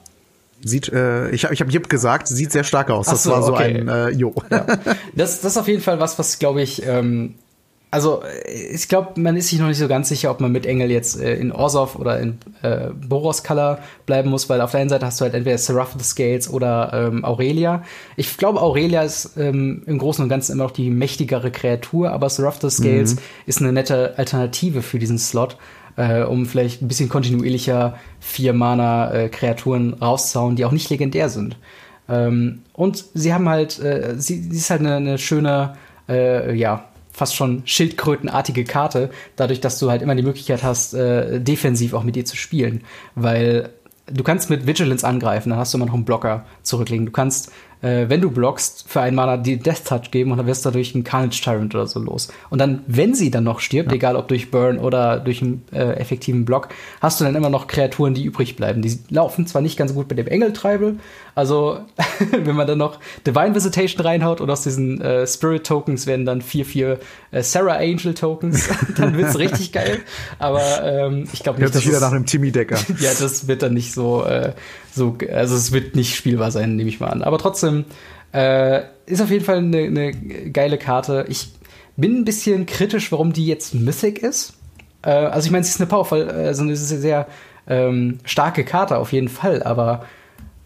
Sieht, 0.66 0.90
äh, 0.90 1.30
ich 1.32 1.44
habe 1.44 1.54
ich 1.54 1.62
hab 1.62 1.70
Jip 1.70 1.90
gesagt, 1.90 2.28
sieht 2.28 2.52
sehr 2.52 2.64
stark 2.64 2.90
aus. 2.90 3.08
Das 3.08 3.24
so, 3.24 3.32
war 3.32 3.44
so 3.44 3.54
okay. 3.54 3.80
ein 3.80 3.88
äh, 3.88 4.10
Jo. 4.10 4.34
Ja. 4.50 4.66
Das, 5.14 5.42
das 5.42 5.54
ist 5.54 5.58
auf 5.58 5.68
jeden 5.68 5.82
Fall 5.82 6.00
was, 6.00 6.18
was 6.18 6.40
glaube 6.40 6.62
ich 6.62 6.86
ähm, 6.86 7.36
also 7.94 8.24
ich 8.52 8.88
glaube, 8.88 9.22
man 9.22 9.38
ist 9.38 9.50
sich 9.50 9.60
noch 9.60 9.68
nicht 9.68 9.78
so 9.78 9.88
ganz 9.88 10.10
sicher, 10.10 10.32
ob 10.32 10.42
man 10.42 10.52
mit 10.52 10.66
Engel 10.66 10.90
jetzt 10.90 11.22
äh, 11.22 11.36
in 11.36 11.52
Orsov 11.52 11.96
oder 11.96 12.20
in 12.20 12.40
äh, 12.64 12.90
Boros 12.90 13.44
Color 13.44 13.78
bleiben 14.08 14.32
muss, 14.32 14.50
weil 14.50 14.62
auf 14.62 14.72
der 14.72 14.80
einen 14.80 14.90
Seite 14.90 15.06
hast 15.06 15.22
du 15.22 15.26
halt 15.26 15.36
entweder 15.36 15.60
Seraph 15.60 15.94
the 15.96 16.04
Scales 16.04 16.50
oder 16.50 16.92
ähm, 16.92 17.24
Aurelia. 17.24 17.84
Ich 18.18 18.36
glaube, 18.36 18.62
Aurelia 18.62 19.04
ist 19.04 19.38
ähm, 19.38 19.84
im 19.86 20.00
Großen 20.00 20.24
und 20.24 20.30
Ganzen 20.30 20.54
immer 20.54 20.64
noch 20.64 20.72
die 20.72 20.90
mächtigere 20.90 21.52
Kreatur, 21.52 22.10
aber 22.10 22.32
Seraph 22.32 22.60
the 22.62 22.72
Scales 22.72 23.14
mhm. 23.14 23.20
ist 23.46 23.62
eine 23.62 23.72
nette 23.72 24.18
Alternative 24.18 24.82
für 24.82 24.98
diesen 24.98 25.20
Slot. 25.20 25.58
Äh, 25.96 26.24
um 26.24 26.48
vielleicht 26.48 26.82
ein 26.82 26.88
bisschen 26.88 27.08
kontinuierlicher 27.08 28.00
vier 28.20 28.54
Mana 28.54 29.14
äh, 29.14 29.30
Kreaturen 29.30 29.94
rauszuhauen, 29.94 30.56
die 30.56 30.66
auch 30.66 30.72
nicht 30.72 30.90
legendär 30.90 31.30
sind. 31.30 31.58
Ähm, 32.10 32.64
und 32.74 33.06
sie 33.14 33.32
haben 33.32 33.48
halt, 33.48 33.78
äh, 33.78 34.16
sie, 34.18 34.42
sie 34.42 34.58
ist 34.58 34.72
halt 34.72 34.82
eine, 34.82 34.96
eine 34.96 35.18
schöne, 35.20 35.76
äh, 36.10 36.56
ja, 36.56 36.86
fast 37.14 37.36
schon 37.36 37.62
schildkrötenartige 37.66 38.66
Karte, 38.66 39.12
dadurch, 39.36 39.62
dass 39.62 39.80
du 39.80 39.90
halt 39.90 40.02
immer 40.02 40.16
die 40.16 40.24
Möglichkeit 40.24 40.64
hast, 40.64 40.94
äh, 40.94 41.40
defensiv 41.40 41.94
auch 41.94 42.04
mit 42.04 42.18
ihr 42.18 42.26
zu 42.26 42.36
spielen. 42.36 42.82
Weil 43.16 43.70
du 44.08 44.24
kannst 44.24 44.50
mit 44.50 44.66
Vigilance 44.66 45.08
angreifen, 45.08 45.52
dann 45.52 45.60
hast 45.60 45.74
du 45.74 45.78
immer 45.78 45.86
noch 45.86 45.94
einen 45.94 46.06
Blocker 46.06 46.46
zurücklegen. 46.64 47.06
Du 47.06 47.12
kannst 47.12 47.52
äh, 47.84 48.10
wenn 48.10 48.22
du 48.22 48.32
blockst, 48.32 48.86
für 48.88 49.02
einen 49.02 49.16
Mana 49.16 49.38
die 49.38 49.58
Death 49.58 49.86
Touch 49.86 50.10
geben 50.10 50.32
und 50.32 50.38
dann 50.38 50.48
wirst 50.48 50.66
du 50.66 50.70
dadurch 50.70 50.96
einen 50.96 51.04
Carnage 51.04 51.42
Tyrant 51.44 51.76
oder 51.76 51.86
so 51.86 52.00
los. 52.00 52.30
Und 52.50 52.60
dann, 52.60 52.82
wenn 52.88 53.14
sie 53.14 53.30
dann 53.30 53.44
noch 53.44 53.60
stirbt, 53.60 53.92
ja. 53.92 53.96
egal 53.96 54.16
ob 54.16 54.30
durch 54.30 54.50
Burn 54.50 54.80
oder 54.80 55.20
durch 55.20 55.42
einen 55.42 55.64
äh, 55.72 55.94
effektiven 55.94 56.46
Block, 56.46 56.70
hast 57.02 57.20
du 57.20 57.26
dann 57.26 57.36
immer 57.36 57.50
noch 57.50 57.68
Kreaturen, 57.68 58.14
die 58.14 58.24
übrig 58.24 58.56
bleiben. 58.56 58.82
Die 58.82 58.98
laufen 59.10 59.46
zwar 59.46 59.62
nicht 59.62 59.78
ganz 59.78 59.94
gut 59.94 60.10
mit 60.10 60.18
dem 60.18 60.28
Engel-Tribal, 60.28 60.96
also 61.36 61.80
wenn 62.32 62.56
man 62.56 62.68
dann 62.68 62.78
noch 62.78 63.00
Divine 63.28 63.54
Visitation 63.54 64.06
reinhaut 64.06 64.40
und 64.40 64.50
aus 64.50 64.64
diesen 64.64 65.02
äh, 65.02 65.28
Spirit 65.28 65.66
Tokens 65.66 66.08
werden 66.08 66.26
dann 66.26 66.42
vier, 66.42 66.66
vier 66.66 67.00
äh, 67.32 67.44
Sarah 67.44 67.76
Angel 67.76 68.14
Tokens, 68.14 68.70
dann 68.98 69.18
wird's 69.18 69.38
richtig 69.38 69.74
geil. 69.74 70.00
Aber 70.40 70.62
ähm, 70.84 71.28
ich 71.34 71.44
glaube 71.44 71.60
nicht, 71.60 71.66
Hört 71.66 71.74
sich 71.74 71.88
wieder 71.88 72.00
nach 72.00 72.12
einem 72.12 72.26
Timmy-Decker. 72.26 72.78
ja, 73.00 73.12
das 73.20 73.48
wird 73.48 73.62
dann 73.62 73.74
nicht 73.74 73.94
so, 73.94 74.24
äh, 74.24 74.54
so, 74.94 75.18
also 75.32 75.56
es 75.56 75.72
wird 75.72 75.96
nicht 75.96 76.16
spielbar 76.16 76.52
sein, 76.52 76.76
nehme 76.76 76.90
ich 76.90 77.00
mal 77.00 77.08
an. 77.08 77.24
Aber 77.24 77.38
trotzdem 77.38 77.86
äh, 78.34 78.82
ist 79.06 79.22
auf 79.22 79.30
jeden 79.30 79.46
Fall 79.46 79.58
eine, 79.58 79.78
eine 79.78 80.12
geile 80.52 80.78
Karte. 80.78 81.26
Ich 81.30 81.50
bin 81.96 82.18
ein 82.18 82.26
bisschen 82.26 82.66
kritisch, 82.66 83.12
warum 83.12 83.34
die 83.34 83.46
jetzt 83.46 83.74
Mythic 83.74 84.20
ist. 84.20 84.54
Äh, 85.04 85.12
also 85.12 85.46
ich 85.46 85.52
meine, 85.52 85.64
sie 85.64 85.70
ist 85.70 85.80
eine 85.80 85.88
Powerful, 85.88 86.30
also 86.30 86.66
es 86.70 86.82
ist 86.82 86.92
eine 86.92 87.02
sehr 87.02 87.28
ähm, 87.68 88.20
starke 88.26 88.64
Karte 88.64 88.98
auf 88.98 89.14
jeden 89.14 89.30
Fall, 89.30 89.64
aber 89.64 90.06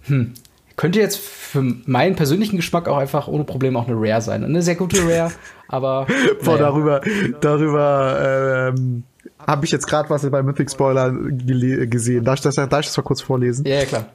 hm, 0.04 0.34
könnte 0.76 0.99
jetzt 0.99 1.18
für 1.18 1.62
meinen 1.86 2.16
persönlichen 2.16 2.56
Geschmack 2.56 2.88
auch 2.88 2.98
einfach 2.98 3.28
ohne 3.28 3.44
Probleme 3.44 3.78
auch 3.80 3.88
eine 3.88 3.98
Rare 3.98 4.22
sein. 4.22 4.44
Eine 4.44 4.62
sehr 4.62 4.76
gute 4.76 5.02
Rare, 5.04 5.32
aber. 5.68 6.06
Boah, 6.44 6.54
naja. 6.54 6.58
darüber, 6.58 7.02
darüber 7.41 8.74
ähm, 8.76 9.04
habe 9.45 9.65
ich 9.65 9.72
jetzt 9.72 9.88
gerade 9.88 10.09
was 10.09 10.30
bei 10.30 10.41
Mythic 10.41 10.72
Spoiler 10.72 11.11
gesehen. 11.11 12.23
Darf 12.23 12.35
ich 12.35 12.41
das, 12.41 12.55
darf 12.55 12.80
ich 12.80 12.88
das 12.88 12.97
mal 12.97 13.03
kurz 13.03 13.22
vorlesen? 13.22 13.65
Ja, 13.65 13.76
ja 13.76 13.85
klar. 13.85 14.05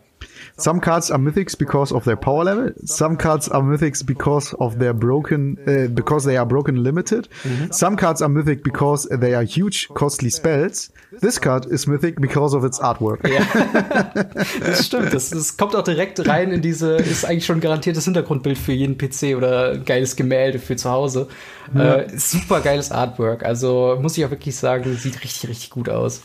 Some 0.58 0.80
cards 0.80 1.10
are 1.10 1.18
mythics 1.18 1.56
because 1.58 1.92
of 1.92 2.04
their 2.04 2.16
power 2.16 2.44
level. 2.44 2.70
Some 2.84 3.16
cards 3.16 3.48
are 3.48 3.62
mythics 3.62 4.04
because 4.04 4.54
of 4.54 4.78
their 4.78 4.92
broken, 4.92 5.58
uh, 5.66 5.88
because 5.88 6.24
they 6.24 6.36
are 6.36 6.46
broken 6.46 6.82
limited. 6.82 7.28
Mhm. 7.42 7.72
Some 7.72 7.96
cards 7.96 8.20
are 8.20 8.28
mythic 8.28 8.62
because 8.62 9.08
they 9.10 9.34
are 9.34 9.44
huge, 9.44 9.88
costly 9.94 10.30
spells. 10.30 10.90
This 11.20 11.38
card 11.38 11.66
is 11.66 11.86
mythic 11.86 12.20
because 12.20 12.54
of 12.54 12.64
its 12.64 12.78
artwork. 12.80 13.26
Ja. 13.26 13.44
das 14.60 14.86
stimmt. 14.86 15.12
Das, 15.12 15.30
das 15.30 15.56
kommt 15.56 15.74
auch 15.74 15.84
direkt 15.84 16.26
rein 16.28 16.52
in 16.52 16.60
diese, 16.60 16.96
ist 16.96 17.24
eigentlich 17.24 17.46
schon 17.46 17.58
ein 17.58 17.62
garantiertes 17.62 18.04
Hintergrundbild 18.04 18.58
für 18.58 18.72
jeden 18.72 18.98
PC 18.98 19.36
oder 19.36 19.72
ein 19.72 19.84
geiles 19.84 20.16
Gemälde 20.16 20.58
für 20.58 20.76
zu 20.76 20.90
Hause. 20.90 21.28
Ja. 21.74 21.96
Äh, 21.96 22.18
super 22.18 22.60
geiles 22.60 22.90
Artwork. 22.92 23.44
Also 23.44 23.98
muss 24.00 24.18
ich 24.18 24.24
auch 24.24 24.30
wirklich 24.30 24.56
sagen, 24.56 24.94
sieht 24.96 25.22
richtig, 25.24 25.48
richtig 25.48 25.70
gut 25.70 25.88
aus. 25.88 26.22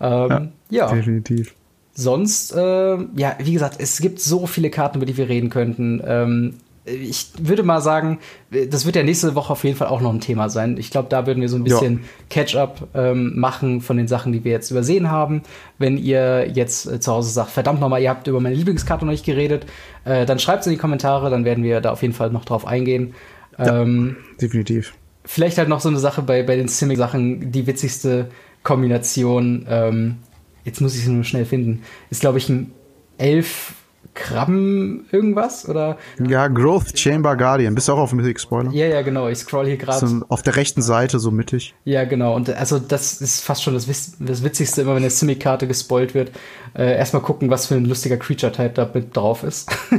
Ähm, 0.00 0.52
ja, 0.70 0.88
ja. 0.88 0.94
Definitiv 0.94 1.54
sonst, 1.92 2.52
äh, 2.54 2.96
ja, 3.16 3.36
wie 3.38 3.52
gesagt, 3.52 3.76
es 3.78 4.00
gibt 4.00 4.20
so 4.20 4.46
viele 4.46 4.70
Karten, 4.70 4.98
über 4.98 5.06
die 5.06 5.16
wir 5.16 5.28
reden 5.28 5.50
könnten. 5.50 6.02
Ähm, 6.04 6.54
ich 6.84 7.28
würde 7.38 7.62
mal 7.62 7.80
sagen, 7.80 8.18
das 8.50 8.86
wird 8.86 8.96
ja 8.96 9.02
nächste 9.02 9.34
Woche 9.34 9.52
auf 9.52 9.64
jeden 9.64 9.76
Fall 9.76 9.88
auch 9.88 10.00
noch 10.00 10.12
ein 10.12 10.20
Thema 10.20 10.48
sein. 10.48 10.76
Ich 10.78 10.90
glaube, 10.90 11.08
da 11.08 11.26
würden 11.26 11.40
wir 11.40 11.48
so 11.48 11.56
ein 11.56 11.64
bisschen 11.64 12.00
Catch-up 12.30 12.88
ähm, 12.94 13.38
machen 13.38 13.80
von 13.80 13.96
den 13.96 14.08
Sachen, 14.08 14.32
die 14.32 14.44
wir 14.44 14.52
jetzt 14.52 14.70
übersehen 14.70 15.10
haben. 15.10 15.42
Wenn 15.78 15.98
ihr 15.98 16.48
jetzt 16.52 16.86
äh, 16.86 16.98
zu 16.98 17.12
Hause 17.12 17.30
sagt, 17.30 17.50
verdammt 17.50 17.80
nochmal, 17.80 18.02
ihr 18.02 18.10
habt 18.10 18.26
über 18.26 18.40
meine 18.40 18.54
Lieblingskarte 18.54 19.04
noch 19.04 19.12
nicht 19.12 19.26
geredet, 19.26 19.66
äh, 20.04 20.24
dann 20.24 20.38
schreibt 20.38 20.62
es 20.62 20.66
in 20.66 20.72
die 20.72 20.78
Kommentare, 20.78 21.30
dann 21.30 21.44
werden 21.44 21.62
wir 21.64 21.80
da 21.80 21.92
auf 21.92 22.02
jeden 22.02 22.14
Fall 22.14 22.30
noch 22.30 22.44
drauf 22.44 22.66
eingehen. 22.66 23.14
Ja, 23.58 23.82
ähm, 23.82 24.16
definitiv. 24.40 24.94
Vielleicht 25.24 25.58
halt 25.58 25.68
noch 25.68 25.80
so 25.80 25.90
eine 25.90 25.98
Sache 25.98 26.22
bei, 26.22 26.42
bei 26.42 26.56
den 26.56 26.68
Simic-Sachen, 26.68 27.52
die 27.52 27.66
witzigste 27.66 28.30
Kombination. 28.62 29.66
Ähm, 29.68 30.16
jetzt 30.64 30.80
muss 30.80 30.94
ich 30.94 31.04
sie 31.04 31.10
nur 31.10 31.24
schnell 31.24 31.44
finden, 31.44 31.82
ist, 32.10 32.20
glaube 32.20 32.38
ich, 32.38 32.48
ein 32.48 32.72
elf 33.18 33.74
Krabben 34.14 35.06
irgendwas 35.12 35.68
oder? 35.68 35.96
Ja, 36.26 36.48
Growth 36.48 36.98
Chamber 36.98 37.36
Guardian. 37.36 37.74
Bist 37.74 37.88
du 37.88 37.92
auch 37.92 37.98
auf 37.98 38.12
Mythic 38.12 38.40
Spoiler? 38.40 38.70
Ja, 38.72 38.86
ja, 38.86 39.02
genau. 39.02 39.28
Ich 39.28 39.38
scroll 39.38 39.66
hier 39.66 39.76
gerade. 39.76 40.06
So 40.06 40.24
auf 40.28 40.42
der 40.42 40.56
rechten 40.56 40.82
Seite, 40.82 41.20
so 41.20 41.30
mittig. 41.30 41.74
Ja, 41.84 42.04
genau. 42.04 42.34
Und 42.34 42.50
also 42.50 42.78
das 42.80 43.20
ist 43.20 43.40
fast 43.42 43.62
schon 43.62 43.74
das, 43.74 43.86
das 44.18 44.42
Witzigste, 44.42 44.82
immer 44.82 44.92
wenn 44.92 45.02
eine 45.02 45.10
Simic-Karte 45.10 45.68
gespoilt 45.68 46.14
wird. 46.14 46.32
Äh, 46.74 46.96
erstmal 46.96 47.22
gucken, 47.22 47.50
was 47.50 47.66
für 47.66 47.76
ein 47.76 47.84
lustiger 47.84 48.16
Creature-Type 48.16 48.70
da 48.70 48.90
mit 48.92 49.16
drauf 49.16 49.44
ist. 49.44 49.70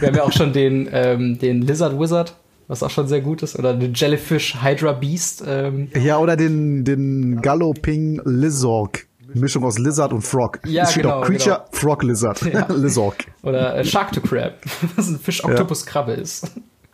Wir 0.00 0.08
haben 0.08 0.16
ja 0.16 0.22
auch 0.22 0.32
schon 0.32 0.52
den, 0.52 0.88
ähm, 0.92 1.38
den 1.38 1.62
Lizard 1.62 1.98
Wizard 1.98 2.36
was 2.68 2.82
auch 2.82 2.90
schon 2.90 3.08
sehr 3.08 3.22
gut 3.22 3.42
ist. 3.42 3.58
Oder 3.58 3.74
den 3.74 3.94
Jellyfish 3.94 4.62
Hydra 4.62 4.92
Beast. 4.92 5.42
Ähm. 5.46 5.88
Ja, 5.98 6.18
oder 6.18 6.36
den, 6.36 6.84
den 6.84 7.40
Galloping 7.40 8.20
Lizorg. 8.24 9.07
Mischung 9.34 9.64
aus 9.64 9.78
Lizard 9.78 10.12
und 10.12 10.22
Frog. 10.22 10.60
Ja, 10.66 10.86
Steht 10.86 11.02
genau. 11.02 11.20
Creature, 11.22 11.56
genau. 11.56 11.68
Frog, 11.72 12.02
Lizard. 12.02 12.40
Ja. 12.52 12.66
Lizard. 12.74 13.16
Oder 13.42 13.76
äh, 13.76 13.84
Shark 13.84 14.12
to 14.12 14.20
Crab, 14.20 14.54
was 14.96 15.08
ein 15.08 15.18
Fisch-Oktopus-Krabbe 15.18 16.12
ist. 16.12 16.50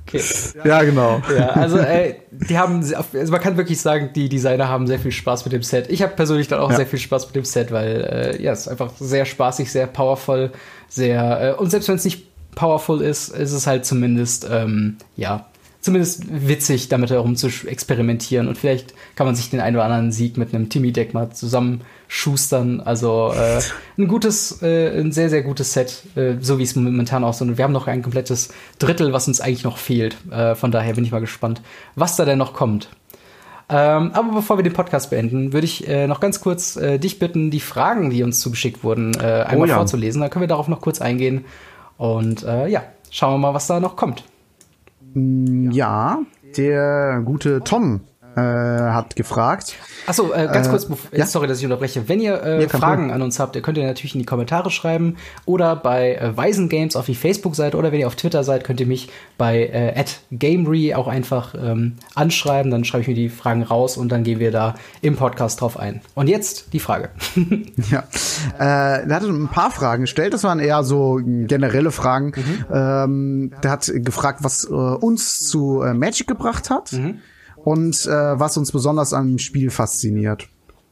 Okay. 0.06 0.20
Ja, 0.64 0.82
genau. 0.82 1.22
Ja, 1.34 1.50
also 1.50 1.78
ey, 1.78 2.16
die 2.30 2.58
haben, 2.58 2.82
also 2.82 3.32
man 3.32 3.40
kann 3.40 3.56
wirklich 3.56 3.80
sagen, 3.80 4.10
die 4.14 4.28
Designer 4.28 4.68
haben 4.68 4.86
sehr 4.86 4.98
viel 4.98 5.12
Spaß 5.12 5.46
mit 5.46 5.52
dem 5.52 5.62
Set. 5.62 5.88
Ich 5.90 6.02
habe 6.02 6.14
persönlich 6.14 6.46
dann 6.46 6.60
auch 6.60 6.70
ja. 6.70 6.76
sehr 6.76 6.86
viel 6.86 6.98
Spaß 6.98 7.26
mit 7.26 7.36
dem 7.36 7.44
Set, 7.44 7.72
weil 7.72 8.34
äh, 8.36 8.42
ja, 8.42 8.52
es 8.52 8.62
ist 8.62 8.68
einfach 8.68 8.90
sehr 8.98 9.24
spaßig, 9.24 9.72
sehr 9.72 9.86
powerful, 9.86 10.50
sehr 10.88 11.54
äh, 11.56 11.60
und 11.60 11.70
selbst 11.70 11.88
wenn 11.88 11.96
es 11.96 12.04
nicht 12.04 12.26
powerful 12.54 13.00
ist, 13.00 13.28
ist 13.28 13.52
es 13.52 13.66
halt 13.66 13.86
zumindest 13.86 14.46
ähm, 14.50 14.98
ja 15.16 15.46
zumindest 15.84 16.24
witzig, 16.30 16.88
damit 16.88 17.10
herum 17.10 17.36
zu 17.36 17.48
experimentieren. 17.66 18.48
Und 18.48 18.56
vielleicht 18.56 18.94
kann 19.16 19.26
man 19.26 19.36
sich 19.36 19.50
den 19.50 19.60
einen 19.60 19.76
oder 19.76 19.84
anderen 19.84 20.12
Sieg 20.12 20.38
mit 20.38 20.54
einem 20.54 20.70
Timmy-Deck 20.70 21.12
mal 21.12 21.28
zusammenschustern. 21.30 22.80
Also 22.80 23.34
äh, 23.36 23.60
ein 23.98 24.08
gutes, 24.08 24.62
äh, 24.62 24.98
ein 24.98 25.12
sehr, 25.12 25.28
sehr 25.28 25.42
gutes 25.42 25.74
Set, 25.74 26.04
äh, 26.16 26.36
so 26.40 26.58
wie 26.58 26.62
es 26.62 26.74
momentan 26.74 27.22
auch 27.22 27.34
so. 27.34 27.44
Und 27.44 27.58
wir 27.58 27.64
haben 27.64 27.72
noch 27.72 27.86
ein 27.86 28.00
komplettes 28.00 28.48
Drittel, 28.78 29.12
was 29.12 29.28
uns 29.28 29.42
eigentlich 29.42 29.64
noch 29.64 29.76
fehlt. 29.76 30.16
Äh, 30.30 30.54
von 30.54 30.70
daher 30.70 30.94
bin 30.94 31.04
ich 31.04 31.12
mal 31.12 31.20
gespannt, 31.20 31.60
was 31.96 32.16
da 32.16 32.24
denn 32.24 32.38
noch 32.38 32.54
kommt. 32.54 32.88
Ähm, 33.68 34.10
aber 34.14 34.32
bevor 34.32 34.56
wir 34.56 34.62
den 34.62 34.72
Podcast 34.72 35.10
beenden, 35.10 35.52
würde 35.52 35.66
ich 35.66 35.86
äh, 35.86 36.06
noch 36.06 36.20
ganz 36.20 36.40
kurz 36.40 36.76
äh, 36.76 36.98
dich 36.98 37.18
bitten, 37.18 37.50
die 37.50 37.60
Fragen, 37.60 38.08
die 38.08 38.22
uns 38.22 38.40
zugeschickt 38.40 38.84
wurden, 38.84 39.12
äh, 39.20 39.42
einmal 39.42 39.68
oh 39.68 39.70
ja. 39.70 39.76
vorzulesen. 39.76 40.22
Dann 40.22 40.30
können 40.30 40.44
wir 40.44 40.48
darauf 40.48 40.68
noch 40.68 40.80
kurz 40.80 41.02
eingehen. 41.02 41.44
Und 41.98 42.42
äh, 42.42 42.68
ja, 42.68 42.84
schauen 43.10 43.34
wir 43.34 43.38
mal, 43.38 43.54
was 43.54 43.66
da 43.66 43.80
noch 43.80 43.96
kommt. 43.96 44.24
Mm, 45.14 45.70
ja, 45.70 46.18
der 46.56 47.22
gute 47.24 47.60
Tom 47.64 48.00
äh, 48.36 48.40
hat 48.40 49.16
gefragt. 49.16 49.74
Achso, 50.06 50.32
äh, 50.32 50.48
ganz 50.52 50.66
äh, 50.66 50.70
kurz, 50.70 50.88
ja? 51.12 51.26
sorry, 51.26 51.46
dass 51.46 51.58
ich 51.58 51.64
unterbreche. 51.64 52.08
Wenn 52.08 52.20
ihr 52.20 52.42
äh, 52.42 52.62
ja, 52.62 52.68
Fragen 52.68 53.10
an 53.10 53.22
uns 53.22 53.38
habt, 53.38 53.56
ihr 53.56 53.62
könnt 53.62 53.78
ihr 53.78 53.86
natürlich 53.86 54.14
in 54.14 54.20
die 54.20 54.26
Kommentare 54.26 54.70
schreiben 54.70 55.16
oder 55.44 55.76
bei 55.76 56.16
äh, 56.16 56.36
Weisen 56.36 56.68
Games 56.68 56.96
auf 56.96 57.06
die 57.06 57.14
Facebook-Seite 57.14 57.76
oder 57.76 57.92
wenn 57.92 58.00
ihr 58.00 58.06
auf 58.06 58.16
Twitter 58.16 58.44
seid, 58.44 58.64
könnt 58.64 58.80
ihr 58.80 58.86
mich 58.86 59.08
bei 59.38 59.66
äh, 59.66 60.04
Gamery 60.30 60.94
auch 60.94 61.08
einfach 61.08 61.54
ähm, 61.54 61.94
anschreiben. 62.14 62.70
Dann 62.70 62.84
schreibe 62.84 63.02
ich 63.02 63.08
mir 63.08 63.14
die 63.14 63.28
Fragen 63.28 63.62
raus 63.62 63.96
und 63.96 64.10
dann 64.10 64.24
gehen 64.24 64.40
wir 64.40 64.50
da 64.50 64.74
im 65.00 65.16
Podcast 65.16 65.60
drauf 65.60 65.78
ein. 65.78 66.00
Und 66.14 66.28
jetzt 66.28 66.72
die 66.72 66.80
Frage. 66.80 67.10
ja, 67.90 68.04
äh, 68.58 69.08
er 69.08 69.14
hatte 69.14 69.28
ein 69.28 69.48
paar 69.48 69.70
Fragen 69.70 70.02
gestellt. 70.02 70.34
Das 70.34 70.44
waren 70.44 70.58
eher 70.58 70.84
so 70.84 71.20
generelle 71.24 71.90
Fragen. 71.90 72.32
Mhm. 72.36 72.64
Ähm, 72.72 73.52
der 73.62 73.70
hat 73.70 73.90
gefragt, 73.94 74.40
was 74.42 74.64
äh, 74.64 74.72
uns 74.72 75.40
zu 75.40 75.82
äh, 75.82 75.94
Magic 75.94 76.26
gebracht 76.26 76.70
hat. 76.70 76.92
Mhm 76.92 77.20
und 77.64 78.06
äh, 78.06 78.38
was 78.38 78.56
uns 78.56 78.70
besonders 78.70 79.12
am 79.12 79.38
Spiel 79.38 79.70
fasziniert. 79.70 80.48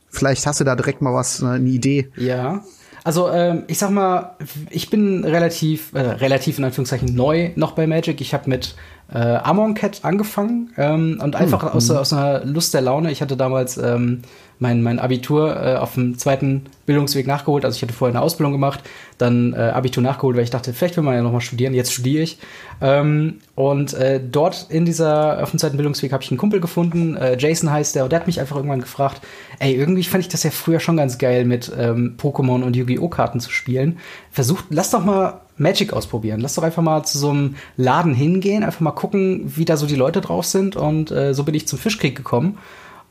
Vielleicht 0.08 0.46
hast 0.46 0.60
du 0.60 0.64
da 0.64 0.74
direkt 0.74 1.02
mal 1.02 1.14
was, 1.14 1.42
äh, 1.42 1.46
eine 1.46 1.68
Idee. 1.68 2.10
Ja. 2.16 2.64
Also 3.04 3.30
ähm, 3.30 3.64
ich 3.66 3.78
sag 3.78 3.90
mal, 3.90 4.36
ich 4.70 4.88
bin 4.88 5.24
relativ, 5.24 5.92
äh, 5.92 6.00
relativ 6.00 6.58
in 6.58 6.64
Anführungszeichen 6.64 7.14
neu 7.14 7.50
noch 7.56 7.72
bei 7.72 7.86
Magic. 7.86 8.20
Ich 8.20 8.32
habe 8.32 8.48
mit 8.48 8.76
äh, 9.12 9.18
Amon 9.18 9.74
Cat 9.74 10.00
angefangen 10.02 10.72
ähm, 10.76 11.20
und 11.22 11.34
einfach 11.34 11.62
hm. 11.62 11.70
aus, 11.70 11.90
aus 11.90 12.12
einer 12.12 12.44
Lust 12.44 12.74
der 12.74 12.80
Laune. 12.80 13.10
Ich 13.10 13.20
hatte 13.20 13.36
damals 13.36 13.76
ähm, 13.76 14.22
mein, 14.62 14.80
mein 14.80 15.00
Abitur 15.00 15.56
äh, 15.56 15.76
auf 15.76 15.94
dem 15.94 16.16
zweiten 16.16 16.66
Bildungsweg 16.86 17.26
nachgeholt. 17.26 17.64
Also 17.64 17.76
ich 17.76 17.82
hatte 17.82 17.92
vorher 17.92 18.14
eine 18.14 18.24
Ausbildung 18.24 18.52
gemacht, 18.52 18.80
dann 19.18 19.54
äh, 19.54 19.56
Abitur 19.56 20.04
nachgeholt, 20.04 20.36
weil 20.36 20.44
ich 20.44 20.50
dachte, 20.50 20.72
vielleicht 20.72 20.96
will 20.96 21.02
man 21.02 21.14
ja 21.14 21.22
noch 21.22 21.32
mal 21.32 21.40
studieren. 21.40 21.74
Jetzt 21.74 21.92
studiere 21.92 22.22
ich. 22.22 22.38
Ähm, 22.80 23.40
und 23.56 23.92
äh, 23.94 24.20
dort 24.24 24.68
in 24.70 24.84
dieser, 24.84 25.42
auf 25.42 25.50
dem 25.50 25.58
zweiten 25.58 25.76
Bildungsweg 25.76 26.12
habe 26.12 26.22
ich 26.22 26.30
einen 26.30 26.38
Kumpel 26.38 26.60
gefunden, 26.60 27.16
äh, 27.16 27.36
Jason 27.38 27.72
heißt 27.72 27.96
der, 27.96 28.04
und 28.04 28.12
der 28.12 28.20
hat 28.20 28.28
mich 28.28 28.38
einfach 28.38 28.54
irgendwann 28.54 28.80
gefragt, 28.80 29.20
ey, 29.58 29.74
irgendwie 29.74 30.04
fand 30.04 30.22
ich 30.22 30.28
das 30.28 30.44
ja 30.44 30.50
früher 30.50 30.78
schon 30.78 30.96
ganz 30.96 31.18
geil, 31.18 31.44
mit 31.44 31.70
ähm, 31.76 32.14
Pokémon 32.16 32.62
und 32.62 32.76
Yu-Gi-Oh! 32.76 33.08
Karten 33.08 33.40
zu 33.40 33.50
spielen. 33.50 33.98
Versucht, 34.30 34.66
lass 34.70 34.90
doch 34.90 35.04
mal 35.04 35.40
Magic 35.56 35.92
ausprobieren. 35.92 36.40
Lass 36.40 36.54
doch 36.54 36.62
einfach 36.62 36.82
mal 36.82 37.02
zu 37.02 37.18
so 37.18 37.30
einem 37.30 37.56
Laden 37.76 38.14
hingehen, 38.14 38.62
einfach 38.62 38.80
mal 38.80 38.92
gucken, 38.92 39.42
wie 39.56 39.64
da 39.64 39.76
so 39.76 39.86
die 39.86 39.96
Leute 39.96 40.20
drauf 40.20 40.46
sind. 40.46 40.76
Und 40.76 41.10
äh, 41.10 41.34
so 41.34 41.42
bin 41.42 41.54
ich 41.56 41.66
zum 41.66 41.80
Fischkrieg 41.80 42.16
gekommen 42.16 42.58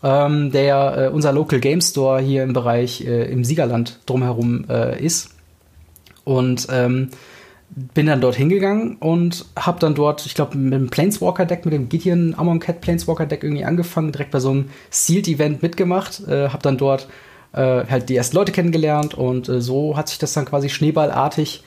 ähm, 0.03 0.51
der 0.51 0.97
äh, 0.97 1.07
unser 1.09 1.31
Local 1.33 1.59
Game 1.59 1.81
Store 1.81 2.21
hier 2.21 2.43
im 2.43 2.53
Bereich 2.53 3.05
äh, 3.05 3.31
im 3.31 3.43
Siegerland 3.43 3.99
drumherum 4.05 4.65
äh, 4.69 5.03
ist. 5.03 5.35
Und 6.23 6.67
ähm, 6.71 7.09
bin 7.93 8.07
dann 8.07 8.19
dort 8.19 8.35
hingegangen 8.35 8.97
und 8.97 9.45
habe 9.55 9.79
dann 9.79 9.95
dort, 9.95 10.25
ich 10.25 10.35
glaube, 10.35 10.57
mit 10.57 10.73
dem 10.73 10.89
Planeswalker-Deck, 10.89 11.63
mit 11.63 11.73
dem 11.73 11.87
Gideon 11.87 12.35
Amon 12.37 12.59
Cat 12.59 12.81
Planeswalker-Deck 12.81 13.43
irgendwie 13.43 13.63
angefangen, 13.63 14.11
direkt 14.11 14.31
bei 14.31 14.39
so 14.39 14.49
einem 14.49 14.69
Sealed-Event 14.89 15.61
mitgemacht, 15.61 16.27
äh, 16.27 16.49
habe 16.49 16.61
dann 16.63 16.77
dort 16.77 17.07
äh, 17.53 17.85
halt 17.89 18.09
die 18.09 18.15
ersten 18.15 18.35
Leute 18.35 18.51
kennengelernt 18.51 19.13
und 19.13 19.47
äh, 19.47 19.61
so 19.61 19.95
hat 19.95 20.09
sich 20.09 20.17
das 20.17 20.33
dann 20.33 20.45
quasi 20.45 20.69
schneeballartig 20.69 21.63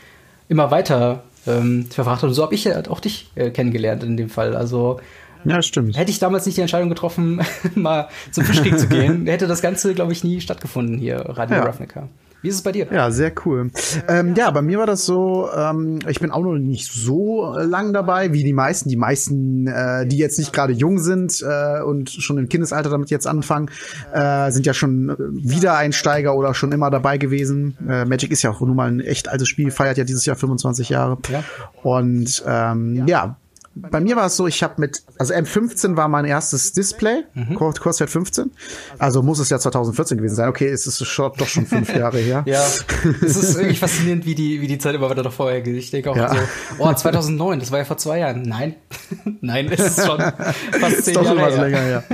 immer 0.48 0.70
weiter 0.70 1.22
ähm, 1.46 1.86
verfrachtet. 1.86 2.28
Und 2.28 2.34
so 2.34 2.42
habe 2.42 2.54
ich 2.54 2.66
halt 2.66 2.88
auch 2.88 3.00
dich 3.00 3.30
äh, 3.34 3.50
kennengelernt 3.50 4.02
in 4.02 4.16
dem 4.16 4.28
Fall. 4.28 4.56
Also 4.56 5.00
ja, 5.44 5.62
stimmt. 5.62 5.96
Hätte 5.96 6.10
ich 6.10 6.18
damals 6.18 6.46
nicht 6.46 6.56
die 6.56 6.62
Entscheidung 6.62 6.88
getroffen, 6.88 7.42
mal 7.74 8.08
zum 8.30 8.44
Fischkrieg 8.44 8.78
zu 8.78 8.88
gehen, 8.88 9.26
hätte 9.26 9.46
das 9.46 9.62
Ganze, 9.62 9.94
glaube 9.94 10.12
ich, 10.12 10.24
nie 10.24 10.40
stattgefunden 10.40 10.98
hier, 10.98 11.18
Radio 11.20 11.56
ja. 11.56 11.64
Ravnica. 11.64 12.08
Wie 12.44 12.48
ist 12.48 12.56
es 12.56 12.62
bei 12.62 12.72
dir? 12.72 12.86
Ja, 12.92 13.10
sehr 13.10 13.32
cool. 13.46 13.70
Ähm, 14.06 14.34
ja, 14.36 14.50
bei 14.50 14.60
mir 14.60 14.78
war 14.78 14.84
das 14.84 15.06
so, 15.06 15.48
ähm, 15.56 16.00
ich 16.06 16.20
bin 16.20 16.30
auch 16.30 16.42
noch 16.42 16.58
nicht 16.58 16.92
so 16.92 17.54
lang 17.56 17.94
dabei 17.94 18.34
wie 18.34 18.44
die 18.44 18.52
meisten. 18.52 18.90
Die 18.90 18.96
meisten, 18.96 19.66
äh, 19.66 20.06
die 20.06 20.18
jetzt 20.18 20.38
nicht 20.38 20.52
gerade 20.52 20.74
jung 20.74 20.98
sind 20.98 21.40
äh, 21.40 21.80
und 21.80 22.10
schon 22.10 22.36
im 22.36 22.50
Kindesalter 22.50 22.90
damit 22.90 23.08
jetzt 23.08 23.26
anfangen, 23.26 23.70
äh, 24.12 24.50
sind 24.50 24.66
ja 24.66 24.74
schon 24.74 25.16
Wiedereinsteiger 25.18 26.36
oder 26.36 26.52
schon 26.52 26.70
immer 26.72 26.90
dabei 26.90 27.16
gewesen. 27.16 27.78
Äh, 27.88 28.04
Magic 28.04 28.30
ist 28.30 28.42
ja 28.42 28.50
auch 28.50 28.60
nun 28.60 28.76
mal 28.76 28.90
ein 28.90 29.00
echt 29.00 29.30
altes 29.30 29.48
Spiel, 29.48 29.70
feiert 29.70 29.96
ja 29.96 30.04
dieses 30.04 30.26
Jahr 30.26 30.36
25 30.36 30.90
Jahre. 30.90 31.16
Ja. 31.30 31.42
Und 31.82 32.44
ähm, 32.46 33.06
ja, 33.06 33.38
bei 33.76 34.00
mir 34.00 34.16
war 34.16 34.26
es 34.26 34.36
so, 34.36 34.46
ich 34.46 34.62
habe 34.62 34.74
mit, 34.78 35.02
also 35.18 35.34
M15 35.34 35.96
war 35.96 36.08
mein 36.08 36.24
erstes 36.24 36.72
Display, 36.72 37.24
mhm. 37.34 37.54
Corsair 37.54 38.06
15. 38.06 38.52
Also 38.98 39.22
muss 39.22 39.40
es 39.40 39.50
ja 39.50 39.58
2014 39.58 40.16
gewesen 40.16 40.36
sein. 40.36 40.48
Okay, 40.48 40.68
es 40.68 40.86
ist 40.86 41.04
schon, 41.04 41.32
doch 41.36 41.48
schon 41.48 41.66
fünf 41.66 41.94
Jahre 41.96 42.18
her. 42.18 42.44
ja, 42.46 42.62
es 42.62 43.36
ist 43.36 43.56
irgendwie 43.56 43.76
faszinierend, 43.76 44.26
wie 44.26 44.34
die, 44.34 44.60
wie 44.60 44.68
die 44.68 44.78
Zeit 44.78 44.94
immer 44.94 45.10
weiter 45.10 45.22
noch 45.22 45.32
vorher 45.32 45.60
geht. 45.60 45.76
Ich 45.76 45.90
denke 45.90 46.10
auch 46.10 46.16
ja. 46.16 46.32
so, 46.32 46.36
oh, 46.78 46.92
2009, 46.92 47.58
das 47.60 47.72
war 47.72 47.78
ja 47.78 47.84
vor 47.84 47.96
zwei 47.96 48.20
Jahren. 48.20 48.42
Nein, 48.42 48.76
nein, 49.40 49.68
es 49.70 49.98
ist 49.98 50.06
schon 50.06 50.20
fast 50.20 51.04
zehn 51.04 51.14
ist 51.14 51.16
doch 51.16 51.24
Jahre 51.24 51.38
schon 51.38 51.48
was 51.48 51.56
länger 51.56 51.80
her. 51.80 52.04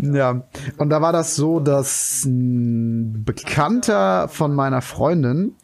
ja, 0.00 0.44
und 0.76 0.90
da 0.90 1.02
war 1.02 1.12
das 1.12 1.34
so, 1.34 1.58
dass 1.58 2.24
ein 2.24 3.24
Bekannter 3.24 4.28
von 4.28 4.54
meiner 4.54 4.80
Freundin, 4.80 5.56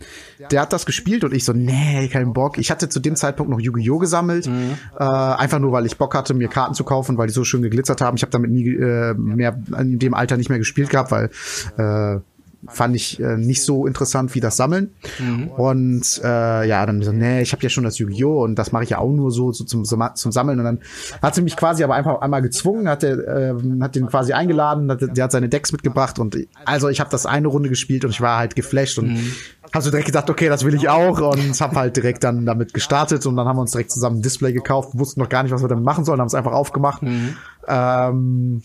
der 0.48 0.60
hat 0.62 0.72
das 0.72 0.86
gespielt 0.86 1.24
und 1.24 1.34
ich 1.34 1.44
so, 1.44 1.52
nee, 1.52 2.08
keinen 2.08 2.32
Bock. 2.32 2.58
Ich 2.58 2.70
hatte 2.70 2.88
zu 2.88 3.00
dem 3.00 3.16
Zeitpunkt 3.16 3.50
noch 3.50 3.60
Yu-Gi-Oh! 3.60 3.98
gesammelt. 3.98 4.46
Mhm. 4.46 4.76
Äh, 4.98 5.04
einfach 5.04 5.58
nur, 5.58 5.72
weil 5.72 5.86
ich 5.86 5.98
Bock 5.98 6.14
hatte, 6.14 6.34
mir 6.34 6.48
Karten 6.48 6.74
zu 6.74 6.84
kaufen, 6.84 7.18
weil 7.18 7.26
die 7.26 7.32
so 7.32 7.44
schön 7.44 7.62
geglitzert 7.62 8.00
haben. 8.00 8.16
Ich 8.16 8.22
habe 8.22 8.32
damit 8.32 8.50
nie 8.50 8.68
äh, 8.68 9.14
mehr 9.14 9.58
in 9.78 9.98
dem 9.98 10.14
Alter 10.14 10.36
nicht 10.36 10.48
mehr 10.48 10.58
gespielt 10.58 10.90
gehabt, 10.90 11.10
weil 11.10 11.30
äh, 11.76 12.20
fand 12.68 12.94
ich 12.94 13.20
äh, 13.20 13.36
nicht 13.36 13.62
so 13.62 13.86
interessant 13.86 14.34
wie 14.34 14.40
das 14.40 14.56
Sammeln. 14.56 14.90
Mhm. 15.18 15.48
Und 15.48 16.20
äh, 16.22 16.68
ja, 16.68 16.84
dann 16.84 17.02
so, 17.02 17.12
nee, 17.12 17.40
ich 17.40 17.52
habe 17.52 17.62
ja 17.62 17.68
schon 17.68 17.84
das 17.84 17.98
Yu-Gi-Oh! 17.98 18.44
und 18.44 18.56
das 18.56 18.72
mache 18.72 18.84
ich 18.84 18.90
ja 18.90 18.98
auch 18.98 19.10
nur 19.10 19.30
so, 19.30 19.52
so 19.52 19.64
zum, 19.64 19.84
zum 19.84 20.32
Sammeln. 20.32 20.58
Und 20.58 20.64
dann 20.64 20.78
hat 21.22 21.34
sie 21.34 21.42
mich 21.42 21.56
quasi 21.56 21.82
aber 21.84 21.94
einfach 21.94 22.20
einmal 22.20 22.42
gezwungen, 22.42 22.88
hat, 22.88 23.02
der, 23.02 23.18
äh, 23.18 23.54
hat 23.80 23.94
den 23.94 24.06
quasi 24.06 24.32
eingeladen, 24.32 24.90
hat, 24.90 25.00
der 25.16 25.24
hat 25.24 25.32
seine 25.32 25.48
Decks 25.48 25.72
mitgebracht 25.72 26.18
und 26.18 26.36
also 26.64 26.88
ich 26.88 27.00
habe 27.00 27.10
das 27.10 27.26
eine 27.26 27.48
Runde 27.48 27.68
gespielt 27.68 28.04
und 28.04 28.10
ich 28.10 28.20
war 28.20 28.38
halt 28.38 28.56
geflasht 28.56 28.98
und 28.98 29.14
mhm. 29.14 29.32
Hast 29.72 29.86
du 29.86 29.90
direkt 29.92 30.06
gesagt, 30.06 30.28
okay, 30.28 30.48
das 30.48 30.64
will 30.64 30.74
ich 30.74 30.88
auch 30.88 31.20
und 31.20 31.60
habe 31.60 31.76
halt 31.76 31.96
direkt 31.96 32.24
dann 32.24 32.44
damit 32.44 32.74
gestartet 32.74 33.24
und 33.26 33.36
dann 33.36 33.46
haben 33.46 33.56
wir 33.56 33.60
uns 33.60 33.70
direkt 33.70 33.92
zusammen 33.92 34.18
ein 34.18 34.22
Display 34.22 34.52
gekauft, 34.52 34.90
wussten 34.94 35.20
noch 35.20 35.28
gar 35.28 35.44
nicht, 35.44 35.52
was 35.52 35.62
wir 35.62 35.68
damit 35.68 35.84
machen 35.84 36.04
sollen, 36.04 36.18
haben 36.18 36.26
es 36.26 36.34
einfach 36.34 36.52
aufgemacht. 36.52 37.02
Mhm. 37.02 37.36
Ähm, 37.68 38.62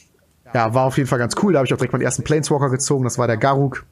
ja, 0.55 0.73
war 0.73 0.85
auf 0.85 0.95
jeden 0.95 1.09
Fall 1.09 1.19
ganz 1.19 1.35
cool. 1.43 1.51
Da 1.51 1.59
habe 1.59 1.67
ich 1.67 1.73
auch 1.73 1.77
direkt 1.77 1.91
meinen 1.91 2.01
ersten 2.01 2.23
Planeswalker 2.23 2.69
gezogen, 2.69 3.03
das 3.03 3.17
war 3.17 3.27
der 3.27 3.35
Garuk. 3.35 3.85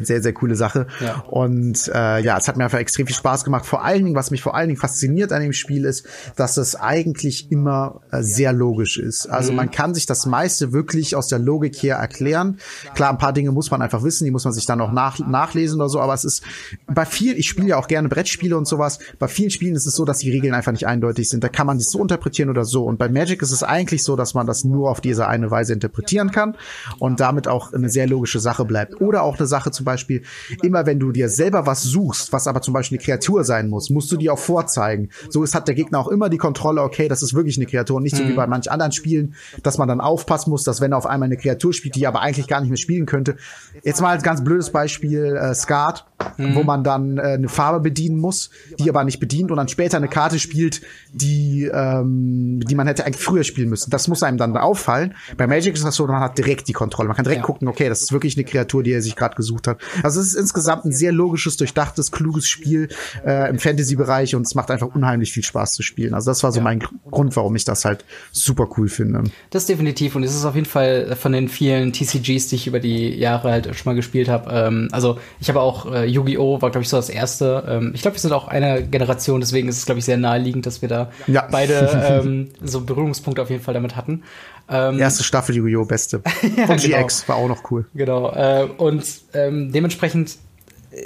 Sehr, 0.00 0.22
sehr 0.22 0.32
coole 0.32 0.56
Sache. 0.56 0.86
Ja. 1.00 1.24
Und 1.28 1.88
äh, 1.94 2.20
ja, 2.20 2.36
es 2.36 2.48
hat 2.48 2.56
mir 2.56 2.64
einfach 2.64 2.78
extrem 2.78 3.06
viel 3.06 3.16
Spaß 3.16 3.44
gemacht. 3.44 3.66
Vor 3.66 3.84
allen 3.84 4.04
Dingen, 4.04 4.16
was 4.16 4.30
mich 4.30 4.42
vor 4.42 4.54
allen 4.54 4.68
Dingen 4.68 4.80
fasziniert 4.80 5.32
an 5.32 5.42
dem 5.42 5.52
Spiel 5.52 5.84
ist, 5.84 6.06
dass 6.36 6.56
es 6.56 6.76
eigentlich 6.76 7.50
immer 7.50 8.00
äh, 8.10 8.22
sehr 8.22 8.52
logisch 8.52 8.98
ist. 8.98 9.26
Also 9.26 9.52
mhm. 9.52 9.56
man 9.56 9.70
kann 9.70 9.94
sich 9.94 10.06
das 10.06 10.26
meiste 10.26 10.72
wirklich 10.72 11.16
aus 11.16 11.28
der 11.28 11.38
Logik 11.38 11.76
her 11.82 11.96
erklären. 11.96 12.58
Klar, 12.94 13.10
ein 13.10 13.18
paar 13.18 13.32
Dinge 13.32 13.52
muss 13.52 13.70
man 13.70 13.82
einfach 13.82 14.02
wissen, 14.02 14.24
die 14.24 14.30
muss 14.30 14.44
man 14.44 14.52
sich 14.52 14.66
dann 14.66 14.80
auch 14.80 14.92
nach, 14.92 15.18
nachlesen 15.18 15.80
oder 15.80 15.88
so, 15.88 16.00
aber 16.00 16.14
es 16.14 16.24
ist 16.24 16.42
bei 16.86 17.06
vielen, 17.06 17.36
ich 17.36 17.48
spiele 17.48 17.68
ja 17.68 17.78
auch 17.78 17.88
gerne 17.88 18.08
Brettspiele 18.08 18.56
und 18.56 18.66
sowas, 18.66 18.98
bei 19.18 19.28
vielen 19.28 19.50
Spielen 19.50 19.74
ist 19.76 19.86
es 19.86 19.94
so, 19.94 20.04
dass 20.04 20.18
die 20.18 20.30
Regeln 20.30 20.54
einfach 20.54 20.72
nicht 20.72 20.86
eindeutig 20.86 21.28
sind. 21.28 21.42
Da 21.42 21.48
kann 21.48 21.66
man 21.66 21.78
das 21.78 21.90
so 21.90 22.00
interpretieren 22.00 22.50
oder 22.50 22.64
so. 22.64 22.84
Und 22.84 22.98
bei 22.98 23.08
Magic 23.08 23.40
ist 23.42 23.52
es 23.52 23.62
eigentlich 23.62 24.02
so, 24.02 24.16
dass 24.16 24.34
man 24.34 24.46
das 24.46 24.64
nur 24.64 24.90
auf 24.90 25.00
diese 25.00 25.26
eine 25.26 25.50
Weise 25.50 25.72
interpretieren 25.72 26.30
kann 26.30 26.56
und 26.98 27.20
damit 27.20 27.48
auch 27.48 27.72
eine 27.72 27.88
sehr 27.88 28.06
logische 28.06 28.40
Sache 28.40 28.64
bleibt. 28.64 29.00
Oder 29.00 29.22
auch 29.22 29.38
eine 29.38 29.46
Sache 29.46 29.70
zum 29.70 29.85
Beispiel, 29.86 30.22
immer 30.62 30.84
wenn 30.84 31.00
du 31.00 31.12
dir 31.12 31.30
selber 31.30 31.64
was 31.66 31.82
suchst, 31.82 32.32
was 32.32 32.46
aber 32.46 32.60
zum 32.60 32.74
Beispiel 32.74 32.98
eine 32.98 33.04
Kreatur 33.04 33.44
sein 33.44 33.70
muss, 33.70 33.88
musst 33.88 34.12
du 34.12 34.18
die 34.18 34.28
auch 34.28 34.38
vorzeigen. 34.38 35.08
So 35.30 35.42
ist, 35.42 35.54
hat 35.54 35.68
der 35.68 35.74
Gegner 35.74 35.98
auch 35.98 36.08
immer 36.08 36.28
die 36.28 36.36
Kontrolle, 36.36 36.82
okay, 36.82 37.08
das 37.08 37.22
ist 37.22 37.32
wirklich 37.32 37.56
eine 37.56 37.66
Kreatur, 37.66 38.00
nicht 38.00 38.16
so 38.16 38.22
mhm. 38.22 38.28
wie 38.28 38.34
bei 38.34 38.46
manch 38.46 38.70
anderen 38.70 38.92
Spielen, 38.92 39.34
dass 39.62 39.78
man 39.78 39.88
dann 39.88 40.02
aufpassen 40.02 40.50
muss, 40.50 40.64
dass 40.64 40.82
wenn 40.82 40.92
er 40.92 40.98
auf 40.98 41.06
einmal 41.06 41.26
eine 41.26 41.38
Kreatur 41.38 41.72
spielt, 41.72 41.94
die 41.94 42.06
aber 42.06 42.20
eigentlich 42.20 42.46
gar 42.46 42.60
nicht 42.60 42.68
mehr 42.68 42.76
spielen 42.76 43.06
könnte. 43.06 43.36
Jetzt 43.82 44.02
mal 44.02 44.10
als 44.10 44.22
ganz 44.22 44.44
blödes 44.44 44.70
Beispiel, 44.70 45.36
äh, 45.36 45.54
Skat, 45.54 46.04
mhm. 46.36 46.54
wo 46.54 46.62
man 46.62 46.84
dann 46.84 47.18
äh, 47.18 47.22
eine 47.22 47.48
Farbe 47.48 47.80
bedienen 47.80 48.18
muss, 48.18 48.50
die 48.78 48.88
aber 48.88 49.04
nicht 49.04 49.20
bedient 49.20 49.50
und 49.50 49.56
dann 49.56 49.68
später 49.68 49.96
eine 49.96 50.08
Karte 50.08 50.38
spielt, 50.38 50.82
die, 51.12 51.70
ähm, 51.72 52.60
die 52.60 52.74
man 52.74 52.86
hätte 52.86 53.06
eigentlich 53.06 53.22
früher 53.22 53.44
spielen 53.44 53.68
müssen. 53.68 53.90
Das 53.90 54.08
muss 54.08 54.22
einem 54.22 54.38
dann 54.38 54.56
auffallen. 54.56 55.14
Bei 55.36 55.46
Magic 55.46 55.74
ist 55.74 55.84
das 55.84 55.94
so, 55.94 56.06
man 56.06 56.20
hat 56.20 56.38
direkt 56.38 56.68
die 56.68 56.72
Kontrolle. 56.72 57.08
Man 57.08 57.16
kann 57.16 57.24
direkt 57.24 57.42
ja. 57.42 57.46
gucken, 57.46 57.68
okay, 57.68 57.88
das 57.88 58.02
ist 58.02 58.12
wirklich 58.12 58.36
eine 58.36 58.44
Kreatur, 58.44 58.82
die 58.82 58.92
er 58.92 59.02
sich 59.02 59.16
gerade 59.16 59.36
gesucht 59.36 59.66
hat. 59.66 59.75
Also 60.02 60.20
es 60.20 60.28
ist 60.28 60.34
insgesamt 60.34 60.84
ein 60.84 60.92
sehr 60.92 61.12
logisches, 61.12 61.56
durchdachtes, 61.56 62.12
kluges 62.12 62.48
Spiel 62.48 62.88
äh, 63.24 63.48
im 63.50 63.58
Fantasy-Bereich 63.58 64.34
und 64.34 64.46
es 64.46 64.54
macht 64.54 64.70
einfach 64.70 64.94
unheimlich 64.94 65.32
viel 65.32 65.44
Spaß 65.44 65.74
zu 65.74 65.82
spielen. 65.82 66.14
Also 66.14 66.30
das 66.30 66.42
war 66.42 66.52
so 66.52 66.58
ja. 66.58 66.64
mein 66.64 66.80
Grund, 67.10 67.36
warum 67.36 67.54
ich 67.56 67.64
das 67.64 67.84
halt 67.84 68.04
super 68.32 68.68
cool 68.76 68.88
finde. 68.88 69.24
Das 69.50 69.66
definitiv 69.66 70.16
und 70.16 70.22
es 70.22 70.34
ist 70.34 70.44
auf 70.44 70.54
jeden 70.54 70.66
Fall 70.66 71.16
von 71.16 71.32
den 71.32 71.48
vielen 71.48 71.92
TCGs, 71.92 72.48
die 72.48 72.56
ich 72.56 72.66
über 72.66 72.80
die 72.80 73.14
Jahre 73.16 73.50
halt 73.50 73.66
schon 73.74 73.90
mal 73.90 73.94
gespielt 73.94 74.28
habe. 74.28 74.50
Ähm, 74.52 74.88
also 74.92 75.18
ich 75.40 75.48
habe 75.48 75.60
auch 75.60 75.92
äh, 75.92 76.06
Yu-Gi-Oh! 76.06 76.62
war, 76.62 76.70
glaube 76.70 76.82
ich, 76.82 76.88
so 76.88 76.96
das 76.96 77.08
erste. 77.08 77.64
Ähm, 77.68 77.92
ich 77.94 78.02
glaube, 78.02 78.16
wir 78.16 78.20
sind 78.20 78.32
auch 78.32 78.48
eine 78.48 78.82
Generation, 78.82 79.40
deswegen 79.40 79.68
ist 79.68 79.78
es, 79.78 79.86
glaube 79.86 79.98
ich, 79.98 80.04
sehr 80.04 80.16
naheliegend, 80.16 80.66
dass 80.66 80.82
wir 80.82 80.88
da 80.88 81.10
ja. 81.26 81.46
beide 81.50 82.22
ähm, 82.24 82.48
so 82.62 82.80
Berührungspunkte 82.80 83.42
auf 83.42 83.50
jeden 83.50 83.62
Fall 83.62 83.74
damit 83.74 83.96
hatten. 83.96 84.22
Ähm, 84.68 84.98
Erste 84.98 85.22
Staffel 85.22 85.56
Yu-Gi-Oh! 85.56 85.84
Beste. 85.84 86.22
ja, 86.56 86.66
Von 86.66 86.76
genau. 86.76 87.02
GX 87.02 87.28
war 87.28 87.36
auch 87.36 87.48
noch 87.48 87.70
cool. 87.70 87.86
Genau. 87.94 88.32
Äh, 88.32 88.68
und 88.78 89.04
ähm, 89.34 89.72
dementsprechend, 89.72 90.36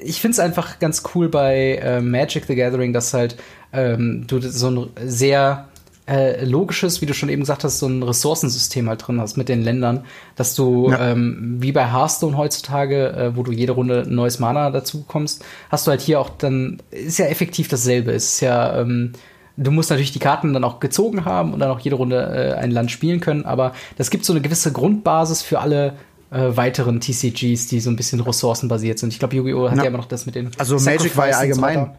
ich 0.02 0.20
finde 0.20 0.32
es 0.32 0.38
einfach 0.38 0.78
ganz 0.78 1.02
cool 1.14 1.28
bei 1.28 1.76
äh, 1.76 2.00
Magic 2.00 2.44
the 2.46 2.54
Gathering, 2.54 2.92
dass 2.92 3.12
halt 3.12 3.36
ähm, 3.72 4.24
du 4.26 4.40
so 4.40 4.70
ein 4.70 4.90
sehr 5.04 5.68
äh, 6.10 6.44
logisches, 6.44 7.00
wie 7.00 7.06
du 7.06 7.14
schon 7.14 7.28
eben 7.28 7.42
gesagt 7.42 7.62
hast, 7.62 7.78
so 7.78 7.86
ein 7.86 8.02
Ressourcensystem 8.02 8.88
halt 8.88 9.06
drin 9.06 9.20
hast 9.20 9.36
mit 9.36 9.48
den 9.48 9.62
Ländern, 9.62 10.04
dass 10.34 10.56
du 10.56 10.90
ja. 10.90 11.12
ähm, 11.12 11.58
wie 11.60 11.70
bei 11.70 11.92
Hearthstone 11.92 12.36
heutzutage, 12.36 13.12
äh, 13.12 13.36
wo 13.36 13.42
du 13.44 13.52
jede 13.52 13.72
Runde 13.72 14.02
ein 14.06 14.14
neues 14.14 14.40
Mana 14.40 14.70
dazu 14.70 15.02
bekommst, 15.02 15.44
hast 15.68 15.86
du 15.86 15.90
halt 15.90 16.00
hier 16.00 16.18
auch 16.18 16.30
dann, 16.30 16.82
ist 16.90 17.18
ja 17.18 17.26
effektiv 17.26 17.68
dasselbe. 17.68 18.10
Ist 18.10 18.40
ja, 18.40 18.80
ähm, 18.80 19.12
du 19.60 19.70
musst 19.70 19.90
natürlich 19.90 20.12
die 20.12 20.18
Karten 20.18 20.52
dann 20.52 20.64
auch 20.64 20.80
gezogen 20.80 21.24
haben 21.24 21.52
und 21.52 21.60
dann 21.60 21.70
auch 21.70 21.80
jede 21.80 21.96
Runde 21.96 22.16
äh, 22.16 22.58
ein 22.58 22.70
Land 22.70 22.90
spielen 22.90 23.20
können, 23.20 23.44
aber 23.44 23.72
das 23.96 24.10
gibt 24.10 24.24
so 24.24 24.32
eine 24.32 24.40
gewisse 24.40 24.72
Grundbasis 24.72 25.42
für 25.42 25.60
alle 25.60 25.94
äh, 26.30 26.56
weiteren 26.56 27.00
TCGs, 27.00 27.68
die 27.68 27.80
so 27.80 27.90
ein 27.90 27.96
bisschen 27.96 28.20
ressourcenbasiert 28.20 28.98
sind. 28.98 29.12
Ich 29.12 29.18
glaube, 29.18 29.36
Yu-Gi-Oh! 29.36 29.70
hat 29.70 29.76
ja. 29.76 29.82
ja 29.84 29.88
immer 29.88 29.98
noch 29.98 30.06
das 30.06 30.26
mit 30.26 30.34
den 30.34 30.50
Also 30.58 30.78
Magic 30.78 31.16
war 31.16 31.28
ja 31.28 31.36
allgemein 31.36 31.90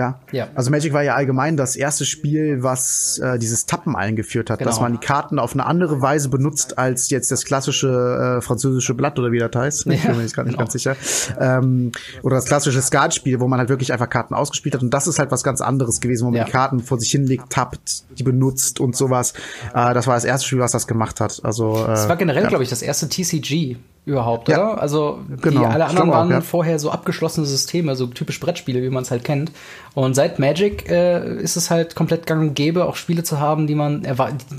Ja. 0.00 0.18
ja. 0.32 0.48
Also 0.54 0.70
Magic 0.70 0.94
war 0.94 1.02
ja 1.02 1.14
allgemein 1.14 1.58
das 1.58 1.76
erste 1.76 2.06
Spiel, 2.06 2.62
was 2.62 3.18
äh, 3.18 3.38
dieses 3.38 3.66
Tappen 3.66 3.94
eingeführt 3.94 4.48
hat, 4.48 4.60
genau. 4.60 4.70
dass 4.70 4.80
man 4.80 4.92
die 4.92 4.98
Karten 4.98 5.38
auf 5.38 5.52
eine 5.52 5.66
andere 5.66 6.00
Weise 6.00 6.30
benutzt 6.30 6.78
als 6.78 7.10
jetzt 7.10 7.30
das 7.30 7.44
klassische 7.44 8.38
äh, 8.38 8.40
französische 8.40 8.94
Blatt 8.94 9.18
oder 9.18 9.30
wie 9.30 9.38
das 9.38 9.50
heißt. 9.54 9.86
Ich 9.86 10.02
bin 10.02 10.16
mir 10.16 10.22
jetzt 10.22 10.34
gar 10.34 10.44
nicht 10.44 10.52
genau. 10.52 10.64
ganz 10.64 10.72
sicher. 10.72 10.96
Ähm, 11.38 11.92
oder 12.22 12.36
das 12.36 12.46
klassische 12.46 12.80
Skatspiel, 12.80 13.40
wo 13.40 13.48
man 13.48 13.58
halt 13.58 13.68
wirklich 13.68 13.92
einfach 13.92 14.08
Karten 14.08 14.32
ausgespielt 14.32 14.74
hat. 14.74 14.82
Und 14.82 14.90
das 14.90 15.06
ist 15.06 15.18
halt 15.18 15.30
was 15.30 15.42
ganz 15.44 15.60
anderes 15.60 16.00
gewesen, 16.00 16.24
wo 16.26 16.30
man 16.30 16.38
ja. 16.38 16.44
die 16.44 16.50
Karten 16.50 16.80
vor 16.80 16.98
sich 16.98 17.10
hinlegt, 17.10 17.50
tappt, 17.50 18.04
die 18.18 18.22
benutzt 18.22 18.80
und 18.80 18.96
sowas. 18.96 19.34
Äh, 19.74 19.92
das 19.92 20.06
war 20.06 20.14
das 20.14 20.24
erste 20.24 20.46
Spiel, 20.46 20.60
was 20.60 20.72
das 20.72 20.86
gemacht 20.86 21.20
hat. 21.20 21.40
Also 21.42 21.84
äh, 21.84 21.88
das 21.88 22.08
war 22.08 22.16
generell, 22.16 22.44
ja. 22.44 22.48
glaube 22.48 22.64
ich, 22.64 22.70
das 22.70 22.80
erste 22.80 23.08
TCG 23.08 23.76
überhaupt, 24.10 24.48
ja. 24.48 24.56
oder? 24.56 24.82
Also 24.82 25.20
genau. 25.40 25.60
die, 25.60 25.66
alle 25.66 25.86
anderen 25.86 26.10
waren 26.10 26.28
auch, 26.28 26.32
ja. 26.32 26.40
vorher 26.40 26.78
so 26.78 26.90
abgeschlossene 26.90 27.46
Systeme, 27.46 27.96
so 27.96 28.06
typisch 28.06 28.40
Brettspiele, 28.40 28.82
wie 28.82 28.90
man 28.90 29.02
es 29.02 29.10
halt 29.10 29.24
kennt. 29.24 29.52
Und 29.94 30.14
seit 30.14 30.38
Magic 30.38 30.88
äh, 30.90 31.36
ist 31.36 31.56
es 31.56 31.70
halt 31.70 31.94
komplett 31.94 32.26
gang 32.26 32.40
und 32.40 32.54
gäbe, 32.54 32.84
auch 32.84 32.96
Spiele 32.96 33.22
zu 33.22 33.40
haben, 33.40 33.66
die 33.66 33.74
man 33.74 34.06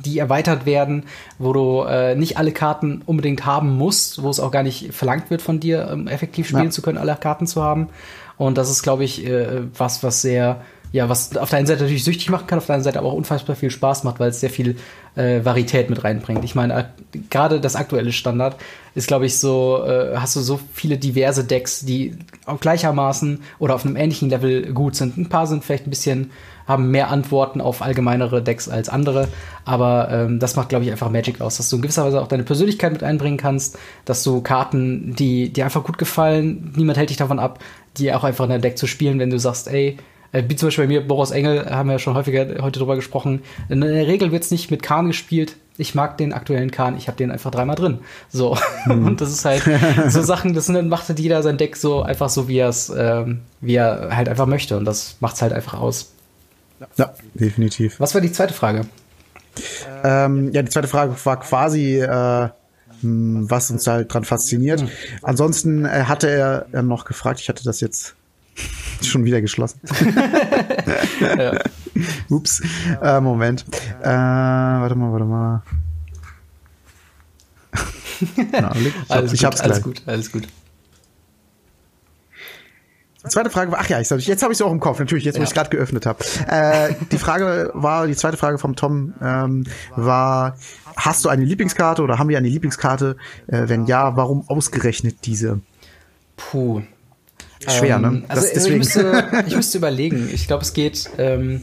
die 0.06 0.20
erweitert 0.20 0.66
werden, 0.66 1.04
wo 1.38 1.54
du 1.54 1.84
äh, 1.84 2.16
nicht 2.16 2.38
alle 2.38 2.52
Karten 2.52 3.02
unbedingt 3.06 3.46
haben 3.46 3.78
musst, 3.78 4.24
wo 4.24 4.30
es 4.30 4.40
auch 4.40 4.52
gar 4.52 4.64
nicht 4.64 4.94
verlangt 4.94 5.30
wird 5.30 5.42
von 5.42 5.60
dir, 5.60 5.90
um 5.94 6.08
effektiv 6.08 6.48
spielen 6.48 6.66
ja. 6.66 6.70
zu 6.72 6.82
können, 6.82 6.98
alle 6.98 7.16
Karten 7.16 7.48
zu 7.48 7.62
haben. 7.62 7.90
Und 8.38 8.58
das 8.58 8.72
ist, 8.72 8.82
glaube 8.82 9.04
ich, 9.04 9.26
äh, 9.26 9.62
was, 9.78 10.04
was 10.04 10.22
sehr 10.22 10.62
ja, 10.92 11.08
was 11.08 11.38
auf 11.38 11.50
der 11.50 11.60
einen 11.60 11.68
Seite 11.68 11.84
natürlich 11.84 12.04
süchtig 12.04 12.30
machen 12.30 12.48
kann, 12.48 12.60
auf 12.60 12.66
der 12.66 12.76
anderen 12.76 12.84
Seite 12.84 13.00
aber 13.00 13.08
auch 13.08 13.14
unfassbar 13.14 13.56
viel 13.56 13.72
Spaß 13.72 14.04
macht, 14.04 14.20
weil 14.20 14.30
es 14.30 14.42
sehr 14.42 14.50
viel 14.50 14.76
äh, 15.16 15.44
Varietät 15.44 15.90
mit 15.90 16.04
reinbringt. 16.04 16.44
Ich 16.44 16.54
meine, 16.54 16.90
gerade 17.30 17.62
das 17.62 17.78
aktuelle 17.78 18.12
Standard 18.12 18.58
ist, 18.94 19.08
glaube 19.08 19.26
ich, 19.26 19.38
so, 19.38 19.84
äh, 19.86 20.18
hast 20.18 20.36
du 20.36 20.42
so 20.42 20.60
viele 20.74 20.98
diverse 20.98 21.46
Decks, 21.46 21.86
die 21.86 22.16
auch 22.46 22.60
gleichermaßen 22.60 23.42
oder 23.58 23.76
auf 23.76 23.86
einem 23.86 23.96
ähnlichen 23.96 24.30
Level 24.30 24.74
gut 24.74 24.96
sind. 24.96 25.18
Ein 25.18 25.30
paar 25.30 25.48
sind 25.48 25.64
vielleicht 25.64 25.88
ein 25.88 25.92
bisschen, 25.92 26.32
haben 26.68 26.92
mehr 26.92 27.10
Antworten 27.10 27.62
auf 27.62 27.82
allgemeinere 27.82 28.44
Decks 28.44 28.68
als 28.68 28.90
andere, 28.90 29.30
aber 29.64 30.10
ähm, 30.12 30.40
das 30.40 30.58
macht, 30.58 30.70
glaube 30.70 30.84
ich, 30.84 30.92
einfach 30.92 31.10
Magic 31.10 31.40
aus, 31.40 31.56
dass 31.56 31.70
du 31.70 31.78
in 31.78 31.84
gewisser 31.84 32.04
Weise 32.04 32.22
auch 32.22 32.28
deine 32.28 32.44
Persönlichkeit 32.44 32.92
mit 32.92 33.04
einbringen 33.04 33.38
kannst, 33.38 33.78
dass 34.04 34.24
du 34.24 34.42
Karten, 34.42 35.16
die 35.16 35.54
dir 35.54 35.64
einfach 35.64 35.86
gut 35.86 35.98
gefallen, 35.98 36.74
niemand 36.76 36.98
hält 36.98 37.10
dich 37.10 37.18
davon 37.18 37.40
ab, 37.40 37.60
die 37.98 38.14
auch 38.14 38.26
einfach 38.26 38.44
in 38.46 38.52
dein 38.52 38.62
Deck 38.62 38.78
zu 38.78 38.88
spielen, 38.88 39.20
wenn 39.20 39.30
du 39.30 39.40
sagst, 39.40 39.70
ey, 39.70 39.98
wie 40.34 40.56
zum 40.56 40.68
Beispiel 40.68 40.86
bei 40.86 40.88
mir, 40.88 41.06
Boros 41.06 41.32
Engel, 41.32 41.70
haben 41.70 41.90
wir 41.90 41.94
ja 41.94 42.00
schon 42.00 42.16
häufiger 42.16 42.62
heute 42.62 42.80
drüber 42.80 42.96
gesprochen. 42.96 43.42
In 43.70 43.82
der 43.82 44.08
Regel 44.08 44.32
wird 44.32 44.44
es 44.44 44.52
nicht 44.52 44.72
mit 44.72 44.82
Kahn 44.82 45.08
gespielt. 45.08 45.58
Ich 45.78 45.96
mag 45.96 46.18
den 46.18 46.32
aktuellen 46.32 46.72
Kahn, 46.72 46.96
ich 46.96 47.08
habe 47.08 47.18
den 47.18 47.32
einfach 47.32 47.52
dreimal 47.52 47.76
drin. 47.76 48.00
So. 48.30 48.58
Hm. 48.84 49.06
Und 49.08 49.22
das 49.22 49.32
ist 49.32 49.46
halt 49.46 49.64
so 50.10 50.22
Sachen, 50.22 50.54
das 50.54 50.68
sind, 50.68 50.88
macht 50.88 51.10
halt 51.10 51.20
jeder 51.20 51.44
sein 51.44 51.58
Deck 51.58 51.76
so 51.76 52.02
einfach 52.02 52.30
so, 52.30 52.48
wie 52.48 52.58
er 52.58 52.70
es, 52.70 52.92
ähm, 52.96 53.42
wie 53.60 53.76
er 53.76 54.16
halt 54.16 54.30
einfach 54.30 54.46
möchte. 54.46 54.78
Und 54.78 54.86
das 54.86 55.18
macht 55.20 55.36
es 55.36 55.42
halt 55.42 55.54
einfach 55.54 55.74
aus. 55.74 56.12
Ja, 56.98 57.14
definitiv. 57.34 58.00
Was 58.00 58.14
war 58.14 58.22
die 58.22 58.32
zweite 58.32 58.54
Frage? 58.54 58.86
Ähm, 60.04 60.52
ja, 60.54 60.62
die 60.62 60.70
zweite 60.70 60.88
Frage 60.88 61.14
war 61.26 61.40
quasi, 61.40 62.00
äh, 62.00 62.50
hm, 63.02 63.50
was 63.50 63.70
uns 63.70 63.86
halt 63.86 64.14
dran 64.14 64.24
fasziniert. 64.24 64.82
Hm. 64.82 64.90
Ansonsten 65.24 65.86
äh, 65.86 66.06
hatte 66.06 66.30
er 66.30 66.82
noch 66.84 67.04
gefragt, 67.04 67.42
ich 67.42 67.50
hatte 67.50 67.64
das 67.64 67.82
jetzt 67.82 68.16
Schon 69.02 69.26
wieder 69.26 69.42
geschlossen. 69.42 69.80
ja. 71.20 71.60
Ups. 72.30 72.62
Äh, 73.02 73.20
Moment. 73.20 73.66
Äh, 74.02 74.06
warte 74.06 74.96
mal, 74.96 75.12
warte 75.12 75.26
mal. 75.26 75.64
Na, 78.52 78.76
ich, 78.76 78.94
alles 79.10 79.34
ich 79.34 79.40
gut, 79.40 79.46
hab's 79.46 79.62
gleich. 79.62 79.72
Alles 79.72 79.84
gut, 79.84 80.02
alles 80.06 80.32
gut. 80.32 80.48
Die 83.24 83.30
zweite 83.30 83.52
Frage 83.52 83.72
war, 83.72 83.80
ach 83.80 83.90
ja, 83.90 84.00
ich, 84.00 84.10
jetzt 84.10 84.42
habe 84.42 84.52
ich 84.52 84.58
es 84.58 84.62
auch 84.64 84.72
im 84.72 84.80
Kopf, 84.80 84.98
natürlich, 84.98 85.26
jetzt, 85.26 85.36
wo 85.36 85.40
ja. 85.40 85.44
ich 85.44 85.50
es 85.50 85.54
gerade 85.54 85.70
geöffnet 85.70 86.08
habe. 86.08 86.24
Äh, 86.48 86.96
die 87.12 87.20
Frage 87.20 87.70
war, 87.76 88.08
die 88.08 88.16
zweite 88.16 88.36
Frage 88.36 88.58
vom 88.58 88.76
Tom 88.76 89.14
ähm, 89.22 89.66
war, 89.96 90.58
hast 90.96 91.24
du 91.24 91.30
eine 91.30 91.46
Lieblingskarte 91.46 92.02
oder 92.02 92.18
haben 92.18 92.30
wir 92.30 92.38
eine 92.40 92.50
Lieblingskarte? 92.50 93.18
Äh, 93.46 93.64
wenn 93.68 93.86
ja, 93.86 94.16
warum 94.16 94.50
ausgerechnet 94.50 95.18
diese? 95.26 95.62
Puh, 96.36 96.82
Schwer, 97.68 98.00
ne? 98.00 98.08
ähm, 98.08 98.14
ne? 98.14 98.24
Also, 98.28 98.48
also 98.48 98.70
ich, 98.70 98.78
müsste, 98.78 99.28
ich 99.48 99.56
müsste 99.56 99.78
überlegen. 99.78 100.30
Ich 100.34 100.48
glaube, 100.48 100.64
es 100.64 100.74
geht. 100.74 101.10
Ähm, 101.18 101.62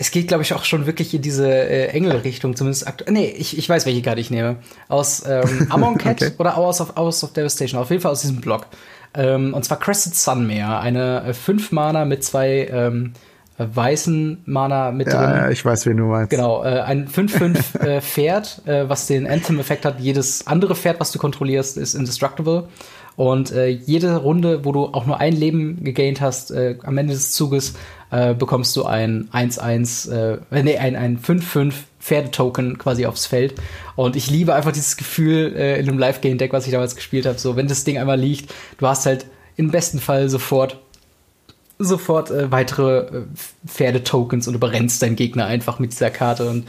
es 0.00 0.12
geht, 0.12 0.28
glaube 0.28 0.44
ich, 0.44 0.54
auch 0.54 0.64
schon 0.64 0.86
wirklich 0.86 1.12
in 1.12 1.22
diese 1.22 1.50
äh, 1.50 1.88
Engel-Richtung, 1.88 2.54
zumindest 2.54 2.86
aktuell. 2.86 3.12
Nee, 3.12 3.34
ich, 3.36 3.58
ich 3.58 3.68
weiß, 3.68 3.84
welche 3.84 4.00
Karte 4.00 4.20
ich 4.20 4.30
nehme. 4.30 4.56
Aus 4.86 5.24
ähm, 5.26 5.66
Amon 5.70 5.98
Cat 5.98 6.22
okay. 6.22 6.32
oder 6.38 6.56
Hours 6.56 6.80
of, 6.80 6.96
Hours 6.96 7.24
of 7.24 7.32
Devastation. 7.32 7.80
Auf 7.80 7.90
jeden 7.90 8.00
Fall 8.00 8.12
aus 8.12 8.20
diesem 8.20 8.40
Block. 8.40 8.66
Ähm, 9.14 9.54
und 9.54 9.64
zwar 9.64 9.80
Crested 9.80 10.14
Sunmare. 10.14 10.78
Eine 10.78 11.34
5 11.34 11.72
äh, 11.72 11.74
Mana 11.74 12.04
mit 12.04 12.22
zwei 12.22 12.68
ähm, 12.70 13.12
weißen 13.58 14.42
Mana 14.46 14.92
mit 14.92 15.08
ja, 15.08 15.14
drin. 15.14 15.36
Ja, 15.36 15.50
ich 15.50 15.64
weiß, 15.64 15.86
wen 15.86 15.96
du 15.96 16.04
meinst. 16.04 16.30
Genau, 16.30 16.62
äh, 16.62 16.80
ein 16.80 17.08
5-5 17.08 17.80
äh, 18.66 18.82
äh, 18.82 18.88
was 18.88 19.06
den 19.06 19.26
Anthem-Effekt 19.26 19.84
hat. 19.84 19.98
Jedes 19.98 20.46
andere 20.46 20.76
Pferd, 20.76 21.00
was 21.00 21.10
du 21.10 21.18
kontrollierst, 21.18 21.76
ist 21.76 21.94
indestructible. 21.94 22.68
Und 23.18 23.50
äh, 23.50 23.66
jede 23.66 24.14
Runde, 24.18 24.64
wo 24.64 24.70
du 24.70 24.84
auch 24.84 25.04
nur 25.04 25.18
ein 25.18 25.34
Leben 25.34 25.82
gegaint 25.82 26.20
hast, 26.20 26.52
äh, 26.52 26.76
am 26.84 26.96
Ende 26.98 27.14
des 27.14 27.32
Zuges, 27.32 27.74
äh, 28.12 28.32
bekommst 28.32 28.76
du 28.76 28.84
ein 28.84 29.28
1-1, 29.32 30.12
äh, 30.12 30.38
nee, 30.62 30.78
ein, 30.78 30.94
ein 30.94 31.18
5-5 31.18 31.72
Pferdetoken 31.98 32.78
quasi 32.78 33.06
aufs 33.06 33.26
Feld. 33.26 33.56
Und 33.96 34.14
ich 34.14 34.30
liebe 34.30 34.54
einfach 34.54 34.70
dieses 34.70 34.96
Gefühl 34.96 35.52
äh, 35.56 35.80
in 35.80 35.88
einem 35.88 35.98
Live-Game-Deck, 35.98 36.52
was 36.52 36.66
ich 36.66 36.72
damals 36.72 36.94
gespielt 36.94 37.26
habe. 37.26 37.40
So, 37.40 37.56
wenn 37.56 37.66
das 37.66 37.82
Ding 37.82 37.98
einmal 37.98 38.20
liegt, 38.20 38.54
du 38.78 38.86
hast 38.86 39.04
halt 39.04 39.26
im 39.56 39.72
besten 39.72 39.98
Fall 39.98 40.28
sofort 40.28 40.78
sofort 41.80 42.30
äh, 42.30 42.52
weitere 42.52 42.98
äh, 42.98 43.22
Pferdetokens 43.66 44.46
und 44.46 44.54
überrennst 44.54 45.02
deinen 45.02 45.16
Gegner 45.16 45.46
einfach 45.46 45.80
mit 45.80 45.90
dieser 45.90 46.10
Karte. 46.10 46.48
Und 46.48 46.68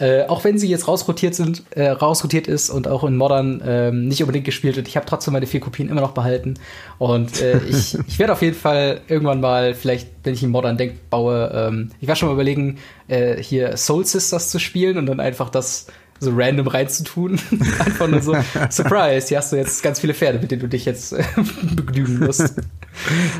äh, 0.00 0.24
auch 0.26 0.44
wenn 0.44 0.58
sie 0.58 0.68
jetzt 0.68 0.88
rausrotiert 0.88 1.34
sind, 1.34 1.62
äh, 1.70 1.90
rausrotiert 1.90 2.48
ist 2.48 2.70
und 2.70 2.88
auch 2.88 3.04
in 3.04 3.16
Modern 3.16 3.60
äh, 3.60 3.92
nicht 3.92 4.22
unbedingt 4.22 4.46
gespielt 4.46 4.76
wird, 4.76 4.88
ich 4.88 4.96
habe 4.96 5.04
trotzdem 5.06 5.34
meine 5.34 5.46
vier 5.46 5.60
Kopien 5.60 5.90
immer 5.90 6.00
noch 6.00 6.12
behalten. 6.12 6.54
Und 6.98 7.40
äh, 7.42 7.58
ich, 7.68 7.98
ich 8.08 8.18
werde 8.18 8.32
auf 8.32 8.40
jeden 8.40 8.56
Fall 8.56 9.02
irgendwann 9.08 9.40
mal, 9.40 9.74
vielleicht, 9.74 10.08
wenn 10.24 10.32
ich 10.32 10.42
ein 10.42 10.50
Modern 10.50 10.78
Deck 10.78 11.10
baue, 11.10 11.50
ähm, 11.54 11.90
ich 12.00 12.08
war 12.08 12.16
schon 12.16 12.28
mal 12.28 12.34
überlegen, 12.34 12.78
äh, 13.08 13.42
hier 13.42 13.76
Soul 13.76 14.06
Sisters 14.06 14.50
zu 14.50 14.58
spielen 14.58 14.96
und 14.96 15.04
dann 15.06 15.20
einfach 15.20 15.50
das 15.50 15.86
so 16.18 16.32
random 16.34 16.68
reinzutun. 16.68 17.40
Einfach 17.78 18.06
nur 18.06 18.20
so, 18.20 18.36
Surprise, 18.68 19.28
hier 19.28 19.38
hast 19.38 19.52
du 19.52 19.56
jetzt 19.56 19.82
ganz 19.82 20.00
viele 20.00 20.12
Pferde, 20.12 20.38
mit 20.38 20.50
denen 20.50 20.60
du 20.60 20.68
dich 20.68 20.84
jetzt 20.84 21.14
äh, 21.14 21.24
begnügen 21.74 22.18
musst. 22.18 22.56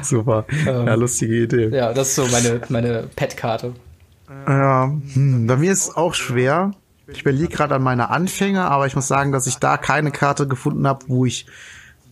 Super. 0.03 0.47
Ähm, 0.67 0.87
ja, 0.87 0.95
lustige 0.95 1.43
Idee. 1.43 1.69
Ja, 1.69 1.93
das 1.93 2.09
ist 2.09 2.15
so 2.15 2.27
meine, 2.29 2.63
meine 2.71 3.05
Pet-Karte. 3.15 3.75
Ja, 4.31 4.93
hm, 5.15 5.47
bei 5.47 5.57
mir 5.57 5.73
ist 5.73 5.89
es 5.89 5.97
auch 5.97 6.15
schwer. 6.15 6.73
Ich 7.09 7.23
überlege 7.23 7.49
gerade 7.49 7.75
an 7.75 7.83
meine 7.83 8.11
Anfänge, 8.11 8.65
aber 8.65 8.87
ich 8.87 8.95
muss 8.95 9.09
sagen, 9.09 9.33
dass 9.33 9.47
ich 9.47 9.57
da 9.57 9.77
keine 9.77 10.13
Karte 10.13 10.47
gefunden 10.47 10.87
habe, 10.87 11.07
wo 11.09 11.27
ich 11.27 11.47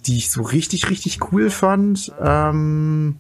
die 0.07 0.17
ich 0.17 0.31
so 0.31 0.43
richtig, 0.43 0.91
richtig 0.91 1.33
cool 1.33 1.51
fand. 1.51 2.13
Ähm, 2.21 3.17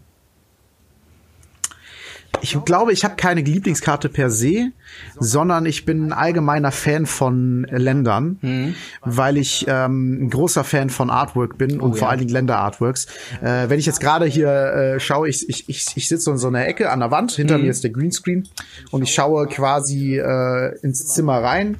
ich 2.40 2.64
glaube, 2.64 2.92
ich 2.92 3.04
habe 3.04 3.16
keine 3.16 3.40
Lieblingskarte 3.40 4.08
per 4.08 4.30
se, 4.30 4.72
sondern 5.18 5.66
ich 5.66 5.84
bin 5.84 6.06
ein 6.06 6.12
allgemeiner 6.12 6.72
Fan 6.72 7.06
von 7.06 7.66
Ländern, 7.70 8.38
mhm. 8.40 8.74
weil 9.02 9.36
ich 9.36 9.66
ähm, 9.68 10.24
ein 10.24 10.30
großer 10.30 10.64
Fan 10.64 10.90
von 10.90 11.10
Artwork 11.10 11.58
bin 11.58 11.80
oh, 11.80 11.84
und 11.84 11.92
ja. 11.92 11.98
vor 11.98 12.08
allen 12.10 12.20
Dingen 12.20 12.30
Länder-Artworks. 12.30 13.06
Äh, 13.42 13.68
wenn 13.68 13.78
ich 13.78 13.86
jetzt 13.86 14.00
gerade 14.00 14.26
hier 14.26 14.48
äh, 14.48 15.00
schaue, 15.00 15.28
ich, 15.28 15.48
ich, 15.48 15.68
ich, 15.68 15.86
ich 15.94 16.08
sitze 16.08 16.30
in 16.30 16.38
so 16.38 16.48
einer 16.48 16.66
Ecke 16.66 16.90
an 16.90 17.00
der 17.00 17.10
Wand, 17.10 17.32
hinter 17.32 17.58
mhm. 17.58 17.64
mir 17.64 17.70
ist 17.70 17.84
der 17.84 17.90
Greenscreen 17.90 18.48
und 18.90 19.02
ich 19.02 19.12
schaue 19.12 19.46
quasi 19.46 20.18
äh, 20.18 20.78
ins 20.82 21.06
Zimmer 21.08 21.42
rein 21.42 21.76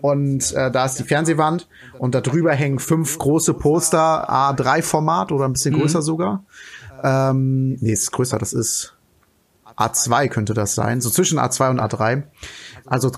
und 0.00 0.52
äh, 0.52 0.70
da 0.70 0.84
ist 0.84 0.98
die 0.98 1.04
Fernsehwand 1.04 1.68
und 1.98 2.14
da 2.14 2.20
drüber 2.20 2.52
hängen 2.52 2.78
fünf 2.78 3.18
große 3.18 3.54
Poster, 3.54 4.30
A3-Format 4.30 5.32
oder 5.32 5.46
ein 5.46 5.52
bisschen 5.52 5.74
mhm. 5.74 5.80
größer 5.80 6.02
sogar. 6.02 6.44
Ähm, 7.02 7.76
nee, 7.80 7.92
ist 7.92 8.12
größer, 8.12 8.38
das 8.38 8.52
ist 8.52 8.95
A2 9.76 10.28
könnte 10.28 10.54
das 10.54 10.74
sein, 10.74 11.00
so 11.00 11.10
zwischen 11.10 11.38
A2 11.38 11.70
und 11.70 11.80
A3. 11.80 12.24
Also 12.86 13.10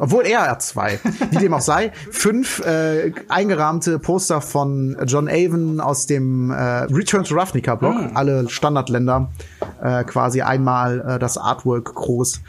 obwohl 0.00 0.26
eher 0.26 0.58
R2, 0.58 0.98
wie 1.30 1.36
dem 1.36 1.52
auch 1.52 1.60
sei, 1.60 1.92
fünf 2.10 2.60
äh, 2.60 3.12
eingerahmte 3.28 3.98
Poster 3.98 4.40
von 4.40 4.96
John 5.06 5.28
Avon 5.28 5.78
aus 5.78 6.06
dem 6.06 6.50
äh, 6.50 6.54
Return 6.54 7.24
to 7.24 7.34
Ravnica 7.34 7.74
Block, 7.74 7.94
mhm. 7.94 8.16
alle 8.16 8.48
Standardländer, 8.48 9.30
äh, 9.82 10.04
quasi 10.04 10.40
einmal 10.40 11.00
äh, 11.00 11.18
das 11.18 11.36
Artwork 11.36 11.94
groß. 11.94 12.40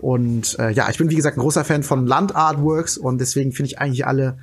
Und 0.00 0.58
äh, 0.58 0.70
ja, 0.70 0.88
ich 0.90 0.98
bin 0.98 1.10
wie 1.10 1.16
gesagt 1.16 1.38
ein 1.38 1.40
großer 1.40 1.64
Fan 1.64 1.82
von 1.82 2.06
Land-Artworks 2.06 2.98
und 2.98 3.20
deswegen 3.20 3.52
finde 3.52 3.68
ich 3.68 3.80
eigentlich 3.80 4.06
alle 4.06 4.36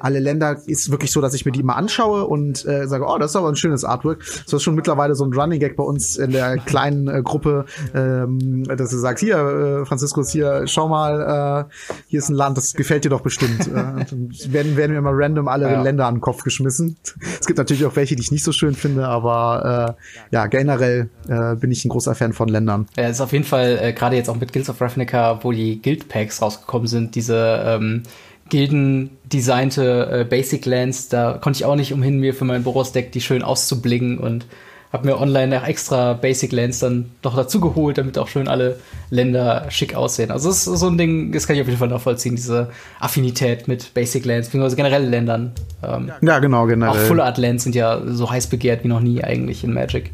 alle 0.00 0.20
Länder 0.20 0.56
ist 0.66 0.90
wirklich 0.90 1.10
so, 1.10 1.20
dass 1.20 1.34
ich 1.34 1.44
mir 1.44 1.52
die 1.52 1.62
mal 1.62 1.74
anschaue 1.74 2.26
und 2.26 2.64
äh, 2.66 2.86
sage, 2.86 3.04
oh, 3.06 3.18
das 3.18 3.30
ist 3.30 3.36
aber 3.36 3.48
ein 3.48 3.56
schönes 3.56 3.84
Artwork. 3.84 4.24
So 4.46 4.56
ist 4.56 4.62
schon 4.62 4.74
mittlerweile 4.74 5.14
so 5.14 5.24
ein 5.24 5.32
Running 5.32 5.60
Gag 5.60 5.76
bei 5.76 5.84
uns 5.84 6.16
in 6.16 6.32
der 6.32 6.56
kleinen 6.66 7.08
äh, 7.08 7.22
Gruppe, 7.22 7.66
ähm, 7.94 8.64
dass 8.64 8.90
du 8.90 8.96
sagst, 8.96 9.22
hier, 9.22 9.36
äh, 9.36 9.86
Franziskus, 9.86 10.30
hier, 10.30 10.66
schau 10.66 10.88
mal, 10.88 11.66
äh, 11.68 11.94
hier 12.08 12.18
ist 12.18 12.28
ein 12.28 12.34
Land, 12.34 12.56
das 12.56 12.74
gefällt 12.74 13.04
dir 13.04 13.10
doch 13.10 13.20
bestimmt. 13.20 13.66
äh, 13.66 13.70
dann 13.72 14.30
werden, 14.48 14.76
werden 14.76 14.92
mir 14.92 14.98
immer 14.98 15.12
random 15.12 15.48
alle 15.48 15.70
ja. 15.70 15.82
Länder 15.82 16.06
an 16.06 16.16
den 16.16 16.20
Kopf 16.20 16.42
geschmissen. 16.42 16.96
Es 17.40 17.46
gibt 17.46 17.58
natürlich 17.58 17.84
auch 17.84 17.96
welche, 17.96 18.16
die 18.16 18.22
ich 18.22 18.32
nicht 18.32 18.44
so 18.44 18.52
schön 18.52 18.74
finde, 18.74 19.06
aber 19.06 19.96
äh, 19.98 20.34
ja, 20.34 20.46
generell 20.46 21.08
äh, 21.28 21.54
bin 21.56 21.70
ich 21.70 21.84
ein 21.84 21.88
großer 21.88 22.14
Fan 22.14 22.32
von 22.32 22.48
Ländern. 22.48 22.88
Ja, 22.96 23.08
ist 23.08 23.20
auf 23.20 23.32
jeden 23.32 23.44
Fall, 23.44 23.78
äh, 23.80 23.92
gerade 23.92 24.16
jetzt 24.16 24.28
auch 24.28 24.36
mit 24.36 24.52
Guilds 24.52 24.70
of 24.70 24.80
Ravnica, 24.80 25.42
wo 25.42 25.52
die 25.52 25.80
Guild 25.80 26.08
Packs 26.08 26.42
rausgekommen 26.42 26.88
sind, 26.88 27.14
diese 27.14 27.62
ähm, 27.64 28.02
Gilden-designte 28.48 30.20
äh, 30.20 30.24
Basic 30.24 30.66
Lands, 30.66 31.08
da 31.08 31.34
konnte 31.34 31.58
ich 31.58 31.64
auch 31.64 31.76
nicht 31.76 31.92
umhin, 31.92 32.18
mir 32.18 32.34
für 32.34 32.44
mein 32.44 32.62
Boros-Deck 32.62 33.12
die 33.12 33.20
schön 33.20 33.42
auszublingen 33.42 34.18
und 34.18 34.46
habe 34.92 35.06
mir 35.06 35.20
online 35.20 35.48
nach 35.48 35.66
extra 35.66 36.14
Basic 36.14 36.52
Lands 36.52 36.78
dann 36.78 37.10
noch 37.22 37.34
dazu 37.34 37.60
geholt, 37.60 37.98
damit 37.98 38.18
auch 38.18 38.28
schön 38.28 38.48
alle 38.48 38.78
Länder 39.10 39.66
schick 39.68 39.94
aussehen. 39.94 40.30
Also 40.30 40.48
das 40.48 40.66
ist 40.66 40.80
so 40.80 40.86
ein 40.86 40.96
Ding, 40.96 41.32
das 41.32 41.46
kann 41.46 41.56
ich 41.56 41.62
auf 41.62 41.68
jeden 41.68 41.78
Fall 41.78 41.88
nachvollziehen, 41.88 42.36
diese 42.36 42.70
Affinität 43.00 43.68
mit 43.68 43.92
Basic 43.94 44.24
Lands, 44.24 44.48
beziehungsweise 44.48 44.76
generell 44.76 45.04
Ländern. 45.06 45.52
Ähm, 45.82 46.12
ja, 46.22 46.38
genau, 46.38 46.66
generell. 46.66 46.92
Auch 46.92 47.06
Full 47.06 47.20
Art 47.20 47.38
Lands 47.38 47.64
sind 47.64 47.74
ja 47.74 48.00
so 48.06 48.30
heiß 48.30 48.46
begehrt 48.46 48.84
wie 48.84 48.88
noch 48.88 49.00
nie 49.00 49.22
eigentlich 49.24 49.64
in 49.64 49.72
Magic. 49.72 50.12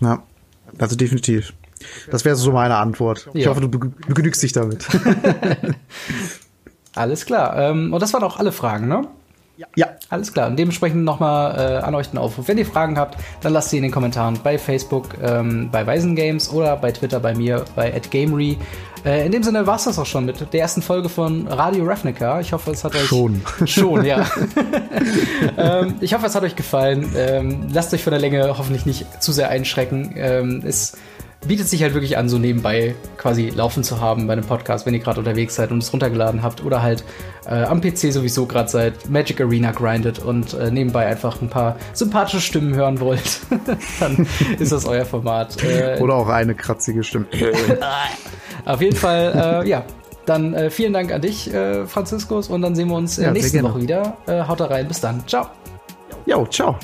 Ja, 0.00 0.22
also 0.78 0.96
definitiv. 0.96 1.52
Das 2.10 2.24
wäre 2.24 2.34
so 2.34 2.50
meine 2.50 2.76
Antwort. 2.76 3.28
Ich 3.34 3.46
hoffe, 3.46 3.60
du 3.60 3.68
begnügst 3.68 4.42
dich 4.42 4.52
damit. 4.52 4.86
Alles 6.94 7.26
klar. 7.26 7.56
Ähm, 7.56 7.92
und 7.92 8.00
das 8.00 8.12
waren 8.12 8.22
auch 8.22 8.38
alle 8.38 8.52
Fragen, 8.52 8.88
ne? 8.88 9.06
Ja. 9.56 9.66
ja. 9.76 9.86
Alles 10.10 10.32
klar. 10.32 10.48
Und 10.48 10.58
dementsprechend 10.58 11.04
nochmal 11.04 11.58
äh, 11.58 11.84
an 11.84 11.94
euch 11.94 12.08
den 12.08 12.18
Aufruf. 12.18 12.48
Wenn 12.48 12.58
ihr 12.58 12.66
Fragen 12.66 12.98
habt, 12.98 13.16
dann 13.40 13.52
lasst 13.52 13.70
sie 13.70 13.76
in 13.76 13.84
den 13.84 13.92
Kommentaren 13.92 14.38
bei 14.42 14.58
Facebook, 14.58 15.10
ähm, 15.22 15.68
bei 15.70 15.86
Weisen 15.86 16.16
Games 16.16 16.50
oder 16.50 16.76
bei 16.76 16.90
Twitter 16.92 17.20
bei 17.20 17.34
mir, 17.34 17.64
bei 17.76 17.90
@gamery. 18.10 18.58
Äh, 19.04 19.26
in 19.26 19.32
dem 19.32 19.42
Sinne 19.42 19.66
war 19.66 19.76
es 19.76 19.84
das 19.84 19.98
auch 19.98 20.06
schon 20.06 20.24
mit 20.24 20.52
der 20.52 20.60
ersten 20.60 20.82
Folge 20.82 21.08
von 21.08 21.46
Radio 21.46 21.84
Ravnica. 21.84 22.40
Ich 22.40 22.52
hoffe, 22.52 22.72
es 22.72 22.82
hat 22.82 22.94
euch. 22.94 23.06
Schon. 23.06 23.42
Schon, 23.66 24.04
ja. 24.04 24.26
ähm, 25.58 25.94
ich 26.00 26.14
hoffe, 26.14 26.26
es 26.26 26.34
hat 26.34 26.42
euch 26.42 26.56
gefallen. 26.56 27.12
Ähm, 27.16 27.68
lasst 27.72 27.94
euch 27.94 28.02
von 28.02 28.12
der 28.12 28.20
Länge 28.20 28.56
hoffentlich 28.58 28.86
nicht 28.86 29.22
zu 29.22 29.30
sehr 29.30 29.50
einschrecken. 29.50 30.14
Ähm, 30.16 30.62
es 30.66 30.96
bietet 31.46 31.68
sich 31.68 31.82
halt 31.82 31.94
wirklich 31.94 32.16
an, 32.16 32.28
so 32.28 32.38
nebenbei 32.38 32.94
quasi 33.16 33.50
laufen 33.50 33.84
zu 33.84 34.00
haben 34.00 34.26
bei 34.26 34.32
einem 34.32 34.44
Podcast, 34.44 34.86
wenn 34.86 34.94
ihr 34.94 35.00
gerade 35.00 35.20
unterwegs 35.20 35.54
seid 35.54 35.70
und 35.70 35.82
es 35.82 35.92
runtergeladen 35.92 36.42
habt 36.42 36.64
oder 36.64 36.82
halt 36.82 37.04
äh, 37.46 37.62
am 37.64 37.80
PC 37.80 38.12
sowieso 38.12 38.46
gerade 38.46 38.68
seid, 38.68 39.08
Magic 39.08 39.40
Arena 39.40 39.72
grindet 39.72 40.18
und 40.18 40.54
äh, 40.54 40.70
nebenbei 40.70 41.06
einfach 41.06 41.40
ein 41.40 41.48
paar 41.48 41.76
sympathische 41.92 42.40
Stimmen 42.40 42.74
hören 42.74 43.00
wollt, 43.00 43.40
dann 44.00 44.26
ist 44.58 44.72
das 44.72 44.86
euer 44.86 45.04
Format. 45.04 45.62
Äh, 45.62 45.98
oder 46.00 46.14
auch 46.14 46.28
eine 46.28 46.54
kratzige 46.54 47.02
Stimme. 47.02 47.26
Auf 48.64 48.80
jeden 48.80 48.96
Fall, 48.96 49.62
äh, 49.64 49.68
ja. 49.68 49.84
Dann 50.26 50.54
äh, 50.54 50.70
vielen 50.70 50.94
Dank 50.94 51.12
an 51.12 51.20
dich, 51.20 51.52
äh, 51.52 51.86
Franziskus, 51.86 52.48
und 52.48 52.62
dann 52.62 52.74
sehen 52.74 52.88
wir 52.88 52.96
uns 52.96 53.18
ja, 53.18 53.30
nächste 53.30 53.62
Woche 53.62 53.82
wieder. 53.82 54.16
haut 54.26 54.58
da 54.58 54.66
rein, 54.66 54.88
bis 54.88 55.00
dann. 55.00 55.22
Ciao. 55.26 55.48
Jo, 56.24 56.46
ciao. 56.46 56.78